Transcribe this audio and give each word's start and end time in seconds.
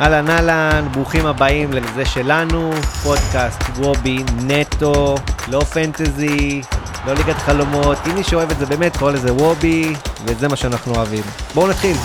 אהלן 0.00 0.30
אהלן, 0.30 0.88
ברוכים 0.92 1.26
הבאים 1.26 1.72
לזה 1.72 2.04
שלנו, 2.04 2.70
פודקאסט 3.02 3.62
וובי 3.76 4.18
נטו, 4.46 5.14
לא 5.48 5.60
פנטזי, 5.60 6.60
לא 7.06 7.14
ליגת 7.14 7.36
חלומות, 7.36 7.98
אם 8.10 8.14
מי 8.14 8.24
שאוהב 8.24 8.50
את 8.50 8.58
זה 8.58 8.66
באמת 8.66 8.96
קורא 8.96 9.12
לזה 9.12 9.32
וובי, 9.34 9.92
וזה 10.24 10.48
מה 10.48 10.56
שאנחנו 10.56 10.94
אוהבים. 10.94 11.22
בואו 11.54 11.68
נתחיל. 11.70 11.96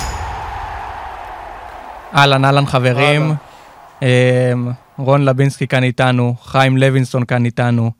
אהלן 2.16 2.46
אהלן 2.46 2.66
חברים, 2.66 3.34
אמ, 4.02 4.08
רון 4.98 5.26
לבינסקי 5.26 5.68
כאן 5.68 5.84
איתנו, 5.84 6.36
חיים 6.44 6.78
לוינסון 6.78 7.26
כאן 7.26 7.46
איתנו, 7.46 7.92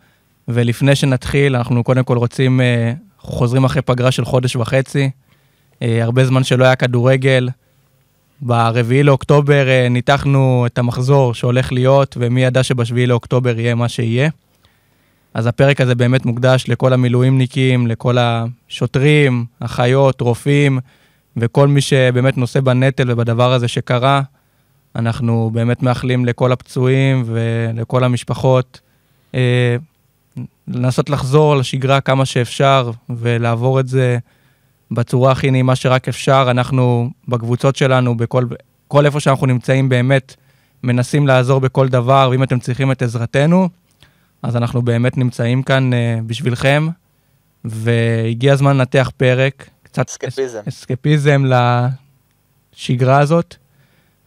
ולפני 0.48 0.96
שנתחיל, 0.96 1.56
אנחנו 1.56 1.84
קודם 1.84 2.04
כל 2.04 2.18
רוצים, 2.18 2.62
אה, 2.62 2.94
חוזרים 3.20 3.64
אחרי 3.64 3.82
פגרה 3.82 4.12
של 4.12 4.26
חודש 4.26 4.56
וחצי, 4.56 5.10
אה, 5.82 6.04
הרבה 6.04 6.26
זמן 6.26 6.44
שלא 6.44 6.66
היה 6.66 6.76
כדורגל. 6.76 7.50
ברביעי 8.42 9.04
לאוקטובר 9.04 9.68
אה, 9.68 9.90
ניתחנו 9.90 10.64
את 10.66 10.78
המחזור 10.78 11.34
שהולך 11.34 11.74
להיות, 11.74 12.18
ומי 12.20 12.44
ידע 12.44 12.64
שבשביעי 12.64 13.08
לאוקטובר 13.08 13.60
יהיה 13.60 13.76
מה 13.76 13.90
שיהיה. 13.90 14.30
אז 15.34 15.48
הפרק 15.48 15.82
הזה 15.82 15.96
באמת 15.96 16.26
מוקדש 16.26 16.66
לכל 16.68 16.94
המילואימניקים, 16.94 17.88
לכל 17.88 18.18
השוטרים, 18.20 19.46
אחיות, 19.60 20.22
רופאים, 20.22 20.80
וכל 21.38 21.68
מי 21.68 21.82
שבאמת 21.82 22.38
נושא 22.38 22.60
בנטל 22.60 23.12
ובדבר 23.12 23.54
הזה 23.54 23.68
שקרה. 23.68 24.22
אנחנו 24.96 25.50
באמת 25.54 25.84
מאחלים 25.84 26.26
לכל 26.26 26.52
הפצועים 26.52 27.24
ולכל 27.26 28.04
המשפחות 28.04 28.80
אה, 29.36 29.76
לנסות 30.68 31.10
לחזור 31.10 31.56
לשגרה 31.56 32.02
כמה 32.02 32.26
שאפשר 32.26 32.92
ולעבור 33.10 33.80
את 33.80 33.88
זה 33.88 34.18
בצורה 34.92 35.32
הכי 35.32 35.52
נעימה 35.52 35.76
שרק 35.76 36.08
אפשר. 36.08 36.48
אנחנו 36.52 37.10
בקבוצות 37.28 37.76
שלנו, 37.76 38.18
בכל 38.18 38.46
כל 38.88 39.06
איפה 39.06 39.20
שאנחנו 39.20 39.48
נמצאים 39.48 39.90
באמת, 39.90 40.36
מנסים 40.84 41.28
לעזור 41.28 41.60
בכל 41.60 41.88
דבר, 41.88 42.28
ואם 42.32 42.44
אתם 42.44 42.60
צריכים 42.60 42.92
את 42.92 43.02
עזרתנו, 43.02 43.70
אז 44.44 44.56
אנחנו 44.56 44.82
באמת 44.82 45.18
נמצאים 45.18 45.64
כאן 45.64 45.92
uh, 45.94 45.96
בשבילכם, 46.28 46.88
והגיע 47.66 48.54
הזמן 48.54 48.78
לנתח 48.78 49.12
פרק. 49.18 49.70
קצת 49.84 50.10
אסקפיזם. 50.10 50.60
אסקפיזם 50.68 51.44
לשגרה 52.76 53.20
הזאת, 53.20 53.56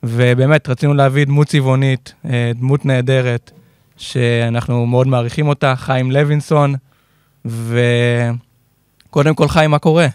ובאמת 0.03 0.69
רצינו 0.69 0.95
להביא 0.95 1.25
דמות 1.25 1.47
צבעונית, 1.47 2.15
uh, 2.25 2.29
דמות 2.55 2.85
נהדרת, 2.85 3.51
שאנחנו 3.97 4.87
מאוד 4.87 5.07
מעריכים 5.07 5.49
אותה, 5.49 5.77
חיים 5.77 6.11
לוינסון, 6.11 6.75
וקודם 7.45 9.35
כל 9.35 9.49
חיים, 9.49 9.71
מה 9.71 9.79
קורה? 9.79 10.07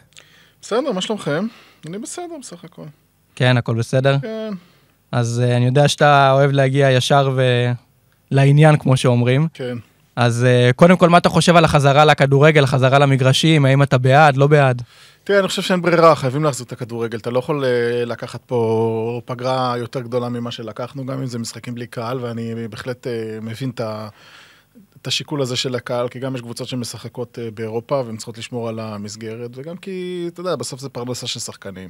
בסדר, 0.65 0.91
מה 0.91 1.01
שלומכם? 1.01 1.47
אני 1.87 1.97
בסדר 1.97 2.35
בסך 2.41 2.63
הכל. 2.63 2.85
כן, 3.35 3.57
הכל 3.57 3.75
בסדר? 3.75 4.17
כן, 4.21 4.53
אז 5.11 5.41
uh, 5.45 5.57
אני 5.57 5.65
יודע 5.65 5.87
שאתה 5.87 6.31
אוהב 6.31 6.51
להגיע 6.51 6.91
ישר 6.91 7.37
ולעניין, 8.31 8.77
כמו 8.77 8.97
שאומרים. 8.97 9.47
כן. 9.53 9.77
אז 10.15 10.45
uh, 10.45 10.73
קודם 10.73 10.97
כל, 10.97 11.09
מה 11.09 11.17
אתה 11.17 11.29
חושב 11.29 11.55
על 11.55 11.65
החזרה 11.65 12.05
לכדורגל, 12.05 12.63
החזרה 12.63 12.99
למגרשים? 12.99 13.65
האם 13.65 13.83
אתה 13.83 13.97
בעד, 13.97 14.37
לא 14.37 14.47
בעד? 14.47 14.81
תראה, 15.23 15.39
אני 15.39 15.47
חושב 15.47 15.61
שאין 15.61 15.81
ברירה, 15.81 16.15
חייבים 16.15 16.43
להחזיר 16.43 16.65
את 16.65 16.71
הכדורגל. 16.71 17.17
אתה 17.17 17.29
לא 17.29 17.39
יכול 17.39 17.65
אה, 17.65 18.05
לקחת 18.05 18.41
פה 18.45 19.21
פגרה 19.25 19.75
יותר 19.77 19.99
גדולה 19.99 20.29
ממה 20.29 20.51
שלקחנו, 20.51 21.05
גם 21.05 21.19
אם 21.19 21.25
זה 21.25 21.39
משחקים 21.39 21.75
בלי 21.75 21.87
קהל, 21.87 22.19
ואני 22.21 22.67
בהחלט 22.69 23.07
אה, 23.07 23.37
מבין 23.41 23.69
את 23.69 23.79
ה... 23.79 24.07
את 25.03 25.07
השיקול 25.07 25.41
הזה 25.41 25.55
של 25.55 25.75
הקהל, 25.75 26.07
כי 26.07 26.19
גם 26.19 26.35
יש 26.35 26.41
קבוצות 26.41 26.67
שמשחקות 26.67 27.39
אה, 27.39 27.51
באירופה 27.51 28.01
והן 28.05 28.17
צריכות 28.17 28.37
לשמור 28.37 28.69
על 28.69 28.79
המסגרת, 28.79 29.51
וגם 29.55 29.77
כי, 29.77 30.25
אתה 30.27 30.41
יודע, 30.41 30.55
בסוף 30.55 30.79
זה 30.79 30.89
פרנסה 30.89 31.27
של 31.27 31.39
שחקנים. 31.39 31.89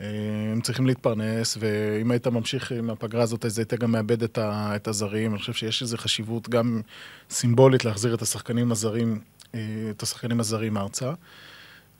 אה, 0.00 0.06
הם 0.52 0.60
צריכים 0.60 0.86
להתפרנס, 0.86 1.58
ואם 1.60 2.10
היית 2.10 2.26
ממשיך 2.26 2.72
עם 2.72 2.90
הפגרה 2.90 3.22
הזאת, 3.22 3.44
אז 3.44 3.58
היית 3.58 3.74
גם 3.74 3.92
מאבד 3.92 4.22
את, 4.22 4.38
ה, 4.38 4.76
את 4.76 4.88
הזרים. 4.88 5.30
אני 5.30 5.38
חושב 5.38 5.52
שיש 5.52 5.82
איזו 5.82 5.96
חשיבות 5.96 6.48
גם 6.48 6.80
סימבולית 7.30 7.84
להחזיר 7.84 8.14
את 8.14 8.22
השחקנים 8.22 8.72
הזרים, 8.72 9.20
אה, 9.54 9.60
את 9.90 10.02
השחקנים 10.02 10.40
הזרים 10.40 10.76
ארצה. 10.76 11.12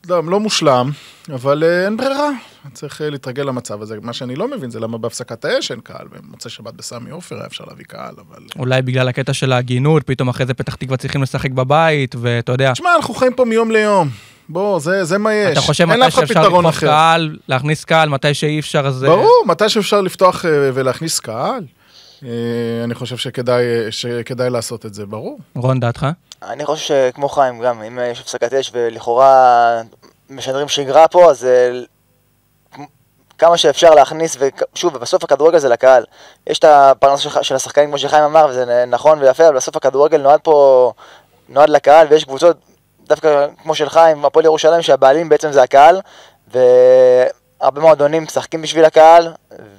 לא, 0.09 0.23
לא 0.23 0.39
מושלם, 0.39 0.89
אבל 1.33 1.63
אה, 1.63 1.85
אין 1.85 1.97
ברירה, 1.97 2.29
צריך 2.73 3.01
אה, 3.01 3.09
להתרגל 3.09 3.43
למצב 3.43 3.81
הזה. 3.81 3.97
מה 4.01 4.13
שאני 4.13 4.35
לא 4.35 4.47
מבין 4.47 4.71
זה 4.71 4.79
למה 4.79 4.97
בהפסקת 4.97 5.45
האש 5.45 5.71
אין 5.71 5.79
קהל, 5.79 6.07
במוצאי 6.11 6.51
שבת 6.51 6.73
בסמי 6.73 7.09
עופר 7.09 7.35
היה 7.35 7.45
אפשר 7.45 7.63
להביא 7.67 7.85
קהל, 7.85 8.13
אבל... 8.29 8.43
אולי 8.59 8.81
בגלל 8.81 9.07
הקטע 9.07 9.33
של 9.33 9.51
ההגינות, 9.51 10.03
פתאום 10.03 10.29
אחרי 10.29 10.45
זה 10.45 10.53
פתח 10.53 10.75
תקווה 10.75 10.97
צריכים 10.97 11.21
לשחק 11.23 11.51
בבית, 11.51 12.15
ואתה 12.21 12.51
יודע, 12.51 12.73
תשמע, 12.73 12.95
אנחנו 12.95 13.13
חיים 13.13 13.33
פה 13.33 13.45
מיום 13.45 13.71
ליום. 13.71 14.09
בוא, 14.49 14.79
זה, 14.79 15.03
זה 15.03 15.17
מה 15.17 15.33
יש. 15.33 15.51
אתה 15.51 15.61
חושב 15.61 15.85
מתי 15.85 16.11
שאפשר 16.11 16.49
אחר. 16.69 16.87
קהל, 16.87 17.37
להכניס 17.47 17.85
קהל, 17.85 18.09
מתי 18.09 18.33
שאי 18.33 18.59
אפשר, 18.59 18.87
אז... 18.87 19.03
אה, 19.03 19.09
ברור, 19.09 19.43
מתי 19.45 19.69
שאפשר 19.69 20.01
לפתוח 20.01 20.45
ולהכניס 20.73 21.19
קהל, 21.19 21.63
אני 22.83 22.95
חושב 22.95 23.17
שכדאי, 23.17 23.63
אה, 23.63 23.91
שכדאי 23.91 24.49
לעשות 24.49 24.85
את 24.85 24.93
זה, 24.93 25.05
ברור. 25.05 25.39
רון, 25.55 25.79
דעתך? 25.79 26.07
אני 26.43 26.65
חושב 26.65 26.85
שכמו 26.85 27.29
חיים, 27.29 27.59
גם 27.59 27.83
אם 27.83 27.99
יש 28.11 28.19
הפסקת 28.21 28.53
אש 28.53 28.71
ולכאורה 28.73 29.81
משדרים 30.29 30.67
שגרה 30.67 31.07
פה, 31.07 31.29
אז 31.29 31.45
אה, 31.45 31.71
כמה 33.37 33.57
שאפשר 33.57 33.93
להכניס, 33.93 34.37
ושוב, 34.39 34.97
בסוף 34.97 35.23
הכדורגל 35.23 35.57
זה 35.57 35.69
לקהל. 35.69 36.03
יש 36.47 36.59
את 36.59 36.63
הפרנסה 36.63 37.29
של, 37.29 37.41
של 37.41 37.55
השחקנים, 37.55 37.89
כמו 37.89 37.97
שחיים 37.97 38.23
אמר, 38.23 38.47
וזה 38.49 38.85
נכון 38.85 39.19
ויפה, 39.19 39.47
אבל 39.47 39.55
בסוף 39.55 39.75
הכדורגל 39.75 40.21
נועד 40.21 40.39
פה, 40.43 40.91
נועד 41.49 41.69
לקהל, 41.69 42.07
ויש 42.09 42.23
קבוצות, 42.23 42.57
דווקא 43.07 43.47
כמו 43.63 43.75
של 43.75 43.89
חיים, 43.89 44.25
הפועל 44.25 44.45
ירושלים, 44.45 44.81
שהבעלים 44.81 45.29
בעצם 45.29 45.51
זה 45.51 45.63
הקהל, 45.63 46.01
והרבה 47.61 47.81
מועדונים 47.81 48.23
משחקים 48.23 48.61
בשביל 48.61 48.85
הקהל, 48.85 49.27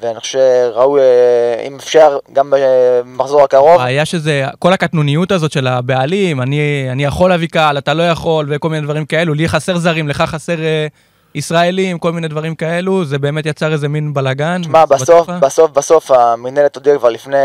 ואני 0.01 0.21
חושב 0.21 0.39
שראוי, 0.73 1.01
אה, 1.01 1.67
אם 1.67 1.77
אפשר, 1.77 2.19
גם 2.33 2.53
במחזור 2.57 3.43
הקרוב, 3.43 3.81
הבעיה 3.81 4.05
שזה, 4.05 4.47
כל 4.59 4.73
הקטנוניות 4.73 5.33
הזאת 5.33 5.53
של 5.53 5.67
הבעלים, 5.67 6.43
אני, 6.43 6.89
אני 6.93 7.05
יכול 7.05 7.31
להביא 7.31 7.49
קהל, 7.49 7.79
אתה 7.79 7.95
לא 7.95 8.03
יכול, 8.03 8.47
וכל 8.49 8.69
מיני 8.69 8.85
דברים 8.87 9.07
כאלו, 9.07 9.35
לי 9.35 9.49
חסר 9.49 9.79
זרים, 9.79 10.09
לך 10.09 10.23
חסר 10.23 10.61
אה, 10.63 10.87
ישראלים, 11.35 11.99
כל 11.99 12.13
מיני 12.13 12.29
דברים 12.29 12.55
כאלו, 12.55 13.05
זה 13.05 13.19
באמת 13.19 13.47
יצר 13.47 13.73
איזה 13.73 13.89
מין 13.89 14.15
בלאגן. 14.15 14.61
תשמע, 14.63 14.85
בסוף. 14.85 15.29
בסוף, 15.41 15.71
בסוף 15.71 16.11
המינהלת 16.11 16.77
הודיעה 16.77 16.99
כבר 16.99 17.09
לפני 17.09 17.37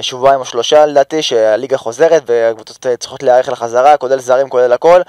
שבועיים 0.00 0.40
או 0.40 0.44
שלושה 0.44 0.86
לדעתי 0.86 1.22
שהליגה 1.22 1.76
חוזרת 1.76 2.22
והקבוצות 2.26 2.86
אה, 2.86 2.96
צריכות 2.96 3.22
להיערך 3.22 3.48
לחזרה, 3.48 3.96
כולל 3.96 4.18
זרים, 4.18 4.48
כולל 4.48 4.72
הכל. 4.72 5.00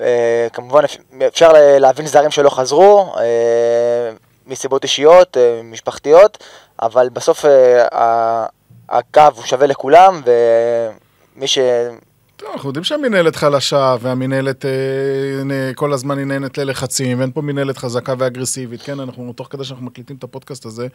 אה, 0.00 0.46
כמובן 0.52 0.84
אפ- 0.84 0.96
אפשר 1.26 1.48
להבין 1.78 2.06
זרים 2.06 2.30
שלא 2.30 2.50
חזרו, 2.50 3.12
אה, 3.18 3.22
מסיבות 4.46 4.82
אישיות, 4.82 5.36
משפחתיות, 5.64 6.44
אבל 6.82 7.08
בסוף 7.12 7.44
הקו 8.88 9.22
הוא 9.36 9.44
שווה 9.44 9.66
לכולם, 9.66 10.22
ומי 11.36 11.46
ש... 11.46 11.58
טוב, 12.38 12.48
אנחנו 12.52 12.68
יודעים 12.68 12.84
שהמינהלת 12.84 13.36
חלשה, 13.36 13.96
והמינהלת 14.00 14.64
אה, 14.64 14.70
כל 15.74 15.92
הזמן 15.92 16.18
היא 16.18 16.26
נהנית 16.26 16.58
ללחצים, 16.58 17.18
ואין 17.18 17.30
פה 17.32 17.42
מינהלת 17.42 17.78
חזקה 17.78 18.14
ואגרסיבית, 18.18 18.82
כן? 18.82 19.00
אנחנו, 19.00 19.32
תוך 19.32 19.46
כדי 19.50 19.64
שאנחנו 19.64 19.86
מקליטים 19.86 20.16
את 20.16 20.24
הפודקאסט 20.24 20.66
הזה, 20.66 20.86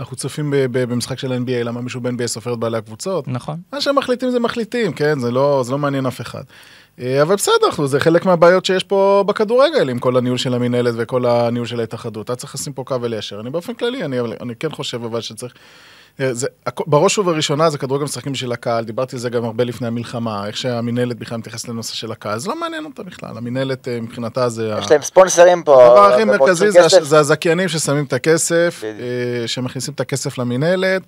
אנחנו 0.00 0.16
צופים 0.16 0.50
ב- 0.50 0.56
ב- 0.56 0.84
במשחק 0.92 1.18
של 1.18 1.32
NBA, 1.32 1.64
למה 1.64 1.80
מישהו 1.80 2.00
ב-NBA 2.00 2.26
סופר 2.26 2.52
את 2.54 2.58
בעלי 2.58 2.76
הקבוצות? 2.78 3.28
נכון. 3.28 3.56
מה 3.72 3.80
שהם 3.80 3.98
מחליטים 3.98 4.30
זה 4.30 4.40
מחליטים, 4.40 4.92
כן? 4.92 5.18
זה 5.18 5.30
לא, 5.30 5.62
זה 5.64 5.72
לא 5.72 5.78
מעניין 5.78 6.06
אף 6.06 6.20
אחד. 6.20 6.42
אה, 7.00 7.22
אבל 7.22 7.34
בסדר, 7.34 7.54
אנחנו- 7.66 7.86
זה 7.86 8.00
חלק 8.00 8.24
מהבעיות 8.26 8.64
שיש 8.64 8.84
פה 8.84 9.24
בכדורגל, 9.26 9.88
עם 9.88 9.98
כל 9.98 10.16
הניהול 10.16 10.38
של 10.38 10.54
המינהלת 10.54 10.94
וכל 10.96 11.26
הניהול 11.26 11.66
של 11.66 11.80
ההתאחדות. 11.80 12.24
אתה 12.24 12.36
צריך 12.36 12.54
לשים 12.54 12.72
פה 12.72 12.84
קו 12.84 13.02
וליישר. 13.02 13.40
אני 13.40 13.50
באופן 13.50 13.74
כללי, 13.74 14.04
אני, 14.04 14.16
אני 14.40 14.54
כן 14.56 14.70
חושב 14.70 15.04
אבל 15.04 15.20
שצריך... 15.20 15.52
אה, 16.20 16.34
זה, 16.34 16.46
בראש 16.86 17.18
ובראשונה 17.18 17.70
זה 17.70 17.78
כדורגל 17.78 18.04
משחקים 18.04 18.32
בשביל 18.32 18.52
הקהל, 18.52 18.84
דיברתי 18.84 19.16
על 19.16 19.20
זה 19.20 19.30
גם 19.30 19.44
הרבה 19.44 19.64
לפני 19.64 19.86
המלחמה, 19.86 20.46
איך 20.46 20.56
שהמינהלת 20.56 21.18
בכלל 21.18 21.38
מתייחסת 21.38 21.68
לנושא 21.68 21.94
של 21.94 22.12
הקהל, 22.12 22.38
זה 22.38 22.48
לא 22.48 22.60
מעניין 22.60 22.84
אותה 22.84 23.02
בכלל, 23.02 23.38
המינהלת 23.38 23.88
אה, 23.88 24.00
מבחינתה 24.00 24.48
זה... 24.48 24.76
ה- 24.76 24.78
יש 24.78 24.90
להם 24.90 25.02
ספונסרים 25.02 25.62
פה, 25.62 25.84
הדבר 25.84 26.12
הכי 26.12 26.24
מרכזי 26.24 26.70
זה. 26.70 26.80
זה 27.02 27.18
הזכיינים 27.18 27.68
ששמים 27.68 28.04
את 28.04 28.12
הכסף. 28.12 28.82
אה, 28.84 29.48
שמכניסים 29.48 29.94
את 29.94 30.00
הכסף 30.00 30.38
למינהלת, 30.38 31.02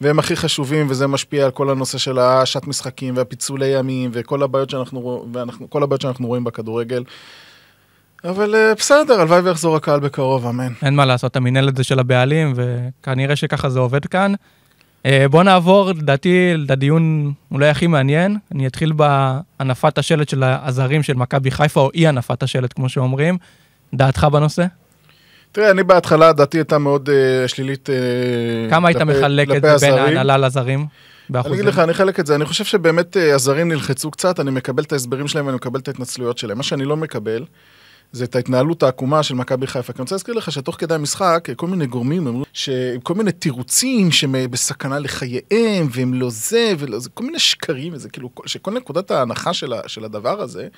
והם 0.00 0.18
הכי 0.18 0.36
חשובים, 0.36 0.86
וזה 0.90 1.06
משפיע 1.06 1.44
על 1.44 1.50
כל 1.50 1.70
הנושא 1.70 1.98
של 1.98 2.18
השעת 2.18 2.66
משחקים 2.66 3.16
והפיצולי 3.16 3.66
ימים, 3.66 4.10
וכל 4.12 4.42
הבעיות 4.42 4.70
שאנחנו, 4.70 5.26
ואנחנו, 5.32 5.66
הבעיות 5.74 6.00
שאנחנו 6.00 6.26
רואים 6.26 6.44
בכדורגל. 6.44 7.04
אבל 8.24 8.54
אה, 8.54 8.74
בסדר, 8.74 9.20
הלוואי 9.20 9.40
ויחזור 9.40 9.76
הקהל 9.76 10.00
בקרוב, 10.00 10.46
אמן. 10.46 10.72
אין 10.82 10.94
מה 10.94 11.04
לעשות, 11.04 11.36
המינהלת 11.36 11.76
זה 11.76 11.84
של 11.84 11.98
הבעלים, 11.98 12.52
וכנראה 12.56 13.36
שככה 13.36 13.68
זה 13.68 13.78
עובד 13.78 14.06
כאן. 14.06 14.32
אה, 15.06 15.26
בוא 15.30 15.42
נעבור, 15.42 15.90
לדעתי, 15.90 16.52
לדיון 16.56 17.32
אולי 17.52 17.68
הכי 17.68 17.86
מעניין. 17.86 18.36
אני 18.54 18.66
אתחיל 18.66 18.92
בהנפת 18.92 19.98
השלט 19.98 20.28
של 20.28 20.42
הזרים 20.44 21.02
של 21.02 21.14
מכבי 21.14 21.50
חיפה, 21.50 21.80
או 21.80 21.90
אי 21.94 22.06
הנפת 22.06 22.42
השלט, 22.42 22.72
כמו 22.72 22.88
שאומרים. 22.88 23.38
דעתך 23.94 24.24
בנושא? 24.32 24.66
תראה, 25.52 25.70
אני 25.70 25.82
בהתחלה, 25.82 26.32
דעתי 26.32 26.58
הייתה 26.58 26.78
מאוד 26.78 27.10
אה, 27.10 27.48
שלילית. 27.48 27.90
אה, 27.90 27.94
כמה 28.70 28.88
היית 28.88 29.02
מחלק 29.02 29.48
את 29.56 29.62
זה 29.62 29.86
בין. 29.86 29.98
ההנהלה 29.98 30.36
לזרים? 30.36 30.78
אני 30.78 30.86
באחוזים? 31.30 31.54
אגיד 31.54 31.64
לך, 31.64 31.78
אני 31.78 31.92
אחלק 31.92 32.20
את 32.20 32.26
זה. 32.26 32.34
אני 32.34 32.44
חושב 32.44 32.64
שבאמת 32.64 33.16
אה, 33.16 33.34
הזרים 33.34 33.68
נלחצו 33.68 34.10
קצת, 34.10 34.40
אני 34.40 34.50
מקבל 34.50 34.82
את 34.82 34.92
ההסברים 34.92 35.28
שלהם 35.28 35.46
ואני 35.46 35.56
מקבל 35.56 35.80
את 35.80 35.88
ההתנצלויות 35.88 36.38
שלהם. 36.38 36.56
מה 36.56 36.62
שאני 36.62 36.84
לא 36.84 36.96
מקבל, 36.96 37.44
זה 38.12 38.24
את 38.24 38.36
ההתנהלות 38.36 38.82
העקומה 38.82 39.22
של 39.22 39.34
מכבי 39.34 39.66
חיפה. 39.66 39.92
אני 39.96 40.00
רוצה 40.02 40.14
להזכיר 40.14 40.34
לך 40.34 40.52
שתוך 40.52 40.76
כדי 40.78 40.94
המשחק, 40.94 41.48
כל 41.56 41.66
מיני 41.66 41.86
גורמים 41.86 42.26
אמרו 42.26 42.44
שכל 42.52 43.14
מיני 43.14 43.32
תירוצים 43.32 44.10
שהם 44.10 44.34
בסכנה 44.50 44.98
לחייהם, 44.98 45.88
והם 45.90 46.14
לא 46.14 46.30
זה 46.30 46.72
ולא 46.78 46.98
זה, 46.98 47.10
כל 47.10 47.24
מיני 47.24 47.38
שקרים, 47.38 47.92
וזה 47.92 48.08
כאילו, 48.08 48.30
שכל 48.46 48.70
נקודת 48.70 49.10
ההנחה 49.10 49.52
של 49.86 50.04
הדבר 50.04 50.40
הזה, 50.40 50.68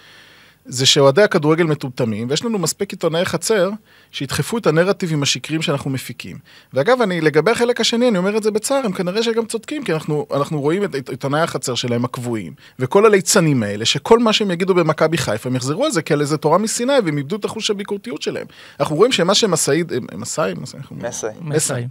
זה 0.64 0.86
שאוהדי 0.86 1.22
הכדורגל 1.22 1.64
מטומטמים, 1.64 2.30
ויש 2.30 2.44
לנו 2.44 2.58
מספיק 2.58 2.90
עיתונאי 2.90 3.24
חצר 3.24 3.70
שידחפו 4.12 4.58
את 4.58 4.66
הנרטיבים 4.66 5.22
השקריים 5.22 5.62
שאנחנו 5.62 5.90
מפיקים. 5.90 6.38
ואגב, 6.72 7.02
אני, 7.02 7.20
לגבי 7.20 7.50
החלק 7.50 7.80
השני, 7.80 8.08
אני 8.08 8.18
אומר 8.18 8.36
את 8.36 8.42
זה 8.42 8.50
בצער, 8.50 8.82
הם 8.84 8.92
כנראה 8.92 9.22
שגם 9.22 9.46
צודקים, 9.46 9.84
כי 9.84 9.92
אנחנו, 9.92 10.26
אנחנו 10.34 10.60
רואים 10.60 10.84
את 10.84 11.08
עיתונאי 11.08 11.40
החצר 11.40 11.74
שלהם 11.74 12.04
הקבועים, 12.04 12.52
וכל 12.78 13.06
הליצנים 13.06 13.62
האלה, 13.62 13.84
שכל 13.84 14.18
מה 14.18 14.32
שהם 14.32 14.50
יגידו 14.50 14.74
במכבי 14.74 15.18
חיפה, 15.18 15.48
הם 15.48 15.56
יחזרו 15.56 15.84
על 15.84 15.90
זה 15.90 16.02
כעל 16.02 16.20
איזה 16.20 16.36
תורה 16.36 16.58
מסיני, 16.58 16.92
והם 17.04 17.18
איבדו 17.18 17.36
את 17.36 17.44
החוש 17.44 17.70
הביקורתיות 17.70 18.22
שלהם. 18.22 18.46
אנחנו 18.80 18.96
רואים 18.96 19.12
שמה 19.12 19.34
שמסעי, 19.34 19.84
מסעי, 20.14 20.54
מסעי, 20.54 20.80
מסעי. 21.40 21.86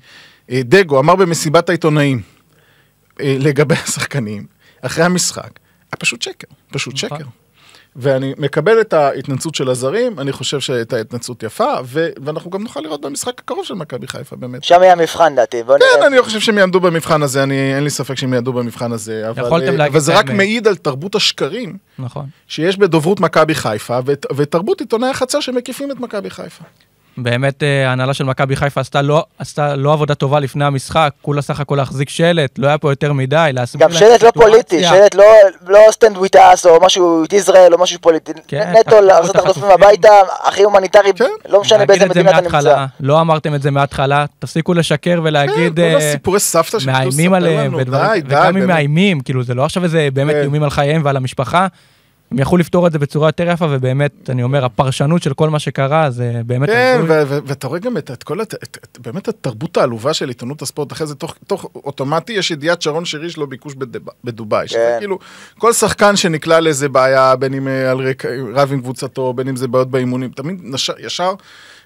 אה, 0.51 0.61
דגו 0.63 0.99
אמר 0.99 1.15
במסיבת 1.15 1.69
העיתונאים, 1.69 2.21
אה, 3.21 3.35
לגבי 3.39 3.75
השחקנים, 3.75 4.45
אחרי 4.81 5.03
המשחק, 5.03 5.59
פשוט 5.99 6.21
שקר, 6.21 6.47
פשוט 6.71 6.93
נכון. 7.03 7.19
שקר. 7.19 7.29
ואני 7.95 8.33
מקבל 8.37 8.81
את 8.81 8.93
ההתנצלות 8.93 9.55
של 9.55 9.69
הזרים, 9.69 10.19
אני 10.19 10.31
חושב 10.31 10.59
שהייתה 10.59 10.97
התנצלות 10.97 11.43
יפה, 11.43 11.73
ו- 11.85 12.09
ואנחנו 12.23 12.51
גם 12.51 12.63
נוכל 12.63 12.79
לראות 12.79 13.01
במשחק 13.01 13.39
הקרוב 13.39 13.65
של 13.65 13.73
מכבי 13.73 14.07
חיפה, 14.07 14.35
באמת. 14.35 14.63
שם 14.63 14.79
יהיה 14.81 14.91
המבחן 14.93 15.35
דעתי, 15.35 15.63
בוא 15.63 15.77
כן, 15.77 15.85
נראה. 15.97 16.07
אני 16.07 16.21
חושב 16.21 16.39
שהם 16.39 16.57
יעמדו 16.57 16.79
במבחן 16.79 17.23
הזה, 17.23 17.43
אני, 17.43 17.75
אין 17.75 17.83
לי 17.83 17.89
ספק 17.89 18.15
שהם 18.15 18.33
יעמדו 18.33 18.53
במבחן 18.53 18.91
הזה, 18.91 19.29
אבל, 19.29 19.63
אה, 19.79 19.87
אבל 19.87 19.99
זה 19.99 20.17
רק 20.17 20.27
האמת. 20.27 20.37
מעיד 20.37 20.67
על 20.67 20.75
תרבות 20.75 21.15
השקרים 21.15 21.77
נכון. 21.99 22.25
שיש 22.47 22.77
בדוברות 22.77 23.19
מכבי 23.19 23.55
חיפה, 23.55 23.99
ות, 24.05 24.25
ותרבות 24.35 24.79
עיתונאי 24.79 25.09
החצר 25.09 25.39
שמקיפים 25.39 25.91
את 25.91 25.99
מכבי 25.99 26.29
חיפה. 26.29 26.63
באמת 27.17 27.63
אה, 27.63 27.89
ההנהלה 27.89 28.13
של 28.13 28.23
מכבי 28.23 28.55
חיפה 28.55 28.81
עשתה 28.81 29.01
לא, 29.01 29.25
עשתה 29.39 29.75
לא 29.75 29.93
עבודה 29.93 30.15
טובה 30.15 30.39
לפני 30.39 30.65
המשחק, 30.65 31.11
כולה 31.21 31.41
סך 31.41 31.59
הכל 31.59 31.75
להחזיק 31.75 32.09
שלט, 32.09 32.59
לא 32.59 32.67
היה 32.67 32.77
פה 32.77 32.91
יותר 32.91 33.13
מדי, 33.13 33.49
להסביר 33.53 33.87
גם 33.87 33.93
שלט 33.93 34.23
לא. 34.23 34.31
פוליטי, 34.31 34.83
שלט 34.83 35.15
לא- 35.15 35.23
לא 35.67 35.79
סטנד 35.91 36.17
וויט 36.17 36.35
אס 36.35 36.65
או 36.65 36.79
משהו 36.81 37.23
את 37.23 37.33
ישראל 37.33 37.73
או 37.73 37.79
משהו 37.79 37.99
פוליטי. 38.01 38.31
כן, 38.47 38.73
נטו 38.79 39.01
לעשות 39.01 39.35
את 39.35 39.41
החטופים. 39.41 39.63
הביתה, 39.63 40.09
הכי 40.43 40.63
הומניטרי, 40.63 41.13
כן. 41.15 41.25
לא 41.49 41.61
משנה 41.61 41.85
באיזה 41.85 42.05
מדינה 42.05 42.31
אתה 42.31 42.41
נמצא. 42.41 42.85
לא 42.99 43.21
אמרתם 43.21 43.55
את 43.55 43.61
זה 43.61 43.71
מההתחלה, 43.71 44.25
תפסיקו 44.39 44.73
לשקר 44.73 45.21
ולהגיד, 45.23 45.75
כן, 45.75 45.91
כל 45.91 46.01
אה, 46.01 46.09
הסיפורי 46.09 46.39
סבתא 46.39 46.77
מאיימים 46.85 47.33
עליהם, 47.33 47.73
וגם 48.25 48.57
אם. 48.57 48.67
מאיימים, 48.67 49.21
כאילו 49.21 49.43
זה 49.43 49.53
לא 49.53 49.65
עכשיו 49.65 49.83
איזה 49.83 50.07
באמת 50.13 50.35
כן. 50.35 50.41
איומים 50.41 50.63
על 50.63 50.69
חייהם 50.69 51.01
ועל 51.05 51.17
המשפחה, 51.17 51.67
הם 52.31 52.39
יכלו 52.39 52.57
לפתור 52.57 52.87
את 52.87 52.91
זה 52.91 52.99
בצורה 52.99 53.27
יותר 53.27 53.47
יפה, 53.49 53.65
ובאמת, 53.69 54.29
אני 54.29 54.43
אומר, 54.43 54.65
הפרשנות 54.65 55.23
של 55.23 55.33
כל 55.33 55.49
מה 55.49 55.59
שקרה, 55.59 56.11
זה 56.11 56.41
באמת... 56.45 56.69
כן, 56.69 56.99
הזוי. 57.03 57.09
ו- 57.23 57.27
ו- 57.27 57.39
ואתה 57.45 57.67
רואה 57.67 57.79
גם 57.79 57.97
את, 57.97 58.11
את 58.11 58.23
כל, 58.23 58.41
הת- 58.41 58.53
את, 58.53 58.77
את, 58.83 58.97
באמת 59.01 59.27
התרבות 59.27 59.77
העלובה 59.77 60.13
של 60.13 60.27
עיתונות 60.27 60.61
הספורט, 60.61 60.91
אחרי 60.91 61.07
זה 61.07 61.15
תוך, 61.15 61.35
תוך 61.47 61.69
אוטומטי 61.75 62.33
יש 62.33 62.51
ידיעת 62.51 62.81
שרון 62.81 63.05
שרי 63.05 63.29
שלו 63.29 63.47
ביקוש 63.47 63.73
בדב, 63.75 63.99
בדובאי. 64.23 64.67
שזה 64.67 64.77
כן. 64.77 64.95
כאילו, 64.99 65.19
כל 65.57 65.73
שחקן 65.73 66.15
שנקלע 66.15 66.59
לאיזה 66.59 66.89
בעיה, 66.89 67.35
בין 67.35 67.53
אם 67.53 67.67
אה, 67.67 67.91
על 67.91 67.97
רקע, 67.97 68.29
רב 68.53 68.73
עם 68.73 68.81
קבוצתו, 68.81 69.33
בין 69.33 69.47
אם 69.47 69.55
זה 69.55 69.67
בעיות 69.67 69.89
באימונים, 69.91 70.29
תמיד 70.29 70.59
נש, 70.63 70.91
ישר, 70.99 71.31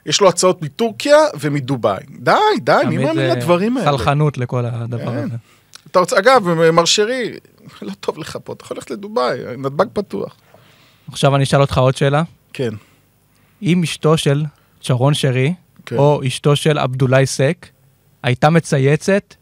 יש 0.05 0.21
לו 0.21 0.29
הצעות 0.29 0.61
מטורקיה 0.61 1.17
ומדובאי. 1.39 2.03
די, 2.19 2.31
די, 2.61 2.73
מי 2.77 2.95
תמיד 2.95 2.99
מאמין 3.07 3.15
זה 3.15 3.35
לדברים 3.35 3.77
האלה? 3.77 3.91
סלחנות 3.91 4.37
לכל 4.37 4.65
הדבר 4.65 5.05
כן. 5.05 5.17
הזה. 5.17 5.35
אתה 5.91 5.99
רוצה, 5.99 6.19
אגב, 6.19 6.47
מר 6.71 6.85
שרי, 6.85 7.31
לא 7.81 7.91
טוב 7.99 8.17
לך 8.17 8.37
פה, 8.43 8.53
אתה 8.53 8.63
יכול 8.65 8.77
ללכת 8.77 8.91
לדובאי, 8.91 9.39
נתב"ג 9.57 9.85
פתוח. 9.93 10.35
עכשיו 11.07 11.35
אני 11.35 11.43
אשאל 11.43 11.61
אותך 11.61 11.77
עוד 11.77 11.97
שאלה. 11.97 12.23
כן, 12.53 12.73
אם 13.61 13.83
אשתו 13.83 14.17
של 14.17 14.43
שרון 14.81 15.13
שרי, 15.13 15.53
כן. 15.85 15.97
או 15.97 16.21
אשתו 16.27 16.55
של 16.55 16.77
עבדולאי 16.77 17.25
סק, 17.25 17.67
הייתה 18.23 18.49
מצייצת 18.49 19.35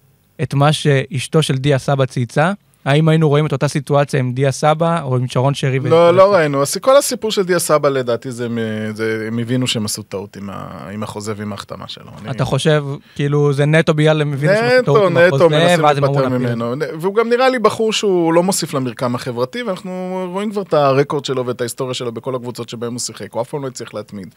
את 0.43 0.53
מה 0.53 0.73
שאשתו 0.73 1.43
של 1.43 1.57
דיה 1.57 1.79
סבא 1.79 2.05
צייצה, 2.05 2.51
האם 2.85 3.09
היינו 3.09 3.29
רואים 3.29 3.45
את 3.45 3.51
אותה 3.51 3.67
סיטואציה 3.67 4.19
עם 4.19 4.33
דיה 4.33 4.51
סבא 4.51 5.01
או 5.01 5.15
עם 5.17 5.27
שרון 5.27 5.53
שרי? 5.53 5.79
לא, 5.79 6.11
לא 6.15 6.33
ראינו. 6.33 6.61
אז 6.61 6.77
כל 6.77 6.97
הסיפור 6.97 7.31
של 7.31 7.43
דיה 7.43 7.59
סבא 7.59 7.89
לדעתי 7.89 8.31
זה, 8.31 8.47
זה 8.93 9.23
הם 9.27 9.39
הבינו 9.39 9.67
שהם 9.67 9.85
עשו 9.85 10.03
טעות 10.03 10.35
עם, 10.37 10.49
ה, 10.49 10.67
עם 10.93 11.03
החוזה 11.03 11.33
ועם 11.37 11.51
ההחתמה 11.51 11.87
שלו. 11.87 12.05
אני- 12.21 12.31
אתה 12.31 12.45
חושב, 12.45 12.85
כאילו, 13.15 13.53
זה 13.53 13.65
נטו 13.65 13.93
בגלל 13.93 14.21
הם 14.21 14.33
הבינו 14.33 14.53
שהם 14.53 14.65
עשו 14.65 14.81
נטו, 14.81 14.93
טעות 14.93 15.11
עם 15.11 15.17
נטו, 15.17 15.35
החוזה, 15.35 15.47
מנסים 15.49 15.83
ואז 15.83 15.97
הם 15.97 16.03
אמרו 16.03 16.19
להיפטר 16.19 16.37
להפיל. 16.37 16.55
ממנו. 16.55 16.75
והוא 17.01 17.15
גם 17.15 17.29
נראה 17.29 17.49
לי 17.49 17.59
בחור 17.59 17.93
שהוא 17.93 18.33
לא 18.33 18.43
מוסיף 18.43 18.73
למרקם 18.73 19.15
החברתי, 19.15 19.63
ואנחנו 19.63 19.91
רואים 20.33 20.51
כבר 20.51 20.61
את 20.61 20.73
הרקורד 20.73 21.25
שלו 21.25 21.45
ואת 21.45 21.61
ההיסטוריה 21.61 21.93
שלו 21.93 22.11
בכל 22.11 22.35
הקבוצות 22.35 22.69
שבהם 22.69 22.91
הוא 22.91 22.99
שיחק. 22.99 23.33
הוא 23.33 23.41
אף 23.41 23.49
פעם 23.49 23.61
לא 23.63 23.67
הצליח 23.67 23.93
להתמיד. 23.93 24.27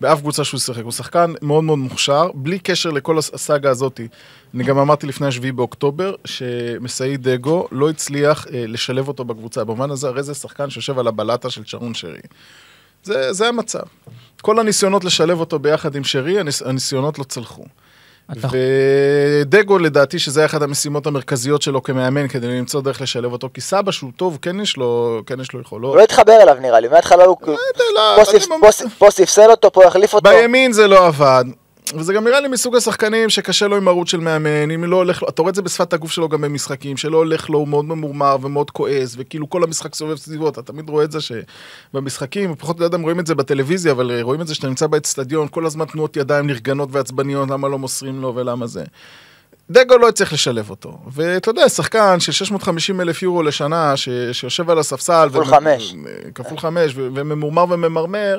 באף 0.00 0.20
קבוצה 0.20 0.44
שהוא 0.44 0.60
שיחק. 0.60 0.82
הוא 0.82 0.92
שחקן 0.92 1.32
מאוד 1.42 1.64
מאוד 1.64 1.78
מוכשר, 1.78 2.30
בלי 2.34 2.58
קשר 2.58 2.90
לכל 2.90 3.18
הס- 3.18 3.30
הסאגה 3.34 3.70
הזאתי. 3.70 4.08
אני 4.54 4.64
גם 4.64 4.78
אמרתי 4.78 5.06
לפני 5.06 5.26
השביעי 5.26 5.52
באוקטובר, 5.52 6.14
שמסעי 6.24 7.16
דגו 7.16 7.68
לא 7.72 7.87
הצליח 7.90 8.46
אה, 8.52 8.64
לשלב 8.68 9.08
אותו 9.08 9.24
בקבוצה. 9.24 9.64
במובן 9.64 9.90
הזה, 9.90 10.08
הרי 10.08 10.22
זה 10.22 10.34
שחקן 10.34 10.70
שיושב 10.70 10.98
על 10.98 11.08
הבלטה 11.08 11.50
של 11.50 11.62
שרון 11.64 11.94
שרי. 11.94 12.18
זה, 13.02 13.32
זה 13.32 13.48
המצב. 13.48 13.82
כל 14.42 14.58
הניסיונות 14.58 15.04
לשלב 15.04 15.40
אותו 15.40 15.58
ביחד 15.58 15.94
עם 15.96 16.04
שרי, 16.04 16.40
הניס, 16.40 16.62
הניסיונות 16.62 17.18
לא 17.18 17.24
צלחו. 17.24 17.64
אתה- 18.32 18.48
ודגו 19.42 19.78
לדעתי 19.78 20.18
שזה 20.18 20.44
אחת 20.44 20.62
המשימות 20.62 21.06
המרכזיות 21.06 21.62
שלו 21.62 21.82
כמאמן 21.82 22.28
כדי 22.28 22.46
למצוא 22.46 22.80
דרך 22.80 23.00
לשלב 23.00 23.32
אותו, 23.32 23.48
כי 23.54 23.60
סבא 23.60 23.92
שהוא 23.92 24.10
טוב, 24.16 24.38
כן 24.42 24.60
יש 24.60 24.76
לו, 24.76 25.20
כן 25.26 25.40
יש 25.40 25.52
לו 25.52 25.60
יכולות. 25.60 25.88
הוא 25.90 25.96
לא 25.98 26.02
התחבר 26.04 26.42
אליו 26.42 26.54
נראה 26.60 26.80
לי, 26.80 26.88
מההתחלה 26.88 27.24
הוא 27.24 27.36
לא, 27.94 28.24
פה 28.98 29.10
ספסל 29.10 29.50
אותו, 29.50 29.72
פה 29.72 29.86
החליף 29.86 30.14
אותו. 30.14 30.30
בימין 30.30 30.72
זה 30.72 30.86
לא 30.86 31.06
עבד. 31.06 31.44
וזה 31.96 32.12
גם 32.12 32.24
נראה 32.24 32.40
לי 32.40 32.48
מסוג 32.48 32.76
השחקנים 32.76 33.30
שקשה 33.30 33.66
לו 33.68 33.76
עם 33.76 33.84
מרות 33.84 34.08
של 34.08 34.20
מאמן, 34.20 34.70
אם 34.70 34.84
לא 34.84 34.96
הולך 34.96 35.22
לו, 35.22 35.28
אתה 35.28 35.42
רואה 35.42 35.50
את 35.50 35.54
זה 35.54 35.62
בשפת 35.62 35.92
הגוף 35.92 36.10
שלו 36.12 36.28
גם 36.28 36.40
במשחקים, 36.40 36.96
שלא 36.96 37.16
הולך 37.16 37.50
לו, 37.50 37.58
הוא 37.58 37.68
מאוד 37.68 37.84
ממורמר 37.84 38.36
ומאוד 38.42 38.70
כועס, 38.70 39.14
וכאילו 39.18 39.50
כל 39.50 39.62
המשחק 39.64 39.94
סובב 39.94 40.16
סביבו, 40.16 40.48
אתה 40.48 40.62
תמיד 40.62 40.88
רואה 40.88 41.04
את 41.04 41.12
זה 41.12 41.18
שבמשחקים, 41.20 42.54
פחות 42.54 42.80
לא 42.80 42.84
יודע 42.84 42.96
אם 42.96 43.02
רואים 43.02 43.20
את 43.20 43.26
זה 43.26 43.34
בטלוויזיה, 43.34 43.92
אבל 43.92 44.20
רואים 44.20 44.40
את 44.40 44.46
זה 44.46 44.54
שאתה 44.54 44.68
נמצא 44.68 44.86
באצטדיון, 44.86 45.48
כל 45.50 45.66
הזמן 45.66 45.84
תנועות 45.84 46.16
ידיים 46.16 46.46
נרגנות 46.46 46.88
ועצבניות, 46.92 47.50
למה 47.50 47.68
לא 47.68 47.78
מוסרים 47.78 48.20
לו 48.20 48.34
ולמה 48.34 48.66
זה. 48.66 48.84
דגו 49.70 49.98
לא 49.98 50.08
הצליח 50.08 50.32
לשלב 50.32 50.70
אותו, 50.70 50.98
ואתה 51.12 51.50
יודע, 51.50 51.68
שחקן 51.68 52.20
של 52.20 52.32
650 52.32 53.00
אלף 53.00 53.22
יורו 53.22 53.42
לשנה, 53.42 53.96
ש... 53.96 54.08
שיושב 54.32 54.70
על 54.70 54.78
הספסל, 54.78 55.28
כפול 55.30 55.42
ומ- 55.42 55.50
חמש. 55.50 55.94
כפול 56.34 56.58
חמש, 56.58 56.92
ו- 56.94 57.08
וממורמר 57.14 57.64
וממרמר, 57.70 58.38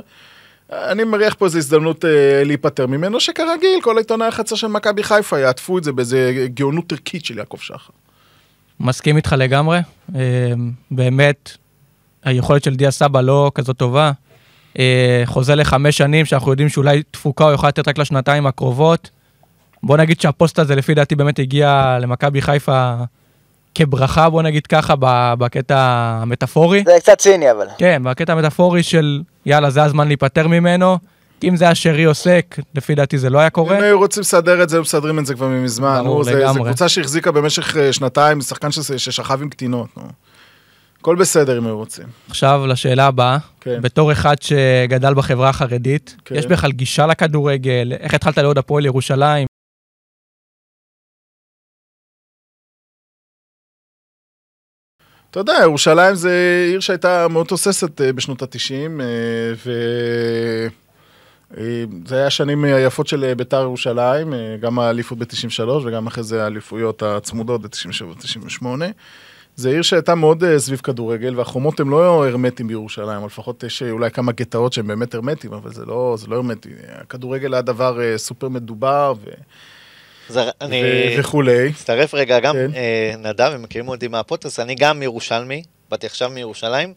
אני 0.74 1.04
מריח 1.04 1.34
פה 1.34 1.46
איזו 1.46 1.58
הזדמנות 1.58 2.06
אה, 2.06 2.44
להיפטר 2.46 2.88
ממנו, 2.88 3.20
שכרגיל, 3.20 3.82
כל 3.82 3.98
עיתונאי 3.98 4.28
החצר 4.28 4.56
של 4.56 4.68
מכבי 4.68 5.04
חיפה 5.04 5.40
יעטפו 5.40 5.78
את 5.78 5.84
זה 5.84 5.92
באיזה 5.92 6.48
גאונות 6.54 6.92
ערכית 6.92 7.26
של 7.26 7.38
יעקב 7.38 7.58
שחר. 7.58 7.94
מסכים 8.80 9.18
איתך 9.18 9.36
לגמרי. 9.38 9.80
אה, 10.16 10.54
באמת, 10.92 11.52
היכולת 12.24 12.64
של 12.64 12.76
דיה 12.76 12.92
סבא 12.92 13.22
לא 13.22 13.52
כזאת 13.56 13.78
טובה. 13.78 14.12
אה, 14.80 15.22
חוזה 15.26 15.56
לחמש 15.56 15.98
שנים, 15.98 16.26
שאנחנו 16.26 16.52
יודעים 16.52 16.70
שאולי 16.70 17.04
תפוקה 17.12 17.44
הוא 17.44 17.54
יכול 17.54 17.70
לתת 17.70 17.88
רק 17.88 17.98
לשנתיים 17.98 18.48
הקרובות. 18.48 19.10
בוא 19.84 19.98
נגיד 19.98 20.22
שהפוסט 20.22 20.60
הזה, 20.60 20.76
לפי 20.76 20.94
דעתי, 20.94 21.16
באמת 21.16 21.40
הגיע 21.40 21.98
למכבי 22.02 22.42
חיפה 22.42 22.96
כברכה, 23.76 24.30
בוא 24.30 24.42
נגיד 24.42 24.68
ככה, 24.68 24.94
ב- 25.00 25.34
בקטע 25.38 25.78
המטאפורי. 26.22 26.84
זה 26.86 26.92
קצת 27.00 27.18
ציני 27.18 27.52
אבל. 27.52 27.66
כן, 27.78 28.02
בקטע 28.06 28.34
המטאפורי 28.34 28.84
של 28.84 29.22
יאללה, 29.46 29.70
זה 29.70 29.84
הזמן 29.84 30.08
להיפטר 30.08 30.48
ממנו. 30.48 30.98
אם 31.44 31.56
זה 31.56 31.66
היה 31.66 31.76
שרי 31.76 32.04
עוסק, 32.04 32.56
לפי 32.76 32.96
דעתי 32.96 33.18
זה 33.18 33.30
לא 33.30 33.40
היה 33.40 33.50
קורה. 33.50 33.78
אם 33.78 33.84
היו 33.84 33.98
רוצים 33.98 34.22
לסדר 34.22 34.64
את 34.64 34.70
זה, 34.70 34.76
היו 34.76 34.82
מסדרים 34.82 35.20
את 35.20 35.26
זה 35.26 35.34
כבר 35.34 35.48
מזמן. 35.48 36.02
ברור, 36.04 36.24
לגמרי. 36.24 36.64
קבוצה 36.70 36.90
שהחזיקה 36.90 37.32
במשך 37.32 37.78
אה, 37.78 37.94
שנתיים, 37.94 38.42
שחקן 38.42 38.72
ששכב 38.72 39.42
עם 39.42 39.50
קטינות. 39.50 39.88
נו. 39.98 40.04
הכל 41.00 41.16
בסדר 41.16 41.58
אם 41.58 41.66
היו 41.66 41.78
רוצים. 41.78 42.06
עכשיו 42.30 42.64
לשאלה 42.68 43.06
הבאה, 43.06 43.38
כן. 43.62 43.82
בתור 43.82 44.12
אחד 44.12 44.36
שגדל 44.42 45.14
בחברה 45.14 45.50
החרדית, 45.50 46.16
כן. 46.26 46.36
יש 46.36 46.46
בכלל 46.46 46.72
גישה 46.72 47.06
לכדורגל, 47.06 47.94
איך 48.00 48.14
התחלת 48.14 48.38
לעוד 48.38 48.58
הפועל 48.58 48.86
ירושלים? 48.86 49.46
אתה 55.32 55.40
יודע, 55.40 55.54
ירושלים 55.62 56.16
זה 56.16 56.66
עיר 56.70 56.80
שהייתה 56.80 57.28
מאוד 57.28 57.46
תוססת 57.46 58.02
אה, 58.02 58.14
בשנות 58.14 58.42
ה-90, 58.42 59.02
ו... 59.66 59.72
אה, 61.58 61.84
היה 62.12 62.28
השנים 62.28 62.64
היפות 62.64 63.08
של 63.08 63.24
אה, 63.24 63.36
בית"ר 63.36 63.62
ירושלים, 63.62 64.34
אה, 64.34 64.58
גם 64.60 64.80
האליפות 64.80 65.18
ב-93 65.18 65.70
וגם 65.70 66.08
אחרי 66.08 66.24
זה 66.24 66.44
האליפויות 66.44 67.04
הצמודות 67.04 67.62
ב-97-98. 67.62 68.66
זה 69.56 69.70
עיר 69.70 69.82
שהייתה 69.82 70.16
מאוד 70.16 70.44
אה, 70.44 70.60
סביב 70.60 70.80
כדורגל, 70.80 71.38
והחומות 71.38 71.80
הם 71.80 71.90
לא 71.90 72.28
הרמטיים 72.28 72.68
בירושלים, 72.68 73.22
או 73.22 73.26
לפחות 73.26 73.64
יש 73.64 73.84
אה, 73.84 73.92
אולי 73.92 74.12
כמה 74.12 74.32
גטאות 74.32 74.74
שהם 74.74 74.88
באמת 74.88 75.16
הרמטיים, 75.16 75.54
אבל 75.54 75.74
זה 75.74 75.86
לא, 75.86 76.16
זה 76.20 76.28
לא 76.28 76.36
הרמטי. 76.36 76.70
הכדורגל 76.92 77.54
היה 77.54 77.62
דבר 77.62 78.02
אה, 78.02 78.18
סופר 78.18 78.50
מדובר 78.50 79.14
ו... 79.26 79.30
זה, 80.30 80.50
אני 80.62 80.82
וכולי. 81.20 81.70
אצטרף 81.70 82.14
רגע, 82.14 82.40
גם 82.40 82.56
כן. 82.56 82.72
אה, 82.76 83.14
נדב, 83.18 83.52
הם 83.54 83.62
מכירים 83.62 83.88
אותי 83.88 84.08
מהפודקאסט, 84.08 84.60
אני 84.60 84.76
גם 84.76 85.04
ירושלמי, 85.04 85.64
באתי 85.90 86.06
עכשיו 86.06 86.30
מירושלים. 86.30 86.94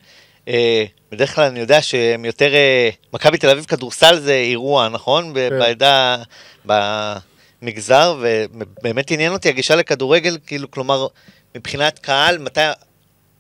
אה, 0.49 0.85
בדרך 1.13 1.35
כלל 1.35 1.45
אני 1.45 1.61
יודע 1.61 1.83
שהם 1.83 2.25
יותר... 2.25 2.55
אה, 2.55 2.91
מכבי 3.13 3.39
תל 3.39 3.51
אביב 3.51 3.65
כדורסל 3.65 4.19
זה 4.19 4.33
אירוע, 4.35 4.89
נכון? 4.89 5.35
כן. 5.35 5.59
בעדה, 5.59 6.17
במגזר, 6.65 8.17
ובאמת 8.21 9.11
עניין 9.11 9.33
אותי 9.33 9.49
הגישה 9.49 9.77
לכדורגל, 9.77 10.39
כאילו, 10.47 10.71
כלומר, 10.71 11.07
מבחינת 11.55 11.99
קהל, 11.99 12.39
מתי... 12.39 12.61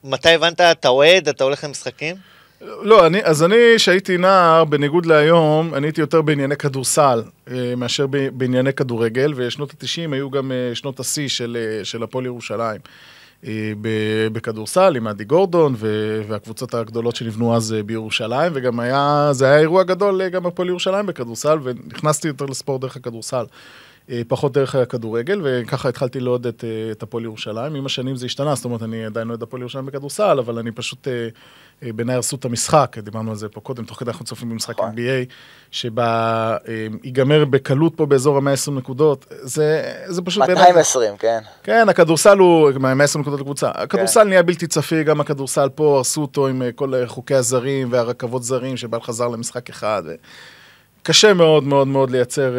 מתי 0.04 0.30
הבנת, 0.30 0.60
אתה 0.60 0.88
אוהד, 0.88 1.28
אתה 1.28 1.44
הולך 1.44 1.64
למשחקים? 1.64 2.16
לא, 2.62 3.06
אני, 3.06 3.24
אז 3.24 3.42
אני, 3.42 3.56
כשהייתי 3.76 4.18
נער, 4.18 4.64
בניגוד 4.64 5.06
להיום, 5.06 5.74
אני 5.74 5.86
הייתי 5.86 6.00
יותר 6.00 6.22
בענייני 6.22 6.56
כדורסל 6.56 7.22
אה, 7.50 7.74
מאשר 7.76 8.06
ב- 8.06 8.28
בענייני 8.38 8.72
כדורגל, 8.72 9.32
ושנות 9.36 9.70
ה-90 9.70 10.14
היו 10.14 10.30
גם 10.30 10.52
אה, 10.52 10.74
שנות 10.74 11.00
השיא 11.00 11.28
של, 11.28 11.56
אה, 11.60 11.84
של 11.84 12.02
הפועל 12.02 12.26
ירושלים. 12.26 12.80
בכדורסל 14.32 14.96
עם 14.96 15.08
אדי 15.08 15.24
גורדון 15.24 15.74
והקבוצות 16.28 16.74
הגדולות 16.74 17.16
שנבנו 17.16 17.56
אז 17.56 17.76
בירושלים, 17.86 18.52
וגם 18.54 18.80
היה, 18.80 19.28
זה 19.32 19.46
היה 19.46 19.58
אירוע 19.58 19.82
גדול 19.82 20.28
גם 20.28 20.42
בפועל 20.42 20.68
ירושלים 20.68 21.06
בכדורסל, 21.06 21.58
ונכנסתי 21.62 22.28
יותר 22.28 22.46
לספורט 22.46 22.80
דרך 22.80 22.96
הכדורסל. 22.96 23.44
פחות 24.28 24.52
דרך 24.52 24.74
הכדורגל, 24.74 25.40
וככה 25.44 25.88
התחלתי 25.88 26.20
לעוד 26.20 26.46
את, 26.46 26.64
את 26.90 27.02
הפועל 27.02 27.24
ירושלים. 27.24 27.74
עם 27.74 27.86
השנים 27.86 28.16
זה 28.16 28.26
השתנה, 28.26 28.54
זאת 28.54 28.64
אומרת, 28.64 28.82
אני 28.82 29.04
עדיין 29.04 29.28
אוהד 29.28 29.42
הפועל 29.42 29.60
ירושלים 29.62 29.86
בכדורסל, 29.86 30.38
אבל 30.38 30.58
אני 30.58 30.72
פשוט, 30.72 31.08
בעיניי 31.94 32.16
הרסו 32.16 32.36
את 32.36 32.44
המשחק, 32.44 32.96
דיברנו 32.98 33.30
על 33.30 33.36
זה 33.36 33.48
פה 33.48 33.60
קודם, 33.60 33.84
תוך 33.84 33.98
כדי 33.98 34.10
אנחנו 34.10 34.24
צופים 34.24 34.50
במשחק 34.50 34.74
נכון. 34.78 34.90
NBA, 34.94 35.32
שבה 35.70 36.56
אה, 36.68 36.86
ייגמר 37.02 37.44
בקלות 37.44 37.96
פה 37.96 38.06
באזור 38.06 38.36
ה-120 38.36 38.70
נקודות, 38.70 39.26
זה, 39.30 39.92
זה 40.06 40.22
פשוט 40.22 40.42
בעיניי... 40.46 40.66
220, 40.66 41.16
כן. 41.16 41.38
כן, 41.62 41.88
הכדורסל 41.88 42.38
הוא 42.38 42.70
120 42.78 43.22
נקודות 43.22 43.40
לקבוצה. 43.40 43.70
הכדורסל 43.74 44.24
נהיה 44.24 44.42
בלתי 44.42 44.66
צפי, 44.66 45.04
גם 45.04 45.20
הכדורסל 45.20 45.68
פה 45.68 45.96
הרסו 45.96 46.22
אותו 46.22 46.46
עם 46.46 46.62
אה, 46.62 46.72
כל 46.72 46.94
אה, 46.94 47.06
חוקי 47.06 47.34
הזרים 47.34 47.88
והרכבות 47.90 48.42
זרים, 48.42 48.76
שבא 48.76 48.98
חזר 49.00 49.28
למשחק 49.28 49.70
אחד. 49.70 50.02
ו... 50.06 50.14
קשה 51.02 51.34
מאוד 51.34 51.64
מאוד 51.64 51.88
מאוד 51.88 52.10
לייצר... 52.10 52.54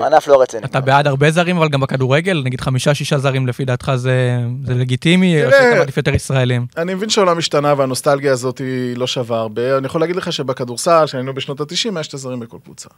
אה, 0.00 0.06
ענף 0.06 0.28
לא 0.28 0.42
רציני. 0.42 0.64
אתה 0.64 0.80
בעד 0.80 1.06
הרבה 1.06 1.30
זרים, 1.30 1.56
אבל 1.56 1.68
גם 1.68 1.80
בכדורגל, 1.80 2.42
נגיד 2.44 2.60
חמישה-שישה 2.60 3.18
זרים 3.18 3.46
לפי 3.46 3.64
דעתך 3.64 3.92
זה 3.96 4.38
זה 4.64 4.74
לגיטימי, 4.74 5.44
או 5.44 5.50
שאתה 5.50 5.78
מעדיף 5.78 5.96
יותר 5.96 6.14
ישראלים? 6.14 6.66
אני 6.76 6.94
מבין 6.94 7.08
שהעולם 7.08 7.38
השתנה 7.38 7.74
והנוסטלגיה 7.76 8.32
הזאת 8.32 8.58
היא 8.58 8.96
לא 8.96 9.06
שווה 9.06 9.38
הרבה. 9.38 9.78
אני 9.78 9.86
יכול 9.86 10.00
להגיד 10.00 10.16
לך 10.16 10.32
שבכדורסל, 10.32 11.04
כשהיינו 11.06 11.34
בשנות 11.34 11.60
ה-90, 11.60 11.94
היה 11.94 12.02
שתי 12.02 12.16
זרים 12.16 12.40
בכל 12.40 12.56
קבוצה. 12.64 12.88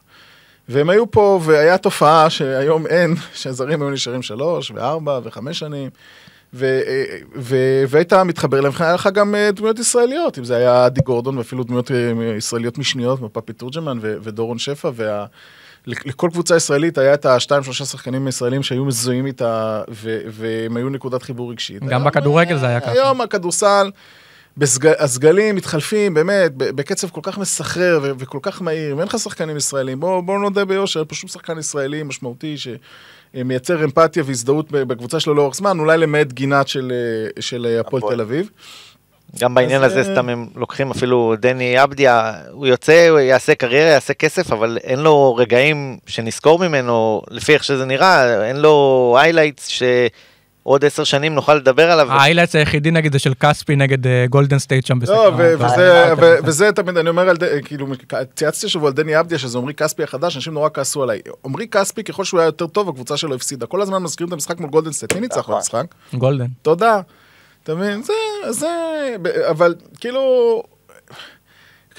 והם 0.69 0.91
היו 0.91 1.11
פה, 1.11 1.41
והיה 1.43 1.79
תופעה 1.79 2.31
שהיום 2.31 2.87
אין, 2.87 3.15
שהזרים 3.35 3.83
היו 3.83 3.91
נשארים 3.91 4.23
שלוש 4.23 4.71
וארבע 4.75 5.21
וחמש 5.25 5.59
שנים. 5.59 5.91
והיית 6.53 8.13
מתחבר 8.13 8.59
אליהם, 8.59 8.73
היה 8.79 8.95
לך 8.95 9.09
גם 9.15 9.35
אה, 9.35 9.51
דמויות 9.53 9.79
ישראליות, 9.79 10.39
אם 10.39 10.45
זה 10.45 10.57
היה 10.57 10.85
עדי 10.85 11.01
גורדון 11.01 11.39
ואפילו 11.39 11.65
דמויות 11.65 11.91
אה, 11.91 12.35
ישראליות 12.37 12.79
משניות, 12.79 13.19
כמו 13.19 13.29
פפי 13.33 13.53
תורג'מן 13.53 13.99
ודורון 14.03 14.59
שפע, 14.59 14.91
וה... 14.95 15.27
לכל 15.87 16.29
קבוצה 16.33 16.57
ישראלית 16.57 16.99
היה 16.99 17.15
את 17.15 17.27
השתיים 17.27 17.63
שלושה 17.63 17.85
שחקנים 17.85 18.29
ישראלים 18.29 18.63
שהיו 18.63 18.85
מזוהים 18.85 19.27
איתה 19.27 19.83
והם 20.27 20.77
היו 20.77 20.89
נקודת 20.89 21.23
חיבור 21.23 21.51
רגשית. 21.51 21.83
גם 21.83 22.05
בכדורגל 22.05 22.59
זה 22.59 22.67
היה 22.67 22.75
אה, 22.75 22.81
ככה. 22.81 22.91
היום 22.91 23.21
הכדורסל. 23.21 23.91
הסגלים 24.99 25.57
מתחלפים 25.57 26.15
באמת 26.15 26.53
בקצב 26.57 27.09
כל 27.09 27.21
כך 27.23 27.39
מסחרר 27.39 28.15
וכל 28.19 28.39
כך 28.43 28.63
מהיר, 28.63 28.97
ואין 28.97 29.09
לך 29.09 29.19
שחקנים 29.19 29.57
ישראלים. 29.57 30.01
בואו 30.01 30.23
בוא 30.23 30.39
נודה 30.39 30.65
ביושר, 30.65 31.01
אין 31.01 31.09
פה 31.09 31.15
שום 31.15 31.29
שחקן 31.29 31.59
ישראלי 31.59 32.03
משמעותי 32.03 32.55
שמייצר 33.37 33.85
אמפתיה 33.85 34.23
והזדהות 34.27 34.71
בקבוצה 34.71 35.21
שלו 35.21 35.35
לאורך 35.35 35.55
זמן, 35.55 35.79
אולי 35.79 35.99
למעט 35.99 36.33
גינת 36.33 36.69
של, 36.69 36.93
אה, 36.93 37.43
של 37.43 37.67
אה, 37.67 37.81
הפועל. 37.81 38.03
תל 38.15 38.21
אביב. 38.21 38.51
גם 39.39 39.55
בעניין 39.55 39.83
הזה 39.83 39.99
אה, 39.99 40.05
סתם 40.05 40.29
הם 40.29 40.47
לוקחים 40.57 40.91
אפילו 40.91 41.35
דני 41.41 41.79
עבדיה, 41.79 42.33
הוא 42.51 42.67
יוצא, 42.67 43.09
הוא 43.09 43.19
יעשה 43.19 43.55
קריירה, 43.55 43.91
יעשה 43.91 44.15
כסף, 44.15 44.53
אבל 44.53 44.79
אין 44.85 44.99
לו 44.99 45.35
רגעים 45.35 45.99
שנזכור 46.07 46.59
ממנו, 46.59 47.23
לפי 47.31 47.55
איך 47.55 47.65
שזה 47.65 47.85
נראה, 47.85 48.45
אין 48.49 48.57
לו 48.57 49.17
highlights 49.21 49.67
שעוד 50.63 50.85
עשר 50.85 51.05
שנים 51.05 51.35
נוכל 51.35 51.55
לדבר 51.55 51.91
עליו. 51.91 52.13
ה 52.13 52.17
highlights 52.17 52.57
היחידי 52.57 52.91
נגיד 52.91 53.13
זה 53.13 53.19
של 53.19 53.35
כספי 53.35 53.77
נגד 53.77 54.07
אה, 54.07 54.25
גולדן 54.31 54.59
סטייט 54.59 54.87
שם 54.87 54.99
בסקר. 54.99 55.15
לא, 55.15 55.33
ו- 55.39 55.55
ב- 56.21 56.37
וזה, 56.45 56.73
תמיד, 56.73 56.97
אני 56.97 57.09
אומר, 57.09 57.33
כאילו, 57.65 57.87
צייצתי 58.35 58.67
השבוע 58.67 58.89
על 58.89 58.95
דני 58.95 59.21
אבדיה, 59.21 59.39
שזה 59.39 59.59
עמרי 59.59 59.75
כספי 59.75 60.03
החדש, 60.03 60.37
אנשים 60.37 60.55
נורא 60.55 60.69
כעסו 60.75 61.03
עליי. 61.03 61.21
עמרי 61.45 61.67
כספי, 61.69 62.05
ככל 62.05 62.25
שהוא 62.25 62.41
היה 62.41 62.47
יותר 62.47 62.67
טוב, 62.67 62.89
הקבוצה 62.89 63.17
שלו 63.17 63.35
הפסידה. 63.35 63.67
כל 63.67 63.83
הזמן 63.83 64.03
מזכירים 64.03 64.29
את 64.29 64.33
המשחק 64.33 64.61
מול 64.61 64.71
גולדן 64.71 64.90
סטייט. 64.90 65.13
מי 65.15 65.21
ניצח 65.21 65.39
נכון. 65.39 65.55
במשחק? 65.55 65.85
גולדן. 66.15 66.47
תודה. 66.63 67.01
אתה 67.65 67.75
מבין? 67.75 68.03
זה, 68.03 68.13
זה, 68.51 68.69
אבל 69.51 69.75
כאילו... 70.01 70.63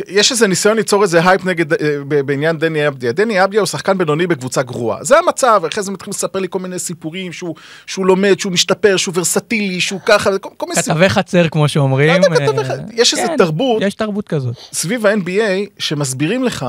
יש 0.07 0.31
איזה 0.31 0.47
ניסיון 0.47 0.77
ליצור 0.77 1.03
איזה 1.03 1.29
הייפ 1.29 1.45
נגד, 1.45 1.73
אה, 1.73 2.23
בעניין 2.25 2.57
דני 2.57 2.87
אבדיה. 2.87 3.11
דני 3.11 3.43
אבדיה 3.43 3.59
הוא 3.59 3.67
שחקן 3.67 3.97
בינוני 3.97 4.27
בקבוצה 4.27 4.61
גרועה. 4.61 5.03
זה 5.03 5.19
המצב, 5.19 5.61
אחרי 5.71 5.83
זה 5.83 5.91
מתחילים 5.91 6.11
לספר 6.11 6.39
לי 6.39 6.47
כל 6.49 6.59
מיני 6.59 6.79
סיפורים, 6.79 7.31
שהוא, 7.31 7.55
שהוא 7.85 8.05
לומד, 8.05 8.39
שהוא 8.39 8.51
משתפר, 8.53 8.97
שהוא 8.97 9.13
ורסטילי, 9.17 9.81
שהוא 9.81 9.99
ככה, 10.05 10.37
כל, 10.37 10.49
כל 10.57 10.65
מיני 10.65 10.81
סיפורים. 10.81 11.03
כתבי 11.03 11.09
חצר 11.09 11.49
כמו 11.49 11.67
שאומרים. 11.67 12.21
לא 12.21 12.25
יודע, 12.25 12.47
כתבי 12.47 12.59
אה, 12.59 12.63
חצר. 12.63 12.81
יש 12.93 13.13
איזה 13.13 13.27
כן, 13.27 13.37
תרבות. 13.37 13.81
יש 13.81 13.93
תרבות 13.93 14.27
כזאת. 14.27 14.55
סביב 14.73 15.05
ה-NBA 15.05 15.69
שמסבירים 15.79 16.43
לך 16.43 16.65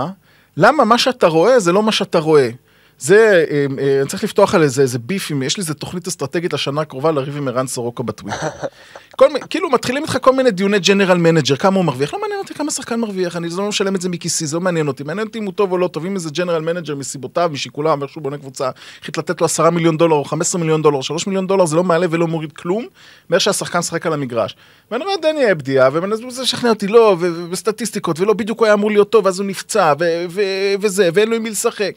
למה 0.56 0.84
מה 0.84 0.98
שאתה 0.98 1.26
רואה 1.26 1.60
זה 1.60 1.72
לא 1.72 1.82
מה 1.82 1.92
שאתה 1.92 2.18
רואה. 2.18 2.50
זה, 2.98 3.44
אה, 3.50 3.66
אה, 3.78 4.00
אני 4.00 4.08
צריך 4.08 4.24
לפתוח 4.24 4.54
על 4.54 4.62
איזה, 4.62 4.82
איזה 4.82 4.98
beef 4.98 5.23
ים, 5.23 5.42
יש 5.42 5.56
לי 5.56 5.60
איזה 5.60 5.74
תוכנית 5.74 6.06
אסטרטגית 6.06 6.52
לשנה 6.52 6.80
הקרובה 6.80 7.12
לריב 7.12 7.36
עם 7.36 7.48
ערן 7.48 7.66
סורוקה 7.66 8.02
בטוויטר. 8.02 8.48
כל, 9.18 9.28
כאילו 9.50 9.70
מתחילים 9.70 10.02
איתך 10.02 10.18
כל 10.20 10.32
מיני 10.32 10.50
דיוני 10.50 10.78
general 10.78 11.18
manager, 11.18 11.56
כמה 11.56 11.76
הוא 11.76 11.84
מרוויח, 11.84 12.14
לא 12.14 12.20
מעניין 12.20 12.40
אותי 12.40 12.54
כמה 12.54 12.70
שחקן 12.70 13.00
מרוויח, 13.00 13.36
אני 13.36 13.48
לא 13.56 13.68
משלם 13.68 13.94
את 13.94 14.00
זה 14.00 14.08
מכיסי, 14.08 14.46
זה 14.46 14.56
לא 14.56 14.60
מעניין 14.60 14.88
אותי, 14.88 15.02
מעניין 15.02 15.26
אותי 15.26 15.38
אם 15.38 15.44
הוא 15.44 15.52
טוב 15.52 15.72
או 15.72 15.78
לא 15.78 15.88
טוב, 15.88 16.06
אם 16.06 16.14
איזה 16.14 16.30
general 16.30 16.62
manager 16.62 16.94
מסיבותיו, 16.94 17.50
משיקוליו, 17.52 17.98
איך 18.02 18.10
שהוא 18.10 18.22
בונה 18.22 18.38
קבוצה, 18.38 18.70
החליט 19.00 19.18
לתת 19.18 19.40
לו 19.40 19.44
10 19.44 19.70
מיליון 19.70 19.96
דולר 19.96 20.14
או 20.14 20.24
15 20.24 20.60
מיליון 20.60 20.82
דולר, 20.82 21.00
3 21.00 21.26
מיליון 21.26 21.46
דולר, 21.46 21.66
זה 21.66 21.76
לא 21.76 21.84
מעלה 21.84 22.06
ולא 22.10 22.26
מוריד 22.26 22.52
כלום, 22.52 22.86
מאיך 23.30 23.42
שהשחקן 23.42 23.82
שחק 23.82 24.06
על 24.06 24.12
המגרש. 24.12 24.56
ואני 24.90 25.04
אומר, 25.04 25.14
דני 25.22 25.52
אבדיה, 25.52 25.88
ומנסה 25.92 26.42
לשכנע 26.42 26.70
אותי, 26.70 26.86
לא, 26.86 27.16
ו- 27.20 27.32
ו- 27.34 27.50
וסטטיסטיקות, 27.50 28.20
ולא 28.20 28.32
בדיוק 28.32 28.58
הוא 28.58 28.66
היה 28.66 28.74
אמור 28.74 28.90
להיות 28.90 29.10
טוב, 29.10 29.26
אז 29.26 29.38
הוא 29.38 29.46
נפצע, 29.46 29.92
וזה, 30.80 31.08
ואין 31.14 31.28
לו 31.28 31.36
עם 31.36 31.42
מי 31.42 31.50
לשחק. 31.50 31.92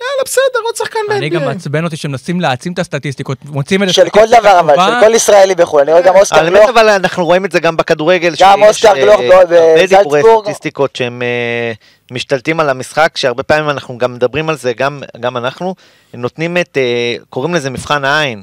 יאללה, 0.00 0.22
בסדר, 0.24 0.60
עוד 0.64 0.76
שחקן 0.76 0.98
אני 1.10 1.28
גם 1.28 1.40
ב-NBA. 1.40 1.46
מעצבן 1.46 1.84
אותי 1.84 1.96
שמנסים 1.96 2.40
להעצים 2.40 2.72
את 2.72 2.78
הסטטיסטיקות, 2.78 3.38
מוצאים 3.44 3.82
את 3.82 3.94
של 3.94 4.08
כל 4.08 4.20
הסטטיסטיקה 4.20 4.40
דבר 4.40 4.60
אבל, 4.60 4.74
של 4.74 5.06
כל 5.06 5.14
ישראלי 5.14 5.54
בחו"ל. 5.54 5.80
אני 5.80 5.92
רואה 5.92 6.02
גם 6.02 6.16
אוסקר 6.16 6.36
האמת 6.36 6.52
גלוך, 6.52 6.68
אבל 6.70 6.88
אנחנו 6.88 7.24
רואים 7.24 7.44
את 7.44 7.52
זה 7.52 7.60
גם 7.60 7.76
בכדורגל, 7.76 8.34
גם 8.40 8.58
שיש, 8.58 8.68
אוסקר 8.68 8.88
אה, 8.88 8.94
גלוך 8.94 9.20
הרבה 9.20 9.86
דיבורי 9.86 10.20
בזלצבורג. 10.20 10.44
סטטיסטיקות 10.44 10.96
שהם 10.96 11.22
אה, 11.22 11.72
משתלטים 12.10 12.60
על 12.60 12.68
המשחק, 12.68 13.16
שהרבה 13.16 13.42
פעמים 13.42 13.70
אנחנו 13.70 13.98
גם 13.98 14.14
מדברים 14.14 14.48
על 14.48 14.56
זה, 14.56 14.72
גם, 14.72 15.02
אנחנו, 15.36 15.74
נותנים 16.14 16.56
את, 16.56 16.76
אה, 16.76 17.14
קוראים 17.30 17.54
לזה 17.54 17.70
מבחן 17.70 18.04
העין. 18.04 18.42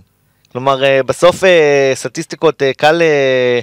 כלומר, 0.51 0.83
אה, 0.83 1.03
בסוף 1.03 1.43
אה, 1.43 1.91
סטטיסטיקות 1.95 2.63
אה, 2.63 2.71
קל... 2.77 3.01
אה, 3.01 3.59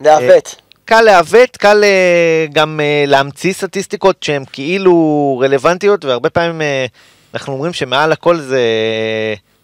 לעוות. 0.00 0.56
קל 0.84 1.00
לעוות, 1.00 1.56
קל 1.56 1.84
אה, 1.84 2.46
גם 2.52 2.80
אה, 2.82 3.04
להמציא 3.06 3.52
סטטיסטיקות 3.52 4.22
שהן 4.22 4.44
כאילו 4.52 5.38
רלוונטיות, 5.44 6.04
והרבה 6.04 6.30
פעמים 6.30 6.62
אה, 6.62 6.86
אנחנו 7.34 7.52
אומרים 7.52 7.72
שמעל 7.72 8.12
הכל 8.12 8.36
זה, 8.36 8.60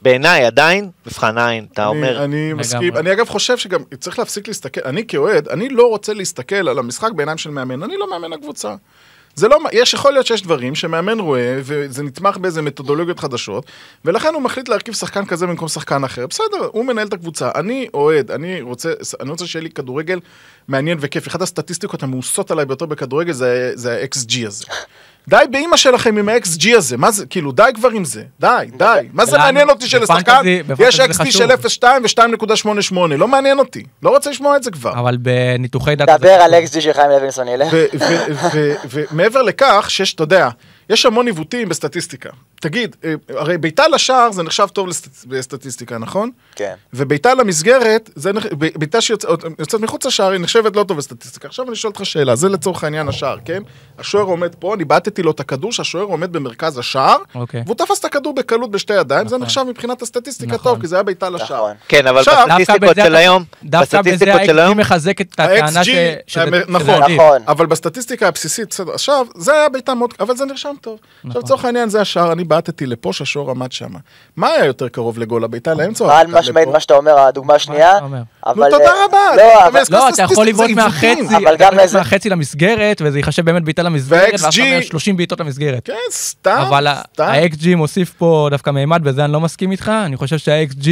בעיניי 0.03 0.45
עדיין, 0.45 0.91
מבחן 1.07 1.39
עין, 1.39 1.67
אתה 1.73 1.87
אומר. 1.87 2.25
אני, 2.25 2.25
אני 2.25 2.53
מסכים. 2.53 2.97
אני 2.97 3.13
אגב 3.13 3.29
חושב 3.29 3.59
שגם 3.59 3.81
צריך 4.01 4.19
להפסיק 4.19 4.49
להסתכל, 4.49 4.81
אני 4.85 5.07
כאוהד, 5.07 5.49
אני 5.49 5.69
לא 5.69 5.89
רוצה 5.89 6.15
להסתכל 6.15 6.69
על 6.69 6.79
המשחק 6.79 7.13
בעיניים 7.13 7.39
של 7.39 7.51
מאמן, 7.51 7.83
אני 7.83 7.97
לא 7.97 8.11
מאמן 8.11 8.33
הקבוצה. 8.33 8.75
זה 9.37 9.49
לא, 9.49 9.59
יש, 9.73 9.95
יכול 9.95 10.13
להיות 10.13 10.27
שיש 10.27 10.43
דברים 10.43 10.75
שמאמן 10.75 11.21
רואה, 11.21 11.59
וזה 11.63 12.03
נתמך 12.03 12.37
באיזה 12.37 12.63
מתודולוגיות 12.63 13.21
חדשות, 13.21 13.65
ולכן 14.05 14.35
הוא 14.35 14.43
מחליט 14.43 14.69
להרכיב 14.69 14.95
שחקן 14.95 15.25
כזה 15.25 15.47
במקום 15.47 15.69
שחקן 15.69 16.05
אחר. 16.05 16.27
בסדר, 16.27 16.69
הוא 16.73 16.85
מנהל 16.85 17.07
את 17.07 17.13
הקבוצה. 17.13 17.51
אני 17.55 17.89
אוהד, 17.95 18.31
אני 18.31 18.61
רוצה, 18.61 18.93
אני 19.21 19.31
רוצה 19.31 19.47
שיהיה 19.47 19.63
לי 19.63 19.71
כדורגל 19.71 20.21
מעניין 20.69 20.99
וכיף. 21.01 21.29
אחת 21.29 21.43
הסטטיסטיקות 21.43 22.03
המאוסות 22.03 22.51
עליי 22.51 22.67
ביותר 22.67 22.87
בכדורגל 22.87 23.33
זה, 23.33 23.73
זה 23.75 23.93
ה-XG 23.93 24.47
הזה. 24.47 24.65
די 25.29 25.37
באימא 25.51 25.77
שלכם 25.77 26.17
עם 26.17 26.29
ה-XG 26.29 26.77
הזה, 26.77 26.97
מה 26.97 27.11
זה, 27.11 27.27
כאילו, 27.27 27.53
די 27.53 27.63
כבר 27.75 27.89
עם 27.89 28.05
זה, 28.05 28.23
די, 28.41 28.67
די. 28.77 29.09
מה 29.13 29.27
זה 29.27 29.39
מעניין 29.39 29.71
אותי 29.71 29.89
שלשחקן 29.89 30.43
יש 30.79 31.01
חשוב. 31.01 31.31
של 31.31 31.51
0.2 31.51 31.85
ו-2.88, 32.03 32.97
לא 33.19 33.29
מעניין 33.29 33.59
אותי. 33.59 33.83
לא 34.03 34.11
רוצה 34.11 34.31
לשמוע 34.31 34.57
את 34.57 34.63
זה 34.63 34.71
כבר. 34.71 34.93
אבל 34.93 35.17
בניתוחי 35.17 35.95
דאטה... 35.95 36.19
דבר 36.19 36.29
על. 36.29 36.55
XG 36.55 36.81
של 36.81 36.93
חיים 36.93 37.11
לוינסון 37.11 37.49
ילך. 37.49 37.69
ו- 37.73 37.87
ו- 37.95 38.35
ו- 38.53 38.75
ומעבר 38.91 39.43
לכך, 39.43 39.87
שיש, 39.89 40.15
אתה 40.15 40.23
יודע, 40.23 40.49
יש 40.91 41.07
המון 41.07 41.27
עיוותים 41.27 41.69
בסטטיסטיקה. 41.69 42.31
תגיד, 42.61 42.97
אה, 43.05 43.15
הרי 43.29 43.59
בעיטה 43.59 43.89
לשער 43.89 44.33
זה 44.33 44.43
נחשב 44.43 44.67
טוב 44.67 44.89
לסט- 44.89 45.27
בסטטיסטיקה, 45.27 45.99
נכון? 45.99 46.31
כן. 46.57 46.75
ובעיטה 46.93 47.35
למסגרת, 47.35 48.11
זה 48.15 48.33
נח- 48.33 48.47
ב- 48.59 48.79
בעיטה 48.79 49.01
שיוצאת 49.01 49.45
מחוץ 49.81 50.07
לשער, 50.07 50.31
היא 50.33 50.41
נחשבת 50.41 50.77
לא 50.77 50.83
טוב 50.85 50.97
בסטטיסטיקה. 50.97 51.49
עכשיו 51.49 51.69
אני 51.69 51.77
שואל 51.77 51.93
אותך 51.93 52.07
שאלה, 52.07 52.37
זה 52.37 52.49
לצורך 52.49 52.85
העניין 52.85 53.09
השער, 53.09 53.37
כן? 53.45 53.63
השוער 53.99 54.25
עומד 54.25 54.55
פה, 54.55 54.75
אני 54.75 54.85
בעטתי 54.85 55.23
לו 55.23 55.31
את 55.31 55.41
הכדור, 55.41 55.73
שהשוער 55.73 56.05
עומד 56.05 56.33
במרכז 56.33 56.79
השער, 56.79 57.17
אוקיי. 57.35 57.63
והוא 57.67 57.77
תפס 57.77 58.01
את 58.01 58.05
הכדור 58.05 58.35
בקלות 58.35 58.71
בשתי 58.71 58.95
ידיים, 58.95 59.29
זה 59.29 59.37
נכון. 59.37 59.45
נחשב 59.47 59.63
מבחינת 59.69 60.03
הסטטיסטיקה 60.03 60.55
נכון. 60.55 60.73
טוב, 60.73 60.81
כי 60.81 60.87
זה 60.87 60.97
היה 60.97 61.03
בעיטה 61.03 61.31
לשער. 61.31 61.57
נכון. 61.57 61.73
כן, 61.89 62.07
אבל 62.07 62.19
עכשיו- 62.19 62.47
בסטטיסטיקות 62.49 62.97
של 62.97 63.15
היום, 63.15 63.45
בסטטיסטיקות 63.63 64.41
של 64.47 64.59
היום, 64.59 64.79
מחזק 64.79 65.21
את 65.21 65.41
הטענה 65.41 65.85
ש- 65.85 65.89
נכון. 66.69 67.03
נכון. 67.13 67.43
אבל 67.49 67.67
בסטטיסטיקה 67.67 68.29
הבסיסית, 68.29 68.77
עכשיו, 68.95 69.27
זה 69.37 69.53
היה 69.53 69.69
בעיטה 69.69 69.95
מאוד, 69.95 70.15
אבל 70.21 70.37
זה 70.37 70.45
נרשם 70.45 70.75
טוב. 70.81 70.99
עכשיו, 71.17 71.31
נכון. 71.31 71.43
לצורך 71.43 71.65
העניין, 71.65 71.89
זה 71.89 72.01
השער, 72.01 72.33
אני 72.33 72.45
בעטתי 72.45 72.87
לפה, 72.87 73.13
שהשוער 73.13 73.51
עמד 73.51 73.73
שם. 73.73 73.91
מה 74.37 74.49
היה 74.49 74.65
יותר 74.65 74.89
קרוב 74.89 75.19
לגול, 75.19 75.45
הבעיטה 75.45 75.75
לאמצע 75.75 76.05
או 76.05 76.09
חד 76.11 76.17
הבעיטה 76.21 76.39
משמעית 76.41 76.67
לפה? 76.67 76.73
מה 76.73 76.81
שאתה 76.81 76.95
אומר, 76.95 77.19
הדוגמה 77.19 77.55
השנייה. 77.55 77.99
אבל... 78.47 78.65
נו, 78.65 78.71
תודה 78.71 78.85
אה, 78.85 79.05
רבה. 79.09 79.19
לא, 79.37 79.59
אתה 79.59 79.67
אבל... 79.69 79.81
לא, 79.91 80.09
יכול 80.25 80.47
לבעוט. 80.47 80.71
מהחצי, 80.71 81.37
אבל 81.37 81.57
גם 81.59 81.79
איזה- 81.81 81.99
מהחצי 81.99 82.31
למסגרת, 82.31 83.03
וזה 83.05 83.19
ייחשב 83.19 83.45
באמת 83.45 83.65
בעיטה 83.65 83.83
למסגרת, 83.83 84.29
ואז 84.33 84.41
אתה 84.41 84.49
וה-XG 84.49 84.61
אומר 84.69 84.81
30 84.83 85.17
בעיטות 85.17 85.41
למסגרת. 85.41 85.87
כן, 85.87 85.93
סתם, 86.13 86.59
אבל 86.69 86.87
ה- 86.87 87.01
סתם. 87.15 87.25
ה-XG 87.25 87.75
מוסיף 87.77 88.13
פה 88.19 88.49
דווקא 88.51 88.71
מימד, 88.71 89.03
בזה 89.05 89.25
אני 89.25 89.33
לא 89.33 89.41
מסכים 89.41 89.71
איתך, 89.71 89.93
אני 90.07 90.17
חושב 90.17 90.39
שה-XG 90.39 90.89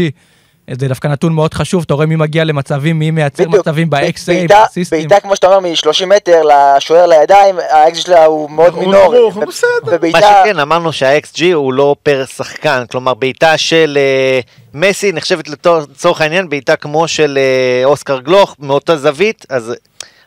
זה 0.70 0.88
דווקא 0.88 1.08
נתון 1.08 1.32
מאוד 1.32 1.54
חשוב, 1.54 1.82
אתה 1.86 1.94
רואה 1.94 2.06
מי 2.06 2.16
מגיע 2.16 2.44
למצבים, 2.44 2.98
מי 2.98 3.10
מייצר 3.10 3.44
בדיוק. 3.44 3.60
מצבים 3.60 3.90
ב-XA, 3.90 4.00
בעיטה- 4.26 4.64
באסיסטים. 4.70 4.98
בעיטה, 4.98 5.20
כמו 5.20 5.36
שאתה 5.36 5.46
אומר, 5.46 5.60
מ-30 5.70 6.06
מטר 6.06 6.42
לשוער 6.76 7.06
לידיים, 7.06 7.54
ה-XG 7.70 8.06
שלה 8.06 8.24
הוא 8.24 8.50
מאוד 8.50 8.72
הוא 8.72 8.80
מינורי. 8.80 9.18
נמוך, 9.20 9.34
הוא 9.34 9.42
ו- 9.44 9.46
בסדר. 9.46 9.98
מה. 10.12 10.18
שכן, 10.20 10.58
אמרנו 10.58 10.92
שה-XG 10.92 11.42
הוא 11.54 11.72
לא 11.72 11.96
פר 12.02 12.24
שחקן, 12.36 12.84
כלומר 12.90 13.14
בעיטה 13.14 13.56
של 13.58 13.98
אה, 14.00 14.40
מסי 14.74 15.12
נחשבת 15.12 15.48
לצורך 15.48 16.20
העניין 16.20 16.48
בעיטה 16.48 16.76
כמו 16.76 17.08
של 17.08 17.38
אה, 17.40 17.84
אוסקר 17.84 18.20
גלוך, 18.20 18.56
מאותה 18.58 18.96
זווית, 18.96 19.46
אז... 19.48 19.74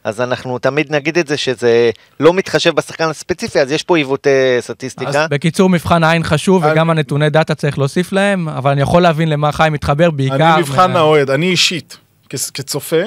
אז 0.08 0.22
אנחנו 0.22 0.60
תמיד 0.60 0.96
נגיד 0.96 1.18
את 1.18 1.28
זה 1.28 1.38
שזה 1.38 1.90
לא 2.20 2.34
מתחשב 2.34 2.76
בשחקן 2.76 3.10
הספציפי, 3.10 3.60
אז 3.62 3.72
יש 3.72 3.84
פה 3.84 3.98
עיוותי 3.98 4.30
אז 4.58 4.64
סטטיסטיקה. 4.64 5.28
בקיצור, 5.30 5.70
מבחן 5.70 6.04
העין 6.04 6.24
חשוב, 6.24 6.64
אני- 6.64 6.72
וגם 6.74 6.90
הנתוני 6.90 7.30
דאטה 7.30 7.56
צריך 7.56 7.78
להוסיף 7.78 8.12
להם, 8.12 8.50
אבל 8.50 8.72
אני 8.72 8.82
יכול 8.82 9.02
להבין 9.02 9.30
למה 9.30 9.52
חיים 9.52 9.74
מתחבר, 9.74 10.12
בעיקר... 10.12 10.54
אני 10.54 10.62
מבחן 10.62 10.92
מה- 10.92 11.00
האוהד, 11.00 11.30
אני 11.30 11.50
אישית, 11.50 11.98
כ- 12.30 12.50
כצופה, 12.54 13.02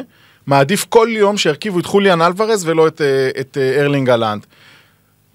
מעדיף 0.47 0.87
כל 0.88 1.09
יום 1.11 1.37
שירכיבו 1.37 1.78
את 1.80 1.87
חוליאן 1.87 2.23
אלוורז 2.23 2.69
ולא 2.69 2.87
את, 2.87 3.00
אה, 3.00 3.40
את 3.40 3.59
אה, 3.61 3.80
ארלינג 3.80 4.11
הולאנד. 4.11 4.47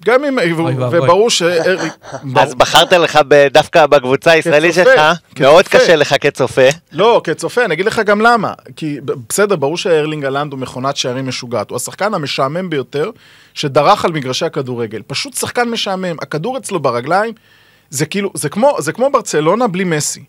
גם 0.06 0.24
אם. 0.24 0.38
וברור 0.92 1.30
ש... 1.30 1.42
אז 2.42 2.56
בחרת 2.56 2.94
לך 2.94 3.20
דווקא 3.52 3.86
בקבוצה 3.86 4.32
הישראלית 4.32 4.74
שלך, 4.74 5.02
מאוד 5.40 5.68
כצופה. 5.68 5.84
קשה 5.84 5.96
לך 5.96 6.16
כצופה. 6.22 6.68
לא, 6.92 7.22
כצופה, 7.24 7.66
אני 7.66 7.74
אגיד 7.74 7.86
לך 7.86 8.00
גם 8.00 8.22
למה. 8.22 8.54
כי 8.76 9.00
בסדר, 9.28 9.56
ברור 9.56 9.78
שארלינג 9.78 10.26
הלנד 10.26 10.52
הוא 10.52 10.60
מכונת 10.60 10.98
שערים 10.98 11.28
משוגעת. 11.28 11.70
הוא 11.70 11.76
השחקן 11.76 12.14
המשעמם 12.14 12.70
ביותר 12.70 13.10
שדרך 13.54 14.06
על 14.06 14.12
מגרשי 14.12 14.46
הכדורגל. 14.46 15.02
פשוט 15.08 15.34
שחקן 15.34 15.70
משעמם. 15.70 16.16
הכדור 16.22 16.58
אצלו 16.58 16.80
ברגליים, 16.80 17.34
זה 17.90 18.06
כאילו, 18.06 18.32
זה 18.34 18.50
כמו, 18.50 18.76
זה 18.80 18.92
כמו 18.92 19.10
ברצלונה 19.12 19.68
בלי 19.68 19.84
מסי. 19.84 20.24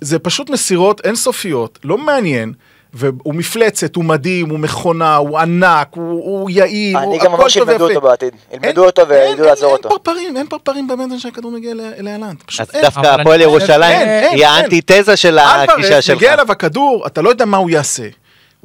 זה 0.00 0.18
פשוט 0.18 0.50
מסירות 0.50 1.00
אינסופיות, 1.04 1.78
לא 1.84 1.98
מעניין. 1.98 2.52
והוא 2.96 3.34
מפלצת, 3.34 3.96
הוא 3.96 4.04
מדהים, 4.04 4.50
הוא 4.50 4.58
מכונה, 4.58 5.16
הוא 5.16 5.38
ענק, 5.38 5.88
הוא, 5.94 6.04
הוא 6.24 6.50
יעיל, 6.50 6.96
אני 6.96 7.06
הוא 7.06 7.18
גם 7.18 7.26
אומר 7.26 7.34
הכל 7.34 7.42
טוב 7.42 7.48
שילמדו 7.48 7.72
ויפה. 7.72 7.84
אותו 7.94 8.00
בעתיד. 8.00 8.32
אין- 8.52 8.64
ילמדו 8.64 8.84
אותו 8.86 9.02
אין- 9.02 9.10
וידעו 9.10 9.30
אין- 9.32 9.44
לעזור 9.44 9.72
אותו. 9.72 9.88
אין 9.88 9.98
פרפרים, 9.98 10.36
אין 10.36 10.46
פרפרים 10.46 10.88
במנטן 10.88 11.18
שהכדור 11.18 11.50
מגיע 11.50 11.74
ל- 11.74 11.80
להלנד. 11.98 12.36
פשוט 12.46 12.60
אז 12.60 12.74
אין. 12.74 12.82
דווקא 12.82 13.06
הפועל 13.06 13.34
אני- 13.34 13.42
ירושלים 13.42 14.08
היא. 14.30 14.46
האנטיתזה 14.46 15.16
של 15.16 15.38
הגישה 15.38 16.02
שלך. 16.02 16.16
מגיע 16.16 16.34
אליו 16.34 16.52
הכדור, 16.52 17.06
אתה 17.06 17.22
לא 17.22 17.28
יודע 17.28 17.44
מה 17.44 17.56
הוא 17.56 17.70
יעשה. 17.70 18.08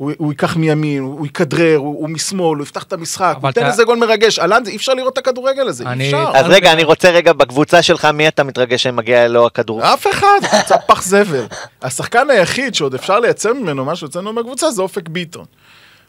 הוא, 0.01 0.11
הוא 0.17 0.31
ייקח 0.31 0.55
מימין, 0.57 1.03
הוא 1.03 1.25
יכדרר, 1.25 1.75
הוא, 1.77 1.95
הוא 1.99 2.09
משמאל, 2.09 2.57
הוא 2.57 2.63
יפתח 2.63 2.83
את 2.83 2.93
המשחק, 2.93 3.35
הוא 3.41 3.47
ייתן 3.47 3.61
אתה- 3.61 3.69
איזה 3.69 3.83
גול 3.83 3.97
מרגש. 3.97 4.39
אהלן, 4.39 4.63
אי 4.67 4.75
אפשר 4.75 4.93
לראות 4.93 5.13
את 5.13 5.17
הכדורגל 5.17 5.67
הזה, 5.67 5.83
אני- 5.87 6.03
אי 6.03 6.07
אפשר. 6.09 6.31
אז 6.33 6.45
רגע, 6.49 6.71
אני 6.73 6.83
רוצה 6.83 7.09
רגע, 7.11 7.33
בקבוצה 7.33 7.81
שלך, 7.81 8.05
מי 8.05 8.27
אתה 8.27 8.43
מתרגש 8.43 8.83
שמגיע 8.83 9.27
לו 9.27 9.45
הכדור? 9.45 9.93
אף 9.93 10.07
אחד, 10.07 10.27
קבוצת 10.51 10.79
פח 10.87 11.03
זבל. 11.03 11.45
השחקן 11.81 12.29
היחיד 12.29 12.75
שעוד 12.75 12.93
אפשר 12.93 13.19
לייצר 13.19 13.53
ממנו 13.53 13.85
משהו 13.85 14.07
אצלנו 14.07 14.33
מהקבוצה 14.33 14.71
זה 14.71 14.81
אופק 14.81 15.09
ביטון. 15.09 15.45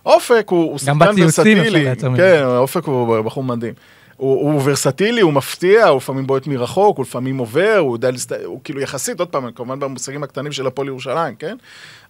אופק 0.07 0.47
הוא, 0.49 0.65
הוא 0.65 0.73
גם 0.73 0.79
שחקן 0.79 0.99
בציוצים 1.13 1.29
אפשר 1.29 1.61
ורסטילי. 1.63 1.85
לייצר 1.85 2.09
ממנו. 2.09 2.19
כן, 2.23 2.43
אופק 2.45 2.85
הוא 2.85 3.21
בחור 3.21 3.45
מדהים. 3.45 3.75
הוא, 4.23 4.53
הוא 4.53 4.61
ורסטילי, 4.65 5.21
הוא 5.21 5.33
מפתיע, 5.33 5.87
הוא 5.87 5.97
לפעמים 5.97 6.27
בועט 6.27 6.47
מרחוק, 6.47 6.97
הוא 6.97 7.05
לפעמים 7.05 7.39
עובר, 7.39 7.77
הוא 7.79 7.97
יודע, 7.97 8.11
להסת... 8.11 8.33
הוא 8.45 8.61
כאילו 8.65 8.81
יחסית, 8.81 9.21
עוד 9.21 9.29
פעם, 9.29 9.51
כמובן 9.51 9.81
במושגים 9.81 10.23
הקטנים 10.23 10.53
של 10.53 10.67
הפועל 10.67 10.89
ירושלים, 10.89 11.35
כן? 11.35 11.57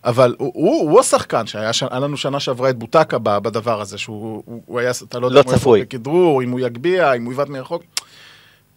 אבל 0.05 0.35
הוא, 0.39 0.53
הוא, 0.55 0.91
הוא 0.91 1.01
השחקן 1.01 1.47
שהיה 1.47 1.73
ש... 1.73 1.83
לנו 1.83 2.17
שנה 2.17 2.41
שעברה 2.41 2.71
את 2.71 2.77
בוטקה 2.77 3.19
בדבר 3.19 3.81
הזה, 3.81 3.99
שהוא 3.99 4.43
הוא, 4.47 4.63
הוא 4.67 4.81
היה, 4.81 4.91
אתה 5.09 5.19
לא 5.19 5.27
יודע 5.27 5.37
לא 5.37 5.43
הוא 5.47 5.59
צפוי. 5.59 5.79
יבוא 5.79 5.89
בכדרור, 5.89 6.43
אם 6.43 6.51
הוא 6.51 6.61
יגביה, 6.61 7.13
אם 7.13 7.25
הוא 7.25 7.33
יבעט 7.33 7.49
מרחוק. 7.49 7.83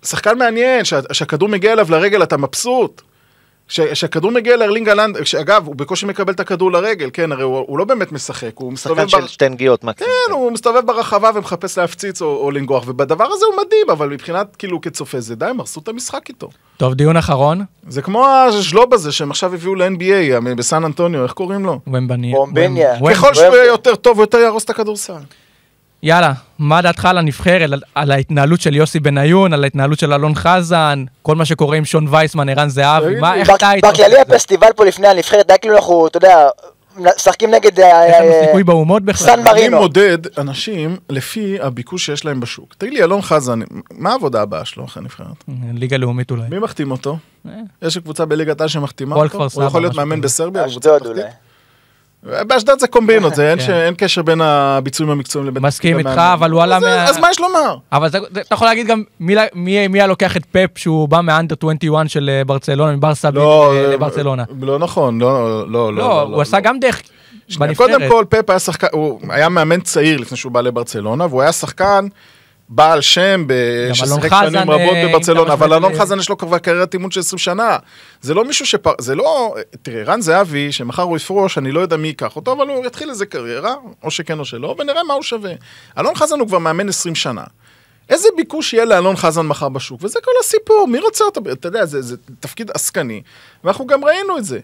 שחקן 0.06 0.38
מעניין, 0.38 0.86
שה, 0.86 1.00
שהכדור 1.12 1.50
מגיע 1.50 1.74
אליו 1.74 1.88
לרגל, 1.89 2.24
אתה 2.24 2.38
מבסוט. 2.38 3.02
ש- 3.67 3.82
שהכדור 3.82 4.32
מגיע 4.32 4.58
לארלינג 4.58 4.89
הלנד, 4.89 5.23
שאגב, 5.23 5.67
הוא 5.67 5.75
בקושי 5.75 6.06
מקבל 6.06 6.34
את 6.34 6.39
הכדור 6.39 6.71
לרגל, 6.71 7.10
כן, 7.13 7.32
הרי 7.32 7.43
הוא, 7.43 7.58
הוא 7.67 7.80
לא 7.80 7.86
באמת 7.86 8.12
משחק, 8.12 8.51
הוא 8.56 8.73
מסתובב... 8.73 9.08
שחקן 9.08 9.21
בר- 9.21 9.28
של 9.28 9.34
שתי 9.34 9.49
נגיעות 9.49 9.84
מקסימום. 9.84 10.13
כן, 10.28 10.32
הוא 10.34 10.51
מסתובב 10.51 10.86
ברחבה 10.86 11.30
ומחפש 11.36 11.78
להפציץ 11.78 12.21
או, 12.21 12.28
או 12.38 12.51
לנגוח, 12.51 12.84
ובדבר 12.88 13.25
הזה 13.32 13.45
הוא 13.45 13.65
מדהים, 13.65 13.89
אבל 13.91 14.10
מבחינת, 14.10 14.56
כאילו, 14.56 14.82
כצופה 14.82 15.19
זה 15.19 15.36
די, 15.36 15.45
הם 15.45 15.60
הרסו 15.60 15.80
את 15.80 15.88
המשחק 15.88 16.30
איתו. 16.30 16.49
טוב, 16.78 16.93
דיון 16.93 17.17
אחרון, 17.17 17.62
זה 17.89 18.01
כמו 18.01 18.28
הז'לוב 18.28 18.93
הזה 18.93 19.12
שהם 19.12 19.32
עכשיו 19.32 19.54
הביאו 19.54 19.75
ל-NBA 19.75 20.13
בסן 20.58 20.86
אנטוניו, 20.86 21.23
איך 21.23 21.32
קוראים 21.32 21.65
לו? 21.65 21.80
ומבניה. 21.88 22.93
ככל 23.12 23.34
שהוא 23.34 23.56
יהיה 23.56 23.65
יותר 23.65 23.95
טוב, 23.95 24.17
הוא 24.17 24.23
יותר 24.23 24.38
יהרוס 24.38 24.63
את 24.63 24.69
הכדורסל. 24.69 25.13
יאללה, 26.06 26.34
מה 26.60 26.82
דעתך 26.82 27.06
על 27.06 27.18
הנבחרת, 27.18 27.72
על, 27.72 27.82
על 27.96 28.12
ההתנהלות 28.12 28.62
של 28.62 28.76
יוסי 28.76 29.00
בניון, 29.00 29.54
על 29.54 29.63
ההתנהלות 29.63 30.00
של 30.00 30.13
אלון 30.13 30.36
חזן, 30.36 31.06
כל 31.22 31.36
מה 31.36 31.46
שקורה 31.46 31.78
עם 31.78 31.86
שון 31.86 32.08
וייסמן, 32.10 32.50
ערן 32.50 32.70
זהבי, 32.70 33.20
מה, 33.20 33.36
איך 33.36 33.50
אתה 33.50 33.70
היית... 33.70 33.86
בכללי 33.86 34.20
הפסטיבל 34.20 34.68
פה 34.76 34.86
לפני 34.86 35.08
הנבחרת, 35.08 35.48
די 35.48 35.54
כאילו 35.62 35.76
אנחנו, 35.76 36.08
אתה 36.08 36.18
יודע, 36.18 36.48
משחקים 36.98 37.52
נגד... 37.52 37.80
אה, 37.80 38.10
יש 38.10 38.15
לנו 38.20 38.32
אה, 38.32 38.46
סיכוי 38.46 38.63
באומות 38.63 39.04
בכלל. 39.04 39.28
סן 39.28 39.34
אני 39.34 39.44
מרינו. 39.44 39.78
מודד 39.78 40.18
אנשים 40.38 40.98
לפי 41.10 41.58
הביקוש 41.62 42.06
שיש 42.06 42.26
להם 42.26 42.39
בשוק. 42.39 42.76
תגיד 42.78 42.94
לי, 42.94 43.04
אלון 43.04 43.22
חזן, 43.22 43.60
מה 43.91 44.12
העבודה 44.12 44.41
הבאה 44.41 44.65
שלו 44.65 44.86
אחרי 44.86 45.04
נבחרת? 45.04 45.44
ליגה 45.74 45.98
לאומית 45.98 46.32
אולי. 46.32 46.44
מי 46.50 46.60
מחתים 46.60 46.91
אותו? 46.91 47.18
אה. 47.48 47.52
יש 47.82 47.98
קבוצה 47.98 48.26
בליגת 48.26 48.62
העל 48.62 48.68
שמחתימה 48.68 49.15
אותו? 49.15 49.48
הוא 49.54 49.63
יכול 49.63 49.82
להיות 49.82 49.96
מאמן. 49.96 50.22
בסרביה? 50.22 50.65
אשדוד? 50.65 51.06
אולי. 51.06 51.22
באשדוד 52.47 52.79
זה 52.79 52.88
קומבינות, 52.88 53.35
זה 53.35 53.49
אין 53.49 53.59
כן. 53.59 53.65
ש- 53.65 53.69
אין 53.69 53.93
קשר 53.97 54.21
בין 54.21 54.41
הביצועים 54.41 55.11
המקצועיים 55.11 55.47
לבין... 55.47 55.63
מסכים 55.65 55.97
איתך. 55.99 56.09
אבל 56.33 56.51
הוא 56.51 56.61
עלה 56.63 56.79
מה- 56.79 57.03
אז 57.09 57.17
מה 57.17 57.27
יש 57.31 57.39
לומר? 57.39 57.75
אבל 57.91 58.09
זה- 58.09 58.17
אתה 58.31 58.53
יכול 58.55 58.67
להגיד 58.67 58.88
גם 58.88 59.03
מי 59.19 59.35
מי- 59.53 59.88
מי 59.88 59.99
היה 59.99 60.07
לוקח 60.07 60.38
את 60.38 60.45
פפ 60.51 60.77
שהוא 60.77 61.09
בא 61.09 61.21
מאנדר 61.21 61.55
21 61.59 62.09
של 62.09 62.29
אה, 62.33 62.43
ברצלונה, 62.43 62.95
מברסה 62.95 63.31
לא, 63.31 63.71
אה, 63.73 63.77
אה, 63.85 63.88
לברצלונה. 63.93 64.43
לא 64.61 64.79
נכון, 64.79 65.19
לא, 65.21 65.59
לא, 65.71 65.93
לא. 65.93 65.93
לא, 65.93 66.21
הוא 66.21 66.41
עשה 66.41 66.59
גם 66.59 66.79
דרך 66.79 67.01
שנייה, 67.47 67.67
בנבחרת. 67.67 67.89
קודם 67.89 68.09
כל, 68.09 68.25
פפ 68.29 68.49
היה 68.49 68.59
שחקן, 68.59 68.88
הוא 68.91 69.19
היה 69.29 69.49
מאמן 69.49 69.81
צעיר 69.81 70.17
לפני 70.17 70.38
שהוא 70.38 70.51
בא 70.51 70.61
לברצלונה, 70.61 71.25
והוא 71.25 71.41
היה 71.41 71.51
שחקן 71.51 72.07
בעל 72.69 73.01
שם, 73.01 73.45
ששיחק 73.93 74.32
שנים 74.49 74.69
רבות 74.69 74.95
אה, 74.95 75.08
בברצלונה, 75.10 75.54
אבל 75.54 75.73
אלון 75.73 75.91
משווה- 75.91 76.01
חזן 76.01 76.19
יש 76.19 76.30
לו 76.30 76.38
כבר 76.38 76.58
קריירת 76.58 76.93
אימון 76.93 77.12
של 77.12 77.19
20 77.19 77.38
שנה. 77.38 77.78
זה 78.21 78.34
לא 78.34 78.45
מישהו 78.45 78.65
שפ... 78.65 79.01
זה 79.01 79.15
לא... 79.15 79.56
תראה, 79.82 80.04
רן 80.04 80.21
זהבי, 80.21 80.71
שמחר 80.71 81.01
הוא 81.01 81.17
יפרוש, 81.17 81.58
אני 81.58 81.71
לא 81.71 81.80
יודע 81.80 81.97
מי 81.97 82.08
ייקח 82.08 82.36
אותו, 82.36 82.51
אבל 82.54 82.67
הוא 82.67 82.86
יתחיל 82.86 83.10
איזה 83.10 83.25
קריירה, 83.25 83.75
או 84.04 84.12
שכן 84.12 84.39
או 84.39 84.45
שלא, 84.45 84.75
ונראה 84.80 85.04
מה 85.04 85.13
הוא 85.13 85.23
שווה. 85.23 85.51
אלון 85.97 86.15
חזן 86.15 86.39
הוא 86.39 86.47
כבר 86.47 86.58
מאמן 86.60 86.89
20 86.89 87.15
שנה. 87.15 87.43
איזה 88.10 88.28
ביקוש 88.38 88.73
יהיה 88.73 88.86
לאלון 88.86 89.15
חזן 89.15 89.41
מחר 89.41 89.69
בשוק? 89.69 90.04
וזה 90.04 90.19
כל 90.23 90.32
הסיפור, 90.43 90.88
מי 90.88 90.99
רוצה 90.99 91.23
אותו? 91.23 91.41
אתה 91.51 91.67
יודע, 91.67 91.86
זה, 91.86 92.01
זה 92.01 92.15
תפקיד 92.39 92.71
עסקני, 92.73 93.21
ואנחנו 93.63 93.88
גם 93.88 94.06
ראינו 94.06 94.38
את 94.38 94.45
זה. 94.45 94.60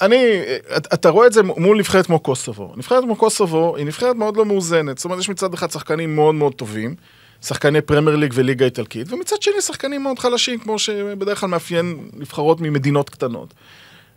אני, 0.00 0.42
אתה 0.76 1.08
רואה 1.08 1.26
את 1.26 1.32
זה 1.32 1.42
מול 1.42 1.78
נבחרת 1.78 2.06
כמו 2.06 2.18
קוסובו. 2.18 2.72
נבחרת 2.76 3.04
כמו 3.04 3.16
קוסובו 3.16 3.76
היא 3.76 3.86
נבחרת 3.86 4.16
מאוד 4.16 4.36
לא 4.36 4.44
מאוזנת. 4.44 4.98
זאת 4.98 5.04
אומרת, 5.04 5.18
יש 5.20 5.28
מצד 5.28 5.54
אחד 5.54 5.70
שחקנים 5.70 6.16
מאוד 6.16 6.34
מאוד 6.34 6.54
טובים, 6.54 6.94
שחקני 7.42 7.80
פרמייר 7.80 8.16
ליג 8.16 8.32
וליגה 8.36 8.64
איטלקית, 8.64 9.12
ומצד 9.12 9.42
שני 9.42 9.60
שחקנים 9.60 10.02
מאוד 10.02 10.18
חלשים, 10.18 10.58
כמו 10.58 10.78
שבדרך 10.78 11.40
כלל 11.40 11.48
מאפיין 11.48 12.08
נבחרות 12.12 12.60
ממדינות 12.60 13.10
קטנות. 13.10 13.54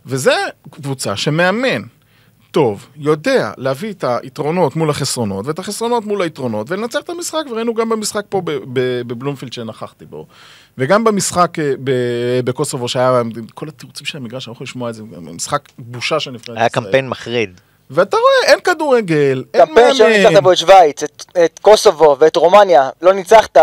וזה 0.06 0.34
קבוצה 0.70 1.16
שמאמן 1.16 1.82
טוב, 2.50 2.88
יודע 2.96 3.52
להביא 3.56 3.90
את 3.90 4.04
היתרונות 4.22 4.76
מול 4.76 4.90
החסרונות, 4.90 5.46
ואת 5.46 5.58
החסרונות 5.58 6.04
מול 6.04 6.22
היתרונות, 6.22 6.70
ולנצח 6.70 7.00
את 7.00 7.10
המשחק, 7.10 7.42
וראינו 7.50 7.74
גם 7.74 7.88
במשחק 7.88 8.24
פה 8.28 8.42
בבלומפילד 9.06 9.52
שנכחתי 9.52 10.06
בו, 10.06 10.26
וגם 10.78 11.04
במשחק 11.04 11.58
אה, 11.58 11.72
בקוסובו, 12.44 12.88
שהיה 12.88 13.22
כל 13.54 13.68
התירוצים 13.68 14.06
של 14.06 14.18
המגרש, 14.18 14.46
אני 14.48 14.52
לא 14.52 14.56
יכול 14.56 14.64
לשמוע 14.64 14.90
את 14.90 14.94
זה, 14.94 15.02
משחק 15.20 15.60
בושה 15.78 16.20
של 16.20 16.30
נבחרת 16.30 16.56
היה 16.56 16.66
ישראל. 16.66 16.84
קמפיין 16.84 17.08
מחריד. 17.08 17.60
ואתה 17.90 18.16
רואה, 18.16 18.52
אין 18.52 18.60
כדורגל, 18.60 19.44
אין 19.54 19.66
קמפיין 19.66 19.94
שלא 19.94 20.08
ניצחת 20.08 20.32
מאמן. 20.32 20.42
בו 20.44 20.52
את 20.52 20.56
שווייץ, 20.56 21.02
את- 21.02 21.24
את 21.44 21.58
קוסובו 21.62 22.16
ואת 22.18 22.36
רומניה, 22.36 22.90
לא 23.02 23.12
ניצחת, 23.12 23.56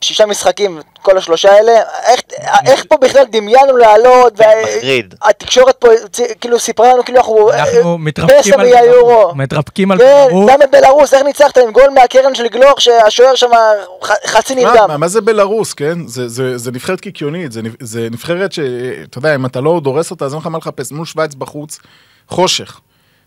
שישה 0.00 0.26
משחקים, 0.26 0.80
כל 1.02 1.18
השלושה 1.18 1.52
האלה, 1.52 1.72
איך, 2.06 2.20
איך 2.66 2.84
פה 2.88 2.96
בכלל 2.96 3.24
דמיינו 3.30 3.76
לעלות, 3.76 4.40
מחריד. 4.40 5.14
והתקשורת 5.24 5.76
פה 5.76 5.88
כאילו 6.40 6.58
סיפרה 6.58 6.92
לנו 6.92 7.04
כאילו 7.04 7.18
אנחנו 7.18 7.52
אנחנו 7.52 7.92
אה, 7.92 7.96
מתרפקים 7.98 8.54
על 8.60 8.70
מהיורו. 8.70 9.34
מתרפקים 9.34 9.90
על 9.90 9.98
כן, 9.98 10.26
בלרוס. 10.28 10.50
גם 10.50 10.58
בבלארוס, 10.68 11.14
איך 11.14 11.22
ניצחת 11.22 11.58
עם 11.58 11.72
גול 11.72 11.88
מהקרן 11.94 12.34
של 12.34 12.48
גלוך 12.48 12.80
שהשוער 12.80 13.34
שם 13.34 13.50
חצי 14.26 14.54
מה, 14.54 14.60
נרדם. 14.60 14.84
מה- 14.88 14.96
מה 14.96 15.08
זה 15.08 15.20
בלרוס, 15.20 15.72
כן? 15.74 16.06
זה- 16.06 16.28
זה 16.28 16.58
זה 16.58 16.70
נבחרת 16.72 17.00
קיקיונית, 17.00 17.52
זה 17.52 17.60
זה 17.80 18.08
נבחרת 18.10 18.52
שאתה 18.52 19.18
יודע, 19.18 19.34
אם 19.34 19.46
אתה 19.46 19.60
לא 19.60 19.80
דורס 19.84 20.10
אותה, 20.10 20.24
אז 20.24 20.32
אין 20.32 20.40
לך 20.40 20.46
מה 20.46 20.58
לחפש. 20.58 20.92
מול 20.92 21.06
שווייץ 21.06 21.34
בחוץ, 21.34 21.78
חושך. 22.28 22.80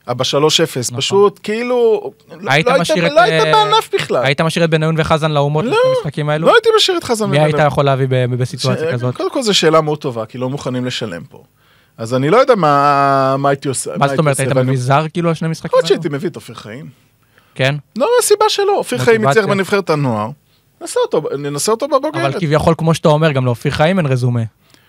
ב-3-0, 0.07 0.95
פשוט 0.97 1.39
כאילו... 1.43 2.11
לא- 2.41 2.51
היית 2.51 2.67
לא. 2.67 2.73
לא 3.09 3.19
אה, 3.19 3.51
בענף 3.51 3.89
בכלל. 3.93 4.25
היית 4.25 4.41
משאיר 4.41 4.65
את 4.65 4.69
בניון 4.69 4.95
וחזן 4.97 5.31
לאומות 5.31 5.65
לא, 5.65 5.77
במשחקים 5.95 6.29
האלו? 6.29 6.47
לא 6.47 6.53
הייתי 6.53 6.69
משאיר 6.77 6.97
את 6.97 7.03
חזן 7.03 7.29
מי 7.29 7.39
היית. 7.39 7.55
יכול 7.67 7.85
להביא 7.85 8.07
ב- 8.09 8.35
בסיטואציה 8.35 8.91
כזאת? 8.91 9.15
קודם 9.15 9.31
כל 9.31 9.41
זו 9.41 9.53
שאלה 9.53 9.81
מאוד 9.81 9.97
טובה, 9.97 10.25
כי 10.25 10.37
לא 10.37 10.49
מוכנים 10.49 10.85
לשלם 10.85 11.23
פה. 11.23 11.43
אז 11.97 12.13
אני 12.13 12.29
לא 12.29 12.37
יודע 12.37 12.55
מה 12.55 13.35
מה 13.37 13.49
הייתי 13.49 13.67
עושה. 13.67 13.91
מה 13.97 14.07
זאת 14.07 14.19
אומרת, 14.19 14.39
היית 14.39 14.51
מביא 14.51 14.77
זר 14.77 15.05
כאילו 15.13 15.29
על 15.29 15.35
שני 15.35 15.47
משחקים 15.47 15.77
יכול? 15.77 15.87
שהייתי 15.87 16.09
מביא 16.09 16.29
את 16.29 16.35
אופיר 16.35 16.55
חיים. 16.55 16.89
כן? 17.55 17.75
לא, 17.95 18.07
הסיבה 18.19 18.45
שלא, 18.49 18.77
אופיר 18.77 18.97
חיים. 18.97 19.25
ניצח 19.25 19.45
בנבחרת 19.45 19.89
הנוער. 19.89 20.29
ננסה 20.81 20.99
אותו, 20.99 21.21
ננסה 21.37 21.71
אותו 21.71 21.85
אבל 21.85 21.99
בבוגרת. 21.99 22.35
כביכול, 22.39 22.75
כמו 22.77 22.93
שאתה 22.93 23.09
אומר, 23.09 23.31
גם 23.31 23.45
לאופיר 23.45 23.71
חיים 23.71 23.97
אין 23.97 24.05
רזומה. 24.05 24.41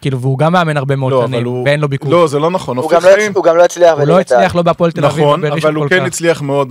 כאילו, 0.03 0.21
והוא 0.21 0.38
גם 0.38 0.53
מאמן 0.53 0.77
הרבה 0.77 0.97
מאוד 0.97 1.12
לא, 1.12 1.25
שנים, 1.27 1.47
הוא... 1.47 1.65
ואין 1.67 1.81
לו 1.81 1.88
ביקור. 1.88 2.11
לא, 2.11 2.27
זה 2.27 2.38
לא 2.38 2.51
נכון, 2.51 2.77
הוא 2.77 2.91
גם 2.91 3.01
לא 3.03 3.11
הוא 3.35 3.45
גם 3.45 3.57
לא 3.57 3.65
הצליח. 3.65 3.99
הוא 3.99 4.07
לא. 4.07 4.21
הצליח 4.21 4.55
לא 4.55 4.62
בהפועל 4.62 4.91
תל 4.93 5.05
אביב, 5.05 5.25
נכון, 5.25 5.45
אבל 5.45 5.75
הוא 5.75 5.88
כן 5.88 6.01
כך. 6.01 6.07
הצליח 6.07 6.43
מאוד 6.43 6.69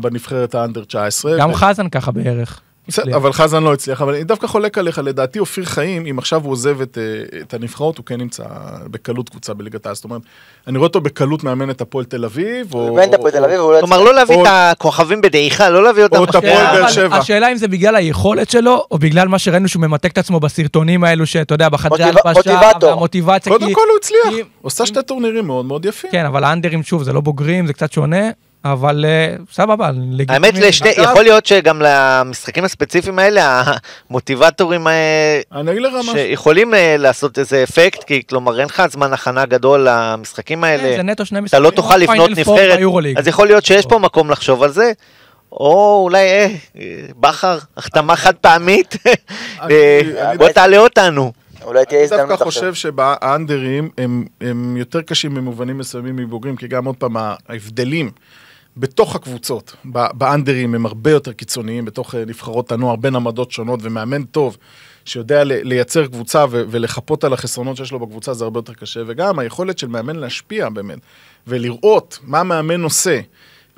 בנבחרת 0.00 0.54
האנדר 0.54 0.84
19. 0.84 1.38
גם 1.38 1.50
ו- 1.50 1.54
חזן 1.54 1.88
ככה 1.88 2.10
בערך. 2.10 2.60
בסדר, 2.88 3.02
הצליח. 3.02 3.16
אבל 3.16 3.32
חזן 3.32 3.62
לא 3.62 3.72
הצליח, 3.72 4.02
אבל 4.02 4.14
אני 4.14 4.24
דווקא 4.24 4.46
חולק 4.46 4.78
עליך, 4.78 4.98
לדעתי 5.04 5.38
אופיר 5.38 5.64
חיים, 5.64 6.06
אם 6.06 6.18
עכשיו 6.18 6.42
הוא 6.44 6.52
עוזב 6.52 6.80
את, 6.80 6.98
אה, 6.98 7.38
את 7.40 7.54
הנבחרות, 7.54 7.98
הוא 7.98 8.06
כן 8.06 8.18
נמצא 8.20 8.42
בקלות 8.90 9.28
קבוצה 9.28 9.54
בליגת 9.54 9.86
העל. 9.86 9.94
זאת 9.94 10.04
אומרת, 10.04 10.20
אני 10.66 10.78
רואה 10.78 10.86
אותו 10.86 11.00
בקלות 11.00 11.44
מאמן 11.44 11.70
את 11.70 11.80
הפועל 11.80 12.04
תל 12.04 12.24
אביב, 12.24 12.74
או... 12.74 12.78
הוא 12.88 12.90
אימן 13.00 13.08
את 13.10 13.14
הפועל 13.14 13.32
תל 13.32 13.44
אביב, 13.44 13.56
לא 13.60 13.76
כלומר, 13.80 14.00
לא 14.02 14.14
להביא 14.14 14.36
או- 14.36 14.42
את 14.42 14.48
הכוכבים 14.50 15.20
בדעיכה, 15.20 15.70
לא 15.70 15.84
להביא 15.84 16.02
אותם. 16.02 16.16
או 16.16 16.24
את 16.24 16.34
הפועל 16.34 16.52
השאלה- 16.52 16.80
באר 16.80 16.88
שבע. 16.88 17.16
השאלה 17.16 17.52
אם 17.52 17.56
זה 17.56 17.68
בגלל 17.68 17.96
היכולת 17.96 18.50
שלו, 18.50 18.84
או 18.90 18.98
בגלל 18.98 19.28
מה 19.28 19.38
שראינו 19.38 19.68
שהוא 19.68 19.82
ממתק 19.82 20.12
את 20.12 20.18
עצמו 20.18 20.40
בסרטונים 20.40 21.04
האלו, 21.04 21.26
שאתה 21.26 21.54
יודע, 21.54 21.68
בחדרי 21.68 22.02
הלבשה. 22.04 22.60
והמוטיבציה. 22.82 23.52
קודם 23.52 23.74
כל 23.74 23.80
הוא 23.90 23.98
הצליח, 24.00 24.46
עושה 24.62 24.86
שתי 24.86 25.02
טורנירים 25.02 25.46
מאוד 25.46 25.64
מאוד 25.64 25.84
יפים. 25.84 26.10
כן, 26.10 26.24
אבל 26.26 26.44
האנדרים, 26.44 26.82
שוב, 26.82 27.02
זה 27.02 27.12
לא 27.12 27.20
בוגרים, 27.20 27.66
זה 27.66 27.72
קצת 27.72 27.92
שונה, 27.92 28.30
אבל 28.64 29.04
אה, 29.08 29.36
סבבה, 29.52 29.90
לגיטימי. 30.10 30.34
האמת, 30.46 30.54
לשני, 30.58 30.90
אגב- 30.90 31.04
יכול 31.10 31.22
להיות 31.22 31.46
שגם 31.46 31.82
למשחקים 31.82 32.64
הספציפיים 32.64 33.18
האלה, 33.18 33.62
המוטיבטורים 34.10 34.86
אה, 34.88 35.40
אני. 35.52 35.70
שיכולים 36.12 36.74
אה, 36.74 36.96
לעשות 36.98 37.38
איזה 37.38 37.62
אפקט, 37.62 38.04
כי 38.04 38.22
כלומר 38.28 38.58
אין 38.60 38.66
לך 38.66 38.82
זמן 38.90 39.12
הכנה 39.12 39.46
גדול 39.46 39.86
למשחקים 39.90 40.58
כן, 40.58 40.64
האלה, 40.64 40.96
זה 40.96 41.02
נטו 41.02 41.26
שני 41.26 41.38
אתה 41.38 41.44
משחקים. 41.44 41.64
לא 41.64 41.70
תוכל 41.70 41.96
לבנות 41.96 42.16
פור 42.44 42.56
נבחרת. 42.60 42.78
אז 43.18 43.28
יכול 43.28 43.46
להיות 43.46 43.64
שיש 43.64 43.86
פה 43.86 43.98
מקום 43.98 44.30
לחשוב 44.30 44.62
על 44.62 44.70
זה, 44.72 44.92
או 45.52 46.00
אולי, 46.04 46.28
אה, 46.28 46.48
בכר, 47.20 47.58
החתמה 47.76 48.16
חד 48.16 48.34
פעמית, 48.34 48.96
אני- 49.60 49.74
אני 50.22 50.38
בוא 50.38 50.48
תעלה 50.48 50.78
אותנו. 50.78 51.32
אולי 51.64 51.84
תהיה 51.84 51.98
אני 51.98 52.04
הזדמנות 52.04 52.28
דווקא 52.28 52.44
עכשיו. 52.44 52.62
חושב 52.62 52.74
שבאנדרים 52.74 53.90
הם, 53.98 54.24
הם 54.40 54.76
יותר 54.76 55.02
קשים 55.02 55.34
במובנים 55.34 55.78
מסוימים 55.78 56.16
מבוגרים, 56.16 56.56
כי 56.56 56.68
גם 56.68 56.84
עוד 56.84 56.96
פעם 56.96 57.16
ההבדלים 57.48 58.10
בתוך 58.76 59.16
הקבוצות, 59.16 59.76
באנדרים 60.14 60.74
הם 60.74 60.86
הרבה 60.86 61.10
יותר 61.10 61.32
קיצוניים, 61.32 61.84
בתוך 61.84 62.14
אה, 62.14 62.24
נבחרות 62.24 62.72
הנוער, 62.72 62.96
בין 62.96 63.16
עמדות 63.16 63.50
שונות, 63.50 63.80
ומאמן 63.82 64.24
טוב, 64.24 64.56
שיודע 65.04 65.44
לייצר 65.44 66.06
קבוצה 66.06 66.44
ולחפות 66.50 67.24
על 67.24 67.32
החסרונות 67.32 67.76
שיש 67.76 67.92
לו 67.92 67.98
בקבוצה, 67.98 68.34
זה 68.34 68.44
הרבה 68.44 68.58
יותר 68.58 68.74
קשה, 68.74 69.00
וגם 69.06 69.38
היכולת 69.38 69.78
של 69.78 69.86
מאמן 69.86 70.16
להשפיע 70.16 70.68
באמת, 70.68 70.98
ולראות 71.46 72.18
מה 72.22 72.40
המאמן 72.40 72.82
עושה. 72.82 73.20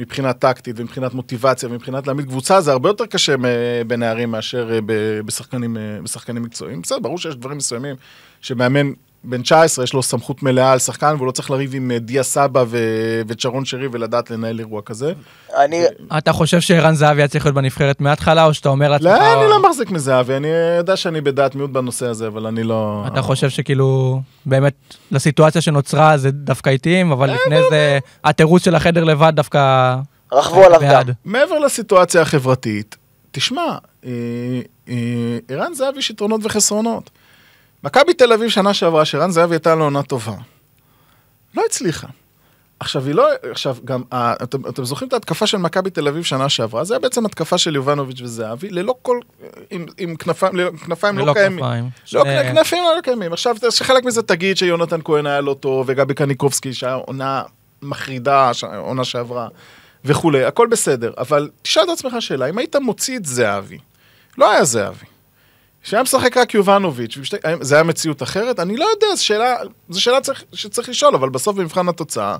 מבחינה 0.01 0.33
טקטית 0.33 0.81
ומבחינת 0.81 1.15
מוטיבציה 1.15 1.69
ומבחינת 1.69 2.07
להעמיד 2.07 2.27
קבוצה 2.27 2.61
זה 2.61 2.73
הרבה 2.73 2.89
יותר 2.89 3.07
קשה 3.07 3.37
מ- 3.37 3.43
בנערים 3.87 4.31
מאשר 4.31 4.71
אה, 4.73 4.79
בשחקנים, 5.25 5.77
אה, 5.77 5.83
בשחקנים 6.05 6.43
מקצועיים. 6.43 6.83
בסדר, 6.83 6.99
ברור 6.99 7.19
שיש 7.19 7.37
דברים 7.37 7.57
מסוימים 7.57 7.97
שמאמן 8.41 8.93
בן 9.25 9.43
19 9.43 9.85
יש 9.85 9.93
לו 9.93 10.03
סמכות 10.03 10.43
מלאה 10.43 10.73
על 10.73 10.79
שחקן 10.79 11.15
והוא 11.17 11.27
לא 11.27 11.33
צריך 11.33 11.51
לריב 11.51 11.75
עם 11.75 11.91
אה, 11.91 11.99
דיה 11.99 12.23
סבא 12.23 12.65
ו- 12.69 13.23
וצ'רון 13.29 13.65
שרי 13.65 13.89
ולדעת 13.93 14.31
לנהל 14.31 14.59
אירוע 14.59 14.83
כזה. 14.83 15.13
אני, 15.57 15.83
אתה 16.19 16.33
חושב 16.33 16.61
שערן 16.61 16.95
זהבי 16.95 17.21
היה 17.21 17.29
צריך 17.29 17.45
להיות 17.47 17.55
בנבחרת 17.55 18.01
מההתחלה, 18.01 18.45
או 18.45 18.55
שאתה 18.55 18.69
אומר 18.69 18.91
לעצמך... 18.91 19.07
לא, 19.07 19.43
אני 19.43 19.51
לא 19.51 19.69
מחזיק 19.69 19.91
מזהבי, 19.91 20.37
אני 20.37 20.49
יודע 20.79 20.97
שאני 20.97 21.21
בדעת 21.21 21.55
מיעוט 21.55 21.71
בנושא 21.71 22.07
הזה, 22.07 22.27
אבל 22.27 22.47
אני 22.47 22.63
לא... 22.63 23.05
אתה 23.07 23.23
חושב 23.23 23.51
שכאילו, 23.51 24.21
באמת, 24.47 24.75
לסיטואציה 25.11 25.61
שנוצרה 25.61 26.19
זה 26.19 26.31
דווקא 26.31 26.71
התאים, 26.71 27.13
אבל 27.13 27.31
לפני 27.31 27.57
זה, 27.71 27.99
התירוץ 28.25 28.65
של 28.65 28.75
החדר 28.75 29.05
לבד 29.05 29.33
דווקא... 29.37 29.97
רכבו 30.33 30.65
עליו. 30.65 30.81
גם. 30.83 31.03
מעבר 31.25 31.59
לסיטואציה 31.59 32.23
החברתית, 32.23 32.97
תשמע, 33.31 33.79
אה, 34.05 34.11
אה, 34.89 34.95
ערן 35.49 35.75
זהבי 35.75 35.99
יש 35.99 36.11
יתרונות 36.11 36.41
וחסרונות. 36.45 37.11
מכבי 37.85 38.15
תל 38.15 38.33
אביב 38.33 38.49
שנה 38.49 38.75
שעברה, 38.75 39.05
שערן 39.05 39.31
זהבי 39.31 39.55
הייתה 39.55 39.75
לו 39.75 39.85
עונה 39.85 40.03
טובה. 40.03 40.35
לא 41.55 41.63
הצליחה. 41.67 42.07
עכשיו, 42.81 43.07
היא 43.07 43.15
לא, 43.15 43.29
עכשיו, 43.51 43.77
גם, 43.85 44.03
אה, 44.13 44.35
אתם, 44.43 44.67
אתם 44.69 44.85
זוכרים 44.85 45.09
את 45.09 45.13
ההתקפה 45.13 45.47
של 45.47 45.59
מכבי 45.59 45.91
תל 45.91 46.09
אביב 46.09 46.23
שנה 46.23 46.49
שעברה? 46.49 46.85
זה 46.85 46.95
היה 46.95 47.01
בעצם 47.01 47.27
התקפה 47.27 47.59
של 47.59 47.75
יובנוביץ' 47.75 48.21
וזהבי, 48.21 48.71
ללא 48.71 48.95
כל, 49.03 49.21
עם, 49.71 49.87
עם 49.99 50.17
כנפיים, 50.17 50.57
ללא- 50.57 50.71
כנפיים 50.87 51.19
לא 51.19 51.33
קיימים. 51.35 51.59
כנפיים. 51.59 51.85
לא, 52.13 52.23
שני- 52.25 52.53
כנפיים 52.55 52.85
לא 52.97 53.01
קיימים. 53.01 53.33
עכשיו, 53.33 53.57
שחלק 53.71 54.05
מזה 54.05 54.23
תגיד 54.23 54.57
שיונתן 54.57 55.01
כהן 55.05 55.27
היה 55.27 55.41
לא 55.41 55.57
טוב, 55.61 55.87
וגבי 55.89 56.15
קניקובסקי 56.15 56.75
שהיה 56.75 56.95
עונה 56.95 57.43
מחרידה, 57.83 58.51
עונה 58.77 59.05
שעברה, 59.05 59.49
וכולי, 60.05 60.45
הכל 60.45 60.67
בסדר. 60.71 61.13
אבל 61.19 61.51
תשאל 61.63 61.83
את 61.85 61.89
עצמך 61.89 62.17
שאלה, 62.21 62.49
אם 62.49 62.59
היית 62.59 62.77
מוציא 62.77 63.17
את 63.17 63.25
זהבי, 63.27 63.79
לא 64.39 64.51
היה 64.51 64.65
זהבי. 64.65 65.07
שהיה 65.89 66.03
משחק 66.03 66.37
רק 66.37 66.55
יובנוביץ', 66.55 67.19
זה 67.61 67.75
היה 67.75 67.85
מציאות 67.85 68.23
אחרת? 68.23 68.61
אני 68.61 68.77
לא 68.77 68.85
יודע, 68.85 69.07
זו 69.17 69.25
שאלה, 69.25 69.57
זו 69.89 70.01
שאלה 70.01 70.21
צריך, 70.21 70.45
שצריך 70.53 70.89
לשאול, 70.89 71.15
אבל 71.15 71.29
בסוף 71.29 71.57
במבחן 71.57 71.89
התוצאה, 71.89 72.37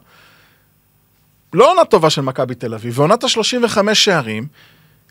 לא 1.53 1.71
עונה 1.71 1.85
טובה 1.85 2.11
של 2.11 2.21
מכבי 2.21 2.55
תל 2.55 2.75
אביב, 2.75 2.99
ועונת 2.99 3.25
ה-35 3.25 3.95
שערים, 3.95 4.47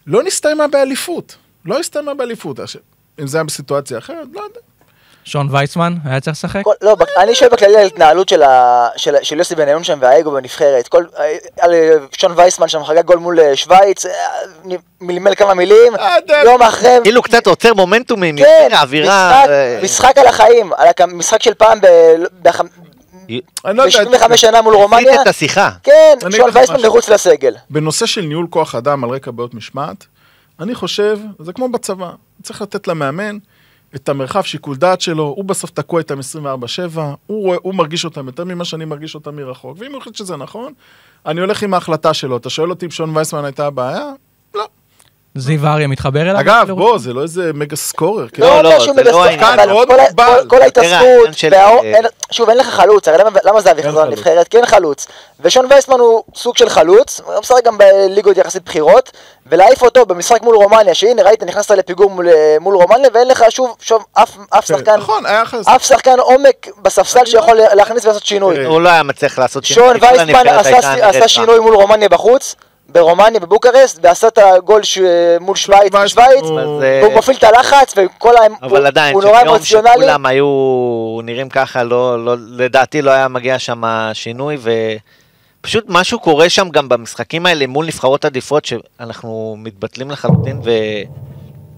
לא 0.07 0.23
נסתיימה 0.23 0.67
באליפות. 0.67 1.35
לא 1.65 1.79
הסתיימה 1.79 2.13
באליפות. 2.13 2.59
אם 3.21 3.27
זה 3.27 3.37
היה 3.37 3.43
בסיטואציה 3.43 3.97
אחרת, 3.97 4.27
לא 4.33 4.41
יודע. 4.41 4.59
שון 5.27 5.47
וייסמן 5.51 5.93
היה 6.05 6.19
צריך 6.19 6.37
לשחק? 6.37 6.61
כל- 6.63 6.73
לא, 6.81 6.95
אני 7.17 7.35
שואל 7.35 7.49
בכללי 7.49 7.77
על 7.77 7.85
התנהלות 7.87 8.29
של 8.29 8.43
ה- 8.43 8.87
של- 8.95 9.15
של 9.21 9.37
יוסי 9.37 9.55
בניון 9.55 9.83
שם 9.83 9.97
והאגו 10.01 10.31
בנבחרת. 10.31 10.87
כל- 10.87 11.03
על 11.59 11.73
אה, 11.73 11.89
שון 12.17 12.31
וייסמן 12.35 12.67
שם 12.67 12.83
חגג 12.83 13.05
גול 13.05 13.17
מול 13.17 13.39
אה, 13.39 13.55
שווייץ, 13.55 14.05
אה, 14.05 14.11
מלמל 15.01 15.35
כמה 15.35 15.53
מילים. 15.53 15.93
יום 16.45 16.61
אחרי... 16.61 16.97
כאילו 17.03 17.21
קצת 17.21 17.47
עוצר 17.47 17.73
מומנטומים, 17.73 18.37
כן, 18.37 18.43
יותר 18.63 18.81
אווירה. 18.81 19.43
משחק- 19.45 19.83
משחק 19.83 20.17
על 20.17 20.27
החיים, 20.27 20.73
על 20.73 20.87
הכ- 20.87 21.05
משחק 21.05 21.43
של 21.43 21.53
פעם 21.53 21.79
אני 23.65 23.77
לא 23.77 23.83
יודע. 23.83 23.95
ב-75 24.15 24.37
שנה 24.37 24.61
מול 24.61 24.75
רומניה. 24.75 25.09
הסיט 25.11 25.21
את 25.21 25.27
השיחה. 25.27 25.69
כן, 25.83 26.17
שון 26.37 26.49
וייסמן. 26.53 26.81
מחוץ 26.85 27.09
לסגל. 27.09 27.55
בנושא 27.69 28.05
של 28.05 28.21
ניהול 28.21 28.47
כוח 28.49 28.75
אדם 28.75 29.03
על 29.03 29.09
רקע 29.09 29.31
בעיות 29.31 29.53
משמעת, 29.53 30.05
אני 30.59 30.75
חושב, 30.75 31.19
זה 31.39 31.53
כמו 31.53 31.69
בצבא, 31.69 32.09
צריך 32.43 32.61
לתת 32.61 32.87
למאמן 32.87 33.37
את 33.97 34.09
המרחב 34.09 34.41
שיקול 34.43 34.75
דעת 34.75 35.01
שלו, 35.01 35.23
הוא 35.23 35.45
בסוף 35.45 35.69
תקוע 35.71 35.99
איתם 35.99 36.19
24-7, 36.95 36.99
הוא, 37.27 37.55
הוא 37.61 37.75
מרגיש 37.75 38.05
אותם 38.05 38.27
יותר 38.27 38.43
ממה 38.43 38.65
שאני 38.65 38.85
מרגיש 38.85 39.15
אותם 39.15 39.35
מרחוק, 39.35 39.77
ואם 39.79 39.91
הוא 39.91 40.01
החליט 40.01 40.15
שזה 40.15 40.35
נכון, 40.35 40.73
אני 41.25 41.41
הולך 41.41 41.63
עם 41.63 41.73
ההחלטה 41.73 42.13
שלו. 42.13 42.37
אתה 42.37 42.49
שואל 42.49 42.69
אותי 42.69 42.85
אם 42.85 42.91
שון 42.91 43.17
וייסמן 43.17 43.45
הייתה 43.45 43.67
הבעיה? 43.67 44.11
לא. 45.37 45.41
זיו 45.41 45.67
אריה 45.67 45.87
מתחבר 45.87 46.21
אליו? 46.21 46.39
אגב, 46.39 46.71
בוא, 46.71 46.97
זה 46.97 47.13
לא 47.13 47.21
איזה 47.21 47.51
מגה 47.53 47.75
סקורר, 47.75 48.27
כן? 48.27 48.41
לא, 48.43 48.61
לא 48.61 48.69
לא, 48.73 48.79
שהוא 48.79 48.95
זה 48.95 49.03
לא 49.11 49.23
העניין. 49.25 49.69
כל 50.47 50.61
ההתעסקות, 50.61 51.53
אה, 51.53 51.99
שוב 52.31 52.49
אין 52.49 52.57
לך 52.57 52.67
חלוץ, 52.67 53.07
הרי 53.07 53.17
למה- 53.43 53.61
זהבי 53.61 53.81
אין 53.81 53.91
חזר 53.91 54.01
חלוץ. 54.01 54.17
לנבחרת? 54.17 54.47
כי 54.47 54.57
אין 54.57 54.65
חלוץ. 54.65 55.07
ושון 55.39 55.65
וייסמן 55.69 55.99
הוא 55.99 56.23
סוג 56.35 56.57
של 56.57 56.69
חלוץ, 56.69 57.21
הוא 57.25 57.39
משחק 57.39 57.63
גם 57.65 57.77
בליגות 57.77 58.37
יחסית 58.37 58.63
בכירות, 58.65 59.11
ולהעיף 59.47 59.81
אותו 59.81 60.05
במשחק 60.05 60.41
מול 60.41 60.55
רומניה, 60.55 60.93
שהנה 60.93 61.21
ראית 61.23 61.43
נכנסת 61.43 61.71
לפיגור 61.71 62.09
מול- 62.09 62.27
מול 62.59 62.75
רומניה, 62.75 63.09
ואין 63.13 63.27
לך 63.27 63.43
שוב, 63.49 63.75
שוב 63.81 64.03
אף 64.13 64.29
כן, 64.51 64.61
שחקן, 64.61 64.95
נכון, 64.99 65.23
שחקן 65.81 66.19
עומק 66.19 66.67
בספסל 66.81 67.25
שיכול 67.25 67.57
להכניס 67.73 68.05
ולעשות 68.05 68.25
שינוי. 68.25 68.65
הוא 68.65 68.81
לא 68.81 68.89
היה 68.89 69.03
מצליח 69.03 69.39
לעשות 69.39 69.65
שון 69.65 69.99
כל 69.99 70.05
וייסמן 70.05 70.47
הנבחרת 70.47 71.15
עשה-. 71.15 71.27
שינוי 71.27 71.59
מול 71.59 71.73
רומניה 71.75 72.09
בחוץ, 72.09 72.55
ברומניה, 72.89 73.39
בבוקרשט, 73.39 73.99
ועשה 74.03 74.27
את 74.27 74.37
הגול 74.37 74.83
ש- 74.83 74.97
מול 75.39 75.55
שווייץ, 75.55 75.93
בשווייץ, 75.93 76.43
הוא- 76.43 76.59
אז, 76.59 76.83
אה, 76.83 76.99
והוא 77.03 77.17
מפעיל 77.17 77.37
את 77.37 77.43
הלחץ, 77.43 77.93
וכל 77.97 78.35
ה... 78.37 78.39
אבל 78.61 78.77
הוא- 78.79 78.87
עדיין, 78.87 79.13
הוא 79.13 79.23
נורא 79.23 79.39
שביום 79.39 79.55
אמוציונלי. 79.55 79.91
שכולם 79.97 80.25
היו 80.25 80.47
נראים 81.23 81.49
ככה, 81.49 81.83
לא, 81.83 82.25
לא, 82.25 82.35
לדעתי 82.49 83.01
לא 83.01 83.11
היה 83.11 83.27
מגיע 83.27 83.59
שם 83.59 83.83
שינוי, 84.13 84.57
ופשוט 85.61 85.85
משהו 85.87 86.19
קורה 86.19 86.49
שם 86.49 86.69
גם 86.69 86.89
במשחקים 86.89 87.45
האלה 87.45 87.67
מול 87.67 87.85
נבחרות 87.85 88.25
עדיפות, 88.25 88.65
שאנחנו 88.65 89.55
מתבטלים 89.57 90.11
לחלוטין, 90.11 90.59
ו... 90.63 90.71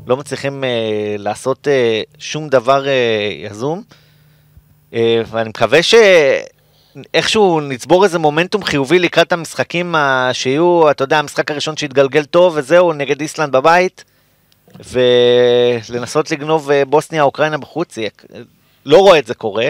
לא 0.08 0.18
מצליחים 0.18 0.64
אה, 0.64 0.70
לעשות 1.18 1.68
אה, 1.68 2.02
שום 2.20 2.50
דבר 2.50 2.88
אה, 2.88 2.94
יזום. 3.38 3.82
אה, 4.94 5.22
ואני 5.32 5.50
מקווה 5.50 5.80
שאיכשהו 7.04 7.60
נצבור 7.60 8.04
איזה 8.04 8.20
מומנטום 8.20 8.64
חיובי 8.64 9.00
לקראת 9.00 9.32
המשחקים 9.34 9.96
שיהיו, 10.34 10.92
אתה 10.92 11.04
יודע, 11.04 11.20
המשחק 11.20 11.52
הראשון 11.52 11.78
שהתגלגל 11.78 12.26
טוב 12.26 12.54
וזהו, 12.58 12.94
נגד 12.94 13.22
איסלנד 13.22 13.52
בבית, 13.52 14.04
ולנסות 15.90 16.32
לגנוב 16.32 16.72
אה, 16.72 16.86
בוסניה, 16.86 17.24
אוקראינה 17.24 17.58
בחוץ, 17.58 17.98
לא 18.86 18.98
רואה 18.98 19.20
את 19.20 19.26
זה 19.26 19.34
קורה, 19.34 19.70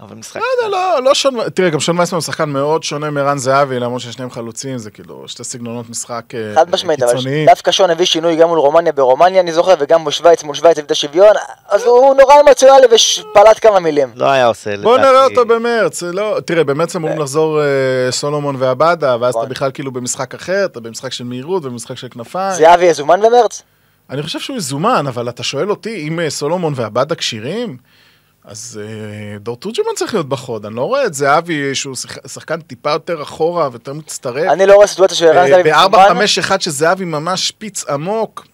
אבל 0.00 0.16
משחק... 0.16 0.40
לא 0.40 0.66
יודע, 0.66 0.76
לא, 0.76 1.02
לא 1.02 1.14
שון... 1.14 1.48
תראה, 1.54 1.70
גם 1.70 1.80
שון 1.80 1.98
וייסמן 1.98 2.16
הוא 2.16 2.22
שחקן 2.22 2.50
מאוד 2.50 2.82
שונה 2.82 3.10
מרן 3.10 3.38
זהבי, 3.38 3.80
למרות 3.80 4.00
ששניהם 4.00 4.30
חלוצים, 4.30 4.78
זה 4.78 4.90
כאילו 4.90 5.24
שתי 5.26 5.44
סגנונות 5.44 5.90
משחק 5.90 6.24
אה, 6.34 6.54
חד 6.54 6.70
משמעית, 6.70 7.02
אבל 7.02 7.12
קיצוניים. 7.12 7.46
דווקא 7.46 7.72
שון 7.72 7.90
הביא 7.90 8.06
שינוי 8.06 8.36
גם 8.36 8.48
מול 8.48 8.58
רומניה 8.58 8.92
ברומניה, 8.92 9.40
אני 9.40 9.52
זוכר, 9.52 9.74
וגם 9.78 10.04
בשוויץ, 10.04 10.42
מול 10.42 10.54
שוויץ 10.54 10.78
הביא 10.78 10.86
את 10.86 10.90
השוויון, 10.90 11.32
אז 11.68 11.82
הוא 11.82 12.14
נורא 12.14 12.34
אמוציונלי 12.40 12.86
ופלט 12.86 13.58
כמה 13.62 13.80
מילים. 13.80 14.08
לא 14.14 14.26
היה 14.26 14.46
עושה, 14.46 14.76
בוא. 14.76 14.98
נראה 14.98 15.24
אותו 15.24 15.44
במרץ, 15.44 16.02
לא, 16.02 16.38
תראה, 16.44 16.64
במרץ 16.64 16.96
אמורים 16.96 17.18
לחזור 17.18 17.60
אה, 17.62 17.66
סולומון 18.10 18.56
ועבדה, 18.58 19.16
ואז 19.20 19.34
אתה 19.34 19.38
נכון. 19.38 19.48
בכלל 19.48 19.70
כאילו 19.74 19.92
במשחק 19.92 20.34
אחר, 20.34 20.64
אתה 20.64 20.80
במשחק 20.80 21.12
של 21.12 21.24
מהירות 21.24 21.64
ובמשחק 21.64 21.96
של 21.96 22.08
כנפיים. 22.08 22.54
זהבי 22.54 22.84
יזומן 22.84 23.20
במרץ? 23.20 23.62
אני 24.10 24.22
חושב 24.22 24.40
שהוא 24.40 24.56
יזומן, 24.56 25.06
אבל 25.06 25.28
אתה 25.28 25.42
שואל 25.42 25.70
אותי, 25.70 26.08
אם 26.08 26.20
אה, 26.20 26.30
סולומון 26.30 26.72
ועבדה 26.76 27.14
כשירים, 27.14 27.76
אז 28.44 28.80
אה, 28.82 29.38
דור 29.38 29.56
תורג'מן 29.56 29.94
צריך 29.96 30.14
להיות 30.14 30.28
בחוד. 30.28 30.66
אני 30.66 30.74
לא 30.74 30.82
רואה 30.82 31.06
את 31.06 31.14
זהבי, 31.14 31.74
שהוא 31.74 31.96
שח- 31.96 32.28
שחקן 32.28 32.60
טיפה 32.60 32.90
יותר 32.90 33.22
אחורה 33.22 33.68
ויותר 33.70 33.92
מצטרף. 33.92 34.52
אני 34.52 34.66
לא 34.66 34.74
רואה 34.74 34.86
סיטואציה 34.86 35.16
של 35.16 35.26
ערן 35.26 35.48
זהבי 35.48 35.62
ב-4, 35.72 35.88
מזומן, 35.88 36.08
5, 36.08 36.38
1 36.38 36.60
שזהבי 36.62 37.04
ממש 37.04 37.48
שפיץ 37.48 37.84
עמוק. 37.88 38.46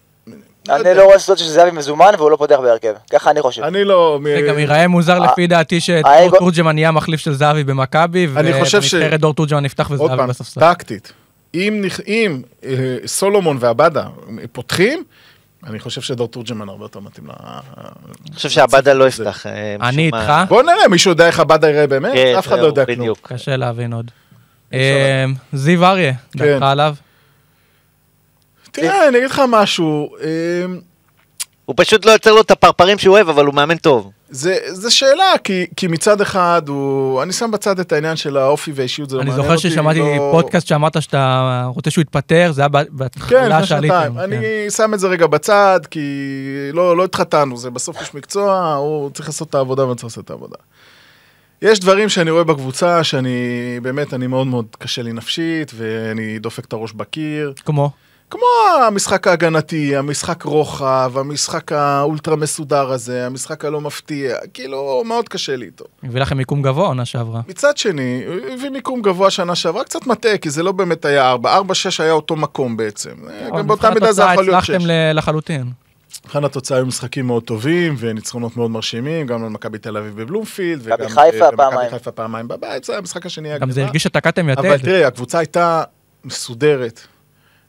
אני 0.69 0.77
יודע. 0.77 0.93
לא 0.93 1.03
רואה 1.03 1.19
סיטואציה 1.19 1.45
של 1.45 1.51
זהבי 1.51 1.71
מזומן 1.71 2.11
והוא 2.17 2.31
לא 2.31 2.35
פותח 2.35 2.55
בהרכב, 2.61 2.93
ככה 3.11 3.31
אני 3.31 3.41
חושב. 3.41 3.61
אני 3.63 3.83
לא... 3.83 4.19
זה 4.23 4.41
גם 4.41 4.59
ייראה 4.59 4.87
מוזר 4.87 5.13
אה, 5.25 5.31
לפי 5.31 5.47
דעתי 5.47 5.79
שדור 5.81 6.01
תורג'מן 6.39 6.77
יהיה 6.77 6.89
המחליף 6.89 7.19
של 7.19 7.33
זהבי 7.33 7.63
במכבי, 7.63 8.27
אני 8.35 8.51
ובנבחרת 8.53 9.19
דור 9.19 9.33
תורג'מן 9.33 9.63
נפתח 9.63 9.89
עוד 9.91 10.01
וזהבי 10.01 10.17
פעם, 10.17 10.29
בספסל. 10.29 10.59
טקטית. 10.61 11.13
אם, 11.53 11.83
נכ- 11.87 12.01
אם 12.07 12.41
אה, 12.63 12.69
סולומון 13.05 13.57
ועבדה 13.59 14.03
פותחים, 14.51 15.03
אני 15.67 15.79
חושב 15.79 16.01
שדור 16.01 16.27
תורג'מן 16.27 16.69
הרבה 16.69 16.85
יותר 16.85 16.99
מתאים 16.99 17.27
ל... 17.27 17.31
אני 18.27 18.35
חושב 18.35 18.49
שעבדה 18.49 18.93
לא. 18.93 19.07
יפתח. 19.07 19.45
אה, 19.45 19.75
אני. 19.81 20.05
איתך, 20.05 20.33
בוא 20.47 20.63
נראה, 20.63 20.87
מישהו 20.87 21.11
יודע 21.11 21.27
איך 21.27 21.39
עבדה 21.39 21.69
יראה 21.69 21.87
באמת? 21.87 22.13
כן, 22.13 22.35
אף 22.39 22.47
אחד 22.47 22.59
לא 22.59 22.65
יודע 22.65 22.85
כלום. 22.85 23.13
קשה 23.21 23.57
להבין 23.57 23.93
עוד. 23.93 24.11
אה, 24.73 25.25
זיו 25.53 25.85
אריה, 25.85 26.13
כן. 26.13 26.39
דעתך 26.39 26.63
עליו? 26.63 26.95
תראה, 28.71 29.07
אני 29.07 29.17
אגיד 29.17 29.29
לך 29.29 29.41
משהו, 29.49 30.15
אה, 30.21 30.65
הוא 31.65 31.75
פשוט 31.77 32.05
לא 32.05 32.11
יוצר 32.11 32.33
לו 32.33 32.41
את 32.41 32.51
הפרפרים 32.51 32.97
שהוא 32.97 33.15
אוהב, 33.15 33.29
אבל 33.29 33.45
הוא 33.45 33.53
מאמן 33.53 33.77
טוב. 33.77 34.11
זה, 34.33 34.57
זה 34.67 34.91
שאלה, 34.91 35.33
כי, 35.43 35.65
כי 35.75 35.87
מצד 35.87 36.21
אחד 36.21 36.61
הוא... 36.67 37.23
אני 37.23 37.33
שם 37.33 37.51
בצד 37.51 37.79
את 37.79 37.91
העניין 37.91 38.15
של 38.15 38.37
האופי 38.37 38.71
והאישיות, 38.75 39.09
זה 39.09 39.15
לא 39.15 39.21
אני 39.21 39.29
מעניין 39.29 39.45
זוכר 39.45 39.57
אותי, 39.57 39.69
ששמעתי 39.69 39.99
לא... 39.99 40.29
פודקאסט 40.31 40.67
שאמרת 40.67 41.01
שאתה 41.01 41.63
רוצה 41.75 41.91
שהוא 41.91 42.01
יתפטר, 42.01 42.51
זה 42.51 42.61
היה 42.61 42.69
כן, 42.69 42.85
בהתחלה 42.89 43.47
לפני 43.47 43.67
שעליתם. 43.67 44.13
כן. 44.15 44.19
אני 44.19 44.69
שם 44.69 44.93
את 44.93 44.99
זה 44.99 45.07
רגע 45.07 45.27
בצד, 45.27 45.79
כי 45.91 45.99
לא, 46.73 46.97
לא 46.97 47.03
התחתנו, 47.03 47.57
זה 47.57 47.69
בסוף 47.69 48.01
יש 48.01 48.13
מקצוע, 48.13 48.73
הוא 48.73 49.09
צריך 49.09 49.29
לעשות 49.29 49.49
את 49.49 49.55
העבודה 49.55 49.85
ואני 49.85 49.95
צריך 49.95 50.05
לעשות 50.05 50.25
את 50.25 50.29
העבודה. 50.29 50.57
יש 51.61 51.79
דברים 51.79 52.09
שאני 52.09 52.31
רואה 52.31 52.43
בקבוצה, 52.43 53.03
שאני 53.03 53.29
באמת, 53.81 54.13
אני 54.13 54.27
מאוד 54.27 54.47
מאוד 54.47 54.65
קשה 54.79 55.01
לי 55.01 55.13
נפשית, 55.13 55.71
ואני 55.75 56.39
דופק 56.39 56.65
את 56.65 56.73
הראש 56.73 56.93
בקיר. 56.93 57.53
כמו? 57.65 57.91
כמו 58.31 58.45
המשחק 58.87 59.27
ההגנתי, 59.27 59.95
המשחק 59.95 60.43
רוחב, 60.43 61.11
המשחק 61.15 61.71
האולטרה 61.71 62.35
מסודר 62.35 62.91
הזה, 62.91 63.25
המשחק 63.25 63.65
הלא 63.65 63.81
מפתיע, 63.81 64.35
כאילו, 64.53 65.03
מאוד 65.05 65.29
קשה 65.29 65.55
לי 65.55 65.65
איתו. 65.65 65.85
הביא 66.03 66.21
לכם 66.21 66.37
מיקום 66.37 66.61
גבוה 66.61 66.87
עונה 66.87 67.05
שעברה. 67.05 67.41
מצד 67.47 67.77
שני, 67.77 68.23
הביא 68.53 68.69
מיקום 68.69 69.01
גבוה 69.01 69.29
שנה 69.29 69.55
שעברה, 69.55 69.83
קצת 69.83 70.07
מטעה, 70.07 70.37
כי 70.37 70.49
זה 70.49 70.63
לא 70.63 70.71
באמת 70.71 71.05
היה 71.05 71.29
4, 71.31 71.53
4, 71.55 71.75
6 71.75 71.99
היה 71.99 72.11
אותו 72.11 72.35
מקום 72.35 72.77
בעצם. 72.77 73.11
אבל 73.49 73.59
גם 73.59 73.67
באותה 73.67 73.89
מידה 73.89 74.11
זה 74.11 74.23
יכול 74.23 74.43
להיות 74.45 74.63
6. 74.63 74.69
הצלחתם 74.69 74.89
לחלוטין. 75.13 75.71
מבחן 76.25 76.43
התוצאה 76.43 76.77
היו 76.77 76.85
משחקים 76.85 77.27
מאוד 77.27 77.43
טובים 77.43 77.95
וניצחונות 77.97 78.57
מאוד 78.57 78.71
מרשימים, 78.71 79.27
גם 79.27 79.43
על 79.43 79.49
מכבי 79.49 79.77
תל 79.77 79.97
אביב 79.97 80.21
בבלומפילד, 80.21 80.81
וגם 80.83 80.97
אה, 81.17 81.51
פעמיים. 81.57 81.79
מכבי 81.79 81.89
חיפה 81.89 82.11
פעמיים 82.11 82.47
בבית, 82.47 82.83
זה 82.83 82.97
המשחק 82.97 83.25
השני 83.25 83.49
היה 83.49 83.57
גם 83.57 83.71
זה. 83.71 83.85
הרגיש 83.85 84.03
שתקעתם 84.03 84.49
יתד. 84.49 84.65
אבל 84.65 84.77
תראה, 84.77 85.07
הקבוצה 85.07 85.39
הייתה 85.39 85.83
מסודרת 86.25 87.01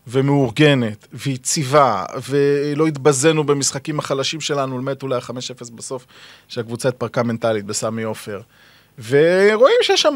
ומאורגנת 0.07 1.07
ויציבה, 1.13 2.05
ולא 2.29 2.87
התבזינו 2.87 3.45
במשחקים 3.45 3.99
החלשים 3.99 4.41
שלנו, 4.41 4.79
למעט 4.79 5.03
אולי 5.03 5.17
ה-5-0 5.17 5.73
בסוף, 5.75 6.07
שהקבוצה 6.49 6.89
התפרקה 6.89 7.23
מנטלית 7.23 7.65
בסמי 7.65 8.03
עופר. 8.03 8.41
ורואים 9.09 9.77
שיש 9.83 10.07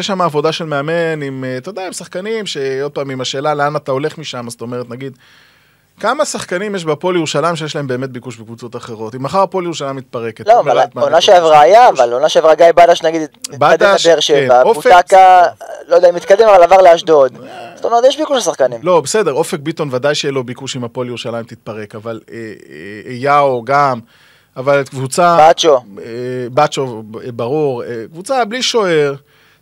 שם, 0.00 0.20
עבודה 0.20 0.52
של 0.52 0.64
מאמן 0.64 1.22
עם, 1.22 1.44
אה, 1.44 1.56
אתה 1.56 1.68
יודע, 1.70 1.86
עם 1.86 1.92
שחקנים, 1.92 2.46
שעוד 2.46 2.92
פעם, 2.92 3.10
עם 3.10 3.20
השאלה 3.20 3.54
לאן 3.54 3.76
אתה 3.76 3.92
הולך 3.92 4.18
משם, 4.18 4.50
זאת 4.50 4.60
אומרת, 4.60 4.90
נגיד, 4.90 5.18
כמה 6.02 6.24
שחקנים 6.24 6.74
יש 6.74 6.84
בהפועל 6.84 7.16
ירושלים 7.16 7.56
שיש 7.56 7.76
להם 7.76 7.86
באמת 7.86 8.10
ביקוש 8.10 8.36
בקבוצות 8.36 8.76
אחרות? 8.76 9.14
אם 9.14 9.22
מחר 9.22 9.42
הפועל 9.42 9.64
ירושלים 9.64 9.96
מתפרקת, 9.96 10.46
לא, 10.46 10.60
אבל 10.60 10.78
עונה 10.94 11.20
שעברה 11.20 11.60
היה. 11.60 11.88
אבל 11.88 12.12
עונה 12.12 12.28
שעברה 12.28 12.54
גיא 12.54 12.66
בדש 12.76 13.02
נגיד, 13.02 13.22
התקדם 13.22 13.52
לבאר 13.52 13.76
כן, 13.98 14.20
שבע, 14.20 14.62
אופק, 14.62 14.92
בוטקה, 14.92 15.42
לא 15.88 15.96
יודע 15.96 16.08
אם 16.08 16.16
התקדם, 16.16 16.48
אבל 16.48 16.62
עבר 16.62 16.82
לאשדוד. 16.82 17.38
זאת 17.74 17.84
אומרת, 17.84 18.04
יש 18.08 18.18
ביקוש 18.18 18.36
לשחקנים. 18.36 18.80
לא, 18.82 19.00
בסדר, 19.00 19.32
אופק 19.32 19.58
ביטון 19.58 19.88
ודאי 19.92 20.14
שיהיה 20.14 20.32
לו 20.32 20.44
ביקוש 20.44 20.76
אם 20.76 20.84
הפועל 20.84 21.08
ירושלים 21.08 21.44
תתפרק, 21.44 21.94
אבל 21.94 22.20
אה, 22.32 22.36
אה, 22.36 23.12
יאו 23.12 23.62
גם, 23.64 24.00
אבל 24.56 24.82
קבוצה... 24.84 25.36
באצ'ו. 25.36 25.74
אה, 25.76 25.82
באצ'ו, 26.50 27.02
ברור. 27.34 27.82
קבוצה 28.12 28.44
בלי 28.44 28.62
שוער. 28.62 29.14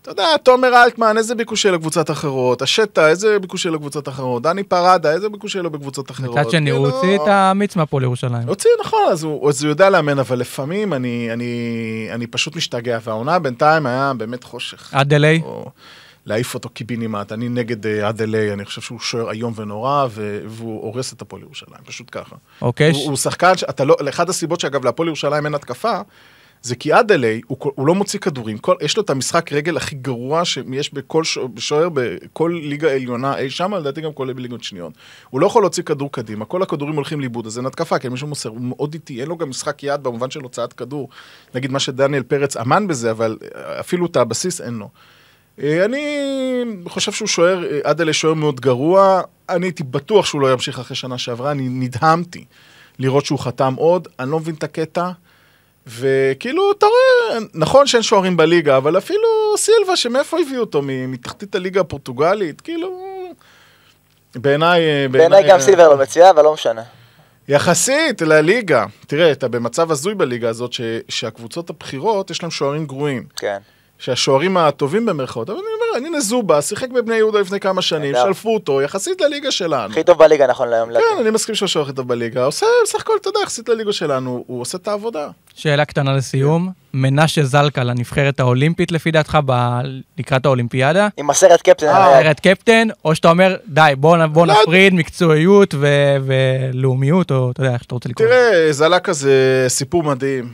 אתה 0.02 0.10
יודע, 0.10 0.36
תומר 0.42 0.82
אלטמן, 0.84 1.16
איזה 1.18 1.34
ביקוש 1.34 1.66
לקבוצות 1.66 2.10
אחרות? 2.10 2.62
השטה, 2.62 3.08
איזה 3.08 3.38
ביקוש 3.38 3.66
לקבוצות 3.66 4.08
אחרות? 4.08 4.42
דני 4.42 4.62
פרדה, 4.62 5.12
איזה 5.12 5.28
ביקוש 5.28 5.56
לו 5.56 5.70
בקבוצות 5.70 6.10
אחרות? 6.10 6.38
מצד 6.38 6.50
שני, 6.50 6.70
הוא 6.70 6.86
כאילו- 6.86 6.96
הוציא 6.96 7.16
את 7.16 7.28
המיץ 7.28 7.76
מהפועל 7.76 8.02
ירושלים. 8.02 8.48
הוציא, 8.48 8.70
נכון, 8.80 9.08
אז 9.12 9.22
הוא, 9.24 9.50
יודע 9.68 9.90
לאמן, 9.90 10.18
אבל 10.18 10.38
לפעמים 10.38 10.92
אני, 10.92 11.28
אני, 11.32 12.08
אני 12.12 12.26
פשוט 12.26 12.56
משתגע, 12.56 12.98
והעונה 13.04 13.38
בינתיים 13.38 13.86
היה 13.86 14.12
באמת 14.16 14.44
חושך. 14.44 14.94
עד 14.94 15.14
אליי, 15.14 15.42
להעיף 16.26 16.54
אותו 16.54 16.68
קיבינימט. 16.68 17.32
אני 17.32 17.48
נגד 17.48 17.86
אה, 17.86 18.08
עד 18.08 18.22
אליי, 18.22 18.52
אני 18.52 18.64
חושב 18.64 18.80
שהוא 18.80 19.00
שוער 19.00 19.30
איום 19.30 19.52
ונורא, 19.56 20.06
והוא 20.46 20.82
הורס 20.82 21.12
את 21.12 21.22
הפועל 21.22 21.42
ירושלים, 21.42 21.80
פשוט 21.84 22.08
ככה. 22.12 22.36
אוקיי? 22.62 22.90
הוא, 22.90 23.16
שחקן, 23.16 23.56
שאתה 23.56 23.84
לא, 23.84 23.96
לאחד 24.00 24.28
הסיבות 24.28 24.60
שאגב 24.60 24.84
להפועל 24.84 25.08
ירושלים 25.08 25.46
אין 25.46 25.54
התקפה, 25.54 26.00
זה 26.62 26.76
כי 26.76 26.92
עד 26.92 27.12
אליי, 27.12 27.40
הוא, 27.46 27.72
הוא 27.74 27.86
לא 27.86 27.94
מוציא 27.94 28.18
כדורים, 28.18 28.58
כל, 28.58 28.74
יש 28.80 28.96
לו 28.96 29.02
את 29.02 29.10
המשחק 29.10 29.52
רגל 29.52 29.76
הכי 29.76 29.94
גרוע 29.94 30.44
שיש 30.44 30.94
בכל 30.94 31.24
ש- 31.24 31.38
שוער 31.58 31.88
בכל 31.94 32.60
ליגה 32.62 32.92
עליונה 32.92 33.38
אי 33.38 33.50
שם, 33.50 33.74
לדעתי 33.74 34.00
גם 34.00 34.12
כולל 34.12 34.32
בליגות 34.32 34.64
שניות. 34.64 34.92
הוא 35.30 35.40
לא 35.40 35.46
יכול 35.46 35.62
להוציא 35.62 35.82
כדור 35.82 36.12
קדימה, 36.12 36.44
כל 36.44 36.62
הכדורים 36.62 36.94
הולכים 36.94 37.20
לאיבוד, 37.20 37.46
אז 37.46 37.58
אין 37.58 37.66
התקפה, 37.66 37.98
כי 37.98 38.08
מישהו 38.08 38.28
מוסר, 38.28 38.48
הוא 38.48 38.60
מאוד 38.60 38.94
איטי, 38.94 39.20
אין 39.20 39.28
לו 39.28 39.36
גם 39.36 39.50
משחק 39.50 39.82
יד 39.82 40.02
במובן 40.02 40.30
של 40.30 40.40
הוצאת 40.40 40.72
כדור. 40.72 41.08
נגיד 41.54 41.72
מה 41.72 41.78
שדניאל 41.78 42.22
פרץ 42.22 42.56
אמן 42.56 42.86
בזה, 42.86 43.10
אבל 43.10 43.38
אה, 43.54 43.80
אפילו 43.80 44.06
את 44.06 44.16
הבסיס 44.16 44.60
אין 44.60 44.74
לו. 44.74 44.88
אה, 45.62 45.84
אני 45.84 46.04
חושב 46.86 47.12
שהוא 47.12 47.28
שוער, 47.28 47.64
אה, 47.64 47.80
עד 47.84 48.00
אלה 48.00 48.12
שוער 48.12 48.34
מאוד 48.34 48.60
גרוע, 48.60 49.20
אני 49.48 49.66
הייתי 49.66 49.82
בטוח 49.82 50.26
שהוא 50.26 50.40
לא 50.40 50.52
ימשיך 50.52 50.78
אחרי 50.78 50.96
שנה 50.96 51.18
שעברה, 51.18 51.50
אני 51.50 51.68
נדהמתי 51.68 52.44
לראות 52.98 53.26
שהוא 53.26 53.38
חתם 53.38 53.74
עוד, 53.74 54.08
אני 54.18 54.30
לא 54.30 54.40
מבין 54.40 54.54
את 54.54 54.62
הקטע. 54.62 55.10
וכאילו, 55.86 56.72
אתה 56.72 56.86
רואה, 56.86 57.38
נכון 57.54 57.86
שאין 57.86 58.02
שוערים 58.02 58.36
בליגה, 58.36 58.76
אבל 58.76 58.98
אפילו 58.98 59.28
סילבה, 59.56 59.96
שמאיפה 59.96 60.40
הביאו 60.40 60.60
אותו? 60.60 60.82
מתחתית 60.84 61.54
הליגה 61.54 61.80
הפורטוגלית? 61.80 62.60
כאילו, 62.60 63.02
בעיניי... 64.34 64.80
אה, 64.80 65.06
בעיניי 65.10 65.48
גם 65.48 65.60
סילבר 65.60 65.88
לא 65.88 65.96
מציע, 65.96 66.30
אבל 66.30 66.42
לא 66.42 66.52
משנה. 66.54 66.82
יחסית 67.48 68.22
לליגה, 68.22 68.86
תראה, 69.06 69.32
אתה 69.32 69.48
במצב 69.48 69.90
הזוי 69.90 70.14
בליגה 70.14 70.48
הזאת, 70.48 70.72
ש, 70.72 70.80
שהקבוצות 71.08 71.70
הבכירות, 71.70 72.30
יש 72.30 72.42
להם 72.42 72.50
שוערים 72.50 72.86
גרועים. 72.86 73.26
כן. 73.36 73.58
שהשוערים 74.00 74.56
הטובים 74.56 75.06
במרכאות, 75.06 75.50
אבל 75.50 75.58
אני 75.58 75.66
אומר, 75.98 76.06
הנה 76.06 76.20
זובה, 76.20 76.62
שיחק 76.62 76.88
בבני 76.90 77.14
יהודה 77.14 77.40
לפני 77.40 77.60
כמה 77.60 77.82
שנים. 77.82 78.14
שלפו 78.24 78.54
אותו, 78.54 78.82
יחסית 78.82 79.20
לליגה 79.20 79.50
שלנו. 79.50 79.92
הכי 79.92 80.04
טוב 80.04 80.18
בליגה 80.18 80.46
נכון 80.46 80.68
להיום. 80.68 80.90
כן, 80.92 81.20
אני 81.20 81.30
מסכים 81.30 81.54
שהוא 81.54 81.66
השוער 81.66 81.84
הכי 81.84 81.94
טוב 81.94 82.08
בליגה, 82.08 82.44
עושה 82.44 82.66
בסך 82.84 83.00
הכל, 83.00 83.12
אתה 83.20 83.28
יודע, 83.28 83.40
יחסית 83.42 83.68
לליגה 83.68 83.92
שלנו, 83.92 84.44
הוא 84.46 84.60
עושה 84.60 84.78
את 84.78 84.88
העבודה. 84.88 85.28
שאלה 85.54 85.84
קטנה 85.84 86.12
לסיום. 86.16 86.70
מנשה 86.94 87.44
זלקה 87.44 87.84
לנבחרת 87.84 88.40
האולימפית 88.40 88.92
לפי 88.92 89.10
דעתך 89.10 89.38
לקראת 90.18 90.46
האולימפיאדה? 90.46 91.08
עם 91.16 91.30
הסרט 91.30 91.62
קפטן. 91.62 91.86
אה, 91.86 92.16
נבחרת 92.16 92.40
קפטן, 92.40 92.88
או 93.04 93.14
שאתה 93.14 93.30
אומר, 93.30 93.56
די, 93.66 93.92
בוא 93.98 94.16
לא 94.16 94.46
נפריד 94.46 94.94
מקצועיות 94.94 95.74
ולאומיות, 96.70 97.30
או 97.30 97.50
אתה 97.50 97.60
יודע, 97.60 97.72
איך 97.72 97.82
שאתה 97.82 97.94
רוצה 97.94 98.08
לקרוא. 98.08 98.28
תראה, 98.28 98.72
זלקה 98.72 99.12
זה 99.12 99.64
סיפור 99.68 100.02
מדהים, 100.02 100.52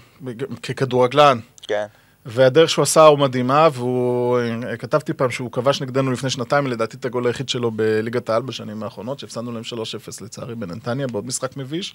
ככדורגלן. 0.62 1.38
כן. 1.68 1.86
והדרך 2.26 2.70
שהוא 2.70 2.82
עשה 2.82 3.02
הוא 3.02 3.18
מדהימה, 3.18 3.68
והוא, 3.72 4.38
אה, 4.38 4.76
כתבתי 4.76 5.12
פעם 5.12 5.30
שהוא 5.30 5.52
כבש 5.52 5.80
נגדנו 5.80 6.12
לפני 6.12 6.30
שנתיים, 6.30 6.66
לדעתי 6.66 6.96
את 6.96 7.04
הגול 7.04 7.26
היחיד 7.26 7.48
שלו 7.48 7.70
בליגת 7.70 8.30
העל 8.30 8.42
בשנים 8.42 8.82
האחרונות, 8.82 9.18
שהפסדנו 9.18 9.52
להם 9.52 9.62
3-0 9.62 10.22
לצערי 10.24 10.54
בנתניה, 10.54 11.06
בעוד 11.06 11.26
משחק 11.26 11.56
מביש, 11.56 11.94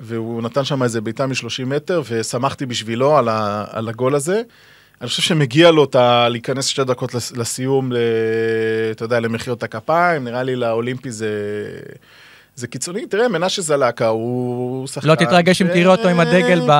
והוא 0.00 0.42
נתן 0.42 0.64
שם 0.64 0.82
איזה 0.82 1.00
בעיטה 1.00 1.26
מ-30 1.26 1.64
מטר, 1.66 2.02
ושמחתי 2.08 2.66
בשבילו 2.66 3.16
על, 3.16 3.28
ה, 3.28 3.64
על 3.70 3.88
הגול 3.88 4.14
הזה. 4.14 4.42
אני 5.00 5.08
חושב 5.08 5.22
שמגיע 5.22 5.70
לו 5.70 5.86
ה... 5.94 6.28
להיכנס 6.28 6.66
שתי 6.66 6.84
דקות 6.84 7.14
לס- 7.14 7.32
לסיום, 7.32 7.92
ל... 7.92 7.96
אתה 8.90 9.04
יודע, 9.04 9.20
למחיאות 9.20 9.62
הכפיים, 9.62 10.24
נראה 10.24 10.42
לי 10.42 10.56
לאולימפי 10.56 11.10
זה... 11.10 11.30
זה 12.54 12.66
קיצוני, 12.66 13.06
תראה, 13.06 13.28
מנשה 13.28 13.62
זלקה 13.62 14.08
הוא 14.08 14.86
שחקן... 14.86 15.08
לא 15.08 15.14
תתרגש 15.14 15.62
אם 15.62 15.68
תראה 15.68 15.92
אותו 15.92 16.08
עם 16.08 16.20
הדגל 16.20 16.60
ב... 16.68 16.72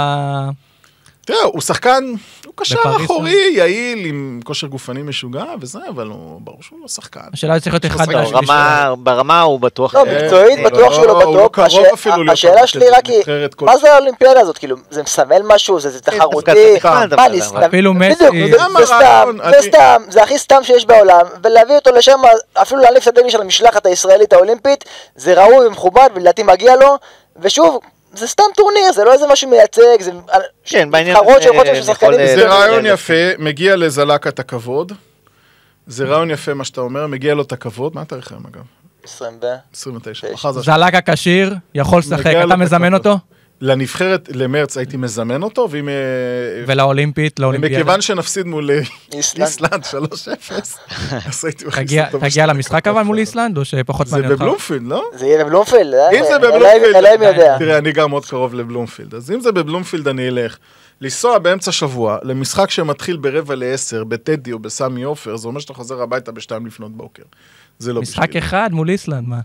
תראה, 1.27 1.43
הוא 1.43 1.61
שחקן, 1.61 2.05
הוא 2.47 2.53
קשר 2.57 2.77
אחורי, 3.05 3.53
יעיל, 3.57 4.07
עם 4.07 4.41
כושר 4.45 4.67
גופני 4.67 5.03
משוגע 5.03 5.45
וזה, 5.61 5.79
אבל 5.89 6.07
הוא, 6.07 6.41
ברור 6.41 6.59
שהוא 6.63 6.79
לא 6.83 6.89
שחקן. 6.89 7.21
השאלה 7.33 7.55
היא 7.55 7.61
צריך 7.61 7.73
להיות 7.75 7.87
אחד. 7.87 8.07
ברמה, 8.13 8.95
ברמה 8.99 9.41
הוא 9.41 9.61
בטוח... 9.61 9.95
לא, 9.95 10.05
אה, 10.07 10.23
מקצועית 10.25 10.59
אה, 10.59 10.65
בטוח 10.65 10.93
שהוא 10.95 11.07
לא 11.07 11.23
הוא 11.23 11.37
לא. 11.37 11.49
קרוב 11.53 11.85
אפילו 11.95 12.17
להיות 12.23 12.33
השאלה 12.33 12.67
שלי 12.67 12.91
רק 12.91 13.07
היא, 13.07 13.23
מה 13.61 13.77
זה 13.77 13.95
האולימפיאדה 13.95 14.41
הזאת? 14.41 14.59
כאילו, 14.59 14.77
זה 14.91 15.03
מסמל 15.03 15.43
משהו? 15.45 15.81
זה 15.81 15.91
זה 15.91 15.99
דווקא 16.01 16.17
תחרותי? 16.19 16.51
מה, 17.17 17.29
ניס- 17.29 17.51
אבל- 17.53 17.67
אפילו 17.67 17.95
בדיוק, 17.95 18.21
מסי- 18.35 18.51
זה- 18.51 18.57
גם 18.59 18.71
זה 18.79 18.87
סתם, 18.87 19.33
זה 19.37 19.59
אני- 19.59 19.69
סתם, 19.69 20.03
זה 20.09 20.23
הכי 20.23 20.39
סתם 20.39 20.61
שיש 20.63 20.87
בעולם, 20.87 21.21
ולהביא 21.43 21.75
אותו 21.75 21.91
לשם, 21.93 22.21
אפילו 22.63 22.81
להניף 22.81 23.09
את 23.09 23.19
הדגל 23.19 23.31
של 23.31 23.41
המשלחת 23.41 23.87
הישראלית 23.87 24.33
האולימפית, 24.33 24.85
זה 25.17 25.43
ראוי 25.45 25.67
ומכובד, 25.67 26.09
ולדעתי 26.15 26.43
מגיע 26.43 26.77
לו, 26.77 26.97
ושוב, 27.43 27.79
זה 28.13 28.27
סתם 28.27 28.45
טורניר, 28.57 28.93
זה 28.93 29.05
לא 29.05 29.13
איזה 29.13 29.25
משהו 29.33 29.51
מייצג, 29.51 30.01
זה 30.01 30.11
כן, 30.65 30.91
בעניין 30.91 31.17
הזה 31.17 31.43
שיכולות 31.43 31.67
להיות 31.67 31.77
של 31.77 31.83
שחקנים 31.83 32.13
יכול, 32.13 32.21
אה, 32.21 32.27
זה 32.27 32.35
מסוימים. 32.35 32.53
רעיון 32.53 32.87
אה, 32.87 32.93
יפה, 32.93 33.15
מגיע 33.39 33.77
לזלקה 33.77 34.29
את 34.29 34.39
הכבוד. 34.39 34.93
זה 35.87 36.05
רעיון 36.05 36.31
יפה 36.31 36.55
מה 36.55 36.65
שאתה 36.65 36.81
אומר, 36.81 37.07
מגיע 37.07 37.35
לו 37.35 37.43
את 37.43 37.53
הכבוד. 37.53 37.95
מה 37.95 38.03
התאריך 38.03 38.33
היום 38.33 38.43
אגב? 38.47 38.63
20 39.05 39.41
ב... 39.41 39.47
29. 39.75 40.27
תשע. 40.27 40.35
מחר 40.35 40.53
זה 40.53 40.61
זלקה 40.61 41.13
כשיר, 41.13 41.55
יכול 41.75 41.99
לשחק, 41.99 42.27
אתה 42.27 42.55
את 42.55 42.59
מזמן. 42.59 42.95
אותו? 42.95 43.19
לנבחרת, 43.61 44.29
למרץ 44.35 44.77
הייתי 44.77 44.97
מזמן 44.97 45.43
אותו, 45.43 45.69
ואם... 45.71 45.89
אה, 45.89 45.95
ולאולימפית, 46.67 47.41
לאולימפיאדה. 47.41 47.75
מכיוון 47.75 48.01
שנפסיד 48.01 48.47
מול 48.47 48.71
אה, 48.71 48.81
איסלנד. 49.13 49.47
איסלנד 49.47 49.85
3-0, 49.85 50.53
אז 51.29 51.45
הייתי 51.45 51.65
מכניס 51.65 51.93
אותו 52.07 52.19
תגיע 52.19 52.47
למשחק 52.47 52.87
אבל 52.87 53.03
מול 53.03 53.19
איסלנד, 53.19 53.59
או 53.59 53.65
שפחות 53.65 54.07
זה 54.07 54.17
מעניין 54.17 54.33
אותך? 54.33 54.43
בבלומפילד, 54.43 54.87
לא? 54.87 55.05
זה 55.15 55.27
יהיה 55.27 55.45
בבלומפילד, 55.45 55.95
אה? 55.95 56.11
אם 56.11 56.25
זה 56.25 56.39
בבלומפילד, 56.39 56.97
אלוהים 56.97 57.23
יודע. 57.23 57.59
תראה, 57.59 57.79
אני 57.79 57.93
גר 57.93 58.07
מאוד 58.07 58.27
קרוב 58.27 58.55
לבלומפילד, 58.55 59.15
אז 59.15 59.31
אם 59.31 59.41
זה 59.41 59.53
בבלומפילד 59.53 60.09
אני 60.09 60.29
אלך. 60.29 60.57
לנסוע 61.01 61.39
באמצע 61.39 61.73
שבוע 61.73 62.19
למשחק 62.23 62.71
שמתחיל 62.71 63.17
ברבע 63.17 63.55
לעשר, 63.55 64.05
בטדי 64.05 64.53
או 64.53 64.59
בסמי 64.59 65.03
עופר, 65.03 65.37
זה 65.37 65.49
אומר 65.49 65.61
שאתה 65.61 65.75
חוזר 65.75 66.03
הביתה 66.03 66.33
בשתיים 66.33 66.67
לפנות 66.67 66.97
בוקר. 66.97 67.23
זה 67.79 67.93
לא 67.93 68.03
משחק 68.03 68.29
בשבילי. 68.29 68.39
אחד 68.39 68.71
מול 68.73 68.91
איסלנד, 68.91 69.29
מה? 69.29 69.41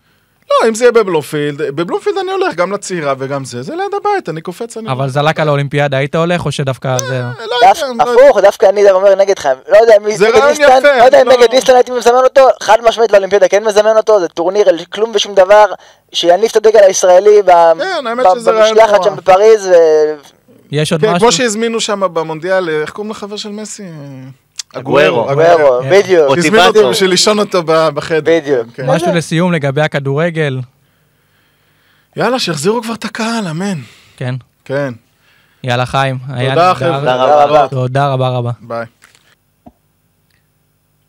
לא, 0.52 0.70
אם 0.70 0.76
זה 0.76 0.84
יהיה 0.84 0.92
בבלומפילד, 0.92 1.62
בבלומפילד 1.62 2.18
אני 2.18 2.32
הולך 2.32 2.56
גם 2.56 2.72
לצעירה 2.74 3.14
וגם 3.18 3.46
זה, 3.46 3.62
זה 3.62 3.76
ליד 3.76 3.94
הבית, 4.02 4.30
אני 4.30 4.42
קופץ, 4.42 4.78
אני... 4.78 4.92
אבל 4.92 5.10
זלקה 5.10 5.46
לאולימפיאדה, 5.46 5.98
היית 5.98 6.16
הולך, 6.16 6.46
או 6.46 6.52
שדווקא 6.52 6.98
זה... 7.00 7.22
לא 7.40 7.46
לא- 7.62 8.04
הפוך, 8.04 8.40
דווקא 8.42 8.66
אני 8.66 8.92
אומר 8.92 9.16
נגד 9.16 9.40
חיים. 9.40 9.58
לא 9.70 9.78
יודע 9.78 9.94
מי 10.02 10.18
זה 10.18 10.28
נגד 10.28 10.38
רעיון 10.38 10.62
יפה, 10.62 10.98
לא 11.00 11.04
יודע 11.04 11.22
אם 11.22 11.28
לא- 11.28 11.34
נגד 11.38 11.54
איסלנד 11.54 11.76
הייתי 11.76 11.92
מזמן 11.92 12.14
אותו, 12.24 12.48
חד 12.62 12.78
משמעית 12.84 13.12
לאולימפיאדה 13.12 13.48
כן 13.48 13.64
מזמן 13.64 13.98
אותו, 13.98 14.20
זה 14.20 14.28
טורניר 14.28 14.70
על 14.70 14.80
כלום 14.90 15.12
ושום 15.16 15.36
דבר, 15.36 15.66
שיניף 16.14 16.52
את 16.52 16.56
הדגל 16.56 16.80
הישראלי 16.80 17.42
כן, 17.46 18.06
במשלחת. 18.46 19.04
שם 19.04 19.16
בפריז, 19.16 19.68
ו- 19.68 20.16
יש 20.72 20.92
עוד 20.92 21.02
כן, 21.02 21.08
משהו? 21.08 21.20
כמו 21.20 21.32
שהזמינו 21.32 21.80
שם 21.82 22.02
במונדיאל, 22.14 22.70
איך 22.70 22.90
קוראים 22.90 23.12
לחבר 23.12 23.36
של 23.38 23.50
מסי? 23.50 23.84
אגוארו. 24.74 25.24
גוארו, 25.34 25.84
כן. 25.84 25.90
בדיוק, 25.92 26.30
אותי- 26.30 26.40
הזמינו 26.40 26.66
אותו. 26.66 26.90
בשביל 26.90 27.10
לישון 27.10 27.40
אותו 27.40 27.64
בחדר. 27.66 28.22
בדיוק. 28.42 28.68
כן. 28.76 28.86
משהו 28.90 29.08
לסיום 29.16 29.54
לגבי 29.54 29.82
הכדורגל? 29.82 30.60
יאללה, 32.16 32.40
שיחזירו 32.40 32.82
כבר 32.82 32.94
את 32.94 33.06
הקהל, 33.06 33.48
אמן. 33.48 33.80
כן. 34.18 34.36
כן. 34.66 34.94
יאללה, 35.64 35.86
חיים. 35.86 36.18
תודה. 36.28 36.74
חבר'ה. 36.76 37.00
תודה 37.00 37.44
רבה. 37.46 37.68
תודה 37.68 38.08
רבה 38.08 38.30
רבה. 38.30 38.52
ביי. 38.62 38.86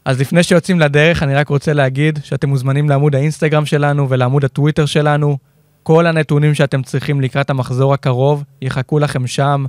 אז 0.05 0.21
לפני 0.21 0.43
שיוצאים 0.43 0.81
לדרך, 0.81 1.23
אני 1.23 1.35
רק 1.35 1.49
רוצה 1.49 1.73
להגיד 1.73 2.19
שאתם 2.25 2.49
מוזמנים 2.49 2.89
לעמוד 2.89 3.15
האינסטגרם 3.15 3.67
שלנו 3.67 4.09
ולעמוד 4.09 4.45
הטוויטר 4.45 4.87
שלנו. 4.87 5.39
כל 5.83 6.07
הנתונים 6.07 6.55
שאתם 6.55 6.83
צריכים 6.83 7.21
לקראת 7.21 7.51
המחזור 7.51 7.95
הקרוב 7.95 8.45
יחכו 8.63 8.99
לכם 8.99 9.27
שם. 9.27 9.65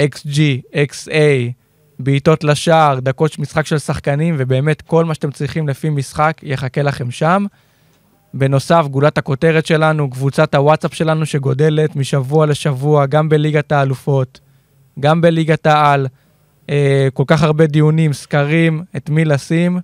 XG, 0.00 0.38
XA, 0.74 1.10
בעיטות 1.98 2.44
לשער, 2.44 3.00
דקות 3.00 3.38
משחק 3.38 3.66
של 3.66 3.78
שחקנים, 3.78 4.34
ובאמת 4.38 4.82
כל 4.82 5.04
מה 5.04 5.14
שאתם 5.14 5.30
צריכים 5.30 5.68
לפי 5.68 5.90
משחק 5.90 6.40
יחכה 6.42 6.82
לכם 6.82 7.10
שם. 7.10 7.46
בנוסף, 8.34 8.86
גולת 8.90 9.18
הכותרת 9.18 9.66
שלנו, 9.66 10.10
קבוצת 10.10 10.54
הוואטסאפ 10.54 10.94
שלנו 10.94 11.26
שגודלת 11.26 11.96
משבוע 11.96 12.46
לשבוע, 12.46 13.06
גם 13.06 13.28
בליגת 13.28 13.72
האלופות, 13.72 14.40
גם 15.00 15.20
בליגת 15.20 15.66
העל. 15.66 16.06
אה, 16.70 17.08
כל 17.14 17.24
כך 17.26 17.42
הרבה 17.42 17.66
דיונים, 17.66 18.12
סקרים, 18.12 18.82
את 18.96 19.10
מי 19.10 19.24
לשים, 19.24 19.78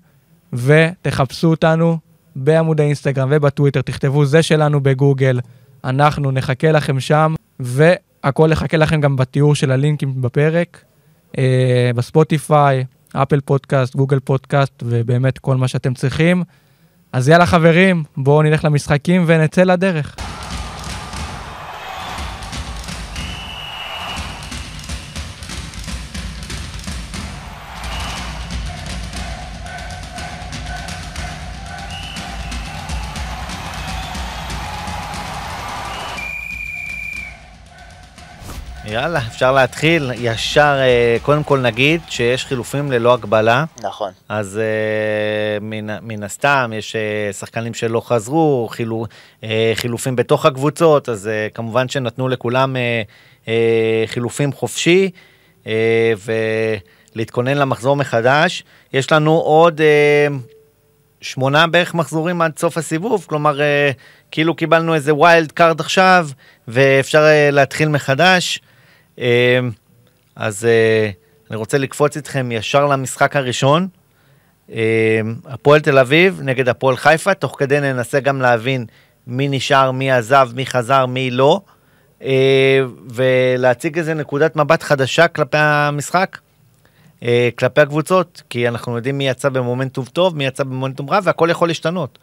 ותחפשו 0.53 1.51
אותנו 1.51 1.99
בעמוד 2.37 2.81
האינסטגרם 2.81 3.29
ובטוויטר, 3.33 3.83
תכתבו 3.83 4.25
זה 4.25 4.43
שלנו 4.43 4.81
בגוגל, 4.81 5.41
אנחנו 5.85 6.31
נחכה 6.31 6.73
לכם 6.73 7.01
שם, 7.01 7.35
והכל 7.61 8.49
יחכה 8.53 8.77
לכם 8.77 9.01
גם 9.01 9.17
בתיאור 9.17 9.55
של 9.55 9.73
הלינקים 9.73 10.23
בפרק, 10.23 10.85
בספוטיפיי, 11.95 12.85
אפל 13.15 13.41
פודקאסט, 13.41 13.97
גוגל 13.97 14.19
פודקאסט, 14.21 14.83
ובאמת 14.87 15.39
כל 15.39 15.57
מה 15.57 15.69
שאתם 15.69 15.95
צריכים. 15.95 16.43
אז 17.13 17.29
יאללה 17.29 17.47
חברים, 17.47 18.05
בואו 18.17 18.43
נלך 18.43 18.65
למשחקים 18.65 19.25
ונצא 19.27 19.63
לדרך. 19.63 20.17
יאללה, 38.91 39.19
אפשר 39.19 39.53
להתחיל. 39.53 40.11
ישר, 40.15 40.77
אה, 40.81 41.17
קודם 41.23 41.43
כל 41.45 41.59
נגיד 41.59 42.01
שיש 42.09 42.45
חילופים 42.45 42.93
ללא 42.93 43.15
הגבלה. 43.15 43.65
נכון. 43.83 44.13
אז 44.29 44.61
uh, 44.61 45.65
מן, 45.65 45.87
מן 46.03 46.23
הסתם 46.23 46.73
יש 46.77 46.97
uh, 46.97 47.33
שחקנים 47.33 47.75
שלא 47.75 48.01
חזרו, 48.01 48.69
חילו, 48.71 49.07
חילופים 49.75 50.17
בתוך 50.17 50.47
הקבוצות, 50.47 51.09
אז 51.09 51.31
כמובן 51.55 51.89
שנתנו 51.89 52.29
לכולם 52.29 52.77
חילופים 54.07 54.53
חופשי, 54.53 55.11
ולהתכונן 57.15 57.59
למחזור 57.59 57.97
מחדש. 57.97 58.65
יש 58.93 59.13
לנו 59.13 59.35
עוד 59.35 59.81
שמונה 61.21 61.67
בערך 61.67 61.95
מחזורים 61.95 62.43
עד 62.43 62.59
סוף 62.59 62.77
הסיבוב, 62.77 63.27
כלומר, 63.29 63.61
כאילו 64.31 64.55
קיבלנו 64.55 64.95
איזה 64.95 65.15
wild 65.15 65.53
card 65.53 65.81
עכשיו, 65.81 66.29
ואפשר 66.69 67.25
להתחיל 67.53 67.89
מחדש. 67.89 68.61
Uh, 69.19 69.21
אז 70.37 70.65
uh, 70.65 71.15
אני 71.51 71.57
רוצה 71.57 71.79
לקפוץ 71.79 72.17
איתכם 72.17 72.53
ישר 72.53 72.87
למשחק 72.87 73.37
הראשון. 73.37 73.89
אה, 74.73 75.21
הפועל 75.45 75.81
תל 75.81 75.99
אביב 75.99 76.41
נגד 76.43 76.69
הפועל 76.69 76.97
חיפה, 76.97 77.35
תוך 77.35 77.57
כדי 77.59 77.81
ננסה 77.81 78.21
גם 78.21 78.41
להבין 78.41 78.87
מי 79.27 79.49
נשאר, 79.49 79.91
מי 79.91 80.11
עזב, 80.11 80.51
מי 80.55 80.67
חזר, 80.67 81.07
מי 81.07 81.31
לא, 81.31 81.61
אה, 82.23 82.81
ולהציג 83.15 83.99
איזה 83.99 84.15
נקודת 84.15 84.57
מבט 84.57 84.83
חדשה 84.83 85.29
כלפי 85.29 85.59
המשחק, 85.59 86.39
אה, 87.23 87.49
כלפי 87.59 87.81
הקבוצות, 87.81 88.43
כי 88.51 88.69
אנחנו 88.69 88.97
יודעים 88.97 89.19
מי 89.19 89.29
יצא 89.29 89.49
במומנטום 89.49 90.05
טוב, 90.05 90.37
מי 90.37 90.47
יצא 90.47 90.65
במומנטום 90.65 91.11
רע, 91.11 91.19
והכל 91.23 91.49
יכול 91.51 91.69
להשתנות. 91.69 92.19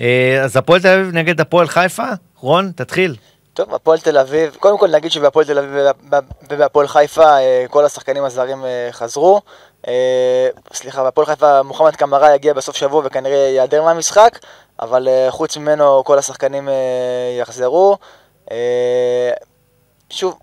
אה, 0.00 0.40
אז 0.42 0.56
הפועל 0.56 0.80
תל 0.80 0.88
אביב 0.88 1.14
נגד 1.14 1.40
הפועל 1.40 1.66
חיפה, 1.66 2.06
רון, 2.36 2.72
תתחיל. 2.76 3.16
טוב, 3.54 3.74
הפועל 3.74 3.98
תל 3.98 4.18
אביב, 4.18 4.56
קודם 4.60 4.78
כל 4.78 4.88
נגיד 4.90 5.10
שבהפועל 5.10 5.46
תל 5.46 5.58
אביב 5.58 5.86
ובהפועל 6.50 6.88
חיפה 6.88 7.38
אה, 7.38 7.64
כל 7.70 7.84
השחקנים 7.84 8.24
הזרים 8.24 8.64
אה, 8.64 8.88
חזרו. 8.92 9.40
אה, 9.88 10.48
סליחה, 10.72 11.02
בהפועל 11.02 11.26
חיפה 11.26 11.62
מוחמד 11.62 11.96
קמרה 11.96 12.34
יגיע 12.34 12.54
בסוף 12.54 12.76
שבוע 12.76 13.02
וכנראה 13.04 13.36
ייעדר 13.36 13.82
מהמשחק, 13.82 14.38
אבל 14.80 15.08
חוץ 15.30 15.56
ממנו 15.56 16.04
כל 16.04 16.18
השחקנים 16.18 16.68
יחזרו. 17.38 17.96
שוב, 20.10 20.38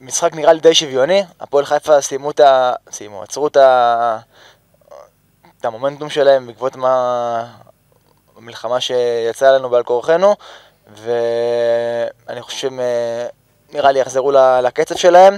משחק 0.00 0.34
נראה 0.34 0.52
לי 0.52 0.60
די 0.60 0.74
שוויוני, 0.74 1.24
הפועל 1.40 1.64
חיפה 1.64 2.00
סיימו 2.00 2.30
את 2.30 2.40
ה... 2.40 2.72
סיימו, 2.90 3.22
עצרו 3.22 3.46
את 3.46 3.56
ה... 3.56 4.18
את 5.60 5.64
המומנטום 5.64 6.10
שלהם 6.10 6.46
בעקבות 6.46 6.76
מה... 6.76 7.44
המלחמה 8.36 8.80
שיצאה 8.80 9.52
לנו 9.52 9.70
בעל 9.70 9.82
כורחנו. 9.82 10.34
ואני 10.96 12.42
חושב 12.42 12.58
שהם 12.58 12.80
אה, 12.80 13.26
נראה 13.72 13.92
לי 13.92 13.98
יחזרו 14.00 14.32
לקצב 14.62 14.94
שלהם. 14.96 15.34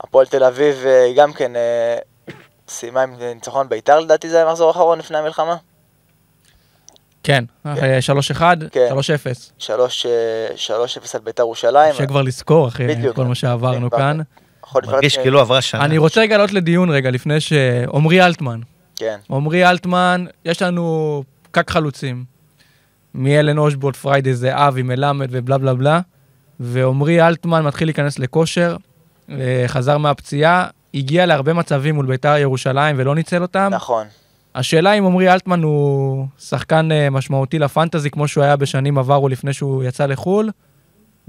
הפועל 0.00 0.26
תל 0.26 0.44
אביב 0.44 0.84
אה, 0.86 1.12
גם 1.16 1.32
כן 1.32 1.56
אה, 1.56 1.98
סיימה 2.68 3.02
עם 3.02 3.14
ניצחון 3.34 3.68
בית"ר 3.68 4.00
לדעתי 4.00 4.28
זה 4.28 4.36
היה 4.36 4.46
המחזור 4.46 4.68
האחרון 4.68 4.98
לפני 4.98 5.18
המלחמה. 5.18 5.56
כן, 7.22 7.44
אה, 7.66 7.98
3-1, 8.34 8.40
כן. 8.70 8.88
3-0. 8.92 8.96
3 9.58 10.06
אה, 10.06 10.48
3-0 10.56 11.08
על 11.14 11.20
בית"ר 11.24 11.42
ירושלים. 11.42 11.90
אפשר 11.90 12.06
כבר 12.06 12.22
לזכור 12.22 12.68
אחרי. 12.68 13.12
כל 13.14 13.24
מה 13.24 13.34
שעברנו 13.34 13.90
כן, 13.90 13.96
כאן. 13.96 14.18
מרגיש 14.74 15.18
כאילו 15.18 15.40
עברה 15.40 15.60
שנה. 15.60 15.84
אני 15.84 15.98
רוצה 15.98 16.20
רגע 16.20 16.36
לעלות 16.36 16.52
לדיון 16.52 16.90
רגע 16.90 17.10
לפני 17.10 17.40
ש... 17.40 17.52
עמרי 17.94 18.22
אלטמן. 18.22 18.60
כן, 18.96 19.18
עמרי 19.30 19.66
אלטמן, 19.70 20.24
יש 20.44 20.62
לנו 20.62 21.22
פקק 21.42 21.70
חלוצים. 21.70 22.37
מאלן 23.14 23.58
אושבולט, 23.58 23.96
פריידי 23.96 24.34
זה 24.34 24.68
אבי, 24.68 24.82
מלמד 24.82 25.28
ובלה 25.30 25.58
בלה 25.58 25.74
בלה. 25.74 26.00
ועמרי 26.60 27.26
אלטמן 27.26 27.64
מתחיל 27.64 27.88
להיכנס 27.88 28.18
לכושר, 28.18 28.76
חזר 29.66 29.98
מהפציעה, 29.98 30.66
הגיע 30.94 31.26
להרבה 31.26 31.52
מצבים 31.52 31.94
מול 31.94 32.06
בית"ר 32.06 32.36
ירושלים 32.36 32.96
ולא 32.98 33.14
ניצל 33.14 33.42
אותם. 33.42 33.68
נכון. 33.72 34.06
השאלה 34.54 34.92
אם 34.92 35.06
עמרי 35.06 35.32
אלטמן 35.32 35.62
הוא 35.62 36.26
שחקן 36.38 36.92
אה, 36.92 37.10
משמעותי 37.10 37.58
לפנטזי 37.58 38.10
כמו 38.10 38.28
שהוא 38.28 38.44
היה 38.44 38.56
בשנים 38.56 38.98
עברו 38.98 39.28
לפני 39.28 39.52
שהוא 39.52 39.84
יצא 39.84 40.06
לחו"ל, 40.06 40.50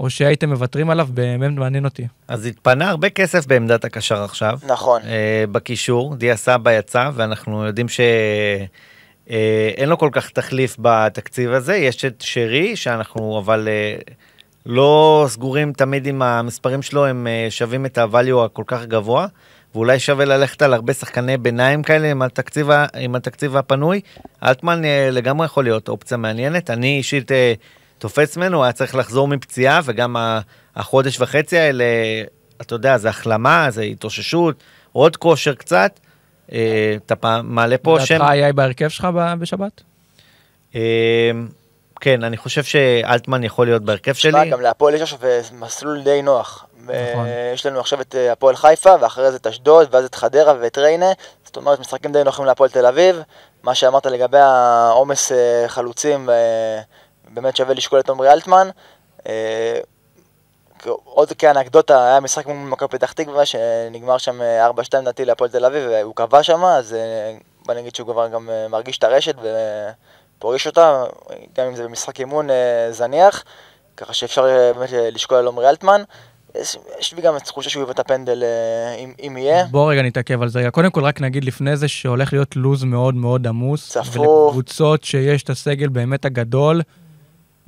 או 0.00 0.10
שהייתם 0.10 0.48
מוותרים 0.48 0.90
עליו, 0.90 1.08
באמת 1.14 1.50
מעניין 1.50 1.84
אותי. 1.84 2.06
אז 2.28 2.46
התפנה 2.46 2.90
הרבה 2.90 3.10
כסף 3.10 3.46
בעמדת 3.46 3.84
הקשר 3.84 4.22
עכשיו. 4.22 4.58
נכון. 4.66 5.02
אה, 5.02 5.44
בקישור, 5.52 6.16
דיה 6.16 6.36
סבא 6.36 6.72
יצא, 6.72 7.10
ואנחנו 7.14 7.64
יודעים 7.64 7.86
שאין 9.30 9.88
לו 9.88 9.98
כל 9.98 10.08
כך 10.12 10.30
תחליף 10.30 10.76
בתקציב 10.78 11.52
הזה. 11.52 11.76
יש 11.76 12.04
את 12.04 12.20
שרי, 12.20 12.76
שאנחנו 12.76 13.38
אבל 13.38 13.68
אה, 13.68 13.96
לא 14.66 15.26
סגורים 15.28 15.72
תמיד 15.72 16.06
עם 16.06 16.22
המספרים 16.22 16.82
שלו, 16.82 17.06
הם 17.06 17.26
אה, 17.26 17.46
שווים 17.50 17.86
את 17.86 17.98
הvalue 17.98 18.44
הכל 18.44 18.62
כך 18.66 18.84
גבוה, 18.84 19.26
ואולי 19.74 19.98
שווה 19.98 20.24
ללכת 20.24 20.62
על 20.62 20.74
הרבה 20.74 20.92
שחקני 20.92 21.36
ביניים 21.36 21.82
כאלה 21.82 22.10
עם 22.10 22.22
התקציב, 22.22 22.68
עם 22.96 23.14
התקציב 23.14 23.56
הפנוי. 23.56 24.00
אלטמן 24.44 24.84
אה, 24.84 25.08
לגמרי 25.12 25.46
יכול 25.46 25.64
להיות 25.64 25.88
אופציה 25.88 26.16
מעניינת. 26.16 26.70
אני 26.70 26.96
אישית 26.96 27.32
אה, 27.32 27.52
תופס 27.98 28.36
ממנו, 28.36 28.56
הוא 28.56 28.64
היה 28.64 28.72
צריך 28.72 28.94
לחזור 28.94 29.28
מפציעה, 29.28 29.80
וגם 29.84 30.16
החודש 30.76 31.20
וחצי 31.20 31.58
האלה, 31.58 31.84
אתה 32.60 32.74
יודע, 32.74 32.98
זה 32.98 33.08
החלמה, 33.08 33.66
זה 33.70 33.82
התאוששות, 33.82 34.62
עוד 34.92 35.16
כושר 35.16 35.54
קצת. 35.54 36.00
אה, 36.52 36.96
אתה 37.06 37.40
מעלה 37.42 37.78
פה 37.78 37.96
שם... 38.04 38.14
לדעתך 38.14 38.30
היה 38.30 38.52
בהרכב 38.52 38.88
שלך 38.88 39.08
ב- 39.14 39.34
בשבת? 39.38 39.82
אה, 40.74 41.30
כן, 42.00 42.24
אני 42.24 42.36
חושב 42.36 42.64
שאלטמן 42.64 43.44
יכול 43.44 43.66
להיות 43.66 43.82
בהרכב 43.82 44.12
תשמע, 44.12 44.40
שלי. 44.40 44.50
גם 44.50 44.60
להפועל 44.60 44.94
יש 44.94 45.00
עכשיו 45.00 45.18
אה, 45.24 45.40
מסלול 45.52 46.02
די 46.02 46.22
נוח. 46.22 46.66
נכון. 46.84 47.26
יש 47.54 47.66
לנו 47.66 47.80
עכשיו 47.80 48.00
את 48.00 48.14
הפועל 48.32 48.56
חיפה, 48.56 48.94
ואחרי 49.00 49.30
זה 49.30 49.36
את 49.36 49.46
אשדוד, 49.46 49.88
ואז 49.90 50.04
את 50.04 50.14
חדרה 50.14 50.54
ואת 50.60 50.78
ריינה. 50.78 51.12
זאת 51.44 51.56
אומרת, 51.56 51.80
משחקים 51.80 52.12
די 52.12 52.24
נוחים 52.24 52.44
להפועל 52.44 52.70
תל 52.70 52.86
אביב. 52.86 53.22
מה 53.62 53.74
שאמרת 53.74 54.06
לגבי 54.06 54.38
העומס 54.38 55.32
חלוצים, 55.66 56.28
באמת 57.28 57.56
שווה 57.56 57.74
לשקול 57.74 58.00
את 58.00 58.10
עמרי 58.10 58.32
אלטמן. 58.32 58.68
אה, 60.86 60.92
עוד 61.04 61.32
כאנקדוטה, 61.32 62.06
היה 62.06 62.20
משחק 62.20 62.46
מול 62.46 62.56
מכבי 62.56 62.88
פתח 62.88 63.12
תקווה, 63.12 63.46
שנגמר 63.46 64.18
שם 64.18 64.42
אה, 64.42 64.70
4-2 64.70 64.72
לדעתי 64.94 65.24
להפועל 65.24 65.50
תל 65.50 65.64
אביב, 65.64 65.88
והוא 65.90 66.14
קבע 66.14 66.42
שם, 66.42 66.64
אז 66.64 66.94
אה, 66.94 67.34
בוא 67.66 67.74
נגיד 67.74 67.94
שהוא 67.94 68.12
כבר 68.12 68.28
גם 68.28 68.50
אה, 68.50 68.68
מרגיש 68.68 68.98
את 68.98 69.04
הרשת 69.04 69.34
ופורש 70.38 70.66
אותה, 70.66 71.04
גם 71.56 71.66
אם 71.66 71.76
זה 71.76 71.84
במשחק 71.84 72.20
אימון 72.20 72.50
אה, 72.50 72.88
זניח. 72.90 73.44
ככה 73.96 74.14
שאפשר 74.14 74.44
אה, 74.46 74.72
באמת 74.72 74.92
אה, 74.92 75.10
לשקול 75.10 75.38
על 75.38 75.48
עמרי 75.48 75.68
אלטמן. 75.68 76.02
יש, 76.60 76.76
יש 77.00 77.14
לי 77.14 77.22
גם 77.22 77.38
תחושה 77.38 77.70
שהוא 77.70 77.82
יביא 77.82 77.92
את 77.92 77.98
הפנדל 77.98 78.42
אה, 78.42 78.94
אם, 78.94 79.12
אם 79.26 79.36
יהיה. 79.36 79.64
בוא 79.70 79.90
רגע 79.92 80.02
נתעכב 80.02 80.42
על 80.42 80.48
זה 80.48 80.58
רגע. 80.58 80.70
קודם 80.70 80.90
כל 80.90 81.04
רק 81.04 81.20
נגיד 81.20 81.44
לפני 81.44 81.76
זה 81.76 81.88
שהולך 81.88 82.32
להיות 82.32 82.56
לוז 82.56 82.84
מאוד 82.84 83.14
מאוד 83.14 83.46
עמוס. 83.46 83.88
צפוף. 83.88 84.16
ולקבוצות 84.16 85.04
שיש 85.04 85.42
את 85.42 85.50
הסגל 85.50 85.88
באמת 85.88 86.24
הגדול, 86.24 86.82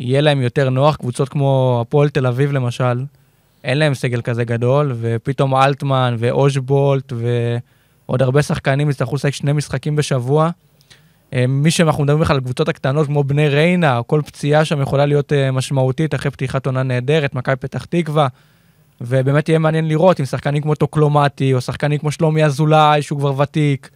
יהיה 0.03 0.21
להם 0.21 0.41
יותר 0.41 0.71
נוח. 0.71 0.97
קבוצות 0.97 1.29
כמו 1.29 1.79
הפועל 1.81 2.09
תל 2.09 2.27
אביב 2.27 2.53
למשל, 2.53 3.05
אין 3.65 3.79
להם 3.79 3.95
סגל 3.95 4.23
כזה 4.23 4.45
גדול, 4.45 4.93
ופתאום 5.01 5.55
אלטמן 5.55 6.17
ואושבולט 6.19 7.13
ועוד 7.13 8.23
הרבה 8.23 8.43
שחקנים 8.43 8.91
יצטרכו 8.91 9.15
לשחק 9.15 9.35
שני 9.35 9.53
משחקים 9.53 9.97
בשבוע. 9.97 10.51
אה, 11.35 11.47
מי 11.47 11.71
שאנחנו 11.71 12.03
מדברים 12.03 12.21
בכלל 12.21 12.37
על 12.37 12.41
הקבוצות 12.41 12.69
הקטנות 12.69 13.07
כמו 13.07 13.25
בני 13.25 13.49
ריינה, 13.49 14.01
כל 14.07 14.21
פציעה 14.27 14.65
שם 14.65 14.83
יכולה 14.83 15.07
להיות 15.07 15.33
אה, 15.33 15.51
משמעותית 15.51 16.15
אחרי 16.15 16.31
פתיחת 16.31 16.67
עונה 16.67 16.83
נהדרת, 16.83 17.35
מכבי 17.35 17.57
פתח 17.57 17.85
תקווה. 17.85 18.29
ובאמת 19.01 19.49
יהיה 19.49 19.59
מעניין 19.59 19.89
לראות 19.89 20.21
אם 20.21 20.27
שחקנים 20.27 20.63
כמו 20.63 20.75
טוקלומטי, 20.75 21.55
או 21.55 21.61
שחקנים 21.61 21.99
כמו 21.99 22.11
שלומי 22.11 22.45
אזולאי, 22.45 23.03
שהוא 23.03 23.19
כבר 23.19 23.41
ותיק, 23.41 23.91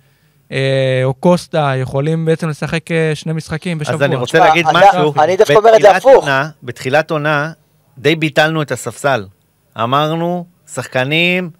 או 1.04 1.14
קוסטה, 1.14 1.72
יכולים 1.76 2.24
בעצם 2.24 2.48
לשחק 2.48 2.90
אה, 2.90 3.10
שני 3.14 3.32
משחקים 3.32 3.78
בשבוע. 3.78 3.96
אז 3.96 4.02
אני 4.02 4.16
רוצה 4.16 4.38
להגיד 4.38 4.66
משהו. 4.72 5.14
אני 5.20 5.36
דווקא 5.36 5.52
אומר 5.54 5.68
את 5.76 5.82
זה 5.82 5.88
בתחילת 5.88 5.96
הפוך. 5.96 6.24
עונה- 6.24 6.48
בתחילת 6.62 7.10
עונה, 7.10 7.52
די 7.98 8.16
ביטלנו 8.16 8.62
את 8.62 8.72
הספסל. 8.72 9.26
אמרנו, 9.82 10.46
שחקנים 10.74 11.50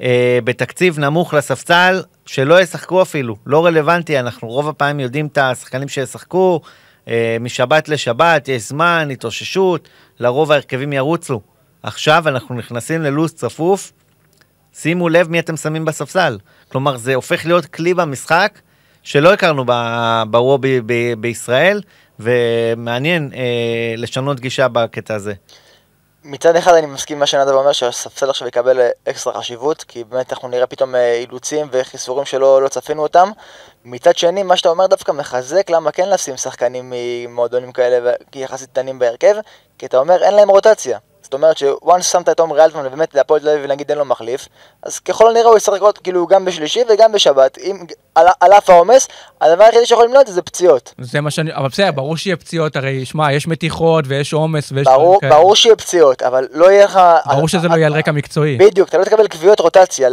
אה, 0.00 0.38
בתקציב 0.44 0.98
נמוך 0.98 1.34
לספסל, 1.34 2.02
שלא 2.26 2.60
ישחקו 2.60 3.02
אפילו, 3.02 3.36
לא 3.46 3.66
רלוונטי, 3.66 4.20
אנחנו 4.20 4.48
רוב 4.48 4.68
הפעמים 4.68 5.00
יודעים 5.00 5.26
את 5.26 5.38
השחקנים 5.38 5.88
שישחקו, 5.88 6.60
אה, 7.08 7.36
משבת 7.40 7.88
לשבת, 7.88 8.48
יש 8.48 8.68
זמן, 8.68 9.08
התאוששות, 9.12 9.88
לרוב 10.20 10.52
ההרכבים 10.52 10.92
ירוצו. 10.92 11.40
עכשיו 11.82 12.28
אנחנו 12.28 12.54
נכנסים 12.54 13.02
ללו"ז 13.02 13.32
צפוף, 13.34 13.92
שימו 14.80 15.08
לב 15.08 15.30
מי 15.30 15.38
אתם 15.38 15.56
שמים 15.56 15.84
בספסל. 15.84 16.38
כלומר, 16.72 16.96
זה 16.96 17.14
הופך 17.14 17.46
להיות 17.46 17.66
כלי 17.66 17.94
במשחק 17.94 18.58
שלא 19.02 19.32
הכרנו 19.32 19.64
בוובי 20.30 20.80
בישראל, 21.18 21.80
ומעניין 22.20 23.30
אה, 23.34 23.94
לשנות 23.96 24.40
גישה 24.40 24.68
בקטע 24.68 25.14
הזה. 25.14 25.32
מצד 26.24 26.56
אחד 26.56 26.74
אני 26.74 26.86
מסכים 26.86 27.16
עם 27.16 27.20
מה 27.20 27.26
שנדב 27.26 27.52
אומר 27.52 27.72
שהספסל 27.72 28.30
עכשיו 28.30 28.48
יקבל 28.48 28.80
אה, 28.80 28.88
אקסטרה 29.08 29.40
חשיבות 29.40 29.82
כי 29.82 30.04
באמת 30.04 30.32
אנחנו 30.32 30.48
נראה 30.48 30.66
פתאום 30.66 30.94
אה, 30.94 31.14
אילוצים 31.14 31.68
וחיסורים 31.72 32.24
שלא 32.24 32.62
לא 32.62 32.68
צפינו 32.68 33.02
אותם 33.02 33.30
מצד 33.84 34.16
שני 34.16 34.42
מה 34.42 34.56
שאתה 34.56 34.68
אומר 34.68 34.86
דווקא 34.86 35.12
מחזק 35.12 35.70
למה 35.70 35.92
כן 35.92 36.08
לשים 36.08 36.36
שחקנים 36.36 36.92
ממועדונים 36.94 37.72
כאלה 37.72 38.12
יחסית 38.34 38.70
קטנים 38.70 38.98
בהרכב 38.98 39.34
כי 39.78 39.86
אתה 39.86 39.98
אומר 39.98 40.22
אין 40.22 40.34
להם 40.34 40.48
רוטציה 40.48 40.98
זאת 41.26 41.34
אומרת 41.34 41.58
שוואנס 41.58 42.12
שמת 42.12 42.28
את 42.28 42.40
עומרי 42.40 42.64
אלטמן 42.64 42.86
ובאמת 42.86 43.14
להפועל 43.14 43.40
תל 43.40 43.48
אביב 43.48 43.70
נגיד 43.70 43.90
אין 43.90 43.98
לו 43.98 44.04
מחליף 44.04 44.48
אז 44.82 44.98
ככל 44.98 45.30
הנראה 45.30 45.48
הוא 45.48 45.56
ישחק 45.56 45.80
עוד 45.80 45.98
כאילו 45.98 46.26
גם 46.26 46.44
בשלישי 46.44 46.80
וגם 46.88 47.12
בשבת 47.12 47.58
אם, 47.58 47.86
על, 48.14 48.26
על 48.40 48.52
אף 48.52 48.70
העומס 48.70 49.08
הדבר 49.40 49.64
היחידי 49.64 49.86
שיכול 49.86 50.04
למנוע 50.04 50.20
את 50.20 50.26
זה 50.26 50.32
זה 50.32 50.42
פציעות 50.42 50.94
זה 50.98 51.20
מה 51.20 51.30
שאני... 51.30 51.54
אבל 51.54 51.68
בסדר, 51.68 51.90
ברור 51.92 52.16
שיהיה 52.16 52.36
פציעות, 52.36 52.76
הרי, 52.76 53.04
שמע, 53.04 53.32
יש 53.32 53.46
מתיחות 53.46 54.04
ויש 54.08 54.32
עומס 54.32 54.72
ויש... 54.72 54.86
ברור, 54.86 55.20
כאלה. 55.20 55.36
ברור 55.36 55.56
שיהיה 55.56 55.76
פציעות 55.76 56.22
אבל 56.22 56.48
לא 56.52 56.70
יהיה 56.70 56.84
לך 56.84 57.00
ברור 57.26 57.48
שזה 57.48 57.68
לא 57.68 57.74
יהיה 57.74 57.86
על 57.86 57.92
רקע 57.92 58.12
מקצועי. 58.12 58.56
בדיוק, 58.56 58.88
אתה 58.88 58.98
לא 58.98 59.04
תקבל 59.04 59.26
קביעות 59.26 59.60
רוטציה, 59.60 60.08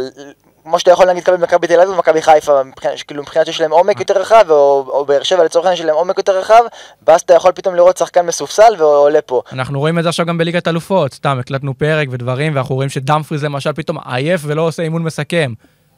כמו 0.64 0.78
שאתה 0.78 0.90
יכול 0.90 1.06
נגיד 1.10 1.22
לקבל 1.22 1.36
במכבי 1.36 1.66
תל 1.66 1.80
אביב 1.80 1.94
ומכבי 1.94 2.22
חיפה, 2.22 2.62
מבחינת- 2.62 3.02
כאילו 3.02 3.22
מבחינת 3.22 3.46
שיש 3.46 3.60
להם 3.60 3.70
עומק 3.70 4.00
יותר 4.00 4.20
רחב, 4.20 4.44
או, 4.50 4.86
או 4.88 5.04
באר 5.04 5.22
שבע 5.22 5.44
לצורך 5.44 5.64
העניין 5.64 5.76
שיש 5.76 5.86
להם 5.86 5.94
עומק 5.96 6.18
יותר 6.18 6.38
רחב, 6.38 6.60
ואז 7.06 7.20
אתה 7.20 7.34
יכול 7.34 7.52
פתאום 7.52 7.74
לראות 7.74 7.96
שחקן 7.96 8.26
מסופסל 8.26 8.74
ועולה 8.78 9.22
פה. 9.22 9.42
אנחנו 9.52 9.78
רואים 9.78 9.98
את 9.98 10.02
זה 10.02 10.08
עכשיו 10.08 10.26
גם 10.26 10.38
בליגת 10.38 10.68
אלופות, 10.68 11.14
סתם 11.14 11.38
הקלטנו 11.40 11.78
פרק 11.78 12.08
ודברים, 12.10 12.54
ואנחנו 12.54 12.74
רואים 12.74 12.88
שדמפריז 12.90 13.44
למשל 13.44 13.72
פתאום 13.72 13.98
עייף 14.04 14.40
ולא 14.44 14.62
עושה 14.62 14.82
אימון 14.82 15.02
מסכם. 15.02 15.52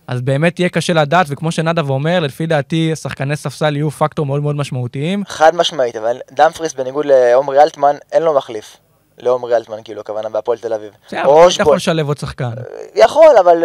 אז 0.06 0.20
באמת 0.20 0.60
יהיה 0.60 0.68
קשה 0.68 0.92
לדעת, 0.92 1.26
וכמו 1.30 1.52
שנדב 1.52 1.90
אומר, 1.90 2.20
לפי 2.20 2.46
דעתי 2.46 2.96
שחקני 2.96 3.36
ספסל 3.36 3.76
יהיו 3.76 3.90
פקטור 3.90 4.26
מאוד 4.26 4.42
מאוד 4.42 4.56
משמעותיים. 4.56 5.22
חד 5.28 5.54
משמעית, 5.54 5.96
אבל 5.96 6.16
דמפריס 6.30 6.72
בניגוד 6.74 7.06
לעומרי 7.06 7.62
אלטמן, 7.62 7.96
אין 8.12 8.22
לו 8.22 8.34
מחליף. 8.34 8.76
לעומרי 9.18 9.56
אלטמן, 9.56 9.82
כאילו, 9.84 10.00
הכוונה 10.00 10.28
בהפועל 10.28 10.58
תל 10.58 10.72
אביב. 10.72 10.92
בסדר, 11.06 11.20
אתה. 11.20 11.62
יכול 11.62 11.76
לשלב 11.76 12.08
עוד 12.08 12.18
שחקן. 12.18 12.50
יכול, 12.94 13.36
אבל 13.40 13.64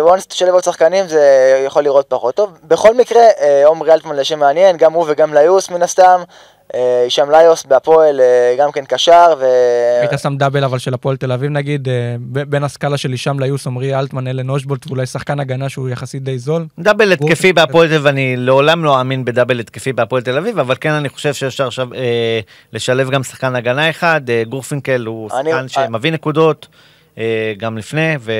וואנס 0.00 0.26
תשלב 0.26 0.54
עוד 0.54 0.64
שחקנים 0.64 1.08
זה 1.08 1.22
יכול 1.66 1.82
לראות 1.84 2.06
פחות 2.08 2.34
טוב. 2.34 2.58
בכל 2.64 2.94
מקרה, 2.94 3.22
אה, 3.40 3.62
עומרי 3.66 3.92
אלטמן 3.92 4.16
לשם 4.16 4.38
מעניין, 4.38 4.76
גם 4.76 4.92
הוא 4.92 5.04
וגם 5.08 5.34
ליוס 5.34 5.70
מן 5.70 5.82
הסתם. 5.82 6.22
אה, 6.74 7.00
הישאם 7.04 7.30
ליוס 7.30 7.64
בהפועל, 7.66 8.20
אה, 8.20 8.54
גם 8.58 8.72
כן 8.72 8.84
קשר, 8.88 9.34
ו... 9.40 9.44
היית 10.00 10.20
שם 10.22 10.36
double 10.36 10.64
אבל 10.64 10.78
של 10.78 10.94
הפועל 10.94 11.16
תל 11.16 11.32
אביב 11.32 11.50
נגיד, 11.50 11.88
אה, 11.88 12.16
בין 12.46 12.64
הסקאלה 12.64 12.96
של 12.96 13.10
הישאם 13.10 13.40
ליוס, 13.40 13.66
עמרי 13.66 13.94
אלטמן, 13.98 14.26
אלן 14.26 14.50
אושבולט, 14.50 14.86
ואולי 14.86 15.06
שחקן 15.06 15.40
הגנה 15.40 15.68
שהוא 15.68 15.88
יחסית 15.88 16.22
די 16.24 16.38
זול. 16.38 16.66
double 16.78 17.12
התקפי 17.12 17.52
בהפועל 17.52 17.88
תל 17.88 17.94
אביב, 17.94 18.06
אני 18.06 18.36
לעולם 18.36 18.84
לא 18.84 18.98
אאמין 18.98 19.24
ב 19.24 19.29
double 19.29 19.60
התקפי 19.60 19.92
בהפועל 19.92 20.22
תל 20.22 20.38
אביב, 20.38 20.58
אבל 20.58 20.74
כן 20.80 20.90
אני 20.92 21.08
חושב 21.08 21.34
שאפשר 21.34 21.66
עכשיו 21.66 21.94
אה, 21.94 22.40
לשלב 22.72 23.10
גם 23.10 23.22
שחקן 23.22 23.56
הגנה 23.56 23.90
אחד, 23.90 24.30
אה, 24.30 24.42
גורפינקל 24.48 25.04
הוא 25.06 25.30
אני- 25.40 25.50
שחקן 25.50 25.68
שמביא 25.68 26.12
נקודות, 26.12 26.68
אה, 27.18 27.52
גם 27.58 27.78
לפני, 27.78 28.14
ו... 28.20 28.32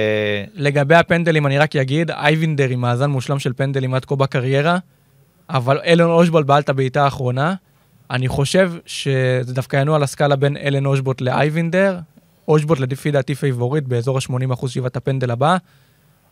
לגבי 0.55 0.95
הפנדלים 0.95 1.47
אני 1.47 1.59
רק 1.59 1.77
אגיד, 1.77 2.11
אייבינדר 2.11 2.69
עם 2.69 2.81
מאזן 2.81 3.11
מושלם 3.11 3.39
של 3.39 3.53
פנדלים 3.57 3.95
עד 3.95 4.05
כה 4.05 4.17
בקריירה, 4.17 4.79
אבל 5.51 5.81
אלן 5.87 6.05
אושבולט 6.05 6.47
בעל 6.47 6.63
את 6.63 6.69
הבעיטה 6.69 7.05
האחרונה. 7.05 7.55
אני 8.11 8.29
חושב 8.29 8.73
שזה 8.87 9.55
דווקא 9.55 9.77
ינוע 9.77 9.97
על 9.97 10.03
הסקאלה 10.03 10.37
בין 10.37 10.57
אלן 10.57 10.87
אושבולט 10.87 11.21
לאייבינדר. 11.21 11.99
אושבולט 12.49 12.93
לפי 12.93 13.11
דעתי 13.11 13.35
פייבוריט 13.35 13.85
באזור 13.85 14.19
ה-80% 14.19 14.69
שיבעט 14.69 14.90
את 14.90 14.97
הפנדל 14.97 15.31
הבא. 15.31 15.57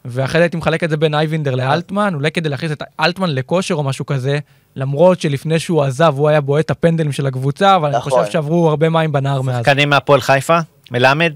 ואחרי 0.04 0.38
זה 0.38 0.44
הייתי 0.44 0.56
מחלק 0.56 0.84
את 0.84 0.90
זה 0.90 0.96
בין 0.96 1.14
אייבינדר 1.14 1.54
לאלטמן, 1.54 2.14
אולי 2.14 2.30
כדי 2.30 2.48
להכניס 2.48 2.72
את 2.72 2.82
אלטמן 3.00 3.30
לכושר 3.30 3.74
או 3.74 3.82
משהו 3.82 4.06
כזה, 4.06 4.38
למרות 4.76 5.20
שלפני 5.20 5.58
שהוא 5.58 5.82
עזב 5.82 6.14
הוא 6.16 6.28
היה 6.28 6.40
בועט 6.40 6.70
הפנדלים 6.70 7.12
של 7.12 7.26
הקבוצה, 7.26 7.76
אבל 7.76 7.88
אני 7.88 7.96
נכון. 7.96 8.12
חושב 8.12 8.32
שעברו 8.32 8.68
הרבה 8.68 8.88
מים 8.88 9.12
בנהר 9.12 9.42
מאז. 9.42 9.56
שחקנים 9.56 9.90
מהפועל 9.90 10.20
חיפה? 10.20 10.58
מלמד? 10.90 11.32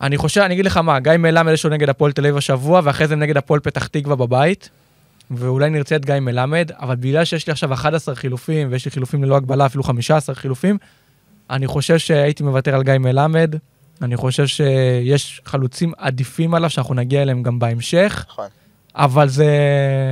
אני 0.00 0.16
חושב, 0.16 0.40
אני 0.40 0.54
אגיד 0.54 0.66
לך 0.66 0.76
מה, 0.76 1.00
גיא 1.00 1.12
מלמד 1.16 1.52
יש 1.52 1.64
לו 1.64 1.70
נגד 1.70 1.88
הפועל 1.88 2.12
תל 2.12 2.26
אביב 2.26 2.36
השבוע, 2.36 2.80
ואחרי 2.84 3.06
זה 3.06 3.16
נגד 3.16 3.36
הפועל 3.36 3.60
פתח 3.60 3.86
תקווה 3.86 4.16
בבית, 4.16 4.70
ואולי 5.30 5.70
נרצה 5.70 5.96
את 5.96 6.06
גיא 6.06 6.14
מלמד, 6.20 6.70
אבל 6.80 6.96
בגלל 6.96 7.24
שיש 7.24 7.46
לי 7.46 7.50
עכשיו 7.50 7.72
11 7.72 8.14
חילופים, 8.14 8.68
ויש 8.70 8.84
לי 8.84 8.90
חילופים 8.90 9.24
ללא 9.24 9.36
הגבלה, 9.36 9.66
אפילו 9.66 9.84
15 9.84 10.34
חילופים, 10.34 10.78
אני 11.50 11.66
חושב 11.66 11.98
שהייתי 11.98 12.42
מוותר 12.42 12.74
על 12.74 12.82
גיא 12.82 12.98
מלמד. 12.98 13.54
אני 14.02 14.16
חושב 14.16 14.46
שיש 14.46 15.40
חלוצים 15.44 15.92
עדיפים 15.98 16.54
עליו, 16.54 16.70
שאנחנו 16.70 16.94
נגיע 16.94 17.22
אליהם 17.22 17.42
גם 17.42 17.58
בהמשך, 17.58 18.24
נכון. 18.28 18.46
אבל 18.94 19.28
זה 19.28 19.48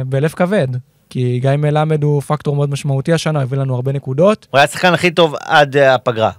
בלב 0.06 0.30
כבד, 0.30 0.68
כי 1.10 1.38
גיא 1.40 1.50
מלמד 1.50 2.02
הוא 2.02 2.22
פקטור 2.22 2.56
מאוד 2.56 2.70
משמעותי 2.70 3.12
השנה, 3.12 3.40
הביא 3.40 3.58
לנו 3.58 3.74
הרבה 3.74 3.92
נקודות. 3.92 4.46
הוא 4.50 4.58
היה 4.58 4.64
השחקן 4.64 4.94
הכי 4.94 5.10
טוב 5.10 5.34
עד 5.40 5.76
אה, 5.76 5.94
הפגרה. 5.94 6.30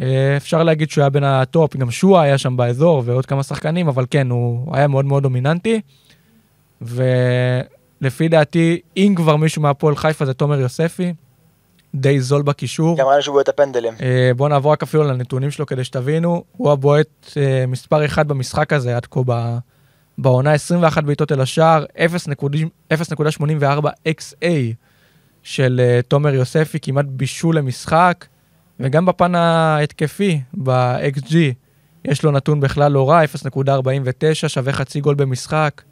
אה, 0.00 0.36
אפשר 0.36 0.62
להגיד 0.62 0.90
שהוא 0.90 1.02
היה 1.02 1.10
בין 1.10 1.24
ה 1.24 1.34
top, 1.34 1.76
גם 1.76 1.90
שועה 1.90 2.22
היה 2.22 2.38
שם 2.38 2.56
באזור 2.56 3.02
ועוד 3.06 3.26
כמה 3.26 3.42
שחקנים, 3.42 3.88
אבל 3.88 4.04
כן, 4.10 4.30
הוא 4.30 4.76
היה 4.76 4.88
מאוד 4.88 5.04
מאוד 5.04 5.22
דומיננטי. 5.22 5.80
ולפי 8.02 8.28
דעתי, 8.28 8.80
אם 8.96 9.12
כבר 9.16 9.36
מישהו 9.36 9.62
מהפועל 9.62 9.96
חיפה 9.96 10.24
זה 10.24 10.34
תומר 10.34 10.60
יוספי, 10.60 11.12
די 11.94 12.20
זול 12.20 12.42
בקישור. 12.42 12.98
גם 12.98 13.06
ראינו 13.06 13.22
שהוא 13.22 13.32
בועט 13.32 13.48
הפנדלים. 13.48 13.94
אה, 14.00 14.30
בואו 14.36 14.48
נעבור 14.48 14.72
רק 14.72 14.82
אפילו 14.82 15.02
על 15.02 15.10
הנתונים 15.10 15.50
שלו 15.50 15.66
כדי 15.66 15.84
שתבינו. 15.84 16.44
הוא 16.56 16.72
הבועט 16.72 17.32
אה, 17.36 17.64
מספר 17.68 18.04
אחד 18.04 18.28
במשחק 18.28 18.72
הזה 18.72 18.96
עד 18.96 19.06
כה 19.06 19.20
בעונה, 20.18 20.52
21 20.52 21.04
בעיטות 21.04 21.32
אל 21.32 21.40
השער, 21.40 21.84
0.84 21.96 23.88
XA 24.08 24.44
של 25.42 25.80
אה, 25.84 26.00
תומר 26.08 26.34
יוספי, 26.34 26.78
כמעט 26.80 27.04
בישול 27.08 27.56
למשחק, 27.56 28.26
וגם 28.80 29.06
בפן 29.06 29.34
ההתקפי, 29.34 30.40
ב-XG, 30.62 31.34
יש 32.04 32.22
לו 32.22 32.30
נתון 32.30 32.60
בכלל 32.60 32.92
לא 32.92 33.10
רע, 33.10 33.22
0.49, 33.24 34.48
שווה 34.48 34.72
חצי 34.72 35.00
גול 35.00 35.14
במשחק. 35.14 35.82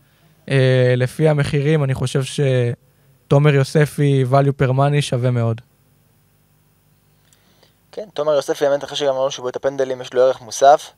אה, 0.50 0.94
לפי 0.96 1.28
המחירים, 1.28 1.84
אני 1.84 1.94
חושב 1.94 2.20
שתומר 2.24 3.54
יוספי, 3.54 4.24
value 4.32 4.62
per 4.62 4.70
money 4.70 5.00
שווה 5.00 5.30
מאוד. 5.30 5.60
כן, 7.92 8.08
תומר 8.14 8.32
יוספי, 8.32 8.66
האמת 8.66 8.84
אחרי 8.84 8.96
שגם 8.96 9.08
אמרנו 9.14 9.30
שהוא 9.30 9.42
בועט 9.42 9.56
הפנדלים, 9.56 10.00
יש 10.00 10.14
לו 10.14 10.22
ערך 10.22 10.40
מוסף. 10.40 10.90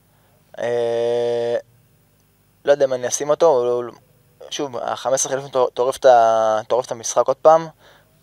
אה, 0.58 1.56
לא 2.64 2.72
יודע 2.72 2.84
אם 2.84 2.92
אני 2.92 3.08
אשים 3.08 3.30
אותו, 3.30 3.46
הוא- 3.46 3.82
הוא- 3.84 3.92
שוב, 4.50 4.76
ה-15 4.76 5.28
חילופים 5.28 5.50
טור- 5.50 5.70
טורף 5.74 5.96
את 5.96 6.06
את 6.86 6.92
המשחק 6.92 7.26
עוד 7.26 7.36
פעם. 7.36 7.66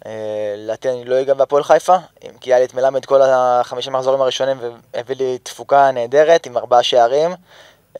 אה, 0.06 0.12
לדעתי 0.58 0.90
אני 0.90 1.06
לא 1.06 1.22
אגע 1.22 1.34
בהפועל 1.34 1.64
חיפה, 1.64 1.96
אם- 2.24 2.38
כי 2.42 2.50
היה 2.54 2.60
לי 2.60 2.66
את 2.66 2.74
מלמד 2.74 3.06
כל 3.06 3.22
החמישה 3.22 3.92
מחזורים 3.92 4.22
הראשונים 4.22 4.58
והביא 4.94 5.16
לי 5.16 5.38
תפוקה 5.44 5.92
נהדרת 5.92 6.46
עם 6.46 6.58
ארבעה 6.58 6.84
שערים. 6.84 7.32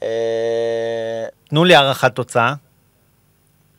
אה, 0.04 0.08
תנו 1.50 1.64
לי 1.64 1.76
הערכת 1.76 2.16
תוצאה. 2.16 2.54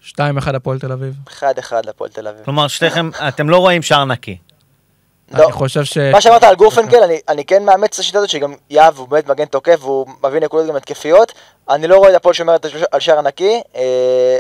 2-1 0.07 0.57
הפועל 0.57 0.79
תל 0.79 0.93
אביב. 0.93 1.15
1-1 1.41 1.43
להפועל 1.85 2.11
תל 2.11 2.29
אביב. 2.29 2.45
כלומר, 2.45 2.69
שניכם, 2.69 3.11
אתם 3.29 3.51
לא 3.51 3.57
רואים 3.57 3.83
שער 3.83 4.05
נקי. 4.05 4.37
לא. 5.33 5.45
אני 5.45 5.53
חושב 5.53 5.85
ש... 5.85 5.99
מה 5.99 6.21
שאמרת 6.21 6.45
על 6.45 6.55
גורפנקל, 6.55 7.03
אני, 7.03 7.21
אני 7.29 7.45
כן 7.45 7.65
מאמץ 7.65 7.95
את 7.95 7.99
השיטה 7.99 8.19
הזאת 8.19 8.31
שגם 8.31 8.55
יהב 8.71 8.99
הוא 8.99 9.09
באמת 9.09 9.29
מגן 9.29 9.45
תוקף 9.45 9.79
והוא 9.81 10.07
מביא 10.25 10.41
נקודות 10.41 10.69
גם 10.69 10.77
התקפיות. 10.77 11.33
אני 11.71 11.87
לא 11.89 11.97
רואה 11.97 12.11
את 12.11 12.15
הפועל 12.15 12.35
שומרת 12.35 12.67
על 12.93 13.01
שער 13.01 13.21
נקי, 13.21 13.61
אה, 13.77 14.39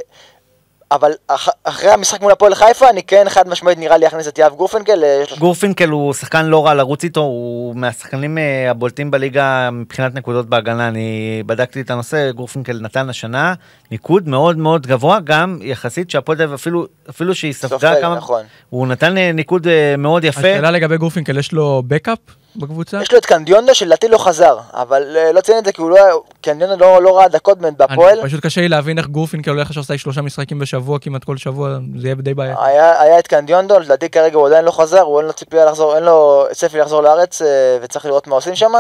אבל 0.90 1.12
אח, 1.26 1.48
אחרי 1.64 1.90
המשחק 1.90 2.20
מול 2.20 2.32
הפועל 2.32 2.54
חיפה, 2.54 2.90
אני 2.90 3.02
כן 3.02 3.26
חד 3.28 3.48
משמעית 3.48 3.78
נראה 3.78 3.96
לי 3.96 4.04
להכניס 4.04 4.28
את 4.28 4.38
יהב 4.38 4.54
גורפנקל. 4.54 5.04
אה, 5.04 5.24
גורפינקל 5.38 5.88
הוא 5.88 6.14
שחקן 6.14 6.46
לא 6.46 6.66
רע 6.66 6.74
לרוץ 6.74 7.04
איתו, 7.04 7.20
הוא 7.20 7.76
מהשחקנים 7.76 8.38
אה, 8.38 8.70
הבולטים 8.70 9.10
בליגה 9.10 9.70
מבחינת 9.72 10.14
נקודות 10.14 10.46
בהגנה. 10.48 10.88
אני 10.88 11.42
בדקתי 11.46 11.80
את 11.80 11.90
הנושא, 11.90 12.30
גורפינקל 12.30 12.78
נתן 12.80 13.08
השנה 13.08 13.54
ניקוד 13.90 14.28
מאוד 14.28 14.58
מאוד 14.58 14.86
גבוה, 14.86 15.20
גם 15.24 15.58
יחסית 15.62 16.10
שהפועל 16.10 16.38
תל 16.38 16.54
אפילו, 16.54 16.86
אפילו 17.10 17.34
שהיא 17.34 17.52
ספגה 17.52 17.78
סופג, 17.78 18.00
כמה, 18.00 18.14
נכון. 18.16 18.42
הוא 18.70 18.86
נתן 18.86 19.18
אה, 19.18 19.32
ניקוד 19.32 19.66
מאוד 19.98 20.24
יפה. 20.24 20.40
השאלה 20.40 20.70
לגבי 20.70 20.98
גורפינקל, 20.98 21.38
יש 21.38 21.52
לו 21.52 21.82
backup 21.86 22.18
בקבוצה? 22.58 23.02
יש 23.02 23.12
לו 23.12 23.18
את 23.18 23.26
קנדיונדה 23.26 23.74
שלדעתי 23.74 24.08
לא 24.08 24.18
חזר, 24.18 24.58
אבל 24.72 25.16
אה, 25.16 25.32
לא 25.32 25.40
ציין 25.40 25.58
את 25.58 25.64
זה 25.64 25.72
כי 25.72 25.80
הוא 25.82 25.90
לא, 25.90 25.98
קנדיונדה 26.40 26.76
לא, 26.76 27.02
לא 27.02 27.18
ראה 27.18 27.28
דקות 27.28 27.58
באמת 27.58 27.76
בהפועל. 27.76 28.18
אני- 28.18 28.28
פשוט 28.28 28.46
קשה 28.46 28.60
לי 28.60 28.68
להבין 28.68 28.98
איך 28.98 29.06
גורפינקל 29.06 29.50
הולך 29.50 29.66
עכשיו 29.68 29.80
לעשות 29.80 29.98
שלושה 29.98 30.22
משחקים 30.22 30.58
בשבוע, 30.58 30.98
כמעט 30.98 31.24
כל 31.24 31.36
שבוע, 31.36 31.68
זה 31.98 32.06
יהיה 32.06 32.14
די 32.14 32.34
בעיה. 32.34 32.56
היה, 32.64 33.00
היה 33.02 33.18
את 33.18 33.26
קנדיונדו, 33.26 33.78
לדעתי 33.78 34.08
כרגע 34.10 34.36
הוא 34.36 34.46
עדיין 34.46 34.64
לא 34.64 34.70
חזר, 34.70 35.00
הוא 35.00 35.18
אין 35.18 35.26
לו 35.26 35.32
ציפייה 35.32 35.64
לחזור, 35.64 35.94
אין 35.94 36.02
לו 36.02 36.46
צפי 36.52 36.78
לחזור 36.78 37.02
לארץ 37.02 37.42
אה, 37.42 37.46
וצריך 37.82 38.04
לראות 38.06 38.26
מה 38.26 38.34
עושים 38.34 38.54
שם. 38.54 38.72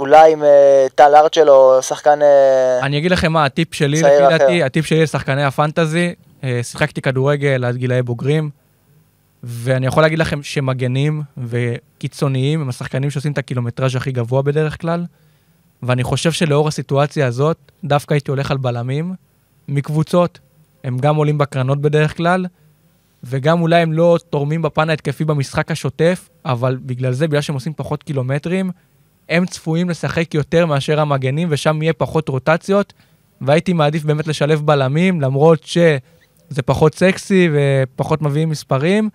אולי 0.00 0.32
עם 0.32 0.44
אה, 0.44 0.86
טל 0.94 1.14
ארצ'ל 1.14 1.50
או 1.50 1.82
שחקן... 1.82 2.18
אני 2.82 2.98
אגיד 2.98 3.10
לכם 3.10 3.32
מה, 3.32 3.44
הטיפ 3.44 3.74
שלי 3.74 4.02
לפי. 4.02 4.18
דעתי, 4.38 4.62
הטיפ 4.62 4.86
שלי 4.86 5.02
לשחקני 5.02 5.44
הפנטזי, 5.44 6.14
שיחקתי 6.62 7.02
כדורגל 7.02 7.64
עד 7.64 7.76
גילאי 7.76 8.02
בוגרים, 8.02 8.50
ואני 9.46 9.86
יכול 9.86 10.02
להגיד 10.02 10.18
לכם 10.18 10.42
שמגנים 10.42 11.22
וקיצוניים 11.36 12.60
הם 12.60 12.68
השחקנים 12.68 13.10
שעושים 13.10 13.32
את 13.32 13.38
הקילומטראז' 13.38 13.96
הכי 13.96 14.12
גבוה 14.12 14.42
בדרך 14.42 14.80
כלל, 14.80 15.04
ואני 15.82 16.02
חושב 16.02 16.32
שלאור 16.32 16.68
הסיטואציה 16.68 17.26
הזאת, 17.26 17.72
דווקא 17.84 18.14
הייתי 18.14 18.30
הולך 18.30 18.50
על 18.50 18.56
בלמים 18.56 19.14
מקבוצות, 19.68 20.38
הם 20.84 20.98
גם 20.98 21.16
עולים 21.16 21.38
בקרנות 21.38 21.80
בדרך 21.80 22.16
כלל, 22.16 22.46
וגם 23.24 23.60
אולי 23.60 23.80
הם 23.80 23.92
לא 23.92 24.18
תורמים 24.30 24.62
בפן 24.62 24.90
ההתקפי 24.90 25.24
במשחק 25.24 25.70
השוטף, 25.70 26.28
אבל 26.44 26.78
בגלל 26.82 27.12
זה, 27.12 27.28
בגלל 27.28 27.40
שהם 27.40 27.54
עושים 27.54 27.72
פחות 27.76 28.02
קילומטרים, 28.02 28.70
הם 29.28 29.46
צפויים 29.46 29.90
לשחק 29.90 30.34
יותר 30.34 30.66
מאשר 30.66 31.00
המגנים, 31.00 31.48
ושם 31.50 31.82
יהיה 31.82 31.92
פחות 31.92 32.28
רוטציות, 32.28 32.92
והייתי 33.40 33.72
מעדיף 33.72 34.04
באמת 34.04 34.26
לשלב 34.26 34.66
בלמים, 34.66 35.20
למרות 35.20 35.64
שזה 35.64 36.62
פחות 36.64 36.94
סקסי 36.94 37.48
ופחות 37.52 38.22
מביאים 38.22 38.48
מספרים, 38.48 39.10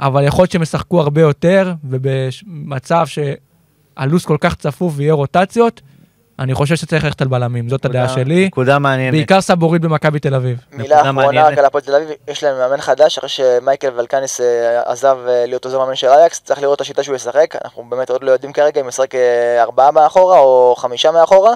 אבל 0.00 0.24
יכול 0.24 0.42
להיות 0.42 0.50
שהם 0.50 0.62
ישחקו 0.62 1.00
הרבה 1.00 1.20
יותר, 1.20 1.72
ובמצב 1.84 3.06
שהלו"ז 3.06 4.24
כל 4.24 4.36
כך 4.40 4.54
צפוף 4.54 4.92
ויהיה 4.96 5.14
רוטציות, 5.14 5.80
אני 6.38 6.54
חושב 6.54 6.76
שצריך 6.76 7.04
ללכת 7.04 7.22
על 7.22 7.28
בלמים, 7.28 7.68
זאת 7.68 7.84
הדעה 7.84 8.08
שלי. 8.08 8.46
נקודה 8.46 8.78
מעניינת. 8.78 9.12
בעיקר 9.12 9.40
סבורית 9.40 9.82
במכבי 9.82 10.18
תל 10.18 10.34
אביב. 10.34 10.58
מילה 10.72 11.00
אחרונה. 11.00 11.46
רק 11.46 11.58
על 11.58 11.64
הפועל 11.64 11.84
תל 11.84 11.94
אביב, 11.94 12.08
יש 12.28 12.44
להם 12.44 12.58
מאמן 12.58 12.80
חדש, 12.80 13.18
אחרי 13.18 13.28
שמייקל 13.28 13.90
ולקניס 13.96 14.40
אה, 14.40 14.82
עזב 14.84 15.18
אה, 15.28 15.46
להיות 15.46 15.64
עוזר 15.64 15.78
מאמן 15.78 15.94
של 15.94 16.06
אייקס, 16.06 16.40
צריך 16.40 16.62
לראות 16.62 16.76
את 16.76 16.80
השיטה 16.80 17.02
שהוא 17.02 17.16
ישחק, 17.16 17.54
אנחנו 17.64 17.84
באמת 17.88 18.10
עוד 18.10 18.24
לא 18.24 18.30
יודעים 18.30 18.52
כרגע 18.52 18.80
אם 18.80 18.88
ישחק 18.88 19.14
אה, 19.14 19.62
ארבעה 19.62 19.90
מאחורה 19.90 20.38
או 20.38 20.74
חמישה 20.78 21.10
מאחורה. 21.10 21.54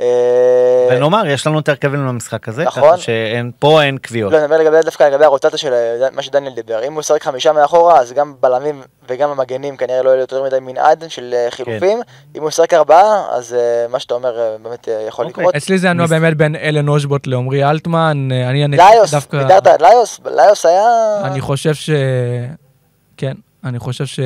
אה, 0.00 0.88
ונאמר, 0.90 1.26
יש 1.26 1.46
לנו 1.46 1.58
את 1.58 1.68
ההרכבים 1.68 2.06
למשחק 2.06 2.48
הזה, 2.48 2.64
נכון. 2.64 2.82
ככה 2.82 2.96
שפה 2.98 3.82
אין 3.82 3.98
קביעות. 3.98 4.32
לא, 4.32 4.38
אני 4.38 4.46
מדבר 4.46 4.58
לגבי, 4.58 4.76
דווקא 4.84 5.02
לגבי 5.04 5.24
הרוטציה 5.24 5.58
של 5.58 5.72
אה, 5.72 6.08
מה 6.12 6.22
שדניאל 6.22 6.54
דיבר. 6.54 6.84
אם 6.86 6.92
הוא 6.92 7.00
ישחק 7.00 7.22
חמישה 7.22 7.52
מאחורה, 7.52 8.00
אז 8.00 8.12
גם 8.12 8.34
בלמים 8.40 8.82
וגם 9.08 9.30
המגנים 9.30 9.76
כנראה 9.76 10.02
לא 10.02 10.10
יהיה 10.10 10.20
יותר 10.20 10.42
מדי 10.42 10.56
מנעד 10.60 11.04
של 11.08 11.34
אה, 11.34 11.46
חילופים. 11.50 11.98
אם 12.36 12.40
הוא 12.40 12.48
ישחק 12.48 12.74
ארבעה, 12.74 13.26
אז 13.32 13.56
מה 13.90 13.98
שאתה 14.00 14.14
אומר 14.14 14.56
באמת 14.62 14.88
יכול 15.08 15.26
אוקיי. 15.26 15.42
לקרות. 15.42 15.54
אצלי 15.56 15.78
זה 15.78 15.88
ינוע 15.88 16.04
מס- 16.04 16.10
באמת 16.10 16.36
בין 16.36 16.56
אלן 16.56 16.88
אושבוט 16.88 17.26
לעמרי 17.26 17.64
אלטמן, 17.70 18.28
אני 18.48 18.64
אני 18.64 18.76
ליוס, 18.76 19.10
דווקא... 19.10 19.36
ויתרת 19.36 19.66
על 19.66 19.76
ליוס? 19.80 20.20
ליוס 20.36 20.66
היה... 20.66 20.84
אני 21.24 21.40
חושב 21.40 21.74
ש... 21.74 21.90
כן, 23.16 23.32
אני 23.64 23.78
חושב 23.78 24.06
ש... 24.06 24.20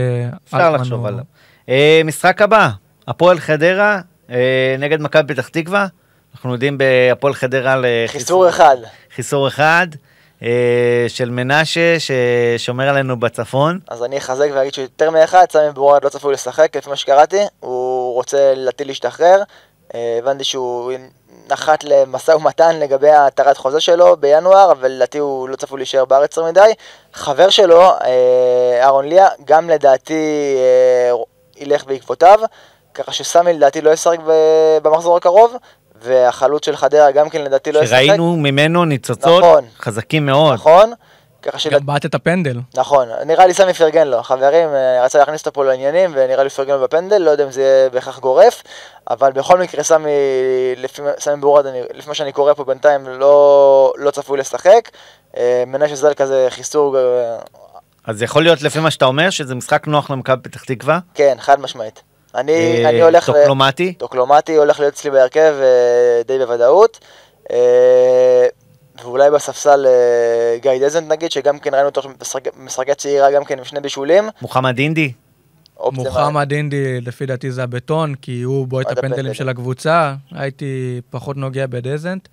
אפשר 0.47 0.71
לחשוב 0.73 1.07
עליו. 1.07 1.25
משחק 2.05 2.43
הבא, 2.43 2.69
הפועל 3.09 3.39
חדרה 3.39 4.01
נגד 4.79 5.01
מכבי 5.01 5.35
פתח 5.35 5.49
תקווה. 5.49 5.87
אנחנו 6.35 6.53
יודעים 6.53 6.79
בהפועל 6.79 7.35
חדרה 7.35 7.73
על 7.73 7.85
אה, 7.85 8.05
חיסור 8.09 8.49
אחד. 8.49 8.77
חיסור 9.15 9.49
אחד 9.49 9.87
אה, 10.43 11.05
של 11.09 11.31
מנשה 11.31 11.97
ששומר 11.99 12.89
עלינו 12.89 13.21
בצפון. 13.21 13.79
אז 13.89 14.05
אני 14.05 14.19
אחזק 14.19 14.49
ואגיד 14.55 14.75
שיותר 14.75 15.11
מאחד, 15.11 15.45
סמי 15.53 15.71
בורד 15.75 16.05
לא 16.05 16.09
צפוי 16.09 16.33
לשחק, 16.33 16.77
לפי 16.77 16.91
מה 16.91 16.97
שקראתי, 16.97 17.41
הוא 17.61 18.15
רוצה 18.15 18.53
להטיל 18.57 18.87
להשתחרר. 18.87 19.43
אה, 19.95 20.17
הבנתי 20.19 20.45
שהוא 20.45 20.93
נחת 21.51 21.85
למשא 21.85 22.31
ומתן 22.33 22.81
לגבי 22.81 23.11
התרת 23.11 23.57
חוזה 23.57 23.81
שלו 23.81 24.17
בינואר, 24.17 24.73
אבל 24.73 24.89
לדעתי 24.89 25.19
הוא 25.19 25.49
לא 25.49 25.57
צפוי 25.57 25.79
להישאר 25.79 26.05
בארץ 26.05 26.37
יותר 26.37 26.49
מדי. 26.49 26.73
חבר 27.13 27.51
שלו, 27.51 27.81
אה, 27.81 28.81
אהרון 28.83 29.09
ליה, 29.09 29.29
גם 29.45 29.71
לדעתי 29.71 30.55
אה, 30.57 31.17
ילך 31.57 31.85
בעקבותיו, 31.85 32.41
ככה 32.95 33.13
שסמי 33.13 33.53
לדעתי 33.53 33.81
לא 33.81 33.91
ישחק 33.91 34.19
ב- 34.27 34.79
במחזור 34.83 35.17
הקרוב, 35.17 35.57
והחלוץ 36.03 36.67
של 36.67 36.77
חדרה 36.77 37.11
גם 37.11 37.29
כן 37.31 37.43
לדעתי 37.43 37.73
לא 37.73 37.79
ישחק. 37.79 37.91
שראינו 37.91 38.37
ממנו 38.37 38.85
ניצוצות 38.85 39.43
נכון. 39.45 39.65
חזקים 39.81 40.27
מאוד. 40.27 40.55
נכון. 40.55 40.93
ככה 41.43 41.59
של... 41.59 41.71
גם 41.71 41.87
בעט 41.87 42.05
את 42.07 42.15
הפנדל. 42.15 42.57
נכון, 42.75 43.09
נראה 43.27 43.47
לי 43.47 43.55
סמי 43.55 43.75
פרגן 43.75 44.09
לו, 44.09 44.23
חברים, 44.23 44.69
אה, 44.69 45.05
רצה 45.05 45.19
להכניס 45.19 45.41
אותו 45.41 45.53
פה 45.53 45.65
לעניינים, 45.65 46.11
ונראה 46.15 46.45
לי 46.45 46.51
פרגן 46.51 46.75
לו 46.75 46.81
בפנדל, 46.83 47.19
לא 47.19 47.31
יודע 47.31 47.45
אם 47.45 47.51
זה 47.51 47.61
יהיה 47.63 47.91
בהכרח 47.91 48.19
גורף, 48.19 48.63
אבל 49.11 49.33
בכל 49.33 49.59
מקרה 49.59 49.83
סמי, 49.83 50.11
לפי 50.77 51.03
סמי 51.19 51.41
בורד, 51.41 51.67
אני- 51.67 51.83
לפי 51.95 52.09
מה 52.09 52.15
שאני 52.15 52.33
קורא 52.33 52.55
פה 52.55 52.65
בינתיים, 52.65 53.07
לא, 53.09 53.93
לא 53.97 54.11
צפוי 54.11 54.39
לשחק. 54.39 54.91
אה, 55.37 55.65
מנשה 55.67 55.95
זל 55.95 56.15
כזה 56.15 56.47
חיסור, 56.51 56.99
אה, 56.99 57.37
אז 58.07 58.23
יכול 58.23 58.43
להיות 58.43 58.63
לפי 58.63 58.79
מה 58.81 58.91
שאתה 58.91 59.05
אומר, 59.05 59.31
שזה 59.31 59.55
משחק 59.55 59.87
נוח 59.87 60.11
למכבי 60.11 60.43
פתח 60.43 60.65
תקווה. 60.65 60.99
כן, 61.15 61.37
חד 61.41 61.61
משמעית. 61.61 62.03
אני, 62.35 62.53
אה, 62.85 62.89
אני 62.89 63.03
הולך... 63.03 63.29
ל- 63.29 63.33
טוקלומטי. 63.33 63.93
טוקלומטי 63.93 64.57
הולך 64.57 64.81
להיות 64.81 64.95
אצלי 64.95 65.11
בהרכב 65.11 65.55
אה, 65.63 66.23
די 66.27 66.39
בוודאות. 66.39 66.99
אה, 67.53 68.47
ואולי 69.05 69.31
בספסל 69.31 69.87
אה, 69.87 70.59
גיא 70.63 70.87
דזנט 70.87 71.09
נגיד, 71.09 71.31
שגם 71.31 71.59
כן 71.59 71.75
ראינו 71.75 71.89
אותו 71.89 72.01
משחק- 72.21 72.57
משחקי 72.59 72.95
צעירה 72.95 73.33
גם 73.33 73.45
כן 73.45 73.59
עם 73.59 73.65
שני 73.65 73.81
בישולים. 73.81 74.29
מוחמד 74.43 74.79
אינדי. 74.79 75.13
מוחמד 75.93 76.53
אינדי, 76.53 77.01
לפי 77.01 77.27
דעתי 77.27 77.51
זה 77.51 77.63
הבטון, 77.63 78.15
כי 78.15 78.43
הוא 78.43 78.67
בועט 78.67 78.87
את 78.87 78.89
בועט 78.89 78.99
הפנדלים 78.99 79.13
הפנדלים. 79.13 79.35
של 79.35 79.49
הקבוצה, 79.49 80.15
הייתי 80.33 81.01
פחות 81.11 81.37
נוגע 81.37 81.67
בדזנט. 81.67 82.29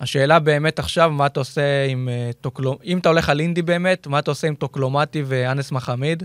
השאלה 0.00 0.38
באמת 0.38 0.78
עכשיו, 0.78 1.10
מה 1.10 1.26
אתה 1.26 1.40
עושה 1.40 1.60
עם 1.88 2.08
אה, 2.12 2.30
טוקלומטי, 2.40 2.84
אם 2.86 2.98
אתה 2.98 3.08
הולך 3.08 3.28
על 3.28 3.40
אינדי 3.40 3.62
באמת, 3.62 4.06
מה 4.06 4.18
אתה 4.18 4.30
עושה 4.30 4.46
עם 4.46 4.54
טוקלומטי 4.54 5.22
ואנס 5.26 5.72
מחמיד? 5.72 6.22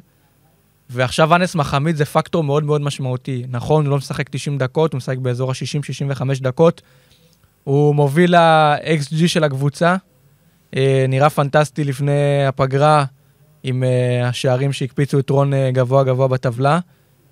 ועכשיו 0.92 1.36
אנס 1.36 1.56
מחמיד 1.56 1.96
זה 1.96 2.06
פקטור 2.06 2.44
מאוד 2.44 2.64
מאוד 2.64 2.82
משמעותי. 2.82 3.44
נכון, 3.50 3.86
הוא 3.86 3.92
לא 3.92 3.98
משחק 3.98 4.30
90 4.30 4.58
דקות, 4.58 4.94
הוא 4.94 4.98
משחק 4.98 5.18
באזור 5.18 5.52
ה-60-65 5.52 6.24
דקות. 6.42 6.82
הוא 7.64 7.96
מוביל 7.96 8.36
ה-XG 8.36 9.28
של 9.28 9.44
הקבוצה. 9.44 9.96
אה, 10.76 11.06
נראה 11.10 11.30
פנטסטי 11.30 11.84
לפני 11.84 12.46
הפגרה 12.48 13.06
עם 13.64 13.84
אה, 13.84 14.28
השערים 14.28 14.74
שהקפיצו 14.74 15.20
את 15.20 15.30
רון 15.30 15.54
אה, 15.54 15.72
גבוה 15.72 16.04
גבוה 16.04 16.28
בטבלה. 16.28 16.80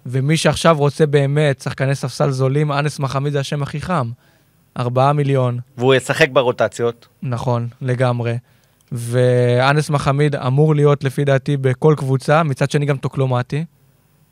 ומי 0.05 0.37
שעכשיו 0.37 0.77
רוצה 0.77 1.05
באמת 1.05 1.61
שחקני 1.61 1.95
ספסל 1.95 2.31
זולים, 2.31 2.71
אנס 2.71 2.99
מחמיד 2.99 3.33
זה 3.33 3.39
השם 3.39 3.63
הכי 3.63 3.81
חם. 3.81 4.11
ארבעה 4.77 5.13
מיליון, 5.13 5.59
והוא 5.77 5.95
ישחק 5.95 6.29
ברוטציות. 6.29 7.07
נכון, 7.23 7.67
לגמרי. 7.81 8.35
ואנס 8.91 9.89
מחמיד 9.89 10.35
אמור 10.35 10.75
להיות, 10.75 11.03
לפי 11.03 11.25
דעתי, 11.25 11.57
בכל 11.57 11.93
קבוצה, 11.97 12.43
מצד 12.43 12.71
שני 12.71 12.85
גם 12.85 12.97
טוקלומטי. 12.97 13.65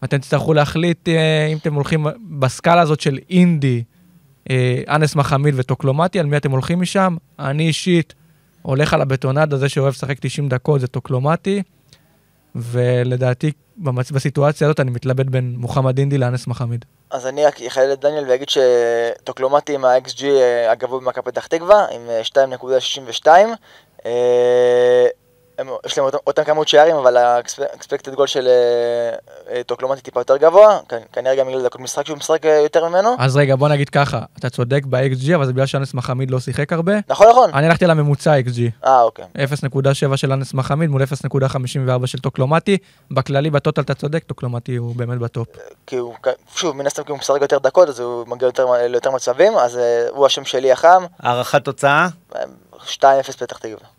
אתם 0.04 0.18
תצטרכו 0.18 0.54
להחליט 0.54 1.10
אה, 1.10 1.48
אם 1.48 1.58
אתם 1.58 1.74
הולכים 1.74 2.08
בסקאלה 2.40 2.82
הזאת 2.82 3.02
של 3.02 3.20
אינדי, 3.30 3.84
אה, 4.50 4.82
אנס 4.90 5.16
מחמיד 5.16 5.54
וטוקלומטי, 5.58 6.20
על 6.20 6.26
מי 6.26 6.38
אתם 6.38 6.52
הולכים 6.52 6.82
משם. 6.82 7.16
אני 7.40 7.68
אישית 7.68 8.14
הולך 8.62 8.94
על 8.94 9.02
הבטונד 9.02 9.54
הזה 9.54 9.70
שאוהב 9.70 9.94
לשחק 9.94 10.20
90 10.20 10.50
דקות, 10.50 10.82
זה 10.82 10.88
טוקלומטי. 10.88 11.62
ולדעתי, 12.56 13.52
במצ... 13.78 14.12
בסיטואציה 14.12 14.68
הזאת 14.68 14.80
אני 14.80 14.92
מתלבט 14.92 15.26
בין 15.26 15.56
מוחמד 15.58 15.98
אינדי 15.98 16.18
לאנס 16.18 16.48
מחמיד. 16.48 16.86
אז 17.12 17.28
אני 17.28 17.46
רק 17.46 17.62
אחדד 17.62 17.90
את 17.90 18.00
דניאל 18.00 18.30
ואגיד 18.30 18.48
שטוקלומטי 18.50 19.76
עם 19.76 19.86
ה-XG 19.86 20.24
אה, 20.24 20.72
הגבוה 20.72 21.00
במכבי 21.00 21.22
פתח 21.26 21.48
תקווה, 21.48 21.86
עם 21.92 22.02
אה, 22.10 22.22
2.62. 23.24 23.28
אה, 24.08 25.08
יש 25.86 25.98
להם 25.98 26.08
אותם- 26.28 26.44
כמות 26.44 26.68
שערים, 26.68 26.96
אבל 26.96 27.18
ה-expected 27.18 28.16
goal 28.18 28.28
של 28.28 28.48
אה, 28.48 29.16
אה, 29.56 29.64
טוקלומטי 29.64 30.02
טיפה 30.02 30.20
יותר 30.20 30.38
גבוה, 30.38 30.80
כנראה 31.14 31.36
גם 31.36 31.48
בגלל 31.48 31.64
דקות 31.64 31.82
משחק 31.82 32.06
שהוא 32.06 32.18
משחק 32.18 32.42
יותר 32.64 32.88
ממנו. 32.90 33.10
אז 33.20 33.38
רגע, 33.38 33.56
בוא 33.56 33.70
נגיד 33.70 33.90
ככה, 33.90 34.22
אתה 34.40 34.50
צודק 34.50 34.82
ב-XG, 34.86 35.36
אבל 35.36 35.46
זה 35.46 35.54
בגלל 35.54 35.66
שאנס 35.66 35.94
מחמיד 35.94 36.32
לא 36.32 36.40
שיחק 36.40 36.74
הרבה. 36.74 36.94
נכון, 37.08 37.28
נכון. 37.30 37.50
אני 37.54 37.68
הלכתי 37.68 37.86
על 37.86 37.92
הממוצע 37.92 38.40
XG, 38.40 38.86
אה, 38.86 39.02
אוקיי. 39.02 39.26
0.7 39.38 40.18
של 40.18 40.32
אנס 40.32 40.54
מחמיד 40.54 40.90
מול 40.90 41.02
0.54 41.04 42.08
של 42.08 42.20
טוקלומטי. 42.20 42.78
בכללי, 43.12 43.50
ב 43.50 43.55
total 43.55 43.82
אתה 43.82 43.94
צודק, 43.94 44.24
טוקלומטי 44.24 44.76
הוא 44.76 44.96
באמת 44.96 45.18
ב 45.20 45.26
top. 45.26 45.48
כי 45.88 45.96
הוא, 45.96 46.16
שוב, 46.56 46.76
מן 46.76 46.88
הסתם 46.88 47.04
כי 47.04 47.12
הוא 47.12 47.20
משחק 47.20 47.42
יותר 47.42 47.58
דקות, 47.58 47.90
אז 47.90 48.00
הוא 48.00 48.28
מגיע 48.28 48.46
יותר, 48.46 48.66
ליותר 48.90 49.12
מצבים, 49.12 49.58
אז 49.58 49.80
הוא 50.10 50.26
השם 50.26 50.46
שלי 50.46 50.72
החם, 50.72 51.04
הערכת 51.20 51.64
תוצאה. 51.66 52.08
אה, 52.36 52.42
2-0 52.86 53.38
פתח 53.38 53.58
תקווה. 53.58 53.97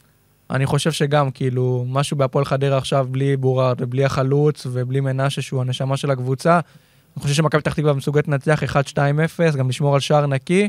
אני 0.51 0.67
חושב 0.67 0.93
שגם, 0.93 1.31
כאילו, 1.31 1.85
משהו 1.89 2.17
בהפועל 2.17 2.45
חדרה 2.45 2.79
עכשיו 2.79 3.07
בלי 3.11 3.37
בורארד 3.37 3.77
ובלי 3.81 4.05
החלוץ 4.05 4.67
ובלי 4.73 5.01
מנשה 5.01 5.43
שהוא 5.43 5.61
הנשמה 5.61 5.97
של 5.97 6.11
הקבוצה. 6.11 6.61
אני 7.17 7.23
חושב 7.23 7.35
שמכבי 7.35 7.61
פתח 7.61 7.73
תקווה 7.73 7.93
מסוגלת 7.93 8.29
לנצח 8.29 8.63
1-2-0, 8.63 9.57
גם 9.57 9.69
לשמור 9.69 9.95
על 9.95 10.01
שער 10.01 10.27
נקי. 10.27 10.69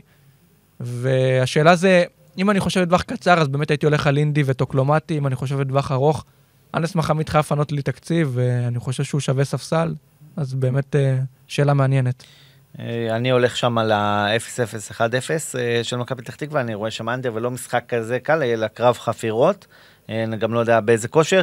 והשאלה 0.79 1.75
זה, 1.75 2.03
אם 2.37 2.49
אני 2.49 2.59
חושב 2.59 2.81
לטווח 2.81 3.01
קצר, 3.01 3.41
אז 3.41 3.47
באמת 3.47 3.71
הייתי 3.71 3.85
הולך 3.85 4.07
על 4.07 4.17
אינדי 4.17 4.43
וטוקלומטי, 4.45 5.17
אם 5.17 5.27
אני 5.27 5.35
חושב 5.35 5.59
לטווח 5.59 5.91
ארוך, 5.91 6.25
אנס 6.73 6.95
מחמיד 6.95 7.29
חייב 7.29 7.45
לפנות 7.45 7.71
לי 7.71 7.81
תקציב, 7.81 8.31
ואני 8.33 8.79
חושב 8.79 9.03
שהוא 9.03 9.21
שווה 9.21 9.45
ספסל, 9.45 9.93
אז 10.37 10.53
באמת 10.53 10.95
אה, 10.95 11.19
שאלה 11.47 11.73
מעניינת. 11.73 12.23
אה, 12.79 13.15
אני 13.15 13.29
הולך 13.31 13.57
שם 13.57 13.77
על 13.77 13.91
ה-0-0-1-0 13.91 15.01
אה, 15.59 15.79
של 15.83 15.97
מכבי 15.97 16.21
פתח 16.21 16.35
תקווה, 16.35 16.61
אני 16.61 16.75
רואה 16.75 16.91
שם 16.91 17.09
אנדר 17.09 17.31
ולא 17.33 17.51
משחק 17.51 17.83
כזה 17.87 18.19
קל, 18.19 18.43
אלא 18.43 18.67
קרב 18.67 18.97
חפירות. 18.97 19.67
אה, 20.09 20.23
אני 20.23 20.37
גם 20.37 20.53
לא 20.53 20.59
יודע 20.59 20.79
באיזה 20.79 21.07
כושר. 21.07 21.41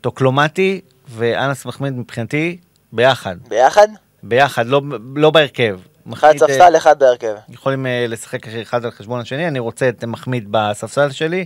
טוקלומטי 0.00 0.80
ואנס 1.08 1.66
מחמיד 1.66 1.92
מבחינתי 1.92 2.58
ביחד. 2.92 3.36
ביחד? 3.48 3.88
ביחד, 4.22 4.66
לא, 4.66 4.82
לא 5.16 5.30
בהרכב. 5.30 5.80
אחד 6.12 6.36
ספסל, 6.36 6.76
אחד 6.76 6.98
בהרכב. 6.98 7.34
יכולים 7.48 7.86
לשחק 8.08 8.48
אחד 8.48 8.84
על 8.84 8.90
חשבון 8.90 9.20
השני, 9.20 9.48
אני 9.48 9.58
רוצה 9.58 9.88
את 9.88 10.04
מחמיד 10.04 10.46
בספסל 10.50 11.10
שלי, 11.10 11.44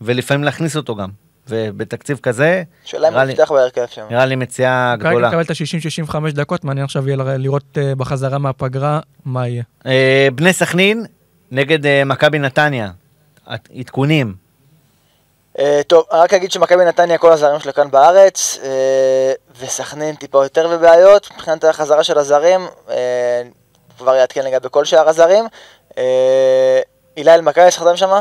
ולפעמים 0.00 0.44
להכניס 0.44 0.76
אותו 0.76 0.96
גם. 0.96 1.08
ובתקציב 1.50 2.18
כזה, 2.22 2.62
שאלה 2.84 3.08
אם 3.08 3.12
נראה 3.12 3.22
הוא 3.22 3.26
לי- 3.26 3.32
יפתח 3.32 3.52
בהרכב 3.52 3.86
שם. 3.90 4.06
נראה 4.10 4.26
לי 4.26 4.36
מציאה 4.36 4.94
כרגע 5.00 5.10
גדולה. 5.10 5.28
מקבל 5.28 5.42
את 5.42 5.50
ה-60-65 5.50 6.34
דקות, 6.34 6.64
מעניין 6.64 6.84
עכשיו 6.84 7.08
יהיה 7.08 7.16
לראות 7.38 7.78
אה, 7.78 7.94
בחזרה 7.94 8.38
מהפגרה 8.38 9.00
מה 9.24 9.48
יהיה. 9.48 9.62
אה, 9.86 10.28
בני 10.34 10.52
סכנין 10.52 11.06
נגד 11.50 11.86
אה, 11.86 12.02
מכבי 12.04 12.38
נתניה. 12.38 12.90
עד- 13.46 13.68
עדכונים. 13.78 14.34
אה, 15.58 15.80
טוב, 15.86 16.04
רק 16.12 16.34
אגיד 16.34 16.50
שמכבי 16.52 16.84
נתניה 16.84 17.18
כל 17.18 17.32
הזרים 17.32 17.60
שלה 17.60 17.72
כאן 17.72 17.90
בארץ, 17.90 18.58
אה, 18.64 19.32
וסכנין 19.60 20.14
טיפה 20.14 20.44
יותר 20.44 20.68
בבעיות 20.68 21.28
מבחינת 21.34 21.64
החזרה 21.64 22.04
של 22.04 22.18
הזרים, 22.18 22.60
אה, 22.90 23.42
כבר 23.98 24.14
יעדכן 24.14 24.44
לגבי 24.44 24.68
כל 24.70 24.84
שאר 24.84 25.08
הזרים. 25.08 25.44
אה, 25.98 26.80
אילאי 27.16 27.34
אלמקייס 27.34 27.70
שחתם 27.70 27.96
שמה, 27.96 28.20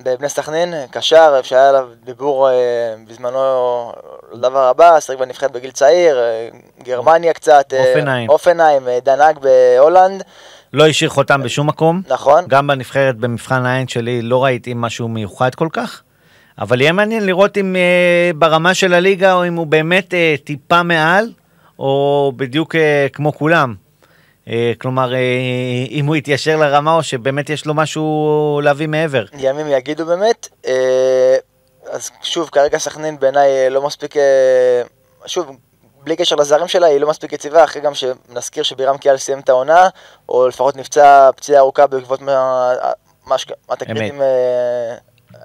בבני 0.00 0.28
סכנין, 0.28 0.74
קשר, 0.90 1.42
שהיה 1.42 1.68
עליו 1.68 1.88
דיבור 2.04 2.50
אה, 2.50 2.54
בזמנו 3.08 3.92
לדבר 4.32 4.64
הבא, 4.64 5.00
שיחק 5.00 5.18
בנבחרת 5.18 5.52
בגיל 5.52 5.70
צעיר, 5.70 6.18
אה, 6.18 6.48
גרמניה 6.82 7.32
קצת, 7.32 7.72
אה, 7.72 7.94
הופנהיים. 7.94 8.30
הופנהיים, 8.30 8.88
אה, 8.88 8.98
דן 9.04 9.18
האג 9.18 9.38
בהולנד, 9.38 10.22
לא 10.72 10.86
השאיר 10.86 11.10
חותם 11.10 11.42
בשום 11.42 11.66
מקום. 11.66 12.02
נכון. 12.08 12.44
גם 12.48 12.66
בנבחרת, 12.66 13.16
במבחן 13.16 13.66
העין 13.66 13.88
שלי, 13.88 14.22
לא 14.22 14.44
ראיתי 14.44 14.72
משהו 14.76 15.08
מיוחד 15.08 15.54
כל 15.54 15.68
כך. 15.72 16.02
אבל 16.58 16.80
יהיה 16.80 16.92
מעניין 16.92 17.26
לראות 17.26 17.58
אם 17.58 17.76
אה, 17.76 18.30
ברמה 18.36 18.74
של 18.74 18.94
הליגה, 18.94 19.34
או 19.34 19.46
אם 19.46 19.54
הוא 19.54 19.66
באמת 19.66 20.14
אה, 20.14 20.34
טיפה 20.44 20.82
מעל, 20.82 21.32
או 21.78 22.32
בדיוק 22.36 22.74
אה, 22.74 23.06
כמו 23.12 23.32
כולם. 23.32 23.74
אה, 24.48 24.72
כלומר, 24.78 25.14
אה, 25.14 25.18
אם 25.90 26.06
הוא 26.06 26.16
יתיישר 26.16 26.56
לרמה, 26.56 26.94
או 26.94 27.02
שבאמת 27.02 27.50
יש 27.50 27.66
לו 27.66 27.74
משהו 27.74 28.60
להביא 28.64 28.86
מעבר. 28.88 29.24
ימים 29.38 29.66
יגידו 29.68 30.06
באמת. 30.06 30.48
אה, 30.66 31.36
אז 31.90 32.10
שוב, 32.22 32.48
כרגע 32.48 32.78
סכנין 32.78 33.18
בעיניי 33.18 33.48
אה, 33.50 33.68
לא 33.68 33.82
מספיק... 33.86 34.16
אה, 34.16 34.82
שוב, 35.26 35.46
בלי 36.02 36.16
קשר 36.16 36.36
לזרים 36.36 36.68
שלה, 36.68 36.86
היא 36.86 36.98
לא 37.00 37.08
מספיק 37.08 37.32
יציבה, 37.32 37.64
אחרי 37.64 37.82
גם 37.82 37.92
שנזכיר 37.94 38.62
שבירם 38.62 38.98
קיאל 38.98 39.16
סיים 39.16 39.38
את 39.40 39.48
העונה, 39.48 39.88
או 40.28 40.48
לפחות 40.48 40.76
נפצע 40.76 41.30
פציעה 41.36 41.60
ארוכה 41.60 41.86
בעקבות 41.86 42.20
מה- 42.22 42.72
מה. 43.26 43.36
עם 44.06 44.22
אה, 44.22 44.96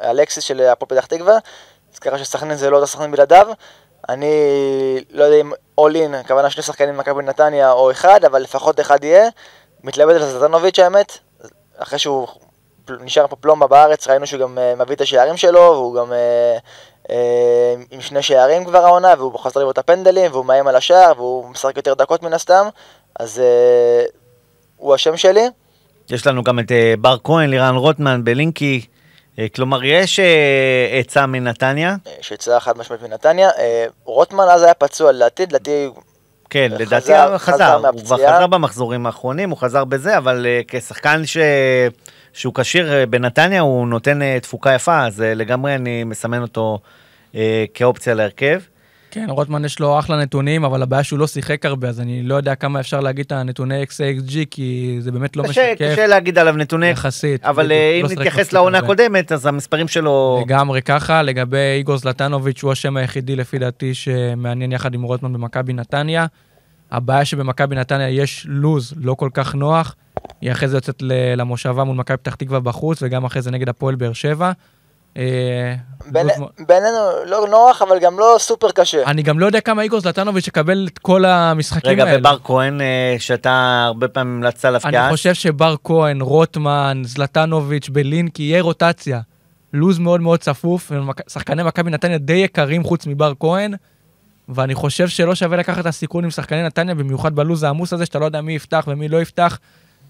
אלכסיס 0.10 0.43
של 0.43 0.62
הפועל 0.62 0.89
פתח 1.02 1.06
תקווה. 1.06 1.38
אז 1.93 2.00
ככה 2.00 2.18
שסכנין 2.18 2.58
זה 2.58 2.70
לא 2.70 2.76
אותה 2.76 2.88
סכנין 2.88 3.12
בלעדיו. 3.12 3.47
אני 4.10 4.34
לא 5.12 5.24
יודע 5.24 5.41
אם 5.41 5.51
all 5.82 5.93
in, 5.93 6.16
הכוונה 6.16 6.49
שני 6.49 6.64
שחקנים 6.64 6.95
ממכבי 6.95 7.24
נתניה 7.24 7.72
או 7.72 7.91
אחד, 7.91 8.26
אבל 8.26 8.41
לפחות 8.41 8.80
אחד 8.80 9.03
יהיה. 9.03 9.30
מתלבט 9.84 10.16
על 10.16 10.26
זדנוביץ' 10.26 10.80
האמת, 10.80 11.18
אחרי 11.78 11.99
שהוא 11.99 12.28
נשאר 12.89 13.28
פה 13.28 13.36
פלומבה 13.36 13.68
בארץ, 13.68 14.07
ראינו 14.07 14.28
שהוא 14.28 14.41
גם 14.41 14.57
אה, 14.57 14.74
מביא 14.76 14.95
את 14.95 15.01
השערים 15.01 15.38
שלו, 15.38 15.60
והוא 15.60 15.95
גם 15.95 16.14
אה, 16.14 16.57
אה, 17.10 17.76
עם 17.91 18.01
שני 18.01 18.22
שערים 18.22 18.66
כבר 18.66 18.86
העונה, 18.86 19.14
והוא 19.18 19.39
חזר 19.39 19.60
לבעוט 19.60 19.74
את 19.74 19.78
הפנדלים, 19.78 20.32
והוא 20.32 20.45
מאיים 20.45 20.68
על 20.68 20.76
השער, 20.76 21.14
והוא 21.16 21.49
משחק 21.49 21.78
יותר 21.78 21.93
דקות 21.93 22.24
מן 22.24 22.34
הסתם, 22.34 22.68
אז 23.20 23.39
אה, 23.39 24.05
הוא 24.78 24.93
השם 24.93 25.18
שלי. 25.18 25.47
יש 26.10 26.28
לנו 26.28 26.43
גם 26.43 26.60
את 26.60 26.72
אה, 26.72 26.93
בר 26.99 27.18
כהן, 27.24 27.49
לירן 27.49 27.76
רוטמן, 27.76 28.24
בלינקי. 28.24 28.86
אה, 29.39 29.49
כלומר, 29.55 29.83
יש 29.83 30.19
אה, 30.19 30.25
עצה 30.99 31.25
מנתניה. 31.25 31.95
אה, 32.07 32.11
שיצאה 32.21 32.59
חד 32.59 32.77
משמעית 32.77 33.01
מנתניה. 33.03 33.49
אה, 33.57 33.85
רוטמן 34.05 34.43
אז 34.51 34.63
היה 34.63 34.73
פצוע 34.73 35.11
לדעתי, 35.11 35.43
לדעתי 35.43 35.87
כן, 36.49 36.69
וחזר- 36.71 36.83
לדעתי 36.85 37.05
חזר 37.05 37.37
חזר, 37.37 37.75
הוא 37.93 38.01
כבר. 38.05 38.17
חזר 38.17 38.47
במחזורים 38.47 39.05
האחרונים, 39.05 39.49
הוא 39.49 39.57
חזר 39.57 39.85
בזה, 39.85 40.17
אבל 40.17 40.45
אה, 40.49 40.61
כשחקן 40.67 41.25
ש... 41.25 41.37
שהוא 42.33 42.53
כשיר 42.53 42.93
אה, 42.93 43.05
בנתניה, 43.05 43.61
הוא 43.61 43.87
נותן 43.87 44.21
אה, 44.21 44.37
תפוקה 44.41 44.73
יפה, 44.73 45.05
אז 45.05 45.21
אה, 45.21 45.33
לגמרי 45.33 45.75
אני 45.75 46.03
מסמן 46.03 46.41
אותו 46.41 46.79
אה, 47.35 47.65
כאופציה 47.73 48.13
להרכב. 48.13 48.59
כן, 49.12 49.26
רוטמן 49.30 49.66
יש 49.66 49.80
לו 49.80 49.99
אחלה 49.99 50.18
נתונים, 50.18 50.64
אבל 50.64 50.82
הבעיה 50.82 51.03
שהוא 51.03 51.20
לא 51.20 51.28
שיחק 51.28 51.66
הרבה, 51.66 51.89
אז 51.89 51.99
אני 51.99 52.24
לא 52.24 52.36
יודע 52.36 52.55
כמה 52.55 52.80
אפשר 52.80 52.99
להגיד 52.99 53.26
את 53.26 53.32
הנתוני 53.32 53.84
XAXG, 53.84 54.36
כי 54.51 54.97
זה 54.99 55.12
באמת 55.12 55.36
לא 55.36 55.43
קשה, 55.43 55.74
משקף 55.74 55.91
קשה 55.91 56.07
להגיד 56.07 56.38
עליו 56.38 56.55
נתוני, 56.55 56.88
יחסית. 56.88 57.45
אבל 57.45 57.72
אה, 57.72 57.78
לא 57.78 58.01
אם 58.01 58.07
שיחק 58.07 58.20
נתייחס 58.20 58.53
לעונה. 58.53 58.78
הקודמת, 58.78 59.32
אז 59.32 59.45
המספרים 59.45 59.88
שלו... 59.88 60.39
לגמרי 60.45 60.82
ככה, 60.82 61.22
לגבי 61.22 61.76
איגור 61.78 61.97
זלטנוביץ', 61.97 62.64
הוא 62.64 62.72
השם 62.72 62.97
היחידי 62.97 63.36
לפי 63.36 63.60
דעתי 63.60 63.93
שמעניין 63.93 64.72
יחד 64.72 64.93
עם 64.93 65.01
רוטמן 65.01 65.34
במכבי 65.34 65.74
נתניה. 65.74 66.26
הבעיה 66.91 67.26
שבמכבי 67.26 67.76
נתניה 67.76 68.10
יש 68.10 68.45
לוז 68.49 68.93
לא 68.97 69.14
כל 69.14 69.30
כך 69.34 69.55
נוח, 69.55 69.95
היא 70.41 70.51
אחרי 70.51 70.68
זה 70.68 70.78
יוצאת 70.78 71.03
למושבה 71.36 71.84
מול 71.84 71.95
מכבי 71.95 72.18
פתח 72.18 72.36
תקווה 72.36 72.60
בחוץ, 72.60 72.99
וגם 73.01 73.26
אחרי 73.26 73.41
זה 73.41 73.51
נגד 73.51 73.70
הפועל 73.70 73.95
באר 73.95 74.14
שבע. 74.14 74.51
אה, 75.18 75.76
בינינו 76.68 77.10
לא 77.26 77.47
נוח, 77.49 77.82
אבל 77.82 77.99
גם 77.99 78.20
לא 78.20 78.36
סופר 78.39 78.72
קשה. 78.72 79.03
אני 79.05 79.24
גם 79.24 79.39
לא 79.39 79.45
יודע 79.45 79.62
כמה 79.62 79.82
איגור 79.82 79.99
זלטנוביץ' 79.99 80.47
יקבל 80.47 80.88
את 80.93 80.99
כל 80.99 81.26
המשחקים 81.26 81.91
רגע, 81.91 82.03
האלה. 82.03 82.20
ובר 82.20 82.38
כהן, 82.43 82.82
אה, 82.82 83.16
שאתה 83.20 83.84
הרבה 83.86 84.07
פעמים 84.07 84.34
המלצת 84.34 84.66
עליו 84.66 84.82
אני 84.86 84.97
כאן, 84.97 85.10
חושב 85.10 85.34
שבר 85.34 85.76
כהן, 85.84 86.22
רוטמן, 86.22 87.01
זלטנוביץ', 87.05 87.89
בלינקי, 87.89 88.43
יהיה 88.43 88.62
רוטציה. 88.62 89.20
לוז 89.74 89.99
מאוד 89.99 90.22
מאוד 90.22 90.39
צפוף, 90.39 90.91
שחקני 91.28 91.64
מכבי 91.64 91.91
נתניה 91.91 92.18
די 92.18 92.34
יקרים 92.34 92.84
חוץ 92.84 93.07
מבר 93.07 93.34
כהן, 93.39 93.74
ואני 94.49 94.76
חושב 94.76 95.07
שלא 95.07 95.36
שווה 95.36 95.57
לקחת 95.57 95.80
את 95.80 95.86
הסיכון 95.86 96.24
עם 96.24 96.30
שחקני 96.30 96.64
נתניה, 96.64 96.95
במיוחד 96.95 97.36
בלוז 97.36 97.64
העמוס 97.64 97.93
הזה, 97.93 98.05
שאתה 98.05 98.20
לא 98.20 98.26
יודע 98.26 98.41
מי 98.41 98.53
יפתח 98.53 98.86
ומי 98.88 99.07
לא 99.07 99.22
יפתח, 99.22 99.60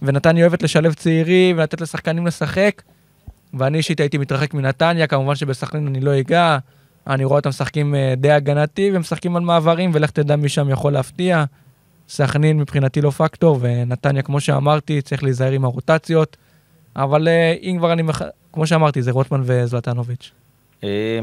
ונתניה 0.02 0.46
אוהבת 0.46 0.64
לשלב 0.64 0.94
צעירים 0.94 1.58
ולתת 1.58 1.82
לשחקנים 1.82 2.28
לשחק, 2.28 2.82
ואני 3.54 3.78
אישית 3.78 4.00
הייתי 4.00 4.18
מתרחק 4.18 4.54
מנתניה, 4.54 5.08
כמובן 5.08 5.36
שבסכנין 5.36 5.88
אני 5.88 6.00
לא 6.00 6.20
אגע, 6.20 6.58
אני 7.08 7.26
רואה 7.26 7.38
אותם 7.38 7.50
משחקים 7.50 7.96
אה, 7.96 8.14
די 8.18 8.32
הגנתי, 8.32 8.92
ומשחקים 8.94 9.36
על 9.36 9.42
מעברים, 9.42 9.92
ולך 9.94 10.12
תדע 10.12 10.36
מי 10.36 10.50
שם 10.50 10.70
יכול 10.70 10.94
להפתיע. 10.94 11.44
סכנין 12.10 12.58
מבחינתי 12.58 13.02
לא 13.02 13.10
פקטור, 13.10 13.58
ונתניה, 13.62 14.22
כמו 14.22 14.40
שאמרתי, 14.40 15.02
צריך 15.02 15.24
להיזהר 15.24 15.52
עם 15.52 15.66
הרוטציות. 15.66 16.38
אבל 16.96 17.28
אה, 17.28 17.54
אם 17.62 17.76
כבר 17.78 17.94
אני, 17.94 18.02
מח... 18.02 18.22
כמו 18.54 18.68
שאמרתי, 18.68 19.02
זה 19.02 19.12
רוטמן 19.12 19.42
וזלטנוביץ'. 19.46 20.32
אה, 20.84 21.20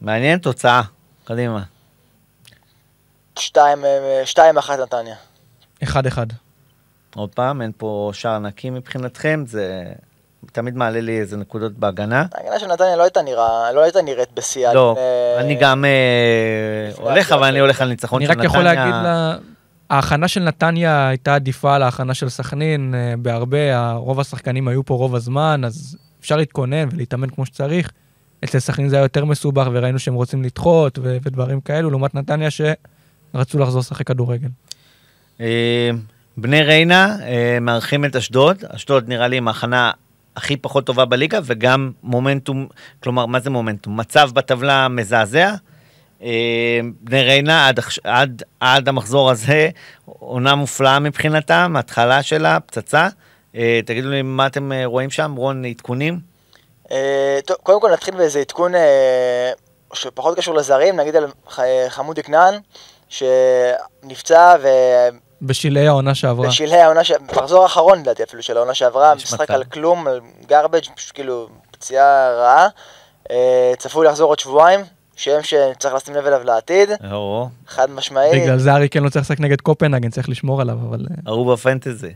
מעניין 0.00 0.38
תוצאה, 0.38 0.82
קדימה. 1.24 1.62
שתיים, 3.38 3.84
אה, 3.84 4.22
שתיים 4.24 4.58
אחת 4.58 4.78
נתניה. 4.78 5.16
אחד-אחד. 5.82 6.26
עוד 7.14 7.34
פעם, 7.34 7.62
אין 7.62 7.72
פה 7.76 8.10
שער 8.14 8.38
נקי 8.38 8.70
מבחינתכם, 8.70 9.44
זה 9.46 9.92
תמיד 10.52 10.76
מעלה 10.76 11.00
לי 11.00 11.20
איזה 11.20 11.36
נקודות 11.36 11.72
בהגנה. 11.72 12.26
ההגנה 12.34 12.58
של 12.58 12.66
נתניה 12.66 12.96
לא 12.96 13.02
הייתה 13.02 13.22
נראה, 13.22 13.72
לא 13.72 13.80
הייתה 13.82 14.02
נראית 14.02 14.28
בשיאה. 14.36 14.74
לא, 14.74 14.92
לפני- 15.36 15.44
אני 15.44 15.54
גם 15.60 15.84
אה, 15.84 15.90
הולך, 16.96 17.32
אבל 17.32 17.46
אני. 17.48 17.60
הולך 17.60 17.80
על 17.80 17.88
ניצחון 17.88 18.18
אני 18.22 18.26
של 18.26 18.30
רק 18.32 18.36
נתניה. 18.38 18.50
יכול 18.50 18.62
להגיד 18.62 18.94
לה... 18.94 19.36
ההכנה 19.90 20.28
של 20.28 20.40
נתניה 20.42 21.08
הייתה 21.08 21.34
עדיפה 21.34 21.74
על 21.74 21.82
ההכנה 21.82 22.14
של 22.14 22.28
סכנין 22.28 22.94
אה, 22.94 23.14
בהרבה, 23.18 23.92
רוב 23.92 24.20
השחקנים 24.20 24.68
היו 24.68 24.84
פה 24.84 24.94
רוב 24.94 25.14
הזמן, 25.14 25.62
אז 25.64 25.96
אפשר 26.20 26.36
להתכונן 26.36 26.88
ולהתאמן 26.92 27.30
כמו 27.30 27.46
שצריך. 27.46 27.90
אצל 28.44 28.58
סכנין 28.58 28.88
זה 28.88 28.96
היה 28.96 29.02
יותר 29.02 29.24
מסובך 29.24 29.68
וראינו 29.72 29.98
שהם 29.98 30.14
רוצים 30.14 30.42
לדחות 30.42 30.98
ו- 31.02 31.16
ודברים 31.22 31.60
כאלו, 31.60 31.90
לעומת 31.90 32.14
נתניה 32.14 32.48
שרצו 32.50 33.58
לחזור 33.58 33.80
לשחק 33.80 34.06
כדורגל. 34.06 34.48
אה, 35.40 35.90
בני 36.36 36.62
ריינה 36.62 37.16
אה, 37.22 37.58
מארחים 37.60 38.04
את 38.04 38.16
אשדוד, 38.16 38.64
אשדוד 38.68 39.08
נראה 39.08 39.28
לי 39.28 39.36
עם 39.36 39.48
ההכנה 39.48 39.90
הכי 40.38 40.56
פחות 40.56 40.86
טובה 40.86 41.04
בליגה, 41.04 41.40
וגם 41.44 41.90
מומנטום, 42.02 42.66
כלומר, 43.02 43.26
מה 43.26 43.40
זה 43.40 43.50
מומנטום? 43.50 44.00
מצב 44.00 44.30
בטבלה 44.32 44.88
מזעזע. 44.88 45.54
אה, 46.22 46.80
בני 47.00 47.22
ריינה 47.22 47.68
עד, 47.68 47.80
עד, 48.04 48.42
עד 48.60 48.88
המחזור 48.88 49.30
הזה, 49.30 49.68
עונה 50.04 50.54
מופלאה 50.54 50.98
מבחינתם, 50.98 51.74
התחלה 51.78 52.22
שלה, 52.22 52.60
פצצה. 52.60 53.08
אה, 53.54 53.80
תגידו 53.86 54.08
לי 54.08 54.22
מה 54.22 54.46
אתם 54.46 54.72
אה, 54.72 54.84
רואים 54.84 55.10
שם, 55.10 55.34
רון, 55.36 55.64
עדכונים? 55.64 56.20
טוב, 57.44 57.56
קודם 57.62 57.80
כל 57.80 57.92
נתחיל 57.92 58.16
באיזה 58.16 58.40
עדכון 58.40 58.72
שפחות 59.92 60.36
קשור 60.36 60.54
לזרים, 60.54 60.96
נגיד 60.96 61.16
על 61.16 61.26
חמודי 61.88 62.22
כנען, 62.22 62.54
שנפצע 63.08 64.56
בשלהי 65.42 65.88
העונה 65.88 66.14
שעברה. 66.14 66.46
ובשלהי 66.46 66.80
העונה, 66.80 67.04
ש- 67.04 67.12
במחזור 67.12 67.62
האחרון 67.62 67.98
לדעתי 68.00 68.22
אפילו 68.22 68.42
של 68.42 68.56
העונה 68.56 68.74
שעברה, 68.74 69.14
משחק. 69.14 69.50
על 69.50 69.64
כלום, 69.64 70.06
על 70.08 70.20
גרבג', 70.46 70.82
פשוט 70.96 71.14
כאילו 71.14 71.48
פציעה 71.70 72.30
רעה. 72.32 72.68
אה, 73.30 73.72
צפוי 73.78 74.06
לחזור 74.06 74.28
עוד 74.30 74.38
שבועיים, 74.38 74.80
שם 75.16 75.38
שצריך 75.42 75.94
לשים 75.94 76.14
לב 76.14 76.26
אליו 76.26 76.44
לעתיד, 76.44 76.90
או, 77.12 77.48
חד 77.66 77.90
משמעי. 77.90 78.40
בגלל 78.40 78.58
זה 78.58 78.72
ארי 78.74 78.88
כן 78.88 79.02
לא 79.02 79.08
צריך 79.08 79.24
לשחק 79.24 79.40
נגד 79.40 79.60
קופנהגן, 79.60 80.10
צריך 80.10 80.28
לשמור 80.28 80.60
עליו, 80.60 80.76
אבל... 80.88 81.06
אה, 81.10 81.16
ההוא 81.26 81.54
בפנטזי. 81.54 82.12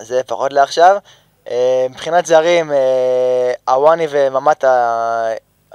זה 0.00 0.20
פחות 0.26 0.52
לעכשיו. 0.52 0.96
אה, 1.50 1.86
מבחינת 1.90 2.26
זרים, 2.26 2.72
עוואני 3.64 4.06
וממטה 4.10 4.68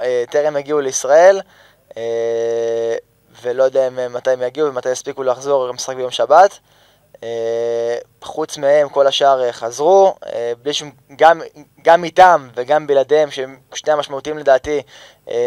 אה, 0.00 0.24
טרם 0.30 0.56
הגיעו 0.56 0.80
לישראל, 0.80 1.40
ולא 3.42 3.62
יודע 3.62 3.88
אה, 3.98 4.08
מתי 4.08 4.30
הם 4.30 4.42
יגיעו 4.42 4.68
ומתי 4.68 4.90
יספיקו 4.90 5.22
לחזור 5.22 5.68
למשחק 5.68 5.96
ביום 5.96 6.10
שבת. 6.10 6.58
אה, 7.22 7.96
חוץ 8.22 8.58
מהם, 8.58 8.88
כל 8.88 9.06
השאר 9.06 9.42
אה, 9.44 9.52
חזרו, 9.52 10.14
שום, 10.72 10.90
גם, 11.16 11.40
גם 11.82 12.04
איתם 12.04 12.48
וגם 12.54 12.86
בלעדיהם, 12.86 13.30
שהם 13.30 13.56
שני 13.74 13.92
המשמעותיים 13.92 14.38
לדעתי, 14.38 14.82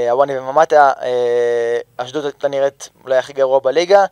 עוואני 0.10 0.39
וממטה, 0.39 0.92
אשדוד 1.98 2.26
הייתה 2.26 2.48
נראית 2.48 2.89
אולי 3.04 3.18
הכי 3.18 3.34
גרוע 3.34 3.60
בליגה. 3.60 4.06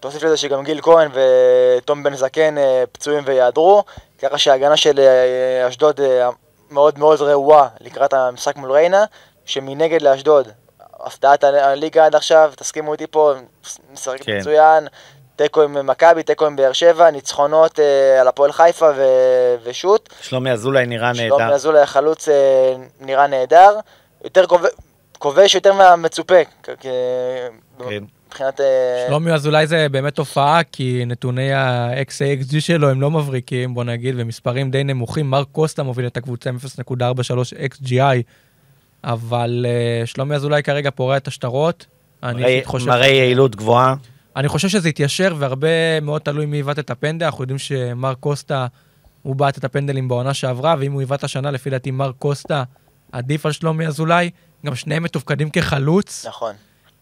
תוסיף 0.00 0.22
לזה 0.22 0.36
שגם 0.36 0.64
גיל 0.64 0.80
כהן 0.80 1.10
ותום 1.12 2.02
בן 2.02 2.14
זקן 2.14 2.54
פצועים 2.92 3.22
ויעדרו, 3.26 3.84
ככה 4.18 4.38
שההגנה 4.38 4.76
של 4.76 5.00
אשדוד 5.68 6.00
מאוד 6.70 6.98
מאוד 6.98 7.20
רעועה 7.20 7.68
לקראת 7.80 8.12
המשחק 8.12 8.56
מול 8.56 8.72
ריינה, 8.72 9.04
שמנגד 9.44 10.02
לאשדוד, 10.02 10.48
הפתעת 11.04 11.44
הליגה 11.44 12.06
עד 12.06 12.14
עכשיו, 12.14 12.52
תסכימו 12.56 12.92
איתי 12.92 13.06
פה, 13.10 13.32
משחק 13.92 14.22
כן. 14.22 14.38
מצוין, 14.38 14.86
תיקו 15.36 15.62
עם 15.62 15.86
מכבי, 15.86 16.22
תיקו 16.22 16.46
עם 16.46 16.56
באר 16.56 16.72
שבע, 16.72 17.10
ניצחונות 17.10 17.80
אה, 17.80 18.20
על 18.20 18.28
הפועל 18.28 18.52
חיפה 18.52 18.90
ו- 18.96 19.54
ושות'. 19.64 20.08
שלומי 20.22 20.50
אזולאי 20.52 20.86
נראה 20.86 21.14
שלומי 21.14 21.30
נהדר. 21.42 21.54
אזולאי 21.54 21.80
החלוץ 21.82 22.28
אה, 22.28 22.34
נראה 23.00 23.26
נהדר, 23.26 23.78
יותר 24.24 24.44
כובש- 25.18 25.54
יותר 25.54 25.72
מהמצופה, 25.72 26.34
כ- 26.62 26.70
כן. 26.80 27.98
מבחינת... 28.26 28.60
אה, 28.60 29.04
שלומי 29.08 29.32
אזולאי 29.32 29.66
זה 29.66 29.86
באמת 29.90 30.14
תופעה, 30.14 30.60
כי 30.72 31.02
נתוני 31.06 31.52
ה-XAXG 31.52 32.60
שלו 32.60 32.90
הם 32.90 33.00
לא 33.00 33.10
מבריקים, 33.10 33.74
בוא 33.74 33.84
נגיד, 33.84 34.14
ומספרים 34.18 34.70
די 34.70 34.84
נמוכים. 34.84 35.30
מרק 35.30 35.46
קוסטה 35.52 35.82
מוביל 35.82 36.06
את 36.06 36.16
הקבוצה 36.16 36.50
עם 36.50 36.56
0.43 36.56 36.92
XGI, 37.74 38.22
אבל 39.04 39.66
uh, 39.68 40.06
שלומי 40.06 40.34
אזולאי 40.34 40.62
כרגע 40.62 40.90
פורע 40.90 41.16
את 41.16 41.28
השטרות. 41.28 41.86
אני 42.22 42.42
מראה-. 42.42 42.86
מראה 42.86 43.06
יעילות 43.06 43.56
גבוהה. 43.56 43.94
אני 44.36 44.48
חושב 44.48 44.68
שזה 44.68 44.88
יתיישר, 44.88 45.34
והרבה 45.38 46.00
מאוד 46.00 46.20
תלוי 46.20 46.46
מי 46.46 46.56
יבעט 46.56 46.78
את 46.78 46.90
הפנדל. 46.90 47.26
אנחנו 47.26 47.42
יודעים 47.42 47.58
שמרק 47.58 48.16
קוסטה, 48.20 48.66
הוא 49.22 49.36
בעט 49.36 49.58
את 49.58 49.64
הפנדלים 49.64 50.08
בעונה 50.08 50.34
שעברה, 50.34 50.74
ואם 50.78 50.92
הוא 50.92 51.02
יבעט 51.02 51.24
השנה, 51.24 51.50
לפי 51.50 51.70
דעתי 51.70 51.90
מרק 51.90 52.14
קוסטה 52.18 52.64
עדיף 53.12 53.46
על 53.46 53.52
שלומי 53.52 53.86
אזולאי. 53.86 54.30
גם 54.66 54.74
שניהם 54.74 55.02
מתופקדים 55.02 55.50
כחלוץ. 55.50 56.26
נכון. 56.28 56.54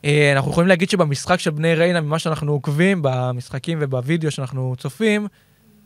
אה, 0.04 0.32
אנחנו 0.32 0.50
יכולים 0.50 0.68
להגיד 0.68 0.90
שבמשחק 0.90 1.40
של 1.40 1.50
בני 1.50 1.74
ריינה, 1.74 2.00
ממה 2.00 2.18
שאנחנו 2.18 2.52
עוקבים 2.52 2.98
במשחקים 3.02 3.78
ובווידאו 3.80 4.30
שאנחנו 4.30 4.74
צופים, 4.78 5.26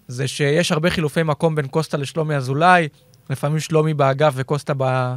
זה 0.09 0.29
שיש 0.29 0.73
הרבה 0.73 0.91
חילופי 0.91 1.23
מקום 1.23 1.55
בין 1.55 1.67
קוסטה 1.67 1.97
לשלומי 1.97 2.35
אזולאי, 2.35 2.89
לפעמים 3.31 3.61
שלומי 3.61 3.95
באגף 3.95 4.33
וקוסטה 4.37 4.73
ב... 4.77 5.15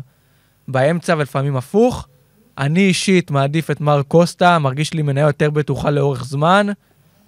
באמצע 0.67 1.15
ולפעמים 1.17 1.57
הפוך. 1.57 2.07
אני 2.57 2.79
אישית 2.79 3.31
מעדיף 3.31 3.71
את 3.71 3.81
מר 3.81 4.01
קוסטה, 4.03 4.59
מרגיש 4.59 4.93
לי 4.93 5.01
מניה 5.01 5.27
יותר 5.27 5.49
בטוחה 5.49 5.89
לאורך 5.89 6.25
זמן, 6.25 6.67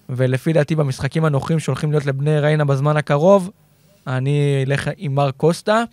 ולפי 0.08 0.52
דעתי 0.52 0.74
במשחקים 0.74 1.24
הנוחים 1.24 1.58
שהולכים 1.58 1.90
להיות 1.90 2.06
לבני 2.06 2.40
ריינה 2.40 2.64
בזמן 2.64 2.96
הקרוב, 2.96 3.50
אני 4.06 4.64
אלך 4.66 4.90
עם 4.96 5.14
מר 5.14 5.30
קוסטה, 5.30 5.84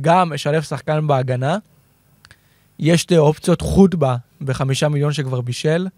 גם 0.00 0.32
אשלב 0.32 0.62
שחקן 0.62 1.06
בהגנה. 1.06 1.58
יש 2.78 3.00
שתי 3.00 3.18
אופציות, 3.18 3.60
חוטבה 3.60 4.16
בחמישה 4.40 4.88
מיליון 4.88 5.12
שכבר 5.12 5.40
בישל, 5.40 5.88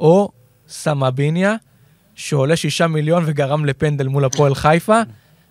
או 0.00 0.30
סמביניה, 0.68 1.54
שעולה 2.14 2.56
שישה 2.56 2.86
מיליון 2.86 3.22
וגרם 3.26 3.64
לפנדל 3.64 4.08
מול 4.08 4.24
הפועל 4.24 4.54
חיפה, 4.54 5.00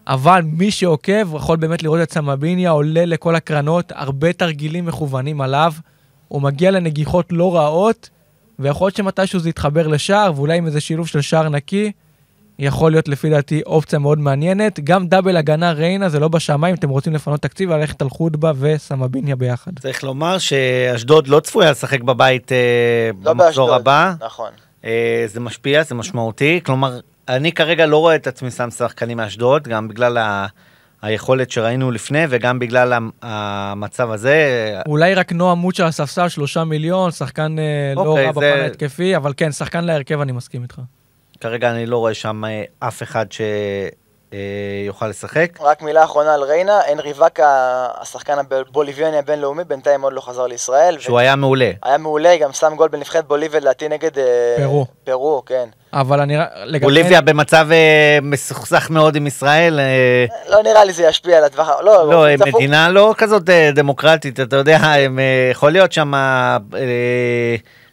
אבל 0.07 0.41
מי 0.45 0.71
שעוקב 0.71 1.35
יכול 1.35 1.57
באמת 1.57 1.83
לראות 1.83 1.99
את 2.01 2.13
סמביניה 2.13 2.69
עולה 2.69 3.05
לכל 3.05 3.35
הקרנות, 3.35 3.91
הרבה 3.95 4.33
תרגילים 4.33 4.85
מכוונים 4.85 5.41
עליו, 5.41 5.73
הוא 6.27 6.41
מגיע 6.41 6.71
לנגיחות 6.71 7.25
לא 7.31 7.55
רעות, 7.55 8.09
ויכול 8.59 8.85
להיות 8.85 8.95
שמתישהו 8.95 9.39
זה 9.39 9.49
יתחבר 9.49 9.87
לשער, 9.87 10.31
ואולי 10.35 10.57
עם 10.57 10.65
איזה 10.65 10.81
שילוב 10.81 11.07
של 11.07 11.21
שער 11.21 11.49
נקי, 11.49 11.91
יכול 12.59 12.91
להיות 12.91 13.07
לפי 13.07 13.29
דעתי 13.29 13.61
אופציה 13.65 13.99
מאוד 13.99 14.19
מעניינת. 14.19 14.79
גם 14.79 15.07
דאבל 15.07 15.37
הגנה 15.37 15.71
ריינה 15.71 16.09
זה 16.09 16.19
לא 16.19 16.27
בשמיים, 16.27 16.75
אתם 16.75 16.89
רוצים 16.89 17.13
לפנות 17.13 17.41
תקציב, 17.41 17.71
ללכת 17.71 18.01
על 18.01 18.09
חודבה 18.09 18.51
וסמביניה 18.59 19.35
ביחד. 19.35 19.71
צריך 19.79 20.03
לומר 20.03 20.37
שאשדוד 20.37 21.27
לא 21.27 21.39
צפויה 21.39 21.71
לשחק 21.71 22.01
בבית 22.01 22.51
אה, 22.51 22.57
לא 23.23 23.33
במחזור 23.33 23.67
באשדוד. 23.67 23.81
הבא. 23.81 24.13
נכון. 24.25 24.49
אה, 24.85 25.23
זה 25.27 25.39
משפיע, 25.39 25.83
זה 25.83 25.95
משמעותי. 25.95 26.59
כלומר, 26.65 26.99
אני 27.29 27.51
כרגע 27.51 27.85
לא 27.85 27.97
רואה 27.97 28.15
את 28.15 28.27
עצמי 28.27 28.51
שם 28.51 28.69
שחקנים 28.69 29.17
מאשדוד, 29.17 29.67
גם 29.67 29.87
בגלל 29.87 30.17
ה... 30.17 30.45
היכולת 31.01 31.51
שראינו 31.51 31.91
לפני 31.91 32.23
וגם 32.29 32.59
בגלל 32.59 32.93
המ- 32.93 33.09
המצב 33.21 34.11
הזה. 34.11 34.71
אולי 34.87 35.13
רק 35.15 35.31
נועה 35.31 35.55
מוצ'ה 35.55 35.85
הספסל, 35.87 36.29
שלושה 36.29 36.63
מיליון, 36.63 37.11
שחקן 37.11 37.55
אה, 37.59 37.63
לא 37.95 38.01
אוקיי, 38.01 38.25
רע 38.25 38.33
זה- 38.33 38.39
בפן 38.39 38.59
ההתקפי, 38.61 39.15
אבל 39.15 39.33
כן, 39.37 39.51
שחקן 39.51 39.83
להרכב 39.83 40.19
אני 40.21 40.31
מסכים 40.31 40.63
איתך. 40.63 40.81
כרגע 41.41 41.71
אני 41.71 41.85
לא 41.85 41.97
רואה 41.97 42.13
שם 42.13 42.45
אה, 42.45 42.63
אף 42.79 43.03
אחד 43.03 43.25
שיוכל 44.85 45.07
לשחק. 45.07 45.49
רק 45.61 45.81
מילה 45.81 46.03
אחרונה 46.03 46.33
על 46.33 46.43
ריינה, 46.43 46.79
הנרי 46.87 47.13
ואקה, 47.15 47.47
השחקן 48.01 48.33
הבוליביאני 48.39 49.17
הבינלאומי, 49.17 49.63
בינתיים 49.63 50.01
עוד 50.01 50.13
לא 50.13 50.21
חזר 50.21 50.47
לישראל. 50.47 50.97
שהוא 50.99 51.19
היה 51.19 51.35
מעולה. 51.35 51.71
היה 51.83 51.97
מעולה, 51.97 52.37
גם 52.37 52.53
שם 52.53 52.73
גול 52.75 52.89
בנבחרת 52.89 53.25
בוליביה 53.27 53.59
לדעתי 53.59 53.89
נגד... 53.89 54.17
אה, 54.19 54.55
פרו. 54.57 54.85
פרו, 55.03 55.43
כן. 55.45 55.65
אבל 55.93 56.19
אני... 56.21 56.37
לגבי- 56.65 56.85
בוליביה 56.85 57.21
במצב 57.21 57.67
אה, 57.71 58.17
מסוכסך 58.21 58.89
מאוד 58.89 59.15
עם 59.15 59.27
ישראל. 59.27 59.79
אה, 59.79 60.25
לא 60.49 60.63
נראה 60.63 60.85
לי 60.85 60.93
זה 60.93 61.03
ישפיע 61.03 61.37
על 61.37 61.43
הטווח... 61.43 61.69
לא, 61.81 62.09
לא, 62.11 62.25
זה 62.37 62.43
הפוך. 62.43 62.55
מדינה 62.55 62.89
לא 62.89 63.13
כזאת 63.17 63.49
אה, 63.49 63.69
דמוקרטית, 63.75 64.39
אתה 64.39 64.55
יודע, 64.55 64.77
הם, 64.77 65.19
אה, 65.19 65.23
יכול 65.51 65.71
להיות 65.71 65.91
שם 65.91 66.15
אה, 66.15 66.57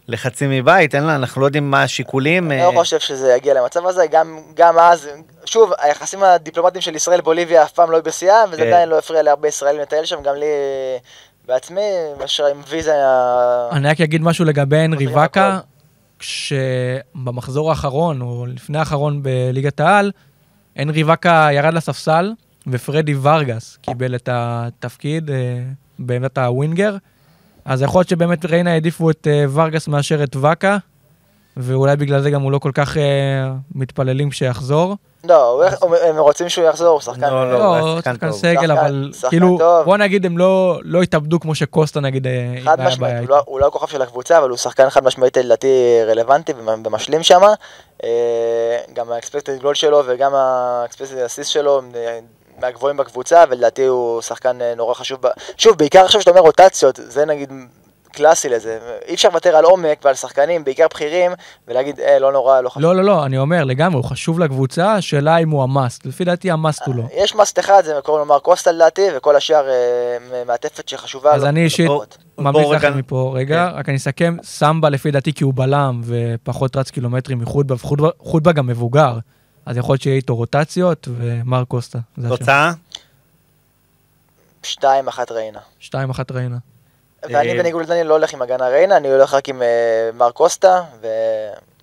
לחצים 0.08 0.50
מבית, 0.50 0.94
אין 0.94 1.04
לה, 1.04 1.14
אנחנו 1.14 1.40
לא 1.40 1.46
יודעים 1.46 1.70
מה 1.70 1.82
השיקולים. 1.82 2.50
אני 2.50 2.62
אה, 2.62 2.72
לא 2.72 2.78
חושב 2.78 2.98
שזה 2.98 3.34
יגיע 3.36 3.54
למצב 3.54 3.86
הזה, 3.86 4.06
גם, 4.10 4.38
גם 4.54 4.78
אז, 4.78 5.08
שוב, 5.44 5.72
היחסים 5.78 6.22
הדיפלומטיים 6.22 6.82
של 6.82 6.94
ישראל-בוליביה 6.94 7.62
אף 7.62 7.72
פעם 7.72 7.90
לא 7.90 7.96
היו 7.96 8.02
בשיאה, 8.02 8.44
וזה 8.48 8.56
כן. 8.56 8.66
עדיין 8.66 8.88
לא 8.88 8.98
הפריע 8.98 9.22
להרבה 9.22 9.48
ישראלים 9.48 9.80
לטייל 9.80 10.04
שם, 10.04 10.22
גם 10.22 10.34
לי 10.34 10.46
בעצמי, 11.46 11.80
מאשר 12.18 12.46
עם 12.46 12.62
ויזה 12.68 12.94
היה... 12.94 13.68
אני 13.72 13.88
רק 13.88 14.00
אגיד 14.00 14.22
משהו 14.22 14.44
לגבי 14.44 14.86
חוזרים 14.90 15.16
ואקה. 15.16 15.58
כשבמחזור 16.18 17.70
האחרון, 17.70 18.22
או 18.22 18.46
לפני 18.46 18.78
האחרון 18.78 19.22
בליגת 19.22 19.80
העל, 19.80 20.10
הנרי 20.76 21.02
ואקה 21.02 21.48
ירד 21.52 21.74
לספסל, 21.74 22.32
ופרדי 22.66 23.14
ורגס 23.22 23.78
קיבל 23.82 24.14
את 24.14 24.28
התפקיד 24.32 25.30
אה, 25.30 25.36
בעמדת 25.98 26.38
הווינגר. 26.38 26.96
אז 27.64 27.82
יכול 27.82 27.98
להיות 27.98 28.08
שבאמת 28.08 28.44
ריינה 28.44 28.72
העדיפו 28.72 29.10
את 29.10 29.26
אה, 29.30 29.44
ורגס 29.54 29.88
מאשר 29.88 30.22
את 30.22 30.36
ואקה, 30.36 30.76
ואולי 31.56 31.96
בגלל 31.96 32.22
זה 32.22 32.30
גם 32.30 32.42
הוא 32.42 32.52
לא 32.52 32.58
כל 32.58 32.70
כך 32.74 32.96
אה, 32.96 33.02
מתפללים 33.74 34.32
שיחזור. 34.32 34.96
לא, 35.24 35.62
הם 36.08 36.18
רוצים 36.18 36.48
שהוא 36.48 36.64
יחזור, 36.64 36.88
הוא 36.88 37.00
שחקן... 37.00 37.20
לא, 37.30 37.40
אה, 37.42 37.44
לא. 37.44 37.58
לא, 37.58 37.78
הוא 37.78 37.98
שחקן 38.00 38.16
טוב. 38.16 38.30
סגל, 38.38 38.70
אבל 38.72 39.10
כאילו, 39.28 39.56
טוב. 39.58 39.84
בוא 39.84 39.96
נגיד, 39.96 40.26
הם 40.26 40.38
לא 40.38 40.78
לא 40.82 41.02
התאבדו 41.02 41.40
כמו 41.40 41.54
שקוסטה 41.54 42.00
נגיד, 42.00 42.26
אה, 42.26 42.54
אם 42.58 42.64
חד 42.64 42.80
היה 42.80 42.88
משמעית, 42.88 43.00
בעיה 43.00 43.14
הוא 43.18 43.22
איתו. 43.22 43.32
לא- 43.34 43.42
הוא 43.46 43.60
לא 43.60 43.66
הכוכב 43.66 43.86
של 43.86 44.02
הקבוצה, 44.02 44.38
אבל 44.38 44.48
הוא 44.50 44.58
שחקן 44.58 44.90
חד 44.90 45.04
משמעית 45.04 45.36
לדעתי 45.36 45.68
רלוונטי 46.08 46.52
ומ- 46.52 46.86
ומשלים 46.86 47.22
שם. 47.22 47.40
גם 48.94 49.12
האקספקטד 49.12 49.58
גול 49.62 49.74
שלו 49.74 50.02
וגם 50.06 50.32
האקספקטד 50.34 51.18
אסיסט 51.18 51.50
שלו 51.50 51.80
מהגבוהים 52.58 52.96
בקבוצה, 52.96 53.44
ולדעתי 53.50 53.84
הוא 53.84 54.22
שחקן 54.22 54.62
אה, 54.62 54.74
נורא 54.74 54.94
חשוב. 54.94 55.18
ב- 55.22 55.30
שוב, 55.56 55.78
בעיקר 55.78 56.04
עכשיו 56.04 56.20
שאתה 56.20 56.30
אומר 56.30 56.40
רוטציות, 56.40 57.00
זה 57.02 57.24
נגיד 57.24 57.52
קלאסי 58.12 58.48
לזה. 58.48 58.78
אי 59.08 59.14
אפשר 59.14 59.28
לוותר 59.28 59.56
על 59.56 59.64
עומק 59.64 60.00
ועל 60.04 60.14
שחקנים, 60.14 60.64
בעיקר 60.64 60.86
בכירים, 60.90 61.32
ולהגיד, 61.68 62.00
אה, 62.00 62.18
לא 62.18 62.32
נורא, 62.32 62.60
לא 62.60 62.68
חשוב. 62.68 62.82
לא, 62.82 62.96
לא, 62.96 63.04
לא, 63.04 63.24
אני 63.24 63.38
אומר 63.38 63.64
לגמרי, 63.64 63.96
הוא 63.96 64.04
חשוב 64.04 64.38
לקבוצה, 64.38 64.92
השאלה 64.92 65.36
אם 65.38 65.50
הוא 65.50 65.62
המאסט. 65.62 66.06
לפי 66.06 66.24
דעתי 66.24 66.50
המאסט 66.50 66.82
הוא 66.86 66.94
לא. 66.94 67.02
יש 67.14 67.34
מאסט 67.34 67.58
אחד, 67.58 67.82
זה 67.84 67.94
קוראים 68.02 68.28
לו 68.28 68.34
מר 68.34 68.38
קוסטה 68.38 68.72
לדעתי, 68.72 69.02
וכל 69.16 69.36
השאר 69.36 69.68
אה, 69.68 70.44
מעטפת 70.46 70.88
שחשובה. 70.88 71.32
אז 71.32 71.42
לו. 71.42 71.48
אני 71.48 71.64
אישית 71.64 71.84
לפחות. 71.84 72.18
ממליץ 72.38 72.68
לכם 72.68 72.98
מפה, 72.98 73.32
רגע, 73.34 73.70
רק 73.74 73.88
אני 73.88 73.96
אסכם, 73.96 74.36
סמבה 74.42 74.88
לפי 74.88 75.10
דעתי 75.10 75.32
כי 75.32 75.44
הוא 75.44 75.52
בלם 75.56 76.00
ופחות 76.04 76.76
רץ 76.76 76.90
קילומטרים 76.90 77.38
מחוטבה, 77.38 77.74
וחוטבה 77.74 78.08
חוטבה 78.18 78.52
גם 78.52 78.66
מבוגר, 78.66 79.18
אז 79.66 79.76
יכול 79.76 79.92
להיות 79.92 80.02
שיהיה 80.02 80.16
איתו 80.16 80.36
רוטציות, 80.36 81.08
ומר 81.16 81.64
קוסטה. 81.64 81.98
תוצאה? 82.28 82.72
שתיים, 84.62 85.08
אחת 85.08 85.30
ריינה. 85.30 85.60
שתיים 85.80 86.10
אחת 86.10 86.30
ריינה. 86.30 86.56
ואני 87.22 87.52
אה, 87.52 87.54
בניגוד 87.58 87.82
לדניאל 87.82 88.06
לא 88.06 88.14
הולך 88.14 88.34
עם 88.34 88.42
הגנה 88.42 88.68
ריינה, 88.68 88.96
אני 88.96 89.08
הולך 89.08 89.34
רק 89.34 89.48
עם 89.48 89.62
אה, 89.62 90.10
מר 90.14 90.30
קוסטה, 90.30 90.82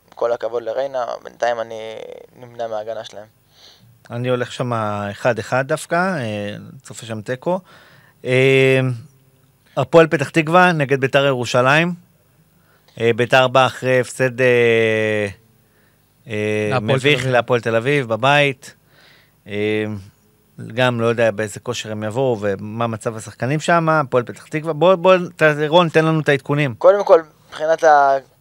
וכל 0.10 0.32
הכבוד 0.32 0.64
לריינה, 0.64 1.06
בינתיים 1.24 1.60
אני 1.60 1.96
נמנע 2.36 2.68
מההגנה 2.68 3.04
שלהם. 3.04 3.26
אני 4.12 4.30
הולך 4.30 4.52
שם 4.52 4.74
1-1 5.24 5.54
דווקא, 5.64 5.96
אה, 5.96 6.56
צופה 6.84 7.06
שם 7.06 7.22
תיקו. 7.22 7.60
הפועל 9.78 10.08
פתח 10.08 10.30
תקווה 10.30 10.72
נגד 10.72 11.02
ביתר 11.02 11.26
ירושלים. 11.26 11.94
ביתר 13.16 13.48
בא 13.48 13.66
אחרי 13.66 14.00
הפסד 14.00 14.42
אה, 14.42 14.48
אה, 14.48 15.28
להפועל 15.28 15.28
תל 15.28 16.19
מביך 16.82 17.20
אביב. 17.22 17.34
להפועל 17.34 17.62
תל 17.62 17.76
אביב 17.76 18.08
בבית. 18.08 18.76
אה, 19.48 19.84
גם 20.74 21.02
לא 21.02 21.06
יודע 21.06 21.32
באיזה 21.32 21.60
כושר 21.60 21.92
הם 21.92 22.04
יבואו 22.04 22.38
ומה 22.40 22.88
מצב 22.88 23.18
השחקנים 23.18 23.60
שם, 23.60 23.90
הפועל 23.90 24.24
פתח 24.24 24.48
תקווה. 24.48 24.74
בוא, 24.74 24.96
בוא, 24.96 25.16
ת- 25.36 25.42
רון, 25.68 25.90
תן 25.90 26.06
לנו 26.06 26.20
את 26.20 26.30
העדכונים. 26.30 26.76
קודם 26.76 27.04
כל, 27.04 27.22
מבחינת 27.50 27.84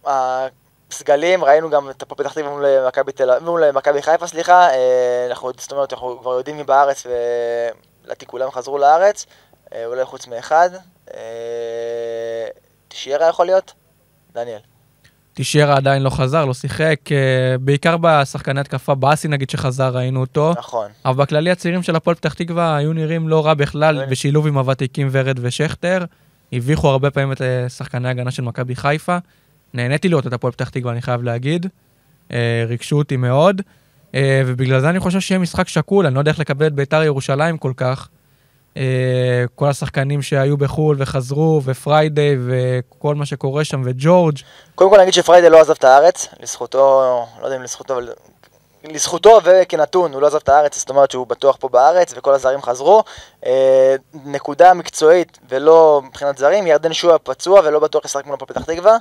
הסגלים, 0.06 1.44
ראינו 1.44 1.70
גם 1.70 1.90
את 1.90 2.02
הפועל 2.02 2.18
פתח 2.18 2.32
תקווה 2.34 2.50
מול 2.50 2.64
מכבי 2.88 3.12
תל 3.12 3.30
אביב, 3.30 3.44
מול 3.44 3.70
מכבי 3.70 4.02
חיפה, 4.02 4.26
סליחה, 4.26 4.70
אה, 4.70 5.26
אנחנו, 5.30 5.50
זאת 5.58 5.72
אומרת, 5.72 5.92
אנחנו 5.92 6.18
כבר 6.20 6.32
יודעים 6.32 6.56
מי 6.56 6.64
בארץ, 6.64 7.06
ולדעתי 7.06 8.26
כולם 8.26 8.50
חזרו 8.50 8.78
לארץ, 8.78 9.26
אה, 9.74 9.86
אולי 9.86 10.04
חוץ 10.04 10.26
מאחד. 10.26 10.70
אה, 11.14 11.20
תשיירה 12.88 13.28
יכול 13.28 13.46
להיות? 13.46 13.72
דניאל. 14.34 14.60
תישארה 15.38 15.76
עדיין 15.76 16.02
לא 16.02 16.10
חזר, 16.10 16.44
לא 16.44 16.54
שיחק, 16.54 16.96
אה, 17.12 17.58
בעיקר 17.60 17.96
בשחקני 18.00 18.60
התקפה, 18.60 18.94
באסי 18.94 19.28
נגיד 19.28 19.50
שחזר, 19.50 19.96
ראינו 19.96 20.20
אותו. 20.20 20.54
נכון. 20.58 20.86
אבל 21.04 21.24
בכללי 21.24 21.50
הצעירים 21.50 21.82
של 21.82 21.96
הפועל 21.96 22.16
פתח 22.16 22.34
תקווה 22.34 22.76
היו 22.76 22.92
נראים 22.92 23.28
לא 23.28 23.46
רע 23.46 23.54
בכלל, 23.54 23.94
לא. 23.94 24.06
בשילוב 24.06 24.46
עם 24.46 24.58
הוותיקים 24.58 25.08
ורד 25.12 25.38
ושכטר. 25.42 26.04
הביכו 26.52 26.88
הרבה 26.88 27.10
פעמים 27.10 27.32
את 27.32 27.42
אה, 27.42 27.68
שחקני 27.68 28.08
ההגנה 28.08 28.30
של 28.30 28.42
מכבי 28.42 28.76
חיפה. 28.76 29.18
נהניתי 29.74 30.08
לראות 30.08 30.26
את 30.26 30.32
הפועל 30.32 30.52
פתח 30.52 30.68
תקווה, 30.68 30.92
אני 30.92 31.02
חייב 31.02 31.22
להגיד. 31.22 31.66
אה, 32.32 32.64
ריגשו 32.68 32.98
אותי 32.98 33.16
מאוד. 33.16 33.62
ובגלל 34.46 34.80
זה 34.80 34.90
אני 34.90 35.00
חושב 35.00 35.20
שיהיה 35.20 35.38
משחק 35.38 35.68
שקול, 35.68 36.06
אני 36.06 36.14
לא 36.14 36.20
יודע 36.20 36.30
איך 36.30 36.40
לקבל 36.40 36.66
את 36.66 36.72
ביתר 36.72 37.02
ירושלים 37.02 37.58
כל 37.58 37.72
כך. 37.76 38.08
אה, 38.76 39.44
כל 39.54 39.68
השחקנים 39.68 40.22
שהיו 40.22 40.56
בחו"ל 40.56 40.96
וחזרו, 40.98 41.60
ופריידיי, 41.64 42.36
וכל 42.46 43.14
מה 43.14 43.26
שקורה 43.26 43.64
שם, 43.64 43.82
וג'ורג'. 43.84 44.38
קודם 44.74 44.90
כל 44.90 45.00
נגיד 45.00 45.14
שפריידי 45.14 45.50
לא 45.50 45.60
עזב 45.60 45.74
את 45.78 45.84
הארץ, 45.84 46.28
לזכותו, 46.40 46.78
לא 47.40 47.46
יודע 47.46 47.56
אם 47.56 47.62
לזכותו, 47.62 47.94
אבל 47.94 48.08
לזכותו 48.84 49.40
וכנתון, 49.44 50.12
הוא 50.12 50.22
לא 50.22 50.26
עזב 50.26 50.36
את 50.36 50.48
הארץ, 50.48 50.78
זאת 50.78 50.90
אומרת 50.90 51.10
שהוא 51.10 51.26
בטוח 51.26 51.56
פה 51.60 51.68
בארץ 51.68 52.14
וכל 52.16 52.34
הזרים 52.34 52.62
חזרו. 52.62 53.04
אה, 53.46 53.96
נקודה 54.24 54.74
מקצועית 54.74 55.38
ולא 55.48 56.02
מבחינת 56.04 56.38
זרים, 56.38 56.66
ירדן 56.66 56.92
שועה 56.92 57.18
פצוע 57.18 57.60
ולא 57.64 57.78
בטוח 57.78 58.04
ישחק 58.04 58.26
מול 58.26 58.34
הפועל 58.34 58.48
פתח 58.48 58.62
תקווה. 58.64 58.96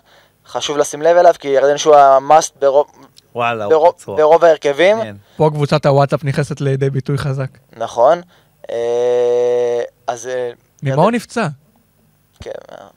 חשוב 0.48 0.78
לשים 0.78 1.02
לב 1.02 1.18
אליו 1.18 1.34
כי 1.40 1.48
ירדן 1.48 1.78
שועה 1.78 2.20
must 2.20 2.54
ברוב, 2.60 2.88
וואלה, 3.36 3.64
הוא 3.64 3.72
ברוב, 3.72 3.94
פצוע. 3.98 4.18
ברוב 4.18 4.44
ההרכבים. 4.44 4.98
פה 5.38 5.50
קבוצת 5.54 5.86
הוואטסאפ 5.86 6.24
נכנסת 6.24 6.62
לידי 6.62 6.90
ביטוי 6.90 7.18
חזק. 7.18 7.50
נכון. 7.78 8.22
אה, 8.72 9.82
אז... 10.08 10.28
אה, 10.28 10.52
ממה 10.84 11.02
הוא 11.02 11.12
נפצע? 11.12 11.48
כן, 12.42 12.52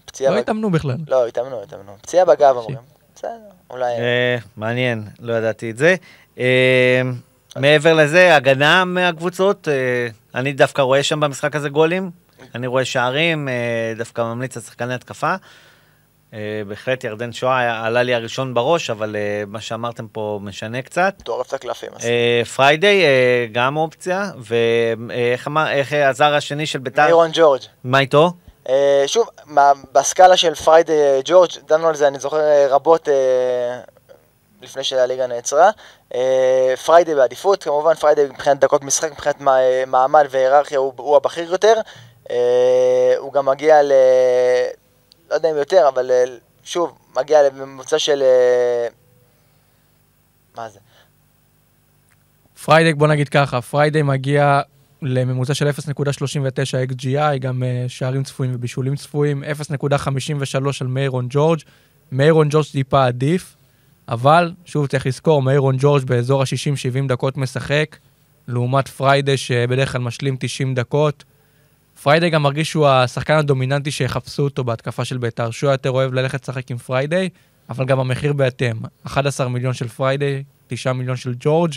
פציעה 0.05 0.35
לא 0.35 0.39
התאמנו 0.39 0.71
בכלל. 0.71 0.97
לא, 1.09 1.27
התאמנו, 1.27 1.63
התאמנו. 1.63 1.97
פציעה 2.03 2.25
בגב 2.25 2.57
אומרים. 2.57 2.77
בסדר, 3.15 3.31
אולי... 3.71 3.93
אה, 3.93 4.37
מעניין, 4.57 5.05
לא 5.19 5.33
ידעתי 5.33 5.71
את 5.71 5.77
זה. 5.79 5.95
אה, 6.39 7.03
מעבר 7.57 7.95
לזה, 7.95 8.37
הגנה 8.37 8.85
מהקבוצות, 8.85 9.69
אה, 9.69 10.09
אני 10.35 10.53
דווקא 10.53 10.83
רואה 10.83 11.03
שם 11.03 11.21
במשחק 11.21 11.57
הזה 11.57 11.69
גולים. 11.69 12.11
אני 12.55 12.67
רואה 12.67 12.85
שערים, 12.85 13.49
אה, 13.49 13.93
דווקא 13.97 14.21
ממליץ 14.21 14.57
על 14.57 14.63
שחקני 14.63 14.95
התקפה. 14.95 15.35
אה, 16.35 16.39
בהחלט 16.69 17.05
ירדן 17.05 17.33
שועה 17.33 17.87
עלה 17.87 18.03
לי 18.03 18.15
הראשון 18.15 18.55
בראש, 18.55 18.91
אבל 18.91 19.17
אה, 19.17 19.43
מה 19.47 19.61
שאמרתם 19.61 20.07
פה 20.09 20.39
משנה 20.43 20.83
קצת. 20.83 21.15
טורף 21.25 21.49
את 21.49 21.53
הקלפים. 21.53 21.89
אה, 22.05 22.43
פריידיי, 22.57 23.05
אה, 23.05 23.47
גם 23.53 23.77
אופציה, 23.77 24.31
ואיך 24.39 25.47
אמר, 25.49 25.71
איך 25.71 25.93
הזר 25.93 26.35
השני 26.35 26.67
של 26.67 26.79
ביתר, 26.79 27.07
מירון 27.07 27.31
ג'ורג'. 27.33 27.61
מה 27.85 27.99
איתו? 27.99 28.31
אה, 28.69 29.05
שוב, 29.07 29.29
מה- 29.47 29.73
בסקאלה 29.93 30.37
של 30.37 30.55
פריידי 30.55 30.93
אה, 30.93 31.21
ג'ורג', 31.25 31.51
דנו 31.69 31.89
על 31.89 31.95
זה, 31.95 32.09
אני 32.09 32.19
זוכר 32.19 32.39
רבות 32.71 33.09
אה, 33.09 33.15
לפני 34.63 34.85
שהליגה 34.85 35.27
נעצרה. 35.27 35.71
אה, 36.15 36.75
פריידי 36.87 37.15
בעדיפות, 37.15 37.63
כמובן 37.65 37.95
פריידי 37.95 38.25
מבחינת 38.25 38.59
דקות 38.61 38.85
משחק, 38.85 39.11
מבחינת 39.13 39.41
מה- 39.41 39.59
מעמד 39.87 40.27
והיררכיה 40.31 40.79
הוא, 40.79 40.93
הוא 40.97 41.17
הבכיר 41.17 41.51
יותר. 41.53 41.75
אה, 42.31 42.37
הוא 43.19 43.33
גם 43.33 43.47
מגיע 43.47 43.83
ל... 43.83 43.93
לא 45.31 45.35
יודע 45.35 45.51
אם 45.51 45.57
יותר, 45.57 45.89
אבל 45.89 46.11
שוב, 46.65 46.99
מגיע 47.17 47.39
לממוצע 47.43 47.99
של... 47.99 48.23
אה, 48.23 48.89
מה 50.57 50.69
זה? 50.69 50.79
פריידי, 52.65 52.95
בוא 52.95 53.07
נגיד 53.07 53.29
ככה, 53.29 53.61
פריידי 53.61 54.03
מגיע 54.03 54.61
לממוצע 55.03 55.55
של 55.55 55.69
0.39 55.69 55.73
XGI, 56.93 57.39
גם 57.41 57.63
אה, 57.63 57.89
שערים 57.89 58.23
צפויים 58.23 58.55
ובישולים 58.55 58.97
צפויים, 58.97 59.45
0.53 59.45 60.57
על 60.81 60.87
מיירון 60.87 61.27
ג'ורג'. 61.31 61.61
מיירון 62.13 62.49
ג'ורג' 62.51 62.67
טיפה 62.73 63.07
עדיף, 63.07 63.57
אבל 64.09 64.53
שוב 64.65 64.87
צריך 64.87 65.07
לזכור, 65.07 65.43
מיירון 65.43 65.77
ג'ורג' 65.79 66.05
באזור 66.05 66.43
ה-60-70 66.43 67.09
דקות 67.09 67.37
משחק, 67.37 67.97
לעומת 68.49 68.89
פריידי 68.89 69.37
שבדרך 69.37 69.93
כלל 69.93 70.01
משלים 70.01 70.37
90 70.41 70.75
דקות. 70.75 71.25
פריידי 72.03 72.31
גם 72.31 72.43
מרגיש 72.43 72.71
שהוא 72.71 72.89
השחקן 72.89 73.35
הדומיננטי 73.35 73.91
שיחפשו 73.91 74.43
אותו 74.43 74.65
בהתקפה 74.65 75.05
של 75.05 75.19
בית"ר, 75.19 75.51
שהוא 75.51 75.71
יותר 75.71 75.91
אוהב 75.91 76.13
ללכת 76.13 76.43
לשחק 76.43 76.71
עם 76.71 76.79
פריידי, 76.79 77.29
אבל 77.69 77.85
גם 77.85 78.01
המחיר 78.01 78.33
בהתאם. 78.33 78.77
11 79.07 79.49
מיליון 79.49 79.75
של 79.75 79.89
פריידי, 79.89 80.43
9 80.69 80.93
מיליון 80.93 81.17
של 81.17 81.35
ג'ורג'. 81.41 81.73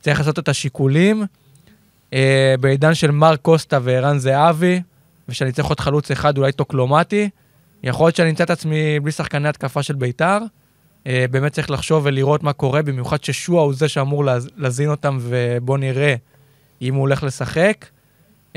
צריך 0.00 0.18
לעשות 0.18 0.38
את 0.38 0.48
השיקולים. 0.48 1.24
אה, 2.12 2.54
בעידן 2.60 2.94
של 2.94 3.10
מר 3.10 3.36
קוסטה 3.36 3.78
וערן 3.82 4.18
זהבי, 4.18 4.80
ושאני 5.28 5.52
צריך 5.52 5.68
עוד 5.68 5.80
חלוץ 5.80 6.10
אחד, 6.10 6.38
אולי 6.38 6.52
טוקלומטי, 6.52 7.28
יכול 7.82 8.06
להיות 8.06 8.16
שאני 8.16 8.30
אמצא 8.30 8.44
את 8.44 8.50
עצמי 8.50 9.00
בלי 9.00 9.12
שחקני 9.12 9.48
התקפה 9.48 9.82
של 9.82 9.94
בית"ר. 9.94 10.38
אה, 11.06 11.24
באמת 11.30 11.52
צריך 11.52 11.70
לחשוב 11.70 12.02
ולראות 12.06 12.42
מה 12.42 12.52
קורה, 12.52 12.82
במיוחד 12.82 13.24
ששועה 13.24 13.64
הוא 13.64 13.74
זה 13.74 13.88
שאמור 13.88 14.24
להז- 14.24 14.50
להזין 14.56 14.88
אותם, 14.88 15.18
ובואו 15.20 15.76
נראה 15.76 16.14
אם 16.82 16.94
הוא 16.94 17.00
הולך 17.00 17.22
לשחק. 17.22 17.86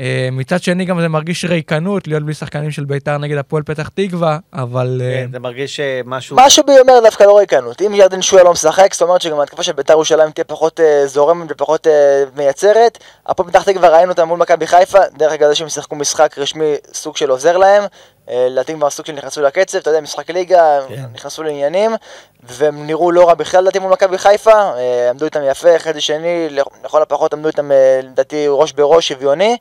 אה, 0.00 0.28
מצד 0.32 0.62
שני, 0.62 0.84
גם 0.84 1.00
זה 1.00 1.08
מרגיש 1.08 1.44
ריקנות 1.44 2.08
להיות 2.08 2.22
בלי 2.22 2.34
שחקנים 2.34 2.70
של 2.70 2.84
בית"ר 2.84 3.18
נגד 3.18 3.36
הפועל 3.38 3.62
פתח 3.62 3.90
תקווה, 3.94 4.38
אבל... 4.52 5.02
אה, 5.04 5.12
כן, 5.12 5.32
זה 5.32 5.38
מרגיש 5.38 5.76
שמשהו... 5.76 6.36
משהו 6.36 6.62
בי 6.66 6.72
אומר 6.80 7.00
דווקא 7.04 7.24
לא 7.24 7.38
ריקנות. 7.38 7.82
אם 7.82 7.94
ירדן 7.94 8.22
שועה 8.22 8.42
לא 8.42 8.52
משחק, 8.52 8.94
זאת 8.94 9.02
אומרת 9.02 9.20
שגם 9.20 9.40
ההתקפה 9.40 9.62
של 9.62 9.72
בית"ר 9.72 9.92
ירושלים 9.92 10.30
תהיה 10.30 10.44
פחות 10.44 10.80
אה, 10.80 11.06
זורמת 11.06 11.46
ופחות 11.50 11.86
אה, 11.86 12.24
מייצרת. 12.36 12.98
הפועל 13.26 13.48
פתח 13.48 13.62
תקווה 13.62 13.88
ראינו 13.88 14.12
אותם 14.12 14.28
מול 14.28 14.38
מכבי 14.38 14.66
חיפה, 14.66 14.98
דרך 15.16 15.32
אגב 15.32 15.48
זה 15.48 15.54
שהם 15.54 15.68
שיחקו 15.68 15.96
משחק 15.96 16.38
רשמי 16.38 16.74
סוג 16.92 17.16
של 17.16 17.30
עוזר 17.30 17.56
להם. 17.56 17.82
אה, 18.30 18.46
לדעתי 18.50 18.74
כבר 18.74 18.90
סוג 18.90 19.06
של 19.06 19.12
נכנסו 19.12 19.42
לקצב, 19.42 19.78
אתה 19.78 19.90
יודע, 19.90 20.00
משחק 20.00 20.30
ליגה, 20.30 20.80
כן. 20.88 21.04
נכנסו 21.14 21.42
לעניינים, 21.42 21.96
והם 22.42 22.86
נראו 22.86 23.12
לא 23.12 23.28
רע 23.28 23.34
בכלל 23.34 23.60
לדעתי 23.60 23.78
מול 23.78 23.92
מכבי 23.92 24.18
חיפה, 24.18 24.52
אה, 24.52 25.10
עמדו 25.10 25.24
איתם 25.24 25.40
יפה, 25.44 25.78
חצי 25.78 26.00
שני, 26.00 26.48
לכל 26.84 27.02
הפחות 27.02 27.32
עמדו 27.32 27.48
איתם 27.48 27.72
אה, 27.72 28.00
לדעתי 28.02 28.46
ראש 28.48 28.72
בראש 28.72 29.08
שוויוני. 29.08 29.56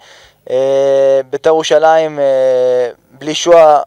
בית"ר 1.30 1.49
ירושלים 1.49 2.20
בלי 3.11 3.36
שועה, 3.36 3.82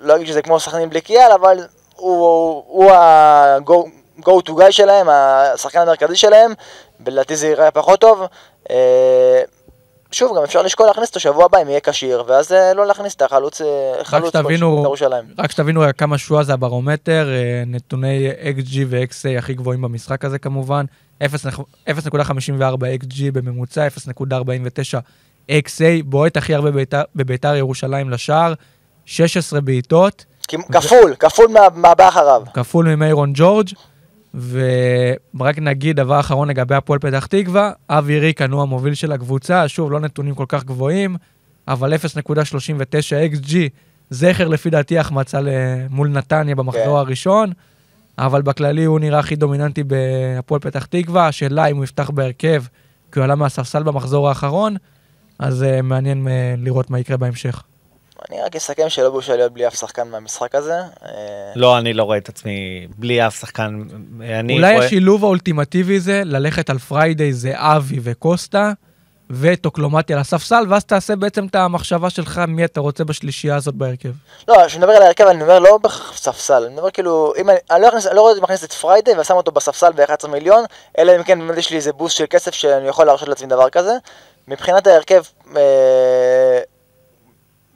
לא 0.00 0.16
אגיד 0.16 0.26
שזה 0.26 0.42
כמו 0.42 0.60
סכנין 0.60 0.90
בלי 0.90 1.00
קיאל, 1.00 1.32
אבל 1.32 1.66
הוא, 1.96 2.64
הוא 2.66 2.92
ה-go 2.92 4.30
to 4.48 4.50
guy 4.50 4.70
שלהם, 4.70 5.08
השחקן 5.08 5.80
המרכזי 5.80 6.16
שלהם, 6.16 6.52
ולדעתי 7.00 7.36
זה 7.36 7.46
ייראה 7.46 7.70
פחות 7.70 8.00
טוב. 8.00 8.22
אה, 10.10 10.16
שוב, 10.16 10.36
גם 10.36 10.42
אפשר 10.42 10.62
לשקול 10.62 10.86
להכניס 10.86 11.08
אותו 11.08 11.20
שבוע 11.20 11.44
הבא 11.44 11.62
אם 11.62 11.68
יהיה 11.68 11.80
כשיר, 11.80 12.24
ואז 12.26 12.52
אה, 12.52 12.74
לא 12.74 12.86
להכניס 12.86 13.14
את 13.14 13.22
החלוץ, 13.22 13.60
אה, 13.60 13.66
חלוץ 14.04 14.32
כלשהו, 14.32 14.42
שתבינו- 14.42 14.70
בית"ר 14.76 14.86
ירושלים. 14.86 15.24
רק 15.38 15.50
שתבינו 15.50 15.82
כמה 15.98 16.18
שואה 16.18 16.42
זה 16.42 16.52
הברומטר, 16.52 17.28
אה, 17.30 17.62
נתוני 17.66 18.28
XG 18.58 18.76
ו-XA 18.88 19.38
הכי 19.38 19.54
גבוהים 19.54 19.82
במשחק 19.82 20.24
הזה 20.24 20.38
כמובן, 20.38 20.84
0.54 21.22 22.86
XG 22.86 23.30
בממוצע, 23.32 23.86
0.49 23.86 24.98
XA, 25.50 25.82
בועט 26.04 26.36
הכי 26.36 26.54
הרבה 26.54 26.70
בביתר- 27.16 27.56
ירושלים 27.56 28.10
לשער, 28.10 28.52
16 29.06 29.60
בעיטות, 29.60 30.24
כפול, 30.72 31.14
כפול 31.18 31.46
מה- 31.48 31.68
מהבא 31.74 32.08
אחריו. 32.08 32.42
כפול 32.54 32.88
ממיירון 32.88 33.32
ג'ורג', 33.34 33.68
ורק 34.34 35.58
נגיד 35.58 35.96
דבר 35.96 36.20
אחרון 36.20 36.48
לגבי 36.48 36.74
הפועל 36.74 36.98
פתח 36.98 37.26
תקווה, 37.26 37.72
אבי 37.88 38.18
ריקן 38.18 38.50
הוא 38.50 38.62
המוביל 38.62 38.94
של 38.94 39.12
הקבוצה, 39.12 39.68
שוב, 39.68 39.92
לא 39.92 40.00
נתונים 40.00 40.34
כל 40.34 40.44
כך 40.48 40.64
גבוהים, 40.64 41.16
אבל 41.68 41.94
0.39 41.94 41.98
XG, 43.34 43.54
זכר 44.10 44.48
לפי 44.48 44.70
דעתי 44.70 44.98
החמצה 44.98 45.40
מול 45.90 46.08
נתניה 46.08 46.54
במחזור 46.54 46.84
כן. 46.84 46.90
הראשון, 46.90 47.52
אבל 48.18 48.42
בכללי 48.42 48.84
הוא 48.84 49.00
נראה 49.00 49.18
הכי 49.18 49.36
דומיננטי 49.36 49.82
בהפועל 49.84 50.60
פתח 50.60 50.84
תקווה, 50.84 51.26
השאלה 51.26 51.66
אם 51.66 51.76
הוא 51.76 51.84
יפתח 51.84 52.10
בהרכב, 52.10 52.62
כי 53.12 53.18
הוא 53.18 53.24
עלה 53.24 53.34
מהספסל 53.34 53.82
במחזור 53.82 54.28
האחרון, 54.28 54.76
אז 55.38 55.62
אה, 55.62 55.82
מעניין 55.82 56.26
אה, 56.26 56.30
לראות 56.60 56.90
מה 56.90 56.98
יקרה 56.98 57.16
בהמשך. 57.16 57.62
אני 58.30 58.42
רק 58.42 58.56
אסכם 58.56 58.88
שלא 58.88 59.10
בושה 59.10 59.36
להיות 59.36 59.52
בלי 59.52 59.66
אף 59.66 59.74
שחקן 59.74 60.08
מהמשחק 60.08 60.54
הזה. 60.54 60.74
אה, 60.74 61.08
לא, 61.56 61.78
אני 61.78 61.92
לא 61.92 62.02
רואה 62.02 62.18
את 62.18 62.28
עצמי 62.28 62.86
בלי 62.98 63.26
אף 63.26 63.40
שחקן. 63.40 63.80
אני 64.40 64.54
אולי 64.56 64.74
רואה- 64.74 64.86
השילוב 64.86 65.24
האולטימטיבי 65.24 66.00
זה 66.00 66.22
ללכת 66.24 66.70
על 66.70 66.78
פריידיי 66.78 67.32
זהבי 67.32 68.00
וקוסטה, 68.02 68.72
וטוקלומטי 69.30 70.12
על 70.14 70.18
הספסל, 70.18 70.64
ואז 70.68 70.84
תעשה 70.84 71.16
בעצם 71.16 71.46
את 71.46 71.54
המחשבה 71.54 72.10
שלך 72.10 72.40
מי 72.48 72.64
אתה 72.64 72.80
רוצה 72.80 73.04
בשלישייה 73.04 73.56
הזאת 73.56 73.74
בהרכב. 73.74 74.08
לא, 74.48 74.66
כשאני 74.66 74.80
מדבר 74.82 74.92
על 74.96 75.02
ההרכב, 75.02 75.24
אני 75.26 75.42
אומר 75.42 75.58
לא 75.58 75.78
בספסל, 75.82 76.64
אני 76.64 76.74
מדבר 76.74 76.90
כאילו, 76.90 77.32
אם 77.38 77.50
אני, 77.50 77.58
אני 77.70 77.82
לא 77.82 77.88
אני 77.88 78.16
לא 78.16 78.20
רואה 78.20 78.32
אותי 78.32 78.42
מכניס 78.42 78.64
את 78.64 78.72
פריידי 78.72 79.10
ושם 79.20 79.34
אותו 79.34 79.52
בספסל 79.52 79.92
ב-11 79.92 80.28
מיליון, 80.28 80.64
אלא 80.98 81.16
אם 81.16 81.22
כן 81.22 81.38
באמת 81.38 81.58
יש 81.58 81.70
לי 81.70 81.76
איזה 81.76 81.92
בוסט 81.92 82.16
של 82.16 82.24
כסף 82.30 82.54
שאני 82.54 82.88
יכול 82.88 83.06
להרשות 83.06 83.28
לעצמי 83.28 83.46
דבר 83.48 83.70
כזה. 83.70 83.92
מבחינת 84.48 84.86
ההרכב, 84.86 85.22
אה, 85.56 86.58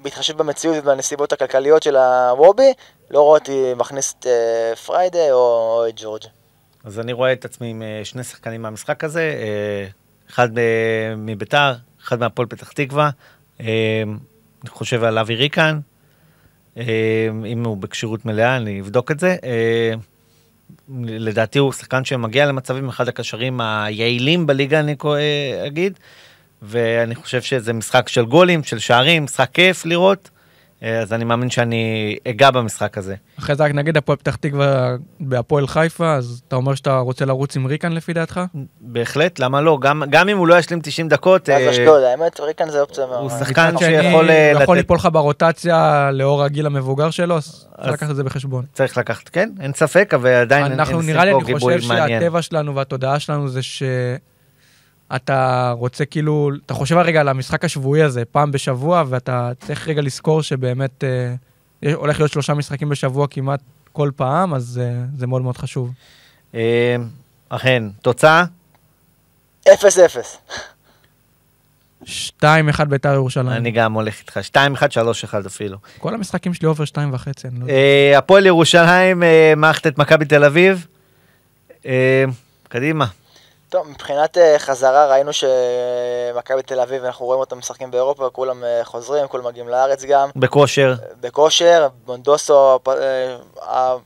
בהתחשב 0.05 0.39
במציאות 0.39 0.77
ובנסיבות 0.79 1.33
הכלכליות 1.33 1.83
של 1.83 1.97
הוובי, 1.97 2.73
לא 3.11 3.21
רואה 3.21 3.39
אותי 3.39 3.73
מכניס 3.77 4.15
את 4.19 4.27
אה, 4.27 4.77
פריידי 4.77 5.31
או, 5.31 5.37
או 5.37 5.89
את 5.89 5.95
ג'ורג'. 5.97 6.23
אז 6.85 7.01
אני 7.01 7.13
רואה 7.13 7.33
את 7.33 7.45
עצמי 7.45 7.71
עם 7.71 7.83
אה, 7.83 8.01
שני 8.05 8.25
שחקנים 8.25 8.63
מהמשחק 8.63 9.05
הזה, 9.05 9.21
אה, 9.21 9.87
אחד 10.31 10.49
ב- 10.55 11.15
מביתר, 11.17 11.73
אחד 12.03 12.21
מהפועל 12.21 12.49
פתח 12.49 12.73
תקווה. 12.73 13.11
אה, 13.61 14.03
אני 14.63 14.71
חושב 14.71 15.05
על 15.05 15.19
אבי 15.19 15.35
ריקן, 15.35 15.79
אה, 16.77 16.85
אם 17.47 17.65
הוא 17.65 17.77
בכשירות 17.77 18.27
מלאה, 18.27 18.57
אני 18.57 18.81
אבדוק 18.81 19.11
את 19.11 19.21
זה. 19.21 19.37
אה, 19.45 19.93
לדעתי 21.05 21.59
הוא 21.59 21.73
שחקן 21.73 22.05
שמגיע 22.05 22.47
למצבים, 22.47 22.89
אחד 22.89 23.09
הקשרים 23.09 23.61
היעילים 23.61 24.47
בליגה, 24.47 24.81
אני 24.81 24.97
אה, 25.05 25.67
אגיד. 25.67 25.99
ואני 26.67 27.15
חושב 27.15 27.43
שזה 27.43 27.73
משחק 27.73 28.09
של 28.09 28.25
גולים, 28.25 28.63
של 28.65 28.79
שערים, 28.79 29.25
משחק 29.25 29.49
כיף 29.53 29.87
לראות. 29.87 30.31
אה, 30.83 30.99
אז 31.01 31.13
אני 31.13 31.25
מאמין 31.25 31.51
שאני 31.51 31.85
אגע 32.29 32.51
במשחק 32.51 32.99
הזה. 32.99 33.15
אחרי 33.39 33.55
זה 33.57 33.65
רק 33.65 33.73
נגיד 33.75 33.97
הפועל 33.97 34.19
פתח 34.19 34.37
תקווה 34.37 34.89
בהפועל 35.21 35.67
חיפה, 35.67 36.15
אז 36.15 36.43
אתה 36.49 36.57
אומר 36.57 36.75
שאתה 36.75 36.97
רוצה 36.99 37.25
לרוץ 37.25 37.57
עם 37.57 37.67
ריקן 37.67 37.93
לפי 37.93 38.13
דעתך? 38.13 38.41
בהחלט, 38.81 39.39
למה 39.39 39.61
לא? 39.61 39.79
גם, 39.81 40.03
גם 40.11 40.29
אם 40.29 40.39
הוא 40.39 40.47
לא 40.49 40.59
ישלים 40.59 40.81
90 40.83 41.09
דקות, 41.09 41.49
ואז 41.49 41.63
אה, 41.63 41.71
אשדוד, 41.71 42.03
האמת, 42.03 42.41
ריקן 42.41 42.71
זה 42.71 42.81
אופציה 42.81 43.05
הוא 43.05 43.11
מאוד- 43.29 43.31
שחקן 43.41 43.69
מצד 43.69 43.79
שני, 43.79 43.89
שיכול, 44.03 44.31
אה, 44.31 44.53
הוא 44.53 44.63
יכול 44.63 44.75
לתת- 44.77 44.83
ליפול 44.83 44.97
לך 44.97 45.09
ברוטציה 45.13 46.11
לאור 46.13 46.43
הגיל 46.45 46.67
המבוגר 46.67 47.11
שלו, 47.11 47.37
אז 47.37 47.45
צריך 47.45 47.89
אז- 47.89 47.95
לקחת 47.95 48.11
את 48.11 48.17
זה 48.17 48.25
בחשבון. 48.25 48.65
צריך 48.73 48.99
לקחת, 48.99 49.29
כן, 49.29 49.51
אין 49.61 49.73
ספק, 49.73 50.15
אבל 50.15 50.31
עדיין 50.31 50.65
אין 50.65 50.73
אנחנו 50.73 50.99
אין 51.01 51.07
נראה 51.07 51.25
לי, 51.25 51.33
אני 51.33 51.45
גיבוי 51.45 51.77
חושב 51.79 51.89
מעניין. 51.89 52.21
שהטבע 52.21 52.43
שלנו 52.43 52.75
והתודעה 52.75 53.21
שלנו 53.21 53.49
זה 53.49 53.61
שאתה 55.13 55.71
רוצה 55.79 56.05
כאילו, 56.05 56.51
אתה 56.67 56.75
חושב 56.75 56.97
רגע 56.97 57.21
על 57.21 57.29
המשחק 57.29 57.65
השבועי 57.65 58.03
הזה, 58.03 58.25
פעם 58.25 58.53
בשבוע, 58.53 59.05
ואתה 59.09 59.51
צריך 59.61 59.89
רגע 59.89 60.03
לזכור 60.03 60.43
שבאמת 60.43 61.05
אה, 61.05 61.35
יש- 61.83 61.95
הולך 61.95 62.19
להיות 62.21 62.33
שלושה 62.33 62.55
משחקים 62.55 62.89
בשבוע 62.89 63.27
כמעט 63.31 63.61
כל 63.93 64.11
פעם, 64.17 64.55
אז 64.55 64.81
אה, 64.83 65.05
זה 65.17 65.27
מאוד 65.27 65.43
מאוד 65.43 65.57
חשוב. 65.57 65.93
אה, 66.55 66.97
אכן, 67.49 67.83
תוצאה? 68.03 68.45
אפס 69.75 69.99
אפס. 69.99 70.37
2-1 72.05 72.07
ביתר 72.89 73.13
ירושלים. 73.15 73.49
אני 73.49 73.71
גם 73.71 73.93
הולך 73.93 74.21
איתך, 74.21 74.39
2-1, 74.53 74.59
3-1 75.43 75.47
אפילו. 75.47 75.79
כל 75.99 76.15
המשחקים 76.15 76.55
שלי 76.55 76.69
אובר 76.69 76.85
2.5, 76.85 76.97
אני 76.99 77.09
לא 77.59 77.65
יודע. 77.65 77.73
אה, 77.73 78.19
הפועל 78.19 78.47
ירושלים, 78.47 79.23
אה, 79.23 79.53
מערכת 79.57 79.87
את 79.87 79.99
מכבי 79.99 80.25
תל 80.25 80.45
אביב. 80.45 80.87
אה, 81.87 82.25
קדימה. 82.69 83.07
טוב, 83.75 83.89
מבחינת 83.89 84.39
אה, 84.39 84.59
חזרה 84.59 85.07
ראינו 85.07 85.31
שמכבי 85.33 86.63
תל 86.63 86.81
אביב, 86.81 87.05
אנחנו 87.05 87.27
רואים 87.27 87.41
אותם 87.41 87.59
משחקים 87.59 87.91
באירופה, 87.91 88.31
כולם 88.33 88.65
אה, 88.65 88.81
חוזרים, 88.85 89.27
כולם 89.27 89.45
מגיעים 89.45 89.69
לארץ 89.69 90.05
גם, 90.05 90.29
בכושר. 90.37 90.95
בכושר, 91.21 91.89
בונדוסו, 92.05 92.79
אה, 92.89 93.97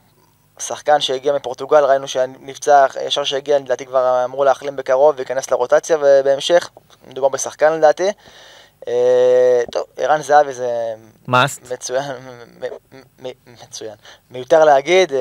השחקן 0.57 1.01
שהגיע 1.01 1.33
מפורטוגל, 1.33 1.83
ראינו 1.85 2.07
שנפצע 2.07 2.85
ישר 3.05 3.23
שהגיע, 3.23 3.59
לדעתי 3.59 3.85
כבר 3.85 4.25
אמור 4.25 4.45
להחלים 4.45 4.75
בקרוב 4.75 5.15
וייכנס 5.17 5.51
לרוטציה 5.51 5.97
ובהמשך, 6.01 6.69
מדובר 7.07 7.29
בשחקן 7.29 7.73
לדעתי. 7.73 8.11
טוב, 9.71 9.83
ערן 9.97 10.21
זהבי 10.21 10.53
זה 10.53 10.93
מאסט. 11.27 11.71
מצוין, 11.71 12.11
מצוין. 13.47 13.95
מיותר 14.31 14.65
להגיד, 14.65 15.11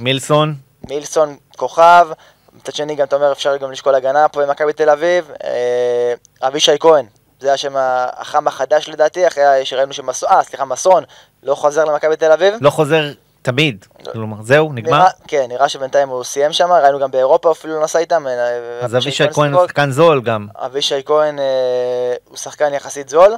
מילסון. 0.00 0.54
מילסון 0.88 1.36
כוכב, 1.56 2.08
מצד 2.54 2.74
שני 2.74 2.94
גם 2.94 3.06
אתה 3.06 3.16
אומר 3.16 3.32
אפשר 3.32 3.56
גם 3.56 3.70
לשקול 3.70 3.94
הגנה 3.94 4.28
פה 4.28 4.46
במכבי 4.46 4.72
תל 4.72 4.90
אביב, 4.90 5.30
אה, 5.44 6.14
אבישי 6.48 6.78
כהן, 6.80 7.06
זה 7.40 7.52
השם 7.52 7.74
החם 7.76 8.48
החדש 8.48 8.88
לדעתי, 8.88 9.26
אחרי 9.26 9.64
שראינו 9.64 9.92
שמסון, 9.92 10.28
אה 10.28 10.42
סליחה 10.42 10.64
מסון, 10.64 11.04
לא 11.42 11.54
חוזר 11.54 11.84
למכבי 11.84 12.16
תל 12.16 12.32
אביב, 12.32 12.54
לא 12.60 12.70
חוזר 12.70 13.12
תמיד. 13.42 13.84
כלומר, 14.12 14.42
זהו, 14.42 14.72
נגמר? 14.72 15.04
כן, 15.28 15.44
נראה 15.48 15.68
שבינתיים 15.68 16.08
הוא 16.08 16.24
סיים 16.24 16.52
שם, 16.52 16.72
ראינו 16.72 16.98
גם 16.98 17.10
באירופה 17.10 17.52
אפילו 17.52 17.74
לא 17.74 17.84
נסע 17.84 17.98
איתם. 17.98 18.26
אה, 18.26 18.80
אז 18.80 18.96
אבישי 18.96 19.24
כהן 19.32 19.52
הוא 19.52 19.66
שחקן 19.66 19.90
זול 19.90 20.22
גם. 20.22 20.46
אבישי 20.54 21.02
כהן 21.04 21.38
אה, 21.38 22.14
הוא 22.24 22.36
שחקן 22.36 22.74
יחסית 22.74 23.08
זול. 23.08 23.36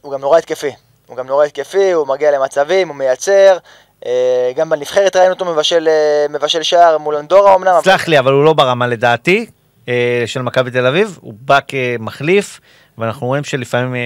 הוא 0.00 0.12
גם 0.12 0.20
נורא 0.20 0.38
התקפי. 0.38 0.72
הוא 1.06 1.16
גם 1.16 1.26
נורא 1.26 1.44
התקפי, 1.44 1.92
הוא 1.92 2.06
מגיע 2.06 2.30
למצבים, 2.30 2.88
הוא 2.88 2.96
מייצר. 2.96 3.58
אה, 4.06 4.52
גם 4.56 4.70
בנבחרת 4.70 5.16
ראינו 5.16 5.32
אותו 5.32 5.44
מבשל, 5.44 5.88
אה, 5.88 6.26
מבשל 6.30 6.62
שער 6.62 6.98
מול 6.98 7.16
אנדורה 7.16 7.54
אמנם. 7.54 7.74
סלח 7.84 8.08
לי, 8.08 8.18
אבל 8.18 8.32
הוא 8.32 8.44
לא 8.44 8.52
ברמה 8.52 8.86
לדעתי 8.86 9.46
אה, 9.88 10.22
של 10.26 10.42
מכבי 10.42 10.70
תל 10.70 10.86
אביב, 10.86 11.18
הוא 11.20 11.34
בא 11.36 11.58
כמחליף, 11.68 12.60
ואנחנו 12.98 13.26
רואים 13.26 13.44
שלפעמים 13.44 13.94
אה, 13.94 14.00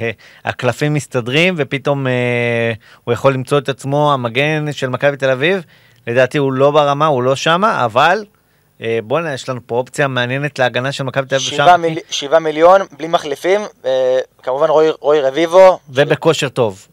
אה, 0.00 0.10
הקלפים 0.44 0.94
מסתדרים, 0.94 1.54
ופתאום 1.56 2.06
אה, 2.06 2.72
הוא 3.04 3.12
יכול 3.12 3.34
למצוא 3.34 3.58
את 3.58 3.68
עצמו 3.68 4.12
המגן 4.12 4.72
של 4.72 4.88
מכבי 4.88 5.16
תל 5.16 5.30
אביב. 5.30 5.64
לדעתי 6.06 6.38
הוא 6.38 6.52
לא 6.52 6.70
ברמה, 6.70 7.06
הוא 7.06 7.22
לא 7.22 7.36
שמה, 7.36 7.84
אבל 7.84 8.24
אה, 8.80 8.98
בוא'נה, 9.04 9.34
יש 9.34 9.48
לנו 9.48 9.60
פה 9.66 9.74
אופציה 9.74 10.08
מעניינת 10.08 10.58
להגנה 10.58 10.92
של 10.92 11.04
מכבי 11.04 11.26
תל 11.26 11.34
אביב. 11.34 11.48
שבעה, 11.48 11.76
מיל... 11.76 11.98
מיליון, 12.40 12.80
בלי 12.98 13.08
מחליפים, 13.08 13.60
אה, 13.84 14.18
כמובן 14.42 14.68
רוי, 14.68 14.90
רוי 15.00 15.20
רביבו, 15.20 15.78
ובכושר 15.88 16.48
טוב. 16.48 16.86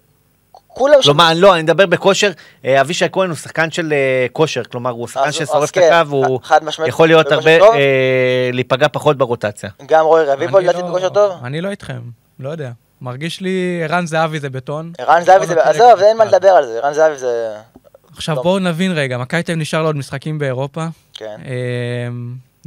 כולם 0.73 1.01
שם. 1.01 1.11
כלומר, 1.11 1.31
לא, 1.35 1.53
אני 1.55 1.63
מדבר 1.63 1.85
בכושר, 1.85 2.31
אה, 2.65 2.81
אבישי 2.81 3.05
כהן 3.11 3.29
הוא 3.29 3.37
שחקן 3.37 3.71
של 3.71 3.93
אה, 3.93 4.25
כושר, 4.33 4.63
כלומר, 4.63 4.89
הוא 4.91 5.07
שחקן 5.07 5.31
ששורף 5.31 5.69
את 5.69 5.75
כן, 5.75 5.91
הקו, 5.93 6.39
משמעית 6.61 6.89
יכול 6.89 7.07
להיות 7.07 7.31
הרבה. 7.31 7.51
אה, 7.59 8.49
להיפגע 8.53 8.87
פחות 8.91 9.17
ברוטציה. 9.17 9.69
גם 9.85 10.05
רוי 10.05 10.23
רביבו 10.25 10.59
לדעתי 10.59 10.81
לא- 10.81 10.87
בכושר 10.87 11.09
טוב. 11.09 11.31
אני 11.43 11.61
לא 11.61 11.69
איתכם, 11.69 12.01
לא 12.39 12.49
יודע. 12.49 12.71
מרגיש 13.01 13.41
לי 13.41 13.81
ערן 13.83 14.05
זהבי 14.05 14.39
זה 14.39 14.49
בטון. 14.49 14.91
ערן 14.97 15.21
זהבי 15.23 15.45
זה, 15.45 15.63
עזוב, 15.63 15.99
אין 15.99 16.17
מה. 16.17 16.25
לדבר 16.25 16.47
על 16.49 16.65
זה, 16.65 16.79
ערן 16.83 16.93
זהבי 16.93 17.17
זה, 17.17 17.55
עכשיו. 18.17 18.35
בואו 18.35 18.59
נבין 18.59 18.91
רגע, 18.91 19.17
מכבי 19.17 19.43
תל 19.43 19.51
אביב 19.51 19.61
נשאר 19.61 19.81
לו 19.81 19.87
עוד 19.87 19.95
משחקים 19.95 20.39
באירופה. 20.39 20.85
כן. 21.13 21.35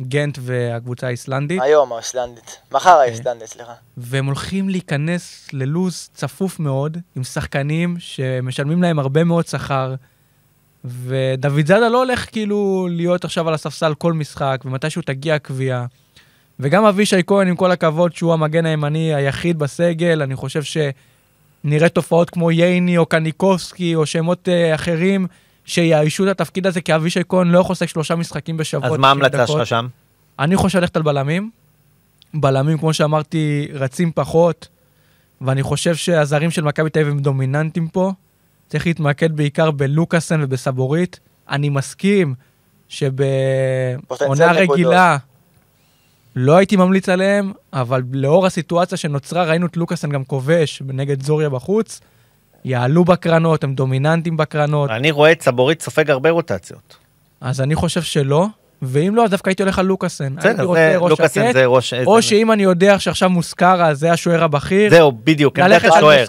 גנט 0.00 0.38
והקבוצה 0.40 1.06
האיסלנדית, 1.06 1.62
היום 1.62 1.92
האיסלנדית, 1.92 2.58
מחר 2.72 2.90
האיסלנדית, 2.90 3.48
סליחה. 3.48 3.72
והם 3.96 4.26
הולכים 4.26 4.68
להיכנס 4.68 5.48
ללוז 5.52 6.08
צפוף 6.14 6.60
מאוד, 6.60 6.98
עם 7.16 7.24
שחקנים 7.24 7.96
שמשלמים 7.98 8.82
להם 8.82 8.98
הרבה 8.98 9.24
מאוד 9.24 9.46
שכר, 9.46 9.94
ודוד 10.84 11.66
זאדה 11.66 11.88
לא 11.88 11.98
הולך 11.98 12.32
כאילו 12.32 12.88
להיות 12.90 13.24
עכשיו 13.24 13.48
על 13.48 13.54
הספסל 13.54 13.94
כל 13.94 14.12
משחק, 14.12 14.60
ומתישהו 14.64 15.02
תגיע 15.02 15.34
הקביעה. 15.34 15.86
וגם 16.60 16.84
אבישי 16.84 17.20
כהן, 17.26 17.48
עם 17.48 17.56
כל 17.56 17.70
הכבוד, 17.70 18.14
שהוא 18.14 18.32
המגן 18.32 18.66
הימני 18.66 19.14
היחיד 19.14 19.58
בסגל, 19.58 20.22
אני 20.22 20.36
חושב 20.36 20.62
שנראה 20.62 21.88
תופעות 21.88 22.30
כמו 22.30 22.50
ייני 22.50 22.98
או 22.98 23.06
קניקובסקי 23.06 23.94
או 23.94 24.06
שמות 24.06 24.48
אה, 24.48 24.74
אחרים 24.74 25.26
שיאיישו 25.64 26.24
את 26.24 26.28
התפקיד 26.28 26.66
הזה, 26.66 26.80
כי 26.80 26.94
אבישי 26.94 27.20
כהן 27.28 27.48
לא 27.48 27.58
יכול 27.58 27.72
לשחק 27.72 27.88
שלושה 27.88 28.14
משחקים 28.14 28.56
בשבוע. 28.56 28.86
אז 28.86 28.92
90 28.92 29.00
מה 29.00 29.08
ההמלצה. 29.08 29.46
שלך 29.46 29.66
שם? 29.66 29.86
אני 30.38 30.56
חושב 30.56 30.78
ללכת 30.78 30.96
על 30.96 31.02
בלמים. 31.02 31.50
בלמים, 32.34 32.78
כמו 32.78 32.94
שאמרתי, 32.94 33.68
רצים 33.72 34.12
פחות, 34.14 34.68
ואני 35.40 35.62
חושב 35.62 35.94
שהזרים 35.94 36.50
של 36.50 36.62
מכבי 36.62 36.90
תל 36.90 37.00
אביב 37.00 37.12
הם 37.12 37.20
דומיננטיים 37.20 37.88
פה. 37.88 38.12
צריך 38.68 38.86
להתמקד 38.86 39.36
בעיקר 39.36 39.70
בלוקאסן 39.70 40.42
ובסבורית. 40.42 41.20
אני 41.48 41.68
מסכים 41.68 42.34
שבעונה. 42.88 44.52
רגילה 44.52 45.16
לא 46.36 46.56
הייתי 46.56 46.76
ממליץ 46.76 47.08
עליהם, 47.08 47.52
אבל 47.72 48.02
לאור 48.12 48.46
הסיטואציה 48.46 48.98
שנוצרה, 48.98 49.44
ראינו 49.44 49.66
את 49.66 49.76
לוקאסן 49.76 50.10
גם 50.10 50.24
כובש 50.24 50.82
נגד 50.86 51.22
זוריה 51.22 51.48
בחוץ. 51.48 52.00
יעלו 52.64 53.04
בקרנות, 53.04 53.64
הם 53.64 53.74
דומיננטיים 53.74 54.36
בקרנות, 54.36 54.90
אני 54.90 55.10
רואה 55.10 55.32
את 55.32 55.42
סבורית 55.42 55.82
סופג 55.82 56.10
הרבה 56.10 56.30
רוטציות. 56.30 56.96
אז 57.40 57.60
אני 57.60 57.74
חושב 57.74 58.02
שלא. 58.02 58.46
ואם 58.86 59.14
לא, 59.14 59.24
אז 59.24 59.30
דווקא 59.30 59.50
הייתי 59.50 59.62
הולך 59.62 59.78
על 59.78 59.86
לוקאסן. 59.86 60.36
בסדר, 60.36 60.62
רוצה 60.64 60.90
זה- 60.92 60.96
ראש 60.98 61.10
לוקאסן 61.10 61.52
זה 61.52 61.66
ראש... 61.66 61.94
או 62.06 62.22
שאם 62.22 62.52
אני 62.52 62.62
יודע 62.62 62.98
שעכשיו 62.98 63.30
מוסקרה 63.30 63.94
זה 63.94 64.12
השוער 64.12 64.44
הבכיר, 64.44 64.90
זהו, 64.90 65.12
בדיוק, 65.24 65.58
עמדת 65.58 65.84
השוער. 65.84 66.24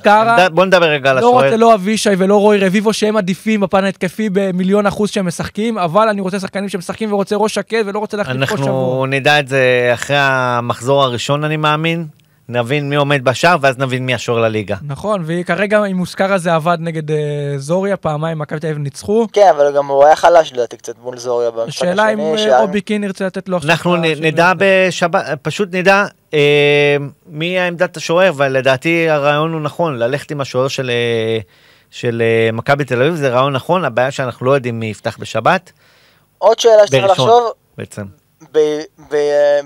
בוא 0.53 0.65
נדבר 0.65 0.86
רגע 0.86 1.09
על 1.11 1.19
לא 1.19 1.29
רוצה 1.29 1.45
השוער. 1.45 1.55
לא 1.59 1.73
אבישי 1.75 2.09
ולא 2.17 2.36
רוי 2.38 2.57
רביבו 2.57 2.93
שהם 2.93 3.17
עדיפים 3.17 3.59
בפן 3.59 3.83
ההתקפי 3.83 4.29
במיליון 4.33 4.86
אחוז 4.86 5.09
שהם 5.09 5.27
משחקים, 5.27 5.77
אבל 5.77 6.07
אני 6.09 6.21
רוצה 6.21 6.39
שחקנים 6.39 6.69
שמשחקים 6.69 7.13
ורוצה 7.13 7.36
ראש 7.36 7.53
שקט 7.53 7.77
ולא 7.86 7.99
רוצה 7.99 8.17
להחליף 8.17 8.49
כל 8.49 8.57
שבוע. 8.57 8.67
אנחנו 8.67 9.05
נדע 9.05 9.39
את 9.39 9.47
זה 9.47 9.91
אחרי 9.93 10.17
המחזור 10.19 11.03
הראשון, 11.03 11.43
אני 11.43 11.57
מאמין. 11.57 12.05
נבין 12.49 12.89
מי 12.89 12.95
עומד 12.95 13.23
בשער, 13.23 13.57
ואז 13.61 13.77
נבין 13.77 14.05
מי 14.05 14.13
השוער 14.13 14.39
לליגה. 14.41 14.75
נכון, 14.87 15.23
וכרגע 15.25 15.83
עם 15.83 15.97
מוסקרה 15.97 16.37
זה 16.37 16.53
עבד 16.55 16.77
נגד 16.79 17.11
אה, 17.11 17.17
זוריה, 17.57 17.97
פעמיים 17.97 18.39
מכבי 18.39 18.59
תל 18.59 18.67
אביב 18.67 18.77
ניצחו. 18.77 19.27
כן, 19.33 19.47
אבל 19.57 19.75
גם 19.75 19.87
הוא 19.87 20.05
היה 20.05 20.15
חלש 20.15 20.53
לדעתי 20.53 20.77
קצת 20.77 20.93
מול 21.03 21.17
זוריה 21.17 21.51
במשחק 21.51 21.67
השני. 21.67 21.89
השאלה 21.89 22.13
אם 22.13 22.19
אה, 22.19 22.37
שהיה- 22.37 22.59
רובי 22.61 22.81
קין 22.81 23.03
ירצה 23.03 23.25
לתת 23.25 23.49
לו. 23.49 23.59
אנחנו 23.65 23.95
נ-. 23.95 24.01
נדע 24.21 24.51
בשבת, 24.57 25.25
פשוט 25.41 25.69
נדע 25.75 26.05
אה, 26.33 26.97
מי 27.27 27.59
עמדת 27.59 27.97
השוער, 27.97 28.31
ולדעתי 28.35 29.09
הרעיון 29.09 29.53
הוא 29.53 29.61
נכון, 29.61 29.97
ללכת 29.99 30.31
עם 30.31 30.41
השוער 30.41 30.67
של, 30.67 30.89
אה, 30.89 31.39
של 31.91 32.21
אה, 32.25 32.51
מכבי 32.51 32.85
תל 32.85 33.01
אביב, 33.01 33.15
זה 33.15 33.29
רעיון 33.29 33.53
נכון, 33.53 33.85
הבעיה 33.85 34.11
שאנחנו 34.11 34.45
לא 34.45 34.51
יודעים 34.51 34.79
מי 34.79 34.85
יפתח 34.85 35.17
בשבת, 35.19 35.71
עוד 36.37 36.59
שאלה 36.59 36.87
שצריך 36.87 37.05
לחשוב, 37.05 37.51
בעצם. 37.77 38.03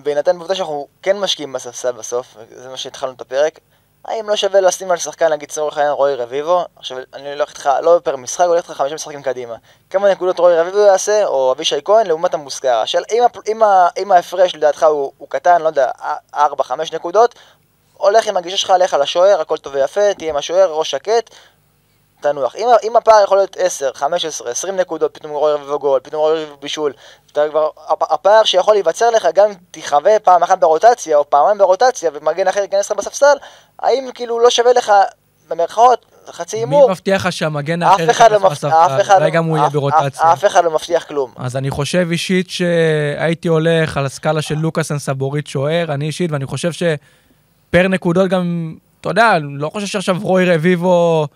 בהינתן 0.04 0.38
בעובדה 0.38 0.56
שאנחנו 0.56 0.88
כן 1.02 1.18
משקיעים 1.18 1.54
בספסל 1.54 1.92
בסוף, 1.92 2.36
זה 2.56 2.70
מה 2.70 2.78
שהתחלנו 2.78 3.14
את 3.14 3.22
הפרק, 3.22 3.60
האם 4.06 4.30
לא 4.30 4.36
שווה 4.36 4.62
לשים 4.62 4.92
על 4.92 4.98
שחקן, 4.98 5.32
נגיד 5.32 5.50
לצורך 5.50 5.78
העניין 5.78 5.94
רועי 5.94 6.16
רביבו, 6.16 6.66
עכשיו 6.76 6.98
אני 7.14 7.34
הולך 7.34 7.50
איתך, 7.50 7.70
לא 7.82 8.00
פר 8.04 8.16
משחק, 8.16 8.46
הולך 8.46 8.64
איתך 8.64 8.78
חמישה 8.78 8.96
משחקים 8.96 9.22
קדימה. 9.22 9.56
כמה 9.90 10.12
נקודות 10.12 10.40
רועי 10.40 10.60
רביבו 10.60 10.78
יעשה, 10.78 11.26
או 11.26 11.52
אבישי 11.52 11.80
כהן, 11.86 12.08
לעומת 12.08 12.34
המוסקרה. 12.34 12.82
השאלה, 12.82 13.06
אם 13.98 14.12
ההפרש 14.12 14.56
לדעתך 14.56 14.84
הוא, 14.84 15.12
הוא 15.18 15.30
קטן, 15.30 15.62
לא 15.62 15.68
יודע, 15.68 15.92
4-5 16.34 16.38
נקודות, 16.94 17.36
הולך 17.98 18.28
עם 18.28 18.38
הגישה 18.38 18.58
שלך, 18.58 18.74
לך 18.80 18.94
על 18.94 19.02
השוער, 19.02 19.42
הכל 19.42 19.58
טוב 19.58 19.74
ויפה, 19.74 20.14
תהיה 20.14 20.30
עם 20.30 20.36
השוער, 20.36 20.72
ראש 20.72 20.92
שקט, 20.92 21.30
תנוח. 22.22 22.56
אם, 22.56 22.68
אם 22.84 22.96
הפער 22.96 23.24
יכול 23.24 23.38
להיות 23.38 23.58
10, 23.60 23.90
15, 23.94 24.52
20 24.52 24.76
נקודות, 24.76 25.14
פתאום 25.14 25.32
רועי 25.32 25.54
רביבו 25.54 25.80
גול, 25.80 26.00
פתאום 26.04 26.24
רביבו 26.26 26.58
בישול, 26.62 26.94
אתה 27.32 27.42
כבר, 27.50 27.70
הפ- 27.88 28.12
הפער 28.12 28.44
שיכול 28.44 28.74
להיווצר 28.74 29.10
לך 29.10 29.28
גם 29.36 29.50
אם 29.50 29.54
תחווה 29.72 30.20
פעם 30.20 30.44
אחת 30.44 30.60
ברוטציה 30.60 31.18
או 31.18 31.30
פעמיים 31.30 31.58
ברוטציה 31.58 32.12
ומגן 32.14 32.48
אחר 32.48 32.60
ייכנס 32.60 32.92
לך 32.92 32.98
בספסל, 32.98 33.36
האם 33.80 34.10
כאילו 34.14 34.40
לא 34.40 34.50
שווה 34.50 34.74
לך, 34.74 34.92
במרכאות, 35.50 36.06
חצי 36.32 36.56
מי 36.56 36.62
הימור, 36.62 36.90
מבטיח 36.90 37.26
לך 37.26 37.32
שהמגן 37.32 37.84
האחר 37.84 38.06
לא 38.06 38.12
ייכנס 38.12 38.42
בספסל? 38.42 38.68
אחד 39.02 39.16
אולי 39.16 39.26
לא- 39.30 39.36
גם 39.36 39.46
הוא 39.46 39.58
יהיה 39.58 39.70
ברוטציה. 39.70 40.34
אף 40.34 40.46
אחד 40.46 40.64
לא 40.66 40.72
מבטיח 40.72 41.04
כלום. 41.04 41.32
אז 41.38 41.56
אני 41.56 41.70
חושב 41.70 42.08
אישית 42.12 42.50
שהייתי 42.50 43.48
הולך 43.48 43.98
על 43.98 44.06
הסקאלה 44.06 44.42
של 44.42 44.56
לוקאסן 44.56 45.00
סבורית 45.00 45.48
שוער, 45.48 45.86
אני 45.94 46.06
אישית, 46.06 46.32
ואני 46.32 46.46
חושב 46.46 46.72
שפר 46.72 47.88
נקודות 47.88 48.30
גם, 48.30 48.76
אתה 49.02 49.10
יודע, 49.10 49.34
לא 49.42 49.70
חושב 49.70 49.88
שעכשיו 49.88 50.16
רוי 50.22 50.46
רביבו 50.56 51.28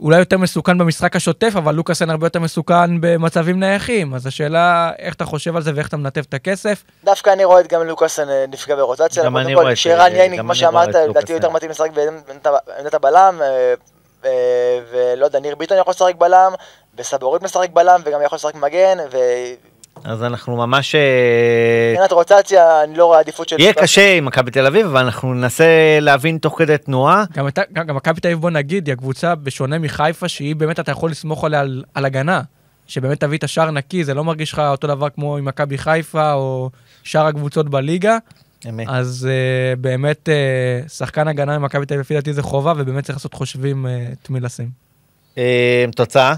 אולי 0.00 0.18
יותר 0.18 0.38
מסוכן 0.38 0.78
במשחק 0.78 1.16
השוטף, 1.16 1.52
אבל 1.56 1.74
לוקאסן 1.74 2.10
הרבה 2.10 2.26
יותר 2.26 2.40
מסוכן 2.40 3.00
במצבים 3.00 3.60
נייחים. 3.60 4.14
אז 4.14 4.26
השאלה, 4.26 4.90
איך 4.98 5.14
אתה 5.14 5.24
חושב 5.24 5.56
על 5.56 5.62
זה 5.62 5.70
ואיך 5.74 5.88
אתה 5.88 5.96
מנתב 5.96 6.22
את 6.28 6.34
הכסף? 6.34 6.84
דווקא 7.04 7.30
אני 7.30 7.44
רואה 7.44 7.60
את 7.60 7.72
גם 7.72 7.82
לוקאסן 7.86 8.28
אה, 8.28 8.44
נפגע 8.48 8.76
ברוטציה. 8.76 9.24
גם 9.24 9.36
אני 9.36 9.54
רואה 9.54 9.72
את- 9.72 9.76
שערן 9.76 10.12
ייני, 10.14 10.36
גם 10.36 10.44
כמו 10.44 10.54
שאמרת, 10.54 10.94
לדעתי. 10.94 11.32
יותר 11.32 11.50
מתאים 11.50 11.70
לשחק 11.70 11.90
בעמדת 11.92 12.94
הבלם, 12.94 13.38
אה, 13.42 13.74
אה, 14.24 14.30
ולא 14.92 15.24
יודע, 15.24 15.40
ניר 15.40 15.54
ביטון 15.56 15.78
יכול 15.78 15.90
לשחק 15.90 16.14
בלם, 16.18 16.52
וסבורית 16.98 17.42
משחק 17.42 17.68
בלם, 17.72 18.00
וגם 18.04 18.20
יכול 18.22 18.36
לשחק 18.36 18.54
מגן, 18.54 18.98
אז 20.04 20.22
אנחנו 20.22 20.56
ממש... 20.56 20.94
אה, 20.94 21.00
ומבחינת 21.90 22.12
רוטציה, 22.12 22.84
אני 22.84 22.96
לא 22.96 23.04
רואה 23.04 23.18
עדיפות 23.18 23.48
של... 23.48 23.56
יהיה 23.60 23.72
קשה 23.72 24.16
עם 24.16 24.24
מכבי 24.24 24.50
תל 24.50 24.66
אביב, 24.66 24.86
אבל 24.86 25.00
אנחנו 25.00 25.34
ננסה 25.34 25.98
להבין 26.00 26.38
תוך 26.38 26.58
כדי 26.58 26.78
תנועה. 26.78 27.24
גם 27.72 27.96
מכבי 27.96 28.20
תל 28.20 28.28
אביב, 28.28 28.40
בוא 28.40 28.50
נגיד, 28.50 28.86
היא 28.86 28.92
הקבוצה, 28.92 29.34
בשונה 29.34 29.78
מחיפה, 29.78 30.28
שהיא 30.28 30.56
באמת, 30.56 30.80
אתה 30.80 30.92
יכול 30.92 31.10
לסמוך 31.10 31.44
עליה 31.44 31.60
על, 31.60 31.84
על 31.94 32.04
הגנה. 32.04 32.42
שבאמת 32.86 33.20
תביא 33.20 33.38
את 33.38 33.44
השער 33.44 33.70
נקי, 33.70 34.04
זה 34.04 34.14
לא 34.14 34.24
מרגיש 34.24 34.52
לך 34.52 34.58
אותו 34.58 34.86
דבר 34.86 35.08
כמו 35.08 35.36
עם 35.36 35.44
מכבי 35.44 35.78
חיפה, 35.78 36.32
או 36.32 36.70
שאר 37.02 37.26
הקבוצות 37.26 37.68
בליגה. 37.68 38.18
אמת. 38.68 38.86
אז 38.90 39.28
uh, 39.28 39.80
באמת, 39.80 40.28
uh, 40.28 40.88
שחקן 40.88 41.28
הגנה 41.28 41.54
עם 41.54 41.62
מכבי 41.62 41.86
תל 41.86 41.94
אביב, 41.94 42.00
לפי 42.00 42.14
דעתי 42.14 42.32
זה 42.32 42.42
חובה, 42.42 42.72
ובאמת 42.76 43.04
צריך 43.04 43.18
לעשות 43.18 43.34
חושבים 43.34 43.86
uh, 43.86 44.12
את 44.12 44.30
מי 44.30 44.40
לשים. 44.40 44.70
אה, 45.38 45.84
תוצאה? 45.96 46.34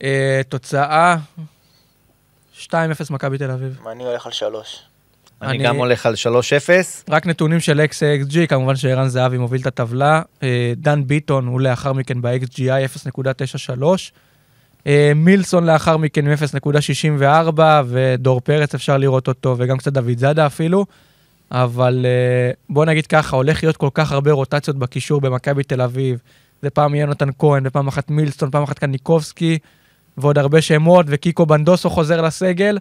Uh, 0.00 0.04
תוצאה, 0.48 1.16
2-0 2.62 2.72
מכבי 3.10 3.38
תל 3.38 3.50
אביב. 3.50 3.78
אני 3.92 4.04
הולך 4.04 4.26
על 4.26 4.32
שלוש. 4.32 4.78
אני 5.42 5.50
אני- 5.50 5.64
גם 5.64 5.76
הולך 5.76 6.06
על 6.06 6.14
3-0. 6.16 7.04
רק 7.10 7.26
נתונים 7.26 7.60
של 7.60 7.80
XXG, 7.80 8.46
כמובן 8.48 8.76
שערן 8.76 9.08
זהבי 9.08 9.38
מוביל 9.38 9.60
את 9.60 9.66
הטבלה. 9.66 10.22
אה, 10.42 10.72
דן 10.76 11.06
ביטון 11.06 11.46
הוא 11.46 11.60
לאחר 11.60 11.92
מכן 11.92 12.22
ב-XGI 12.22 12.84
0.93. 12.84 14.12
אה, 14.86 15.12
מילסון 15.16 15.66
לאחר 15.66 15.96
מכן 15.96 16.26
עם 16.26 16.32
0.64, 16.32 17.60
ודור 17.86 18.40
פרץ 18.40 18.74
אפשר 18.74 18.96
לראות 18.96 19.28
אותו, 19.28 19.54
וגם 19.58 19.76
קצת 19.78 19.92
דוד 19.92 20.18
זאדה 20.18 20.46
אפילו. 20.46 20.86
אבל 21.50 22.06
אה, 22.08 22.50
בוא 22.68 22.84
נגיד 22.84 23.06
ככה, 23.06 23.36
הולך 23.36 23.62
להיות 23.62 23.76
כל 23.76 23.88
כך 23.94 24.12
הרבה 24.12 24.32
רוטציות 24.32 24.76
בקישור 24.76 25.20
במכבי 25.20 25.62
תל 25.62 25.80
אביב. 25.80 26.18
זה 26.62 26.70
פעם 26.70 26.94
יונתן 26.94 27.28
כהן, 27.38 27.62
ופעם 27.66 27.88
אחת 27.88 28.10
מילסטון, 28.10 28.50
פעם 28.50 28.62
אחת 28.62 28.78
קניקובסקי, 28.78 29.58
ועוד 30.18 30.38
הרבה 30.38 30.62
שמות, 30.62 31.06
וקיקו 31.08 31.46
בנדוסו 31.46 31.90
חוזר 31.90 32.20
לסגל. 32.20 32.78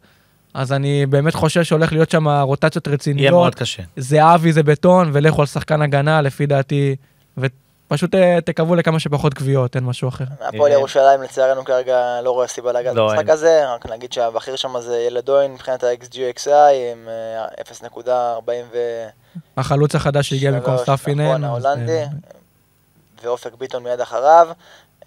אז 0.54 0.74
אני 0.74 1.06
באמת 1.06 1.36
חושב 1.36 1.64
שהולך 1.64 1.92
להיות 1.92 2.10
שם 2.10 2.28
רוטציות 2.28 2.88
יהיה 2.88 2.94
רציניות. 2.94 3.34
מאוד 3.34 3.56
קשה. 3.56 3.84
זהבי 3.98 4.54
זה 4.54 4.64
בטון, 4.64 5.10
ולכו 5.14 5.42
על 5.42 5.48
שחקן 5.48 5.82
הגנה, 5.82 6.22
לפי 6.22 6.46
דעתי, 6.46 6.96
ופשוט 7.38 8.16
אה, 8.16 8.42
תקוו 8.46 8.76
לכמה 8.76 9.00
שפחות 9.00 9.34
קביעות, 9.34 9.76
אין 9.76 9.84
משהו 9.84 10.10
אחר. 10.10 10.26
הפועל 10.42 10.72
ירושלים 10.72 11.22
לצערנו 11.22 11.66
כרגע 11.66 12.22
לא 12.24 12.32
רואה 12.32 12.48
סיבה 12.48 12.72
להגעת 12.72 12.96
לא. 12.96 13.12
הזה, 13.30 13.74
רק 13.74 13.86
נגיד 13.86 14.14
שהבכיר 14.14 14.56
שם 14.56 14.80
זה 14.80 14.98
ילדוין 14.98 15.54
מבחינת 15.54 15.84
ה-XGXI 15.84 16.50
עם 16.92 17.08
אה, 17.08 17.46
0.40 18.08 18.50
ו... 18.74 18.78
החלוץ 19.58 19.96
החדש 19.96 20.30
שהגיע 20.30 20.52
במקום 20.52 20.78
שלוש, 20.78 21.00
סטפינן. 21.00 21.28
נכון, 21.28 21.44
ההולנדי, 21.44 21.98
אה, 21.98 22.06
ואופק 23.24 23.54
ביטון 23.54 23.84
מיד 23.84 24.02
אחריו, 24.02 24.48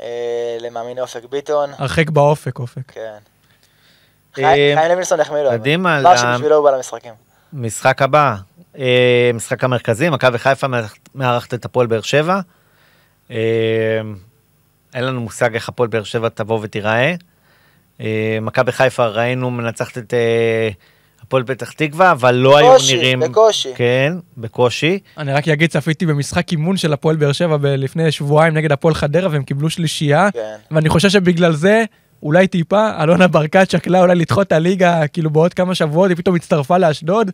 אה, 0.03 0.07
למאמיני 0.61 1.01
אופק 1.01 1.25
ביטון, 1.31 1.71
הרחק 1.79 2.11
באופק, 2.11 2.59
אופק. 2.59 2.83
כן. 2.93 3.17
אה, 4.39 4.43
חיים 4.77 4.91
לוינסון 4.93 5.21
החמיא 5.21 5.41
לו, 5.41 5.51
קדימה, 5.51 6.01
אמר 6.01 6.13
ל- 6.13 6.17
שבשבילו 6.17 6.57
הוא 6.57 6.65
בא 6.71 6.77
למשחקים. 6.77 7.13
משחק 7.53 8.03
הבא, 8.03 8.37
אה, 8.79 9.31
משחק 9.35 9.65
המרכזי, 9.65 10.09
מכבי 10.11 10.39
חיפה 10.39 10.67
מארחת- 11.15 11.55
את 11.55 11.65
הפועל 11.65 11.87
באר 11.87 12.01
שבע. 12.01 12.41
אין 14.95 15.05
לנו 15.05 15.21
מושג 15.21 15.55
איך 15.55 15.69
הפועל 15.69 15.89
באר 15.89 16.03
שבע 16.05 16.29
תבוא 16.29 16.59
ותיראה. 16.63 17.15
אה, 18.01 18.39
מכבי 18.43 18.73
חיפה 18.73 19.07
ראינו 19.07 19.51
מנצחת 19.51 19.99
את 19.99 20.15
הפועל 21.29 21.45
פתח 21.45 21.73
תקווה, 21.73 22.11
אבל 22.11 22.35
לא 22.35 22.59
היו 22.59 22.73
בקושי, 22.73 22.97
נראים... 22.97 23.21
בקושי. 23.21 23.69
כן, 23.75 24.13
בקושי. 24.37 24.99
אני 25.19 25.33
רק 25.33 25.49
אגיד, 25.49 25.71
צפיתי 25.71 26.07
במשחק 26.07 26.53
אימון 26.53 26.77
של 26.77 26.93
הפועל 26.93 27.17
באר 27.17 27.33
שבע 27.33 27.57
לפני 27.63 28.13
שבועיים 28.13 28.55
נגד 28.55 28.73
הפועל 28.73 28.95
חדרה, 28.95 29.29
והם 29.31 29.43
קיבלו 29.43 29.71
שלישייה, 29.71 30.29
כן. 30.33 30.55
ואני 30.71 30.89
חושב 30.89 31.09
שבגלל 31.09 31.53
זה, 31.53 31.85
אולי 32.23 32.47
טיפה, 32.47 33.03
אלונה 33.03 33.29
ברקת 33.29 33.71
שקלה 33.71 34.01
אולי 34.01 34.15
לדחות 34.15 34.47
את 34.47 34.53
הליגה, 34.53 35.07
כאילו 35.07 35.31
בעוד 35.31 35.55
כמה 35.55 35.75
שבועות, 35.75 36.09
היא 36.09 36.17
פתאום 36.17 36.37
הצטרפה 36.37 36.79
לאשדוד. 36.79 37.31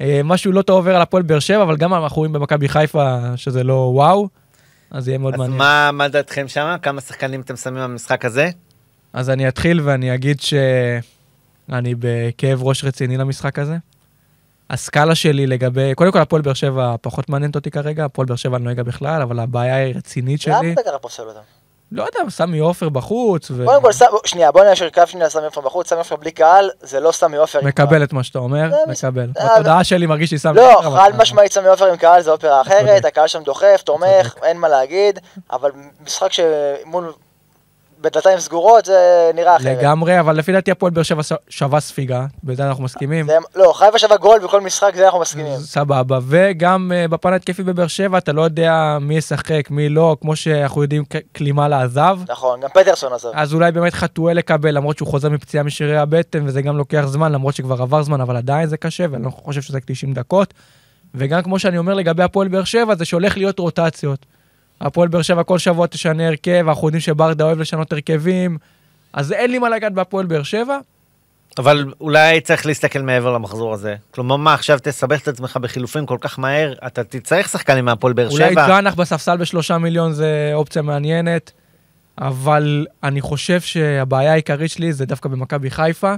אה, 0.00 0.20
משהו 0.24 0.52
לא 0.52 0.62
טוב 0.62 0.76
עובר 0.76 0.96
על 0.96 1.02
הפועל 1.02 1.22
באר 1.22 1.38
שבע, 1.38 1.62
אבל 1.62 1.76
גם 1.76 1.94
אנחנו 1.94 2.16
רואים 2.16 2.32
במכבי 2.32 2.68
חיפה 2.68 3.18
שזה 3.36 3.64
לא 3.64 3.90
וואו, 3.94 4.28
אז 4.90 5.08
יהיה 5.08 5.18
מאוד 5.18 5.34
אז 5.34 5.40
מעניין. 5.40 5.58
מה, 5.58 5.90
מה 5.92 6.08
דעתכם 6.08 6.48
שם? 6.48 6.76
כמה 6.82 7.00
שחקנים 7.00 7.40
אתם 7.40 7.56
שמים 7.56 7.82
במשחק 7.82 8.24
הזה? 8.24 8.50
אז 9.12 9.30
אני 9.30 9.48
אתחיל 9.48 9.80
ואני 9.80 10.14
אגיד 10.14 10.40
שאני 11.70 11.94
בכאב 11.98 12.62
ראש 12.62 12.84
רציני 12.84 13.16
למשחק 13.16 13.58
הזה. 13.58 13.76
הסקאלה 14.70 15.14
שלי 15.14 15.46
לגבי, 15.46 15.94
קודם 15.94 16.12
כל 16.12 16.18
הפועל 16.18 16.42
באר 16.42 16.54
שבע 16.54 16.94
פחות 17.00 17.28
מעניינת 17.28 17.54
אותי 17.54 17.70
כרגע, 17.70 18.04
הפועל 18.04 18.26
באר 18.26 18.36
שבע 18.36 18.56
אני 18.56 18.64
לא 18.64 18.70
אגע 18.70 18.82
בכלל, 18.82 19.22
אבל 19.22 19.38
הבעיה 19.38 19.76
היא 19.76 19.94
רצינית 19.96 20.46
למה 20.46 20.58
שלי. 20.58 20.72
אתה 20.72 20.82
ככה 20.86 20.98
פוסל 20.98 21.22
אותם? 21.22 21.40
לא 21.92 22.02
יודע, 22.02 22.30
סמי 22.30 22.58
עופר 22.58 22.88
בחוץ, 22.88 23.50
ו... 23.50 23.64
קודם 23.66 23.82
כל, 23.82 23.92
ס- 23.92 24.02
שנייה, 24.24 24.52
בוא 24.52 24.64
נאשר 24.64 24.90
קו 24.90 25.02
שנייה 25.06 25.26
לסמי 25.26 25.44
עופר 25.44 25.60
בחוץ, 25.60 25.88
סמי 25.88 25.98
עופר 25.98 26.16
בלי 26.16 26.30
קהל, 26.30 26.70
זה 26.80 27.00
לא 27.00 27.12
סמי 27.12 27.36
עופר. 27.36 27.58
עם 27.58 27.66
מקבל 27.66 28.02
את 28.04 28.12
מה 28.12 28.22
שאתה 28.22 28.38
אומר, 28.38 28.70
מקבל. 28.88 29.30
אה, 29.38 29.48
בתודעה 29.54 29.84
שלי 29.84 30.06
מרגיש 30.06 30.32
לי 30.32 30.38
סמי 30.38 30.56
לא, 30.56 30.74
עופר, 30.78 30.86
אבל- 30.88 30.98
חד 30.98 31.10
משמעית 31.18 31.52
סמי 31.52 31.68
עופר 31.68 31.86
עם 31.90 31.96
קהל 31.96 32.22
זה 32.22 32.30
אופרה 32.30 32.60
אחרת. 32.60 33.04
הקהל 33.04 33.28
שם 33.28 33.42
דוחף, 33.42 33.82
תומך. 33.84 34.34
אין 34.42 34.58
מה 34.58 34.68
להגיד, 34.68 35.18
אבל 35.52 35.70
משחק 36.06 36.28
שמול 36.32 37.12
בדלתיים 38.06 38.40
סגורות 38.40 38.84
זה 38.84 38.96
נראה 39.34 39.56
אחרת. 39.56 39.78
לגמרי, 39.78 40.20
אבל 40.20 40.36
לפי 40.36 40.52
דעתי 40.52 40.70
הפועל 40.70 40.92
באר 40.92 41.02
שבע 41.02 41.22
שווה 41.48 41.80
ספיגה, 41.80 42.26
בזה 42.44 42.66
אנחנו 42.68 42.84
מסכימים. 42.84 43.26
זה- 43.26 43.36
לא, 43.56 43.72
חיפה 43.72 43.98
שווה 43.98 44.16
גול 44.16 44.38
בכל 44.44 44.60
משחק, 44.60 44.92
זה 44.96 45.04
אנחנו 45.06 45.20
מסכימים. 45.20 45.56
סבבה, 45.58 46.18
וגם 46.28 46.92
uh, 46.94 47.10
בפן 47.10 47.32
התקפי 47.32 47.62
בבאר 47.62 47.86
שבע 47.86 48.18
אתה 48.18 48.32
לא 48.32 48.42
יודע 48.42 48.98
מי 49.00 49.16
ישחק, 49.16 49.70
מי 49.70 49.88
לא, 49.88 50.16
כמו 50.20 50.36
שאנחנו 50.36 50.82
יודעים, 50.82 51.04
ק- 51.04 51.32
קלימלה 51.32 51.82
עזב. 51.82 52.18
נכון, 52.28 52.60
גם 52.60 52.68
פטרסון 52.68 53.12
עזב. 53.12 53.28
אז 53.34 53.54
אולי 53.54 53.72
באמת 53.72 53.94
חתואל 53.94 54.36
לקבל, 54.36 54.70
למרות 54.70 54.96
שהוא 54.96 55.08
חוזר 55.08 55.28
מפציעה 55.28 55.64
משרירי 55.64 55.96
הבטן, 55.98 56.46
וזה 56.46 56.62
גם 56.62 56.76
לוקח 56.76 57.04
זמן, 57.06 57.32
למרות 57.32 57.54
שכבר 57.54 57.82
עבר 57.82 58.02
זמן, 58.02 58.20
אבל 58.20 58.36
עדיין 58.36 58.66
זה 58.68 58.76
קשה, 58.76 59.04
ואני 59.10 59.24
לא 59.24 59.30
חושב 59.30 59.62
שזה 59.62 59.78
90 59.86 60.14
דקות. 60.14 60.54
וגם 61.14 61.42
כמו 61.42 61.58
שאני 61.58 61.78
אומר 61.78 61.94
לגבי 61.94 62.22
הפועל 62.22 62.48
באר 62.48 62.64
שבע, 62.64 62.94
זה 62.94 63.04
שהולך 63.04 63.36
להיות 63.36 63.58
רוטציות. 63.58 64.26
הפועל 64.80 65.08
באר 65.08 65.22
שבע 65.22 65.42
כל 65.42 65.58
שבוע 65.58 65.86
תשנה 65.86 66.28
הרכב, 66.28 66.64
אנחנו 66.68 66.88
יודעים 66.88 67.00
שברדה 67.00 67.44
אוהב 67.44 67.60
לשנות 67.60 67.92
הרכבים, 67.92 68.58
אז 69.12 69.32
אין 69.32 69.50
לי 69.50 69.58
מה 69.58 69.68
לגעת 69.68 69.92
בהפועל 69.92 70.26
באר 70.26 70.42
שבע. 70.42 70.78
אבל 71.58 71.92
אולי 72.00 72.40
צריך 72.40 72.66
להסתכל 72.66 73.02
מעבר 73.02 73.32
למחזור 73.32 73.74
הזה. 73.74 73.94
כלומר, 74.10 74.36
מה, 74.36 74.54
עכשיו 74.54 74.78
תסבך 74.82 75.22
את 75.22 75.28
עצמך 75.28 75.56
בחילופים 75.56 76.06
כל 76.06 76.18
כך 76.20 76.38
מהר? 76.38 76.74
אתה 76.86 77.04
תצטרך 77.04 77.48
שחקנים 77.48 77.84
מהפועל 77.84 78.12
באר 78.12 78.30
אולי 78.30 78.52
שבע. 78.52 78.68
ג'אנח 78.68 78.94
בספסל 78.94 79.36
בשלושה 79.36 79.78
מיליון 79.78 80.12
זה 80.12 80.50
אופציה 80.54 80.82
מעניינת, 80.82 81.52
אבל 82.18 82.86
אני 83.02 83.20
חושב 83.20 83.60
שהבעיה 83.60 84.32
העיקרית 84.32 84.70
שלי 84.70 84.92
זה 84.92 85.06
דווקא 85.06 85.28
במכבי 85.28 85.70
חיפה. 85.70 86.14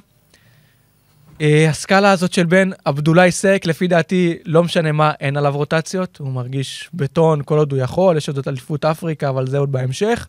אה, 1.40 1.70
הסקאלה 1.70 2.10
הזאת 2.10 2.32
של 2.32 2.46
בין 2.46 2.72
עבדולאי 2.84 3.32
סק, 3.32 3.62
לפי 3.66 3.88
דעתי, 3.88 4.38
לא 4.44 4.64
משנה 4.64 4.92
מה, 4.92 5.12
אין 5.20 5.36
עליו 5.36 5.56
רוטציות, 5.56 6.16
הוא 6.18 6.32
מרגיש 6.32 6.90
בטון 6.94 7.42
כל 7.44 7.58
עוד 7.58 7.72
הוא 7.72 7.80
יכול, 7.80 8.16
יש 8.16 8.28
עוד 8.28 8.38
את 8.38 8.48
אליפות 8.48 8.84
אפריקה, 8.84 9.28
אבל 9.28 9.46
זה 9.46 9.58
עוד 9.58 9.72
בהמשך. 9.72 10.26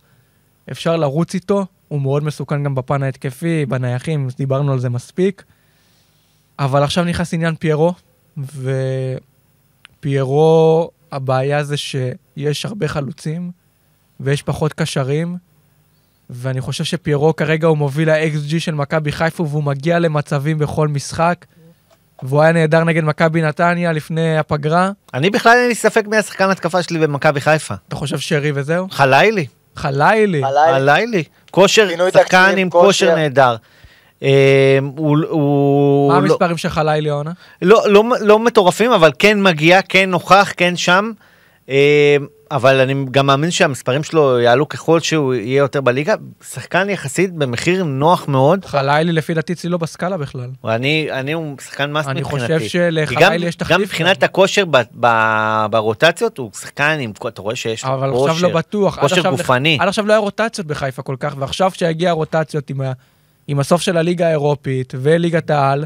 אפשר 0.71 0.97
לרוץ 0.97 1.33
איתו, 1.33 1.65
הוא 1.87 2.01
מאוד 2.01 2.23
מסוכן 2.23 2.63
גם 2.63 2.75
בפן 2.75 3.03
ההתקפי, 3.03 3.65
בנייחים, 3.65 4.27
דיברנו 4.37 4.73
על 4.73 4.79
זה 4.79 4.89
מספיק. 4.89 5.43
אבל 6.59 6.83
עכשיו 6.83 7.03
נכנס 7.03 7.33
עניין 7.33 7.55
פיירו, 7.55 7.93
ופיירו, 9.99 10.91
הבעיה 11.11 11.63
זה 11.63 11.77
שיש 11.77 12.65
הרבה 12.65 12.87
חלוצים, 12.87 13.51
ויש 14.19 14.43
פחות 14.43 14.73
קשרים, 14.73 15.37
ואני 16.29 16.61
חושב 16.61 16.83
שפיירו 16.83 17.35
כרגע 17.35 17.67
הוא 17.67 17.77
מוביל 17.77 18.09
ה-XG 18.09 18.59
של 18.59 18.73
מכבי 18.75 19.11
חיפה, 19.11 19.43
והוא 19.43 19.63
מגיע 19.63 19.99
למצבים 19.99 20.57
בכל 20.59 20.87
משחק, 20.87 21.45
והוא 22.23 22.41
היה 22.41 22.51
נהדר 22.51 22.83
נגד 22.83 23.03
מכבי 23.03 23.41
נתניה 23.41 23.91
לפני 23.91 24.37
הפגרה. 24.37 24.91
אני 25.13 25.29
בכלל 25.29 25.57
אין 25.57 25.67
לי 25.67 25.75
ספק 25.75 26.07
מי 26.07 26.17
השחקן 26.17 26.49
התקפה 26.49 26.83
שלי 26.83 26.99
במכבי 26.99 27.41
חיפה. 27.41 27.73
אתה 27.87 27.95
חושב 27.95 28.19
שרי 28.19 28.51
וזהו? 28.55 28.87
חלילי. 28.91 29.45
חלילי. 29.75 30.41
חלילי. 30.73 31.23
כושר, 31.51 31.89
שחקן 32.13 32.53
עם 32.57 32.69
כושר. 32.69 33.15
נהדר. 33.15 33.55
הוא 34.19 35.17
מה 36.09 36.13
לא- 36.13 36.17
המספרים 36.17 36.57
של 36.57 36.69
חלילי 36.69 37.09
העונה? 37.09 37.31
לא, 37.61 37.83
לא, 37.87 38.03
לא 38.21 38.39
מטורפים, 38.39 38.91
אבל 38.91 39.11
כן 39.19 39.41
מגיע, 39.41 39.81
כן 39.81 40.09
נוכח, 40.09 40.53
כן 40.57 40.77
שם. 40.77 41.11
אה, 41.69 42.17
אבל 42.51 42.79
אני 42.79 43.05
גם 43.11 43.25
מאמין 43.25 43.51
שהמספרים 43.51 44.03
שלו 44.03 44.39
יעלו 44.39 44.69
ככל 44.69 44.99
שהוא 44.99 45.33
יהיה 45.33 45.57
יותר 45.57 45.81
בליגה. 45.81 46.15
שחקן 46.53 46.89
יחסית 46.89 47.33
במחיר 47.33 47.83
נוח 47.83 48.27
מאוד. 48.27 48.65
חלילי 48.65 49.11
לפי 49.11 49.33
דעתי 49.33 49.53
אצלי 49.53 49.69
לא 49.69 49.77
בסקאלה 49.77 50.17
בכלל. 50.17 50.49
ואני, 50.63 51.07
אני 51.11 51.31
הוא 51.31 51.55
שחקן 51.61 51.91
מס 51.91 52.07
אני 52.07 52.21
מבחינתי. 52.21 52.45
חושב 52.45 52.59
כי 52.59 52.69
שלחלילי 52.69 53.47
יש 53.47 53.55
תחליף. 53.55 53.77
גם 53.77 53.81
מבחינת 53.81 54.23
הכושר 54.23 54.65
ב, 54.71 54.77
ב, 54.99 55.07
ברוטציות, 55.71 56.37
הוא 56.37 56.51
שחקן 56.59 56.97
עם, 56.99 57.11
אתה 57.27 57.41
רואה 57.41 57.55
שיש 57.55 57.85
לו 57.85 57.93
אבל 57.93 58.11
כושר. 58.11 58.31
עכשיו 58.31 58.49
לא 58.49 58.55
בטוח. 58.55 58.99
כושר 58.99 59.29
גופני. 59.29 59.77
עד 59.81 59.87
עכשיו 59.87 60.05
לא 60.05 60.13
היה 60.13 60.19
רוטציות 60.19 60.67
בחיפה 60.67 61.01
כל 61.01 61.15
כך, 61.19 61.35
ועכשיו 61.37 61.71
שיגיע 61.73 62.09
הרוטציות 62.09 62.69
עם, 62.69 62.81
ה... 62.81 62.91
עם 63.47 63.59
הסוף 63.59 63.81
של 63.81 63.97
הליגה 63.97 64.27
האירופית 64.27 64.93
וליגת 64.97 65.49
העל, 65.49 65.85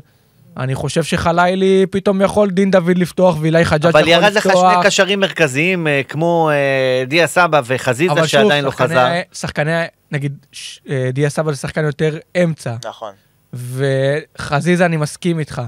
אני 0.57 0.75
חושב 0.75 1.03
שחלילי 1.03 1.85
פתאום 1.91 2.21
יכול 2.21 2.49
דין 2.49 2.71
דוד 2.71 2.97
לפתוח 2.97 3.37
ואילי 3.41 3.65
חג'אג' 3.65 3.89
יכול 3.89 4.01
אבל 4.01 4.09
לפתוח. 4.09 4.23
ירד 4.23 4.33
לך 4.33 4.43
שני 4.43 4.83
קשרים 4.83 5.19
מרכזיים, 5.19 5.87
אה, 5.87 6.01
כמו 6.09 6.49
אה, 6.53 7.05
דיה 7.05 7.27
סבא 7.27 7.61
וחזיזה, 7.65 8.11
אבל 8.11 8.27
שעדיין 8.27 8.65
לא 8.65 8.71
חזר. 8.71 9.07
שחקני, 9.33 9.71
נגיד, 10.11 10.45
אה, 10.89 11.09
דיה 11.13 11.29
סבא 11.29 11.51
זה 11.51 11.57
שחקן 11.57 11.85
יותר 11.85 12.17
אמצע, 12.43 12.75
נכון. 12.85 13.13
וחזיזה 13.53 14.85
אני 14.85 14.97
מסכים 14.97 15.39
איתך. 15.39 15.61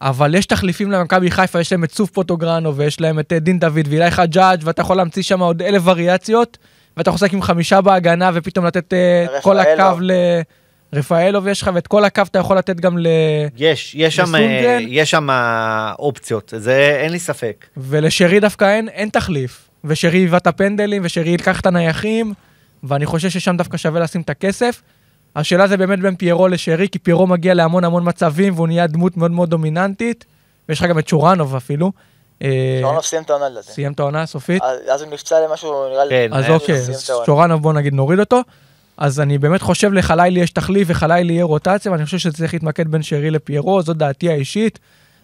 אבל 0.00 0.34
יש 0.34 0.46
תחליפים 0.46 0.90
למכבי 0.90 1.30
חיפה, 1.30 1.60
יש 1.60 1.72
להם 1.72 1.84
את 1.84 1.92
סוף 1.92 2.10
פוטוגרנו, 2.10 2.76
ויש 2.76 3.00
להם 3.00 3.18
את 3.18 3.32
דין 3.32 3.58
דוד 3.58 3.88
ואילי 3.88 4.10
חג'אג', 4.10 4.60
ואתה 4.64 4.82
יכול 4.82 4.96
להמציא 4.96 5.22
שם 5.22 5.40
עוד 5.40 5.62
אלף 5.62 5.82
וריאציות, 5.84 6.58
ואתה 6.96 7.08
יכול 7.08 7.16
לשחק 7.16 7.32
עם 7.32 7.42
חמישה 7.42 7.80
בהגנה, 7.80 8.30
ופתאום 8.34 8.66
לתת 8.66 8.92
אה, 8.92 9.24
את 9.24 9.42
כל 9.42 9.58
רפאלוב. 10.94 11.48
יש 11.48 11.62
לך, 11.62 11.70
ואת 11.74 11.86
כל 11.86 12.04
הקו 12.04 12.22
אתה 12.22 12.38
יכול 12.38 12.58
לתת 12.58 12.80
גם 12.80 12.98
ל... 12.98 13.06
יש, 13.56 13.94
יש 13.94 14.16
שם? 14.16 14.34
אה, 14.34 14.78
יש 14.88 15.10
שם 15.10 15.28
אופציות, 15.98 16.54
זה 16.56 16.96
אין 17.02 17.12
לי 17.12 17.18
ספק. 17.18 17.66
ולשרי 17.76 18.40
דווקא 18.40 18.64
אין, 18.64 18.88
אין 18.88 19.08
תחליף. 19.08 19.68
ושרי 19.84 20.18
היווה 20.18 20.38
את 20.38 20.46
הפנדלים, 20.46 21.02
ושרי 21.04 21.30
ייקח 21.30 21.60
את 21.60 21.66
הנייחים, 21.66 22.34
ואני 22.84 23.06
חושב 23.06 23.28
ששם 23.30 23.56
דווקא 23.56 23.76
שווה 23.76 24.00
לשים 24.00 24.20
את 24.20 24.30
הכסף. 24.30 24.82
השאלה 25.36 25.66
זה 25.66 25.76
באמת 25.76 26.00
בין 26.00 26.16
פיירו 26.16 26.48
לשרי, 26.48 26.88
כי 26.88 26.98
פיירו 26.98 27.26
מגיע 27.26 27.54
להמון 27.54 27.84
המון 27.84 28.08
מצבים, 28.08 28.54
והוא 28.56 28.66
נהיה 28.66 28.86
דמות 28.86 29.16
מאוד 29.16 29.30
מאוד 29.30 29.50
דומיננטית. 29.50 30.24
ויש 30.68 30.80
לך 30.80 30.86
גם 30.88 30.98
את 30.98 31.08
שורנוב 31.08 31.56
אפילו. 31.56 31.92
אה, 32.42 32.78
שורנוב 32.82 33.02
סיים 33.04 33.22
את 33.22 33.30
העונה 33.30 33.48
לדעתי. 33.48 33.72
סיים 33.72 33.92
את 33.92 34.00
העונה 34.00 34.22
הסופית. 34.22 34.62
אז- 34.62 34.78
אז 34.94 35.02
הוא 35.02 35.12
נפצע 35.12 35.36
למשהו, 35.48 35.88
נראה 35.88 36.04
לי. 36.04 36.10
כן, 36.10 36.28
אז 36.32 36.44
אה, 36.44 36.54
אוקיי. 36.54 36.76
שורנוב 37.26 37.62
בוא 37.62 37.72
נגיד 37.72 37.94
נוריד 37.94 38.18
אותו. 38.18 38.40
אז 39.02 39.20
אני 39.20 39.38
באמת 39.38 39.62
חושב 39.62 39.92
לחלילי 39.92 40.40
יש 40.40 40.50
תחליף 40.50 40.88
וחלילי 40.90 41.32
יהיה 41.32 41.44
רוטציה, 41.44 41.92
ואני 41.92 42.04
חושב 42.04 42.18
שצריך 42.18 42.54
להתמקד 42.54 42.88
בין 42.88 43.02
שרי 43.02 43.30
לפיירו, 43.30 43.82
זו 43.82 43.92
דעתי 43.92 44.30
האישית. 44.30 44.78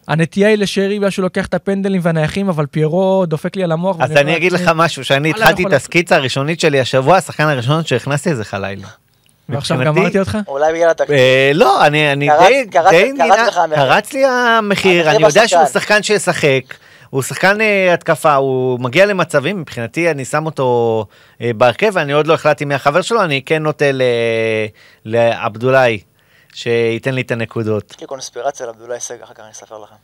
הנטייה 0.09 0.49
היא 0.49 0.59
לשרי 0.59 0.99
בגלל 0.99 1.11
שהוא 1.11 1.23
לוקח 1.23 1.47
את 1.47 1.55
הפנדלים 1.55 2.01
והנייחים, 2.05 2.49
אבל 2.49 2.67
פיירו 2.67 3.25
דופק 3.27 3.57
לי 3.57 3.63
על 3.65 3.73
המוח. 3.73 3.97
אז 4.01 4.13
אני 4.17 4.37
אגיד 4.37 4.53
לך 4.53 4.71
משהו, 4.75 5.05
שאני 5.05 5.31
התחלתי 5.31 5.65
את 5.67 5.73
הסקיצה 5.73 6.17
הראשונית 6.17 6.61
שלי 6.61 6.81
השבוע, 6.81 7.17
השחקן 7.17 7.45
הראשון 7.45 7.85
שהכנסתי 7.85 8.35
זה 8.35 8.45
חלילה. 8.45 8.87
ועכשיו 9.49 9.79
גמרתי 9.85 10.19
אותך? 10.19 10.39
אולי 10.49 10.73
בגלל 10.73 10.91
התקציב. 10.91 11.15
אה, 11.15 11.51
לא, 11.55 11.87
אני 11.87 12.15
די 12.15 12.29
קרץ- 12.71 13.49
לך 13.49 13.57
המחיר. 13.57 13.77
קרץ 13.77 14.13
לי 14.13 14.25
המחיר, 14.27 15.11
אני 15.11 15.23
יודע 15.27 15.49
שהוא. 15.49 15.67
שחקן 15.67 16.03
שישחק, 16.03 16.61
הוא 17.11 17.23
שחקן 17.23 17.61
אה, 17.61 17.95
התקפה, 17.95 18.35
הוא 18.35 18.81
מגיע 18.81 19.07
למצבים, 19.07 19.61
מבחינתי 19.61 20.11
אני 20.11 20.25
שם 20.25 20.47
אותו 20.47 21.07
אה, 21.41 21.51
בהרכב, 21.57 21.91
ואני 21.95 22.13
עוד 22.13 22.27
לא 22.27 22.35
החלטתי 22.35 22.65
מי 22.65 22.75
החבר 22.75 23.03
שלו, 23.03 23.25
אני 23.25 23.43
כן 23.43 23.63
נוטה 23.63 23.93
ל- 23.93 24.03
לעבדולאי, 25.05 26.01
שייתן 26.55 27.15
לי 27.15 27.21
את 27.21 27.31
הנקודות. 27.31 27.91
יש 27.91 28.01
לי 28.01 28.07
קונספירציה 28.07 28.67
על 28.67 28.71
עבדולאי 28.71 29.01
סגל, 29.01 29.25
אחר 29.25 29.35
כך 29.35 29.41
אני 29.41 29.51
אספר 29.51 29.79
לכם. 29.79 29.95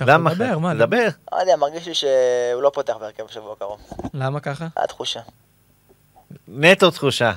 למה? 0.00 0.30
לדבר, 0.32 0.58
מה? 0.58 0.74
דבר. 0.74 1.08
לא 1.32 1.38
יודע, 1.40 1.56
מרגיש 1.56 1.86
לי 1.86 1.94
שהוא 1.94 2.62
לא 2.62 2.70
פותח 2.74 2.94
בהרכב 3.00 3.22
בשבוע 3.22 3.52
הקרוב. 3.52 3.80
למה 4.14 4.40
ככה? 4.40 4.66
התחושה. 4.76 5.20
נטו 6.48 6.90
תחושה. 6.90 7.32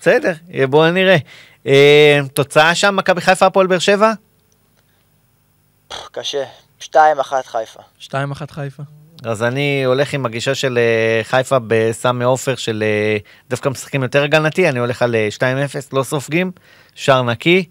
בסדר, 0.00 0.32
אה, 0.54 0.66
בואו 0.66 0.90
נראה. 0.90 1.16
אה, 1.66 2.20
תוצאה 2.34 2.74
שם, 2.74 2.96
מכבי 2.96 3.20
חיפה, 3.20 3.46
הפועל 3.46 3.66
באר 3.66 3.78
שבע? 3.78 4.12
קשה. 6.12 6.44
2-1 6.80 6.86
חיפה. 7.44 7.80
2-1 8.00 8.12
חיפה. 8.50 8.82
אז 9.24 9.42
אני 9.42 9.84
הולך 9.84 10.14
עם 10.14 10.26
הגישה 10.26 10.54
של 10.54 10.78
אה, 10.78 11.24
חיפה 11.24 11.56
בסמי 11.66 12.24
עופר 12.24 12.54
של 12.54 12.82
אה, 12.86 13.16
דווקא 13.50 13.68
משחקים 13.68 14.02
יותר 14.02 14.22
הגנתי, 14.22 14.68
אני 14.68 14.78
הולך 14.78 15.02
על 15.02 15.14
אה, 15.14 15.28
2-0, 15.36 15.42
לא 15.92 16.02
סופגים, 16.02 16.52
שער 16.94 17.22
נקי, 17.22 17.64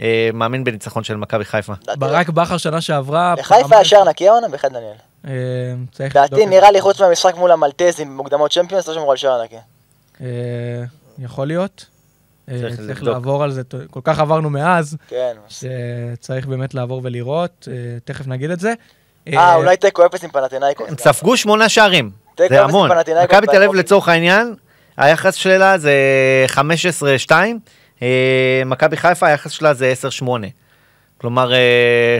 אה, 0.00 0.30
מאמין 0.34 0.64
בניצחון 0.64 1.04
של 1.04 1.16
מכבי 1.16 1.44
חיפה. 1.44 1.72
ברק 1.98 2.28
בכר 2.28 2.56
שנה 2.56 2.80
שעברה... 2.80 3.34
לחיפה 3.38 3.80
ישר 3.80 4.04
נקי 4.04 4.28
העונה 4.28 4.48
בחד 4.48 4.68
דניאל. 4.72 4.96
אה, 5.26 6.24
את 6.24 6.32
נראה 6.32 6.70
לי 6.70 6.80
חוץ 6.80 7.00
מהמשחק 7.00 7.34
מול 7.36 7.50
המלטזים 7.50 8.08
במוקדמות 8.08 8.52
צ'מפיונס, 8.52 8.88
לא 8.88 8.94
שמרו 8.94 9.10
על 9.10 9.16
שער 9.16 9.42
נקי. 9.44 9.56
אה, 10.20 10.26
יכול 11.18 11.46
להיות. 11.46 11.86
אה, 12.50 12.76
צריך. 12.76 13.02
לעבור 13.02 13.44
על 13.44 13.50
זה, 13.50 13.62
כל 13.90 14.00
כך 14.04 14.18
עברנו 14.18 14.50
מאז, 14.50 14.96
כן. 15.08 15.32
שצריך 15.48 16.46
באמת 16.46 16.74
לעבור 16.74 17.00
ולראות, 17.04 17.68
אה, 17.70 17.74
תכף 18.04 18.26
נגיד 18.26 18.50
את 18.50 18.60
זה. 18.60 18.74
אה, 19.28 19.54
אולי 19.54 19.76
תיקו 19.76 20.06
אפס 20.06 20.24
עם 20.24 20.30
פנתינייקוס. 20.30 20.88
הם 20.88 20.94
ספגו 20.98 21.36
שמונה 21.36 21.68
שערים, 21.68 22.10
זה 22.48 22.62
המון. 22.62 22.90
מכבי 23.24 23.46
תל 23.46 23.62
אביב. 23.62 23.74
לצורך 23.74 24.08
העניין, 24.08 24.54
היחס 24.96 25.34
שלה 25.34 25.78
זה 25.78 25.94
15-2, 26.48 27.30
אה, 28.02 28.62
מכבי 28.66 28.96
חיפה 28.96 29.26
היחס 29.26 29.50
שלה 29.50 29.74
זה 29.74 29.92
10-8. 30.22 30.46
כלומר, 31.18 31.52
אה, 31.52 32.18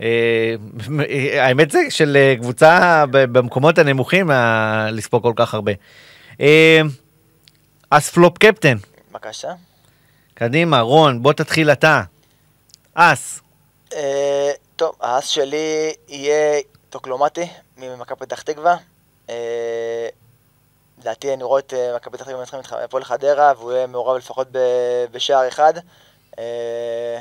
אה, 0.00 0.54
האמת 1.46 1.70
זה 1.70 1.78
של 1.88 2.16
אה, 2.16 2.34
קבוצה 2.40 3.04
במקומות 3.10 3.78
הנמוכים 3.78 4.30
אה, 4.30 4.90
לספוג 4.90 5.22
כל 5.22 5.32
כך 5.36 5.54
הרבה. 5.54 5.72
אה, 6.40 6.80
אס 7.90 8.10
פלופ 8.10 8.38
קפטן, 8.38 8.76
בבקשה. 9.22 9.52
קדימה, 10.34 10.80
רון, 10.80 11.22
בוא 11.22 11.32
תתחיל 11.32 11.72
אתה. 11.72 12.02
אס, 12.94 13.40
אה, 13.94 14.50
טוב, 14.76 14.94
האס 15.00 15.26
שלי 15.26 15.92
יהיה 16.08 16.60
טוקלומטי 16.90 17.46
ממכבי 17.76 18.18
פתח 18.18 18.42
תקווה. 18.42 18.76
אה, 19.30 20.08
לדעתי 20.98 21.34
אני 21.34 21.42
רואה 21.42 21.60
את 21.60 21.74
אה, 21.74 21.96
מכבי 21.96 22.16
פתח 22.16 22.24
תקווה 22.24 22.38
מנצחים 22.38 22.60
את 22.60 22.72
הפועל 22.84 23.04
חדרה, 23.04 23.52
והוא 23.58 23.72
יהיה 23.72 23.86
מעורב 23.86 24.16
לפחות 24.16 24.48
ב- 24.52 25.04
בשער 25.12 25.48
אחד. 25.48 25.72
אה, 26.38 27.18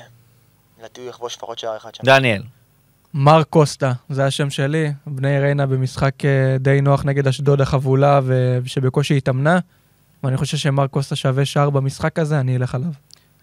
לדעתי 0.80 1.02
הוא 1.02 1.10
יכבוש 1.10 1.36
לפחות 1.36 1.60
שער 1.60 1.78
אחד 1.78 1.96
שם. 1.96 2.04
דניאל. 2.04 2.44
מר 3.14 3.44
קוסטה, 3.44 3.92
זה 4.10 4.26
השם 4.26 4.50
שלי, 4.50 4.92
בני 5.08 5.40
ריינה 5.40 5.66
במשחק 5.66 6.26
אה, 6.26 6.58
די 6.60 6.82
נוח 6.82 7.06
נגד 7.06 7.28
אשדוד 7.28 7.62
החבולה 7.62 8.20
ושבקושי 8.64 9.18
התאמנה. 9.18 9.60
ואני 10.24 10.38
חושב 10.38 10.58
שמר 10.58 10.88
קוסטה 10.88 11.16
שווה 11.16 11.46
שער 11.46 11.70
במשחק 11.70 12.20
הזה, 12.20 12.40
אני 12.40 12.56
אלך 12.56 12.76
עליו. 12.76 12.90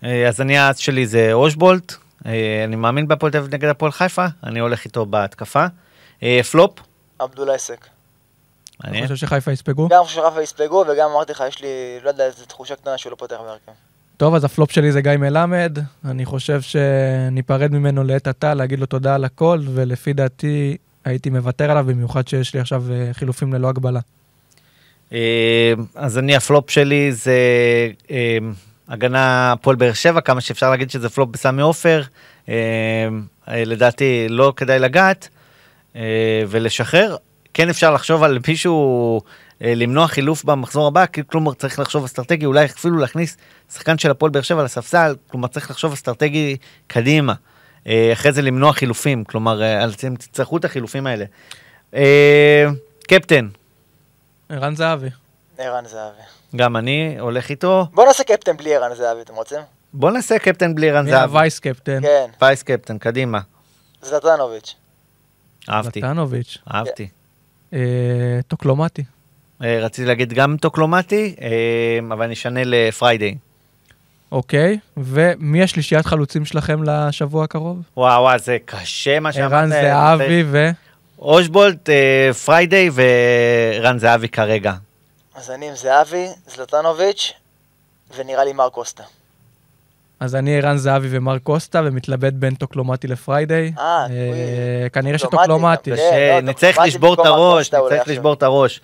אה, 0.04 0.28
אז 0.28 0.40
אני 0.40 0.58
האס 0.58 0.76
שלי 0.76 1.06
זה 1.06 1.32
אושבולט, 1.32 1.94
אה, 2.26 2.64
אני 2.64 2.76
מאמין 2.76 3.08
בהפועל 3.08 3.32
תל 3.32 3.38
אביב 3.38 3.54
נגד 3.54 3.68
הפועל 3.68 3.92
חיפה, 3.92 4.26
אני 4.44 4.60
הולך 4.60 4.84
איתו 4.84 5.06
בהתקפה. 5.06 5.66
אה, 6.22 6.40
פלופ, 6.50 6.72
עבדולאי 7.18 7.58
סק. 7.58 7.86
אני. 8.84 9.02
חושב 9.02 9.16
שחיפה 9.16 9.52
יספגו. 9.52 9.88
גם 9.88 10.02
שרפה 10.06 10.42
יספגו, 10.42 10.84
וגם 10.88 11.10
אמרתי 11.10 11.32
לך, 11.32 11.44
יש 11.48 11.62
לי, 11.62 11.68
לא 12.02 12.08
יודע, 12.08 12.24
איזו 12.26 12.44
תחושה 12.44 12.76
קטנה 12.76 12.98
שהוא 12.98 13.10
לא 13.10 13.16
פותח 13.16 13.36
בהרכב. 13.46 13.72
טוב, 14.16 14.34
אז 14.34 14.44
הפלופ 14.44 14.70
שלי 14.70 14.92
זה 14.92 15.00
גיא 15.00 15.16
מלמד. 15.16 15.78
אני 16.04 16.24
חושב 16.24 16.60
שניפרד 16.60 17.72
ממנו 17.72 18.04
לעת 18.04 18.26
עתה, 18.26 18.54
להגיד 18.54 18.78
לו 18.78 18.86
תודה 18.86 19.14
על 19.14 19.24
הכל, 19.24 19.60
ולפי 19.74 20.12
דעתי 20.12 20.76
הייתי 21.04 21.30
מוותר 21.30 21.70
עליו, 21.70 21.84
במיוחד 21.88 22.28
שיש 22.28 22.54
לי 22.54 22.60
עכשיו 22.60 22.84
חילופים 23.12 23.52
ללא 23.52 23.68
הגבלה. 23.68 24.00
אה, 25.14 25.72
אז 25.94 26.18
אני 26.18 26.36
הפלופ 26.36 26.70
שלי 26.70 27.12
זה 27.12 27.38
אה, 28.10 28.38
הגנה 28.88 29.52
הפועל 29.52 29.76
באר 29.76 29.92
שבע, 29.92 30.20
כמה 30.20 30.40
שאפשר 30.40 30.70
להגיד 30.70 30.90
שזה 30.90 31.08
פלופ 31.08 31.28
בסמי 31.30 31.62
עופר. 31.62 32.02
אה, 32.48 32.54
לדעתי 33.48 34.26
לא 34.28 34.52
כדאי 34.56 34.78
לגעת 34.78 35.28
ולשחרר. 36.48 37.16
כן 37.54 37.68
אפשר 37.68 37.94
לחשוב 37.94 38.22
על 38.22 38.38
מישהו, 38.48 39.20
למנוע 39.60 40.06
חילוף 40.06 40.44
במחזור 40.44 40.86
הבא, 40.86 41.04
כלומר 41.26 41.54
צריך 41.54 41.78
לחשוב 41.78 42.04
אסטרטגי, 42.04 42.46
אולי 42.46 42.64
אפילו 42.64 42.98
להכניס 42.98 43.36
שחקן 43.72 43.98
של 43.98 44.10
הפועל 44.10 44.30
באר 44.30 44.42
שבע 44.42 44.64
לספסל, 44.64 45.14
כלומר 45.28 45.48
צריך 45.48 45.70
לחשוב 45.70 45.92
אסטרטגי 45.92 46.56
קדימה. 46.86 47.34
אחרי 48.12 48.32
זה 48.32 48.42
למנוע 48.42 48.72
חילופים, 48.72 49.24
כלומר, 49.24 49.84
אתם 49.84 50.16
תצטרכו 50.16 50.56
את 50.56 50.64
החילופים 50.64 51.06
האלה. 51.06 51.24
קפטן, 53.08 53.48
ערן 54.48 54.76
זהבי. 54.76 55.10
ערן 55.58 55.84
זהבי. 55.86 56.22
גם 56.56 56.76
אני 56.76 57.16
הולך 57.20 57.50
איתו. 57.50 57.86
בוא 57.92 58.06
נעשה 58.06 58.24
קפטן 58.24 58.56
בלי 58.56 58.76
ערן 58.76 58.94
זהבי, 58.94 59.20
אתם 59.20 59.34
רוצים? 59.34 59.60
בוא 59.92 60.10
נעשה 60.10 60.38
קפטן 60.38 60.74
בלי 60.74 60.90
ערן 60.90 61.04
זהבי. 61.04 61.30
ה 61.30 61.36
vice 61.36 61.58
captain? 61.58 62.02
כן, 62.02 62.26
vice 62.42 62.62
captain, 62.62 62.98
קדימה. 62.98 63.40
זלטנוביץ'. 64.02 64.74
אהבתי, 65.70 66.00
זלטנוביץ'. 66.00 66.58
אהבתי. 66.74 67.08
אה, 67.72 67.78
טוקלומטי. 68.48 69.04
אה, 69.62 69.78
רציתי 69.80 70.08
להגיד 70.08 70.32
גם 70.32 70.56
טוקלומטי, 70.60 71.34
אה, 71.40 71.98
אבל 72.12 72.24
אני 72.24 72.34
אשנה 72.34 72.60
לפריידיי. 72.64 73.36
אוקיי, 74.32 74.78
ומי 74.96 75.62
השלישיית 75.62 76.06
חלוצים 76.06 76.44
שלכם 76.44 76.82
לשבוע 76.82 77.44
הקרוב? 77.44 77.82
וואו, 77.96 78.22
וואו, 78.22 78.38
זה 78.38 78.56
קשה 78.64 79.20
מה 79.20 79.32
שאמרת. 79.32 79.52
ערן 79.52 79.70
זהבי 79.70 80.44
ו... 80.46 80.70
אושבולט, 81.24 81.90
אה, 81.90 82.30
פריידיי 82.44 82.90
וערן 82.94 83.98
זהבי 83.98 84.28
כרגע. 84.28 84.72
אז 85.34 85.50
אני 85.50 85.68
עם 85.68 85.74
זהבי, 85.74 86.26
זלטנוביץ', 86.56 87.32
ונראה 88.16 88.44
לי 88.44 88.52
מר 88.52 88.68
קוסטה. 88.68 89.02
אז 90.20 90.34
אני 90.34 90.56
ערן 90.58 90.76
זהבי 90.76 91.08
ומר 91.10 91.38
קוסטה, 91.38 91.82
ומתלבט 91.84 92.32
בין 92.32 92.54
טוקלומטי 92.54 93.06
לפריידיי. 93.06 93.72
אה, 93.78 94.06
אה, 94.10 94.88
כנראה 94.92 95.18
טוקלומטי, 95.18 95.90
שטוקלומטי. 95.90 95.90
כן, 95.96 96.40
לא, 96.44 96.50
נצטרך 96.50 96.78
לשבור 96.78 97.14
את 97.14 97.18
הראש, 97.18 97.74
נצטרך. 97.74 98.08
לשבור 98.08 98.32
את 98.32 98.42
הראש. 98.42 98.80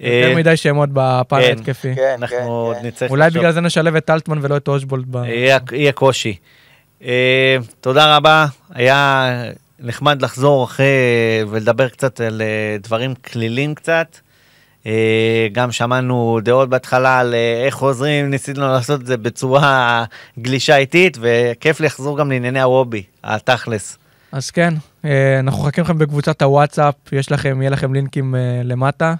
יותר 0.00 0.30
אה, 0.30 0.34
מדי 0.34 0.56
שמות 0.56 0.88
בפן 0.92 1.40
כן. 1.40 1.48
ההתקפי. 1.48 1.94
כן, 1.94 2.14
אנחנו 2.18 2.72
כן, 2.74 2.80
כן. 2.80 2.86
נצטרך 2.86 3.10
אולי. 3.10 3.30
בגלל 3.30 3.52
זה 3.52 3.60
נשלב 3.60 3.96
את 3.96 4.10
אלטמן 4.10 4.38
ולא 4.42 4.56
את 4.56 4.68
אושבולד. 4.68 5.16
יהיה, 5.72 5.92
קושי. 5.92 6.36
תודה 7.80 8.16
רבה, 8.16 8.46
היה 8.74 9.30
נחמד 9.80 10.22
לחזור 10.22 10.64
אחרי 10.64 10.86
ולדבר 11.48 11.88
קצת 11.88 12.20
על 12.20 12.42
אה, 12.42 12.76
דברים 12.82 13.14
כלילים 13.14 13.74
קצת. 13.74 14.16
אה, 14.86 15.48
גם 15.52 15.72
שמענו 15.72 16.40
דעות 16.42 16.68
בהתחלה 16.68 17.18
על 17.18 17.34
אה, 17.34 17.64
איך 17.66 17.74
חוזרים, 17.74 18.30
ניסינו 18.30 18.60
לעשות 18.60 19.00
את 19.00 19.06
זה 19.06 19.16
בצורה 19.16 20.04
גלישה 20.38 20.76
איטית, 20.76 21.18
וכיף 21.20 21.80
לחזור 21.80 22.18
גם 22.18 22.30
לענייני 22.30 22.62
הוובי, 22.62 23.02
התכלס. 23.24 23.98
אז 24.32 24.50
כן, 24.50 24.74
אנחנו 25.40 25.62
מחכים 25.62 25.84
לכם 25.84 25.98
בקבוצת 25.98 26.42
הוואטסאפ, 26.42 26.94
יש 27.12 27.32
לכם, 27.32 27.62
יהיה 27.62 27.70
לכם 27.70 27.94
לינקים 27.94 28.34
למטה. 28.64 29.14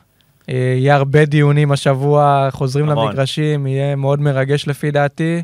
יהיה 0.48 0.94
הרבה 0.94 1.24
דיונים 1.24 1.72
השבוע, 1.72 2.48
חוזרים 2.50 2.88
המון. 2.88 3.08
למגרשים, 3.08 3.66
יהיה 3.66 3.96
מאוד 3.96 4.20
מרגש 4.20 4.68
לפי 4.68 4.90
דעתי. 4.90 5.42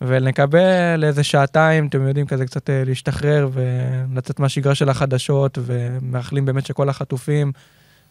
ונקבל 0.00 1.04
איזה 1.04 1.24
שעתיים, 1.24 1.86
אתם 1.86 2.08
יודעים, 2.08 2.26
כזה 2.26 2.46
קצת 2.46 2.70
אה, 2.70 2.82
להשתחרר 2.86 3.48
ולצאת 3.52 4.40
מהשגרה 4.40 4.74
של 4.74 4.88
החדשות, 4.88 5.58
ומאחלים 5.62 6.44
באמת 6.44 6.66
שכל 6.66 6.88
החטופים 6.88 7.52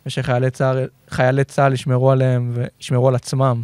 ושחיילי 0.05 0.51
צה"ל, 0.51 0.87
חיילי 1.09 1.43
צה"ל 1.43 1.73
ישמרו 1.73 2.11
עליהם 2.11 2.51
וישמרו 2.55 3.07
על 3.07 3.15
עצמם. 3.15 3.63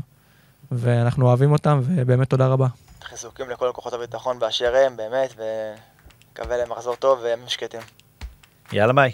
ואנחנו 0.72 1.27
אוהבים 1.27 1.52
אותם, 1.52 1.81
ובאמת 1.84 2.30
תודה 2.30 2.48
רבה. 2.48 2.68
חיזוקים 3.03 3.49
לכל 3.49 3.69
כוחות 3.73 3.93
הביטחון 3.93 4.39
באשר 4.39 4.76
הם, 4.76 4.98
באמת, 4.98 5.35
ונקווה 5.38 6.57
להם 6.57 6.72
מחזור 6.72 6.95
טוב 6.95 7.19
וימים 7.23 7.48
שקטים. 7.48 7.81
יאללה 8.72 8.93
ביי. 8.93 9.11